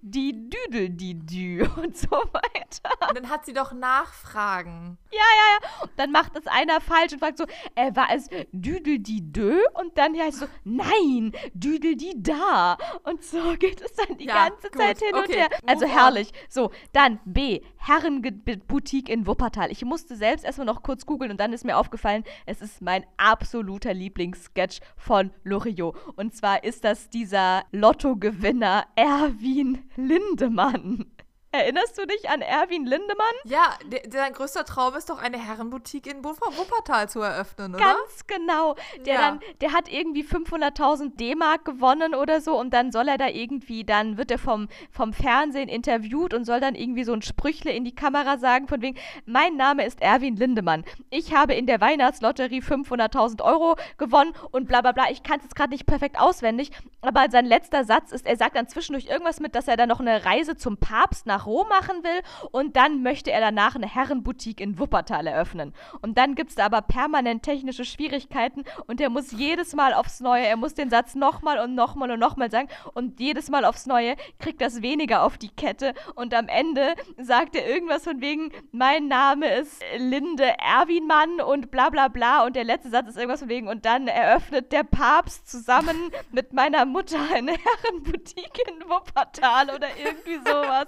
die 0.00 0.50
Düdel 0.50 0.90
die 0.90 1.14
Dü 1.14 1.66
und 1.76 1.96
so 1.96 2.10
weiter. 2.10 3.08
Und 3.08 3.18
dann 3.18 3.30
hat 3.30 3.44
sie 3.44 3.52
doch 3.52 3.72
Nachfragen. 3.72 4.98
Ja, 5.10 5.18
ja, 5.18 5.58
ja. 5.58 5.88
Dann 5.96 6.10
macht 6.10 6.36
es 6.36 6.46
einer 6.54 6.80
falsch 6.80 7.12
und 7.12 7.18
fragt 7.18 7.38
so, 7.38 7.44
äh, 7.74 7.94
war 7.94 8.08
es 8.14 8.28
Düdel 8.52 8.98
die 8.98 9.32
Dö? 9.32 9.58
Und 9.74 9.98
dann 9.98 10.16
heißt 10.18 10.38
so, 10.40 10.46
nein, 10.64 11.32
Düdel 11.52 11.96
die 11.96 12.14
da. 12.22 12.78
Und 13.02 13.22
so 13.22 13.38
geht 13.58 13.80
es 13.80 13.92
dann 13.94 14.16
die 14.16 14.26
Ja, 14.26 14.48
ganze 14.48 14.68
gut. 14.70 14.80
Zeit 14.80 14.98
hin 14.98 15.14
und 15.14 15.24
Okay, 15.24 15.38
her. 15.38 15.48
Also 15.66 15.86
herrlich. 15.86 16.30
So, 16.48 16.70
dann 16.92 17.18
B, 17.24 17.60
Herrenboutique 17.76 19.08
in 19.08 19.26
Wuppertal. 19.26 19.70
Ich 19.70 19.84
musste 19.84 20.16
selbst 20.16 20.44
erstmal 20.44 20.66
noch 20.66 20.82
kurz 20.82 21.06
googeln 21.06 21.30
und 21.30 21.38
dann 21.40 21.52
ist 21.52 21.64
mir 21.64 21.76
aufgefallen, 21.76 22.24
es 22.46 22.60
ist 22.60 22.80
mein 22.80 23.04
absoluter 23.16 23.92
Lieblingssketch 23.92 24.80
von 24.96 25.30
Loriot. 25.42 25.96
Und 26.16 26.34
zwar 26.34 26.64
ist 26.64 26.84
das 26.84 27.08
dieser 27.10 27.64
Lottogewinner 27.72 28.86
Erwin 28.96 29.84
Lindemann. 29.96 31.06
Erinnerst 31.54 31.96
du 31.96 32.04
dich 32.04 32.28
an 32.28 32.40
Erwin 32.40 32.84
Lindemann? 32.84 33.34
Ja, 33.44 33.74
sein 34.10 34.32
größter 34.32 34.64
Traum 34.64 34.94
ist 34.96 35.08
doch, 35.08 35.22
eine 35.22 35.38
Herrenboutique 35.38 36.08
in 36.08 36.24
Wupper 36.24 36.50
Wuppertal 36.56 37.08
zu 37.08 37.20
eröffnen, 37.20 37.76
oder? 37.76 37.84
Ganz 37.84 38.26
genau. 38.26 38.74
Der, 39.06 39.14
Ja. 39.14 39.20
dann, 39.20 39.40
der 39.60 39.72
hat 39.72 39.88
irgendwie 39.88 40.24
500.000 40.24 41.16
D-Mark 41.16 41.64
gewonnen 41.64 42.16
oder 42.16 42.40
so 42.40 42.58
und 42.58 42.74
dann 42.74 42.90
soll 42.90 43.06
er 43.06 43.18
da 43.18 43.28
irgendwie, 43.28 43.84
dann 43.84 44.16
wird 44.16 44.32
er 44.32 44.38
vom, 44.38 44.66
vom 44.90 45.12
Fernsehen 45.12 45.68
interviewt 45.68 46.34
und 46.34 46.44
soll 46.44 46.58
dann 46.58 46.74
irgendwie 46.74 47.04
so 47.04 47.12
ein 47.12 47.22
Sprüchle 47.22 47.70
in 47.70 47.84
die 47.84 47.94
Kamera 47.94 48.36
sagen 48.38 48.66
von 48.66 48.82
wegen, 48.82 48.98
mein 49.24 49.56
Name 49.56 49.86
ist 49.86 50.02
Erwin 50.02 50.34
Lindemann. 50.34 50.84
Ich 51.10 51.36
habe 51.36 51.54
in 51.54 51.66
der 51.66 51.80
Weihnachtslotterie 51.80 52.62
500.000 52.62 53.42
Euro 53.42 53.76
gewonnen 53.96 54.32
und 54.50 54.66
bla 54.66 54.80
bla 54.80 54.90
bla. 54.90 55.04
Ich 55.10 55.22
kann 55.22 55.36
es 55.38 55.44
jetzt 55.44 55.54
gerade 55.54 55.70
nicht 55.70 55.86
perfekt 55.86 56.18
auswendig, 56.18 56.72
aber 57.00 57.30
sein 57.30 57.46
letzter 57.46 57.84
Satz 57.84 58.10
ist, 58.10 58.26
er 58.26 58.36
sagt 58.36 58.56
dann 58.56 58.66
zwischendurch 58.66 59.06
irgendwas 59.06 59.38
mit, 59.38 59.54
dass 59.54 59.68
er 59.68 59.76
dann 59.76 59.88
noch 59.88 60.00
eine 60.00 60.24
Reise 60.24 60.56
zum 60.56 60.78
Papst 60.78 61.26
nach 61.26 61.43
Rom 61.46 61.68
machen 61.68 62.02
will. 62.02 62.22
Und 62.50 62.76
dann 62.76 63.02
möchte 63.02 63.30
er 63.30 63.40
danach 63.40 63.74
eine 63.74 63.92
Herrenboutique 63.92 64.60
in 64.60 64.78
Wuppertal 64.78 65.26
eröffnen. 65.26 65.72
Und 66.02 66.18
dann 66.18 66.34
gibt 66.34 66.50
es 66.50 66.56
da 66.56 66.66
aber 66.66 66.82
permanent 66.82 67.42
technische 67.42 67.84
Schwierigkeiten. 67.84 68.64
Und 68.86 69.00
er 69.00 69.10
muss 69.10 69.32
jedes 69.32 69.74
Mal 69.74 69.94
aufs 69.94 70.20
Neue, 70.20 70.46
er 70.46 70.56
muss 70.56 70.74
den 70.74 70.90
Satz 70.90 71.14
nochmal 71.14 71.58
und 71.58 71.74
nochmal 71.74 72.10
und 72.10 72.18
nochmal 72.18 72.50
sagen. 72.50 72.68
Und 72.94 73.20
jedes 73.20 73.50
Mal 73.50 73.64
aufs 73.64 73.86
Neue 73.86 74.16
kriegt 74.38 74.60
das 74.60 74.82
weniger 74.82 75.22
auf 75.22 75.38
die 75.38 75.50
Kette. 75.50 75.94
Und 76.14 76.34
am 76.34 76.48
Ende 76.48 76.94
sagt 77.18 77.56
er 77.56 77.68
irgendwas 77.68 78.04
von 78.04 78.20
wegen, 78.20 78.52
mein 78.72 79.08
Name 79.08 79.52
ist 79.54 79.82
Linde 79.96 80.54
Erwinmann 80.58 81.40
und 81.40 81.70
bla 81.70 81.90
bla 81.90 82.08
bla. 82.08 82.44
Und 82.44 82.56
der 82.56 82.64
letzte 82.64 82.90
Satz 82.90 83.08
ist 83.08 83.16
irgendwas 83.16 83.40
von 83.40 83.48
wegen 83.48 83.68
und 83.68 83.84
dann 83.84 84.08
eröffnet 84.08 84.72
der 84.72 84.84
Papst 84.84 85.48
zusammen 85.50 86.10
mit 86.30 86.52
meiner 86.52 86.84
Mutter 86.84 87.18
eine 87.32 87.52
Herrenboutique 87.84 88.62
in 88.68 88.88
Wuppertal 88.88 89.70
oder 89.70 89.88
irgendwie 89.96 90.36
sowas. 90.38 90.86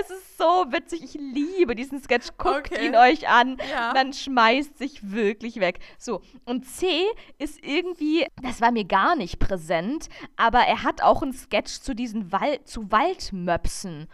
Es 0.00 0.10
ist 0.10 0.38
so 0.38 0.44
witzig. 0.70 1.02
Ich 1.04 1.14
liebe 1.14 1.74
diesen 1.74 2.02
Sketch. 2.02 2.28
Guckt 2.38 2.72
Okay. 2.72 2.86
ihn 2.86 2.96
euch 2.96 3.28
an. 3.28 3.56
Ja. 3.70 3.92
Man 3.94 4.12
schmeißt 4.12 4.78
sich 4.78 5.12
wirklich 5.12 5.60
weg. 5.60 5.78
So, 5.98 6.22
und 6.44 6.64
C 6.66 7.04
ist 7.38 7.64
irgendwie, 7.64 8.26
das 8.42 8.60
war 8.60 8.72
mir 8.72 8.84
gar 8.84 9.16
nicht 9.16 9.38
präsent, 9.38 10.08
aber 10.36 10.60
er 10.60 10.82
hat 10.82 11.02
auch 11.02 11.22
einen 11.22 11.32
Sketch 11.32 11.80
zu 11.80 11.94
diesen 11.94 12.32
Wal 12.32 12.62
zu 12.64 12.90
Waldmöpsen. 12.90 14.08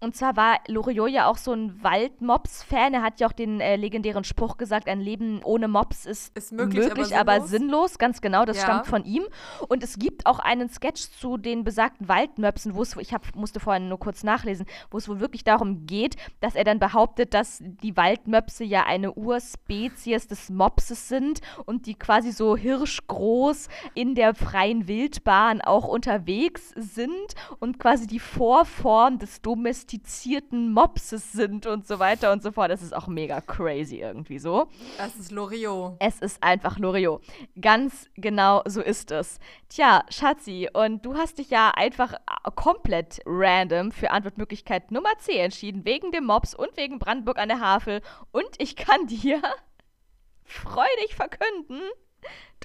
Und 0.00 0.14
zwar 0.14 0.36
war 0.36 0.58
Loriot 0.68 1.08
ja 1.08 1.28
auch 1.28 1.38
so 1.38 1.52
ein 1.52 1.82
Waldmops-Fan. 1.82 2.92
Er 2.92 3.02
hat 3.02 3.20
ja 3.20 3.26
auch 3.26 3.32
den 3.32 3.60
äh, 3.60 3.76
legendären 3.76 4.24
Spruch 4.24 4.58
gesagt, 4.58 4.86
ein 4.86 5.00
Leben 5.00 5.40
ohne 5.42 5.66
Mops 5.66 6.04
ist, 6.04 6.36
Ist 6.36 6.52
möglich, 6.52 6.90
aber 6.90 7.00
aber 7.20 7.32
sinnlos. 7.46 7.50
sinnlos. 7.50 7.98
Ganz 7.98 8.20
genau, 8.20 8.44
das 8.44 8.58
Ja. 8.58 8.64
stammt 8.64 8.86
von 8.86 9.04
ihm. 9.04 9.24
Und 9.68 9.82
es 9.82 9.98
gibt 9.98 10.26
auch 10.26 10.40
einen 10.40 10.68
Sketch 10.68 11.08
zu 11.18 11.38
den 11.38 11.64
besagten 11.64 12.06
Waldmöpsen, 12.06 12.74
wo 12.74 12.82
es, 12.82 12.96
ich 12.96 13.14
hab, 13.14 13.34
musste 13.34 13.60
vorhin 13.60 13.88
nur 13.88 13.98
kurz 13.98 14.24
nachlesen, 14.24 14.66
wo 14.90 14.98
es 14.98 15.08
wohl 15.08 15.20
wirklich 15.20 15.42
darum 15.44 15.86
geht, 15.86 16.16
dass 16.40 16.54
er 16.54 16.64
dann 16.64 16.80
behauptet, 16.80 17.32
dass 17.32 17.60
die 17.62 17.96
Waldmöpse 17.96 18.64
ja 18.64 18.84
eine 18.84 19.12
Urspezies 19.14 20.26
des 20.28 20.50
Mopses 20.50 21.08
sind 21.08 21.40
und 21.64 21.86
die 21.86 21.94
quasi 21.94 22.30
so 22.32 22.56
hirschgroß 22.58 23.68
in 23.94 24.14
der 24.14 24.34
freien 24.34 24.86
Wildbahn 24.86 25.62
auch 25.62 25.86
unterwegs 25.88 26.74
sind 26.76 27.34
und 27.58 27.78
quasi 27.78 28.06
die 28.06 28.20
Vorform 28.20 29.18
des 29.18 29.40
domestizierten 29.40 29.93
domestizierten 29.94 30.72
Mopses 30.72 31.32
sind 31.32 31.66
und 31.66 31.86
so 31.86 31.98
weiter 31.98 32.32
und 32.32 32.42
so 32.42 32.50
fort. 32.50 32.70
Das 32.70 32.82
ist 32.82 32.94
auch 32.94 33.06
mega 33.06 33.40
crazy 33.40 34.00
irgendwie 34.00 34.38
so. 34.38 34.68
Das 34.98 35.14
ist 35.16 35.30
Loriot. 35.30 35.96
Es 36.00 36.20
ist 36.20 36.42
einfach 36.42 36.78
Loriot. 36.78 37.22
Ganz 37.60 38.08
genau 38.16 38.62
so 38.66 38.80
ist 38.80 39.10
es. 39.10 39.38
Tja, 39.68 40.04
Schatzi, 40.08 40.68
und 40.72 41.04
du 41.04 41.14
hast 41.14 41.38
dich 41.38 41.50
ja 41.50 41.70
einfach 41.70 42.14
äh, 42.14 42.50
komplett 42.54 43.20
random 43.24 43.92
für 43.92 44.10
Antwortmöglichkeit 44.10 44.90
Nummer 44.90 45.16
C 45.18 45.38
entschieden, 45.38 45.84
wegen 45.84 46.10
dem 46.10 46.24
Mops 46.24 46.54
und 46.54 46.76
wegen 46.76 46.98
Brandenburg 46.98 47.38
an 47.38 47.48
der 47.48 47.60
Havel. 47.60 48.02
Und 48.32 48.50
ich 48.58 48.76
kann 48.76 49.06
dir 49.06 49.40
freudig 50.44 51.14
verkünden, 51.14 51.80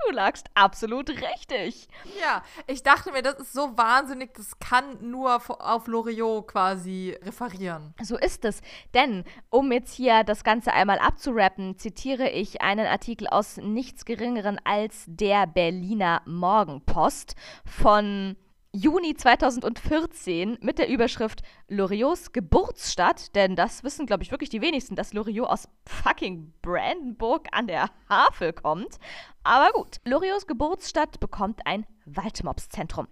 Du 0.06 0.14
lagst 0.14 0.48
absolut 0.54 1.10
richtig. 1.10 1.88
Ja, 2.22 2.44
ich 2.68 2.84
dachte 2.84 3.12
mir, 3.12 3.22
das 3.22 3.36
ist 3.36 3.54
so 3.54 3.78
wahnsinnig, 3.78 4.34
das 4.34 4.58
kann 4.60 5.10
nur 5.10 5.42
auf 5.48 5.88
Loriot 5.88 6.48
quasi 6.48 7.18
referieren. 7.24 7.94
So 8.02 8.18
ist 8.18 8.46
es. 8.46 8.62
Denn, 8.94 9.24
um 9.50 9.72
jetzt 9.72 9.94
hier 9.94 10.24
das 10.24 10.44
Ganze 10.44 10.74
einmal 10.74 11.00
abzurappen, 11.00 11.78
zitiere 11.78 12.30
ich 12.30 12.62
einen 12.62 12.88
Artikel 12.88 13.28
aus 13.28 13.58
nichts 13.58 14.06
Geringeren 14.06 14.60
als 14.64 15.04
der 15.08 15.48
Berliner 15.48 16.22
Morgenpost 16.26 17.36
von 17.66 18.36
Juni 18.72 19.16
2014 19.16 20.60
mit 20.62 20.78
der 20.78 20.90
Überschrift 20.90 21.42
Loriots 21.70 22.34
Geburtsstadt, 22.34 23.36
denn 23.36 23.56
das 23.56 23.84
wissen, 23.84 24.06
glaube 24.06 24.22
ich, 24.22 24.30
wirklich 24.30 24.52
die 24.52 24.62
wenigsten, 24.62 24.96
dass 24.96 25.12
Loriot 25.12 25.50
aus 25.50 25.68
fucking 25.88 26.54
Brandenburg 26.62 27.48
an 27.52 27.66
der 27.66 27.90
Havel 28.08 28.54
kommt. 28.54 29.00
Aber 29.42 29.72
gut, 29.72 29.98
Loriots 30.06 30.46
Geburtsstadt 30.46 31.20
bekommt 31.20 31.62
ein 31.66 31.88
Waldmobszentrum. 32.06 33.08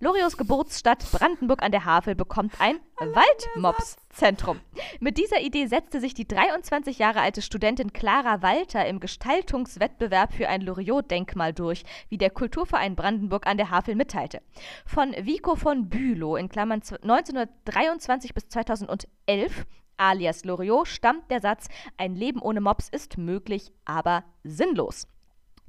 Loriots 0.00 0.36
Geburtsstadt 0.36 1.04
Brandenburg 1.10 1.62
an 1.62 1.72
der 1.72 1.84
Havel 1.84 2.14
bekommt 2.14 2.60
ein 2.60 2.78
Waldmobszentrum. 2.98 4.60
Mit 5.00 5.18
dieser 5.18 5.40
Idee 5.40 5.66
setzte 5.66 6.00
sich 6.00 6.14
die 6.14 6.26
23 6.26 6.98
Jahre 6.98 7.20
alte 7.20 7.42
Studentin 7.42 7.92
Clara 7.92 8.42
Walter 8.42 8.86
im 8.86 9.00
Gestaltungswettbewerb 9.00 10.32
für 10.32 10.48
ein 10.48 10.60
Loriot-Denkmal 10.60 11.52
durch, 11.52 11.84
wie 12.08 12.18
der 12.18 12.30
Kulturverein 12.30 12.96
Brandenburg 12.96 13.46
an 13.46 13.56
der 13.56 13.70
Havel 13.70 13.94
mitteilte. 13.94 14.40
Von 14.86 15.12
Vico 15.12 15.56
von 15.56 15.88
Bülow 15.88 16.36
in 16.36 16.48
Klammern 16.48 16.82
1923 16.82 18.34
bis 18.34 18.48
2011 18.48 19.66
alias 19.96 20.44
Loriot 20.44 20.88
stammt 20.88 21.30
der 21.30 21.40
Satz, 21.40 21.68
ein 21.96 22.14
Leben 22.14 22.40
ohne 22.40 22.60
Mops 22.60 22.88
ist 22.88 23.18
möglich, 23.18 23.72
aber 23.84 24.24
sinnlos. 24.42 25.06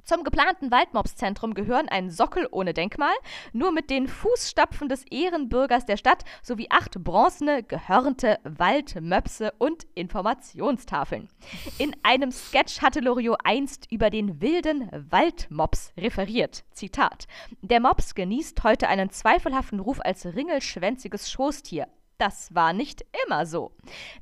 Zum 0.06 0.22
geplanten 0.22 0.70
Waldmobszentrum 0.70 1.52
gehören 1.52 1.88
ein 1.88 2.10
Sockel 2.10 2.46
ohne 2.52 2.72
Denkmal, 2.72 3.14
nur 3.52 3.72
mit 3.72 3.90
den 3.90 4.06
Fußstapfen 4.06 4.88
des 4.88 5.04
Ehrenbürgers 5.10 5.84
der 5.84 5.96
Stadt 5.96 6.22
sowie 6.44 6.68
acht 6.70 7.02
bronzene, 7.02 7.64
gehörnte 7.64 8.38
Waldmöpse 8.44 9.52
und 9.58 9.84
Informationstafeln. 9.96 11.28
In 11.78 11.96
einem 12.04 12.30
Sketch 12.30 12.82
hatte 12.82 13.00
Loriot 13.00 13.40
einst 13.42 13.90
über 13.90 14.10
den 14.10 14.40
wilden 14.40 14.88
Waldmops 15.10 15.92
referiert. 15.98 16.62
Zitat: 16.70 17.26
Der 17.62 17.80
Mops 17.80 18.14
genießt 18.14 18.62
heute 18.62 18.86
einen 18.86 19.10
zweifelhaften 19.10 19.80
Ruf 19.80 19.98
als 20.00 20.24
ringelschwänziges 20.24 21.32
Schoßtier. 21.32 21.88
Das 22.18 22.54
war 22.54 22.72
nicht 22.72 23.04
immer 23.26 23.44
so. 23.44 23.72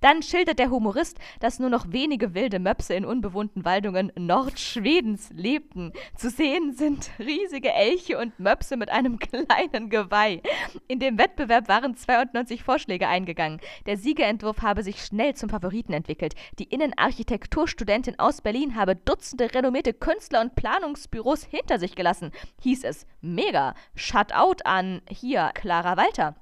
Dann 0.01 0.23
schildert 0.23 0.59
der 0.59 0.71
Humorist, 0.71 1.19
dass 1.39 1.61
nur 1.61 1.71
noch 1.71 1.93
wenige 1.93 2.35
wilde 2.35 2.59
Möpse 2.59 2.95
in 2.95 3.05
unbewohnten 3.05 3.65
Waldungen 3.65 4.11
Nordschwedens 4.17 5.31
lebten. 5.33 5.93
Zu 6.17 6.29
sehen 6.29 6.73
sind 6.73 7.11
riesige 7.21 7.73
Elche 7.73 8.19
und 8.19 8.39
Möpse 8.41 8.77
mit 8.77 8.91
einem 8.91 9.19
kleinen 9.21 9.91
Geweih. 9.91 10.43
In 10.89 10.99
dem 10.99 11.19
Wettbewerb 11.19 11.69
waren 11.69 11.97
92 11.97 12.65
Vorschläge 12.65 13.07
eingegangen. 13.07 13.61
Der 13.87 13.97
Siegerentwurf 13.97 14.63
habe 14.63 14.83
sich 14.83 15.05
schnell 15.05 15.35
zum 15.35 15.49
Favoriten 15.49 15.93
entwickelt. 15.93 16.35
Die 16.59 16.65
Innenarchitekturstudentin 16.65 18.19
aus 18.19 18.41
Berlin 18.41 18.75
habe 18.75 18.97
Dutzende 18.97 19.55
renommierte 19.55 19.95
Künstler 19.95 20.41
und 20.41 20.57
Planungsbüros 20.57 21.45
hinter 21.45 21.79
sich 21.79 21.95
gelassen. 21.95 22.33
Hieß 22.63 22.83
es 22.83 23.07
mega. 23.21 23.75
Shutout 23.95 24.65
an 24.65 25.01
hier 25.09 25.53
Clara 25.55 25.97
Walter. 25.97 26.35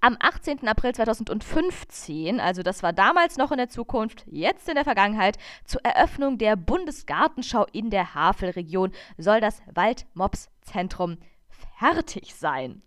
Am 0.00 0.16
18. 0.20 0.66
April 0.66 0.94
2015, 0.94 2.40
also 2.40 2.62
das 2.62 2.82
war 2.82 2.92
damals 2.92 3.36
noch 3.36 3.50
in 3.52 3.58
der 3.58 3.68
Zukunft, 3.68 4.24
jetzt 4.26 4.68
in 4.68 4.74
der 4.74 4.84
Vergangenheit, 4.84 5.38
zur 5.64 5.84
Eröffnung 5.84 6.38
der 6.38 6.56
Bundesgartenschau 6.56 7.66
in 7.72 7.90
der 7.90 8.14
Havelregion 8.14 8.92
soll 9.16 9.40
das 9.40 9.62
Waldmobszentrum 9.72 11.18
fertig 11.78 12.34
sein. 12.34 12.82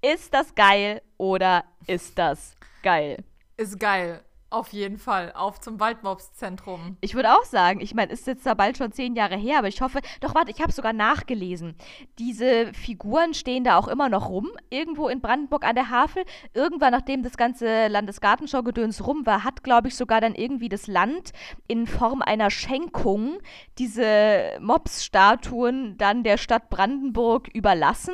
Ist 0.00 0.34
das 0.34 0.54
geil 0.54 1.02
oder 1.16 1.64
ist 1.86 2.18
das 2.18 2.56
geil? 2.82 3.24
Ist 3.56 3.78
geil. 3.78 4.24
Auf 4.52 4.74
jeden 4.74 4.98
Fall. 4.98 5.32
Auf 5.34 5.62
zum 5.62 5.80
Waldmobszentrum. 5.80 6.98
Ich 7.00 7.14
würde 7.14 7.32
auch 7.32 7.44
sagen, 7.44 7.80
ich 7.80 7.94
meine, 7.94 8.12
ist 8.12 8.26
jetzt 8.26 8.44
da 8.44 8.52
bald 8.52 8.76
schon 8.76 8.92
zehn 8.92 9.16
Jahre 9.16 9.34
her, 9.34 9.56
aber 9.56 9.68
ich 9.68 9.80
hoffe, 9.80 10.00
doch 10.20 10.34
warte, 10.34 10.50
ich 10.50 10.60
habe 10.60 10.72
sogar 10.72 10.92
nachgelesen. 10.92 11.74
Diese 12.18 12.70
Figuren 12.74 13.32
stehen 13.32 13.64
da 13.64 13.78
auch 13.78 13.88
immer 13.88 14.10
noch 14.10 14.28
rum, 14.28 14.50
irgendwo 14.68 15.08
in 15.08 15.22
Brandenburg 15.22 15.64
an 15.64 15.74
der 15.74 15.88
Havel. 15.88 16.24
Irgendwann, 16.52 16.92
nachdem 16.92 17.22
das 17.22 17.38
ganze 17.38 17.88
Landesgartenschau-Gedöns 17.88 19.06
rum 19.06 19.24
war, 19.24 19.42
hat, 19.42 19.64
glaube 19.64 19.88
ich, 19.88 19.96
sogar 19.96 20.20
dann 20.20 20.34
irgendwie 20.34 20.68
das 20.68 20.86
Land 20.86 21.32
in 21.66 21.86
Form 21.86 22.20
einer 22.20 22.50
Schenkung 22.50 23.38
diese 23.78 24.58
Mobs-Statuen 24.60 25.96
dann 25.96 26.24
der 26.24 26.36
Stadt 26.36 26.68
Brandenburg 26.68 27.48
überlassen. 27.54 28.12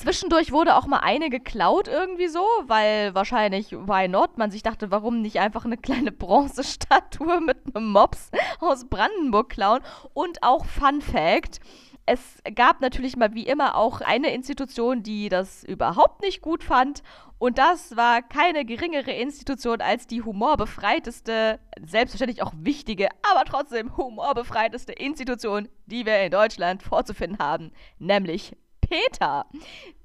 Zwischendurch 0.00 0.50
wurde 0.50 0.76
auch 0.76 0.86
mal 0.86 1.00
eine 1.00 1.28
geklaut 1.28 1.86
irgendwie 1.86 2.28
so, 2.28 2.42
weil 2.62 3.14
wahrscheinlich 3.14 3.72
why 3.72 4.08
not? 4.08 4.38
Man 4.38 4.50
sich 4.50 4.62
dachte, 4.62 4.90
warum 4.90 5.20
nicht 5.20 5.40
einfach 5.40 5.66
eine 5.66 5.76
kleine 5.76 6.10
Bronzestatue 6.10 7.38
mit 7.46 7.58
einem 7.66 7.92
Mops 7.92 8.30
aus 8.60 8.86
Brandenburg 8.88 9.50
klauen? 9.50 9.82
Und 10.14 10.42
auch 10.42 10.64
Fun 10.64 11.02
Fact. 11.02 11.60
Es 12.06 12.38
gab 12.54 12.80
natürlich 12.80 13.18
mal 13.18 13.34
wie 13.34 13.46
immer 13.46 13.76
auch 13.76 14.00
eine 14.00 14.32
Institution, 14.32 15.02
die 15.02 15.28
das 15.28 15.64
überhaupt 15.64 16.22
nicht 16.22 16.40
gut 16.40 16.64
fand. 16.64 17.02
Und 17.36 17.58
das 17.58 17.94
war 17.94 18.22
keine 18.22 18.64
geringere 18.64 19.12
Institution 19.12 19.82
als 19.82 20.06
die 20.06 20.22
humorbefreiteste, 20.22 21.60
selbstverständlich 21.78 22.42
auch 22.42 22.54
wichtige, 22.56 23.08
aber 23.30 23.44
trotzdem 23.44 23.94
humorbefreiteste 23.98 24.92
Institution, 24.94 25.68
die 25.84 26.06
wir 26.06 26.20
in 26.20 26.30
Deutschland 26.30 26.82
vorzufinden 26.82 27.38
haben, 27.38 27.70
nämlich 27.98 28.56
Peter, 28.90 29.46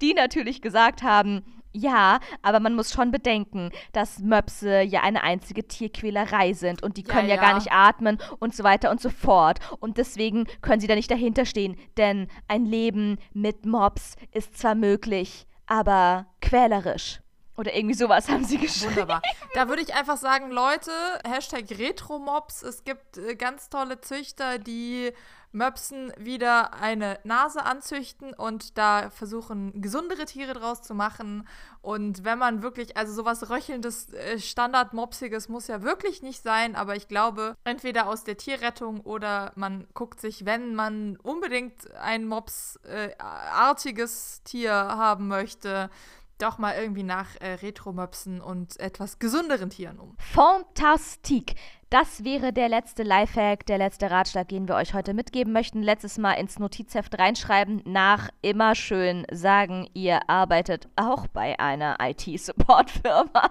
die 0.00 0.14
natürlich 0.14 0.62
gesagt 0.62 1.02
haben, 1.02 1.44
ja, 1.72 2.20
aber 2.40 2.58
man 2.58 2.74
muss 2.74 2.90
schon 2.90 3.10
bedenken, 3.10 3.70
dass 3.92 4.20
Möpse 4.20 4.80
ja 4.80 5.02
eine 5.02 5.22
einzige 5.22 5.68
Tierquälerei 5.68 6.54
sind 6.54 6.82
und 6.82 6.96
die 6.96 7.02
können 7.02 7.28
ja, 7.28 7.34
ja, 7.34 7.42
ja, 7.42 7.48
gar 7.48 7.54
nicht 7.56 7.70
atmen 7.70 8.18
und 8.38 8.54
so 8.54 8.64
weiter 8.64 8.90
und 8.90 9.00
so 9.00 9.10
fort. 9.10 9.58
Und 9.78 9.98
deswegen 9.98 10.46
können 10.62 10.80
sie 10.80 10.86
da 10.86 10.94
nicht 10.94 11.10
dahinter 11.10 11.44
stehen, 11.44 11.76
denn 11.98 12.28
ein 12.48 12.64
Leben 12.64 13.18
mit 13.34 13.66
Mops 13.66 14.16
ist 14.32 14.56
zwar 14.56 14.74
möglich, 14.74 15.46
aber 15.66 16.26
quälerisch. 16.40 17.20
Oder 17.58 17.74
irgendwie 17.74 17.94
sowas 17.94 18.28
haben 18.28 18.44
sie 18.44 18.58
geschrieben. 18.58 18.92
Wunderbar. 18.92 19.22
Da 19.54 19.68
würde 19.68 19.82
ich 19.82 19.94
einfach 19.94 20.18
sagen, 20.18 20.50
Leute, 20.50 20.90
Hashtag 21.26 21.64
Retromobs. 21.70 22.62
Es 22.62 22.84
gibt 22.84 23.16
äh, 23.16 23.34
ganz 23.34 23.70
tolle 23.70 24.00
Züchter, 24.00 24.58
die 24.58 25.12
Möpsen 25.56 26.12
wieder 26.18 26.74
eine 26.74 27.18
Nase 27.24 27.64
anzüchten 27.64 28.34
und 28.34 28.76
da 28.76 29.08
versuchen, 29.10 29.80
gesundere 29.80 30.26
Tiere 30.26 30.52
draus 30.52 30.82
zu 30.82 30.94
machen. 30.94 31.48
Und 31.80 32.24
wenn 32.24 32.38
man 32.38 32.62
wirklich, 32.62 32.98
also 32.98 33.14
sowas 33.14 33.48
Röchelndes, 33.48 34.12
äh, 34.12 34.38
Standard-Mopsiges 34.38 35.48
muss 35.48 35.66
ja 35.66 35.82
wirklich 35.82 36.22
nicht 36.22 36.42
sein, 36.42 36.76
aber 36.76 36.94
ich 36.94 37.08
glaube, 37.08 37.56
entweder 37.64 38.06
aus 38.06 38.22
der 38.22 38.36
Tierrettung 38.36 39.00
oder 39.00 39.52
man 39.56 39.86
guckt 39.94 40.20
sich, 40.20 40.44
wenn 40.44 40.74
man 40.74 41.16
unbedingt 41.22 41.90
ein 41.94 42.26
Mops-artiges 42.26 44.38
äh, 44.38 44.48
Tier 44.48 44.74
haben 44.74 45.28
möchte, 45.28 45.88
doch 46.38 46.58
mal 46.58 46.74
irgendwie 46.76 47.02
nach 47.02 47.36
äh, 47.40 47.54
Retro-Möpsen 47.54 48.40
und 48.40 48.78
etwas 48.78 49.18
gesünderen 49.18 49.70
Tieren 49.70 49.98
um. 49.98 50.14
Fantastik! 50.18 51.54
Das 51.88 52.24
wäre 52.24 52.52
der 52.52 52.68
letzte 52.68 53.04
Lifehack, 53.04 53.64
der 53.66 53.78
letzte 53.78 54.10
Ratschlag, 54.10 54.48
den 54.48 54.66
wir 54.66 54.74
euch 54.74 54.92
heute 54.92 55.14
mitgeben 55.14 55.52
möchten. 55.52 55.82
Letztes 55.82 56.18
Mal 56.18 56.32
ins 56.34 56.58
Notizheft 56.58 57.16
reinschreiben, 57.16 57.80
nach 57.84 58.28
immer 58.42 58.74
schön 58.74 59.24
sagen, 59.30 59.88
ihr 59.94 60.28
arbeitet 60.28 60.88
auch 60.96 61.28
bei 61.28 61.58
einer 61.60 61.96
IT-Support-Firma. 62.00 63.50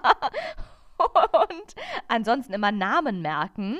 Und 0.98 1.74
ansonsten 2.08 2.52
immer 2.52 2.72
Namen 2.72 3.22
merken. 3.22 3.78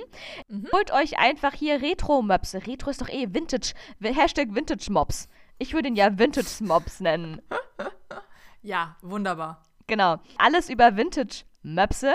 Mhm. 0.49 0.69
Holt 0.73 0.93
euch 0.93 1.19
einfach 1.19 1.55
hier 1.55 1.83
Retro-Möpse. 1.83 2.67
Retro 2.67 2.91
ist 2.91 3.01
doch 3.01 3.09
eh 3.09 3.33
Vintage. 3.33 3.75
Hashtag 4.03 4.55
Vintage-Mobs. 4.55 5.29
Ich 5.59 5.75
würde 5.75 5.89
ihn 5.89 5.97
ja 5.97 6.19
Vintage-Mobs 6.19 7.01
nennen. 7.01 7.43
Ja, 8.67 8.97
wunderbar. 9.01 9.63
Genau. 9.87 10.17
Alles 10.39 10.69
über 10.69 10.97
Vintage-Möpse. 10.97 12.15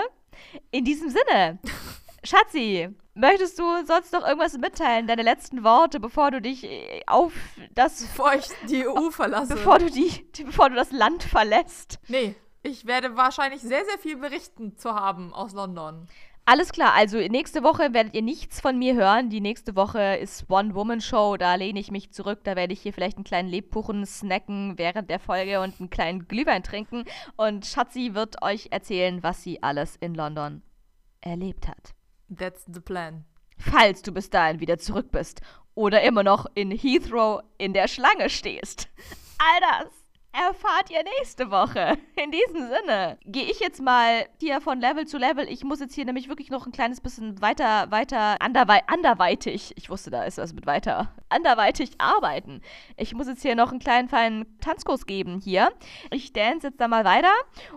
In 0.70 0.84
diesem 0.84 1.08
Sinne, 1.08 1.58
Schatzi, 2.24 2.90
möchtest 3.14 3.58
du 3.58 3.64
sonst 3.86 4.12
noch 4.12 4.26
irgendwas 4.26 4.58
mitteilen? 4.58 5.06
Deine 5.06 5.22
letzten 5.22 5.64
Worte, 5.64 5.98
bevor 5.98 6.30
du 6.30 6.42
dich 6.42 6.64
äh, 6.64 7.00
auf 7.06 7.32
das. 7.74 8.02
Bevor 8.02 8.34
ich 8.34 8.46
die 8.68 8.86
EU 8.86 9.10
verlasse. 9.10 9.54
Bevor 9.54 9.78
du, 9.78 9.90
die, 9.90 10.26
bevor 10.44 10.68
du 10.68 10.76
das 10.76 10.92
Land 10.92 11.22
verlässt. 11.22 11.98
Nee, 12.08 12.34
Ich 12.62 12.84
werde 12.84 13.16
wahrscheinlich 13.16 13.62
sehr, 13.62 13.84
sehr 13.86 13.98
viel 13.98 14.18
berichten 14.18 14.76
zu 14.76 14.94
haben 14.94 15.32
aus 15.32 15.54
London. 15.54 16.06
Alles 16.44 16.72
klar, 16.72 16.92
also 16.94 17.18
nächste 17.18 17.62
Woche 17.62 17.94
werdet 17.94 18.14
ihr 18.14 18.22
nichts 18.22 18.60
von 18.60 18.76
mir 18.76 18.94
hören. 18.94 19.30
Die 19.30 19.40
nächste 19.40 19.76
Woche 19.76 20.16
ist 20.16 20.50
One-Woman-Show. 20.50 21.36
Da 21.36 21.54
lehne 21.54 21.78
ich 21.78 21.92
mich 21.92 22.10
zurück. 22.10 22.40
Da 22.42 22.56
werde 22.56 22.72
ich 22.72 22.80
hier 22.80 22.92
vielleicht 22.92 23.16
einen 23.16 23.24
kleinen 23.24 23.48
Lebkuchen 23.48 24.04
snacken 24.04 24.76
während 24.76 25.08
der 25.08 25.20
Folge 25.20 25.60
und 25.60 25.78
einen 25.78 25.90
kleinen 25.90 26.26
Glühwein 26.26 26.64
trinken. 26.64 27.04
Und 27.36 27.64
Schatzi 27.64 28.14
wird 28.14 28.42
euch 28.42 28.68
erzählen, 28.72 29.22
was 29.22 29.42
sie 29.44 29.62
alles 29.62 29.94
in 29.96 30.14
London 30.14 30.62
erlebt 31.20 31.68
hat. 31.68 31.94
That's 32.36 32.64
the 32.66 32.80
plan. 32.80 33.24
Falls 33.56 34.02
du 34.02 34.10
bis 34.10 34.28
dahin 34.28 34.58
wieder 34.58 34.78
zurück 34.78 35.12
bist 35.12 35.42
oder 35.76 36.02
immer 36.02 36.24
noch 36.24 36.46
in 36.54 36.72
Heathrow 36.72 37.42
in 37.56 37.72
der 37.72 37.86
Schlange 37.86 38.28
stehst. 38.28 38.88
All 39.38 39.60
das 39.60 40.01
erfahrt 40.32 40.90
ihr 40.90 41.02
nächste 41.18 41.50
Woche. 41.50 41.98
In 42.16 42.30
diesem 42.30 42.68
Sinne 42.68 43.18
gehe 43.24 43.44
ich 43.44 43.60
jetzt 43.60 43.82
mal 43.82 44.26
hier 44.40 44.60
von 44.60 44.80
Level 44.80 45.06
zu 45.06 45.18
Level. 45.18 45.48
Ich 45.48 45.62
muss 45.64 45.80
jetzt 45.80 45.94
hier 45.94 46.04
nämlich 46.04 46.28
wirklich 46.28 46.50
noch 46.50 46.66
ein 46.66 46.72
kleines 46.72 47.00
bisschen 47.00 47.40
weiter, 47.42 47.90
weiter, 47.90 48.40
anderwei 48.40 48.80
anderweitig, 48.86 49.72
ich 49.76 49.90
wusste, 49.90 50.10
da 50.10 50.24
ist 50.24 50.38
was 50.38 50.54
mit 50.54 50.66
weiter, 50.66 51.12
anderweitig 51.28 51.92
arbeiten. 51.98 52.62
Ich 52.96 53.14
muss 53.14 53.28
jetzt 53.28 53.42
hier 53.42 53.54
noch 53.54 53.70
einen 53.70 53.80
kleinen, 53.80 54.08
feinen 54.08 54.58
Tanzkurs 54.60 55.06
geben 55.06 55.40
hier. 55.42 55.70
Ich 56.10 56.32
dance 56.32 56.68
jetzt 56.68 56.80
da 56.80 56.88
mal 56.88 57.04
weiter 57.04 57.32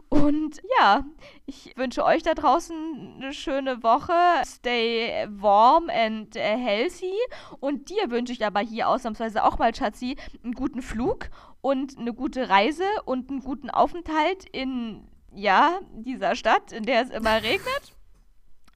und 0.09 0.61
ja, 0.79 1.03
ich 1.45 1.73
wünsche 1.75 2.03
euch 2.05 2.23
da 2.23 2.33
draußen 2.33 3.15
eine 3.17 3.33
schöne 3.33 3.83
Woche. 3.83 4.13
Stay 4.45 5.27
warm 5.29 5.89
and 5.89 6.35
healthy. 6.35 7.13
Und 7.59 7.89
dir 7.89 8.09
wünsche 8.09 8.33
ich 8.33 8.45
aber 8.45 8.61
hier 8.61 8.89
ausnahmsweise 8.89 9.43
auch 9.43 9.57
mal, 9.57 9.73
Schatzi, 9.75 10.15
einen 10.43 10.53
guten 10.53 10.81
Flug 10.81 11.29
und 11.65 11.97
eine 11.97 12.13
gute 12.13 12.47
Reise 12.47 12.83
und 13.05 13.31
einen 13.31 13.39
guten 13.39 13.71
Aufenthalt 13.71 14.45
in, 14.51 15.09
ja, 15.33 15.79
dieser 15.93 16.35
Stadt, 16.35 16.71
in 16.71 16.83
der 16.83 17.01
es 17.01 17.09
immer 17.09 17.37
regnet. 17.41 17.95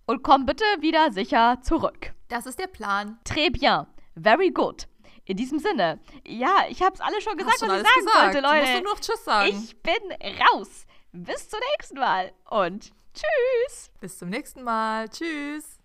Und 0.07 0.23
komm 0.23 0.47
bitte 0.47 0.63
wieder 0.79 1.11
sicher 1.11 1.59
zurück. 1.61 2.13
Das 2.29 2.47
ist 2.47 2.57
der 2.57 2.65
Plan. 2.65 3.19
Très 3.25 3.51
bien. 3.51 3.85
Very 4.15 4.49
good. 4.49 4.87
In 5.25 5.37
diesem 5.37 5.59
Sinne, 5.59 5.99
ja, 6.25 6.65
ich 6.67 6.81
habe 6.81 6.95
es 6.95 7.01
alle 7.01 7.21
schon 7.21 7.37
gesagt, 7.37 7.59
schon 7.59 7.69
was 7.69 7.81
ich 7.81 7.87
sagen 7.87 8.05
gesagt. 8.05 8.33
sollte, 8.33 8.47
Leute. 8.47 8.65
Du 8.65 8.71
musst 8.71 8.83
nur 8.83 8.93
noch 8.93 8.99
Tschüss 8.99 9.23
sagen. 9.23 9.49
Ich 9.49 9.81
bin 9.83 10.37
raus. 10.51 10.87
Bis 11.11 11.47
zum 11.47 11.59
nächsten 11.77 11.99
Mal 11.99 12.31
und 12.49 12.91
tschüss. 13.13 13.91
Bis 13.99 14.17
zum 14.17 14.29
nächsten 14.29 14.63
Mal. 14.63 15.09
Tschüss. 15.09 15.78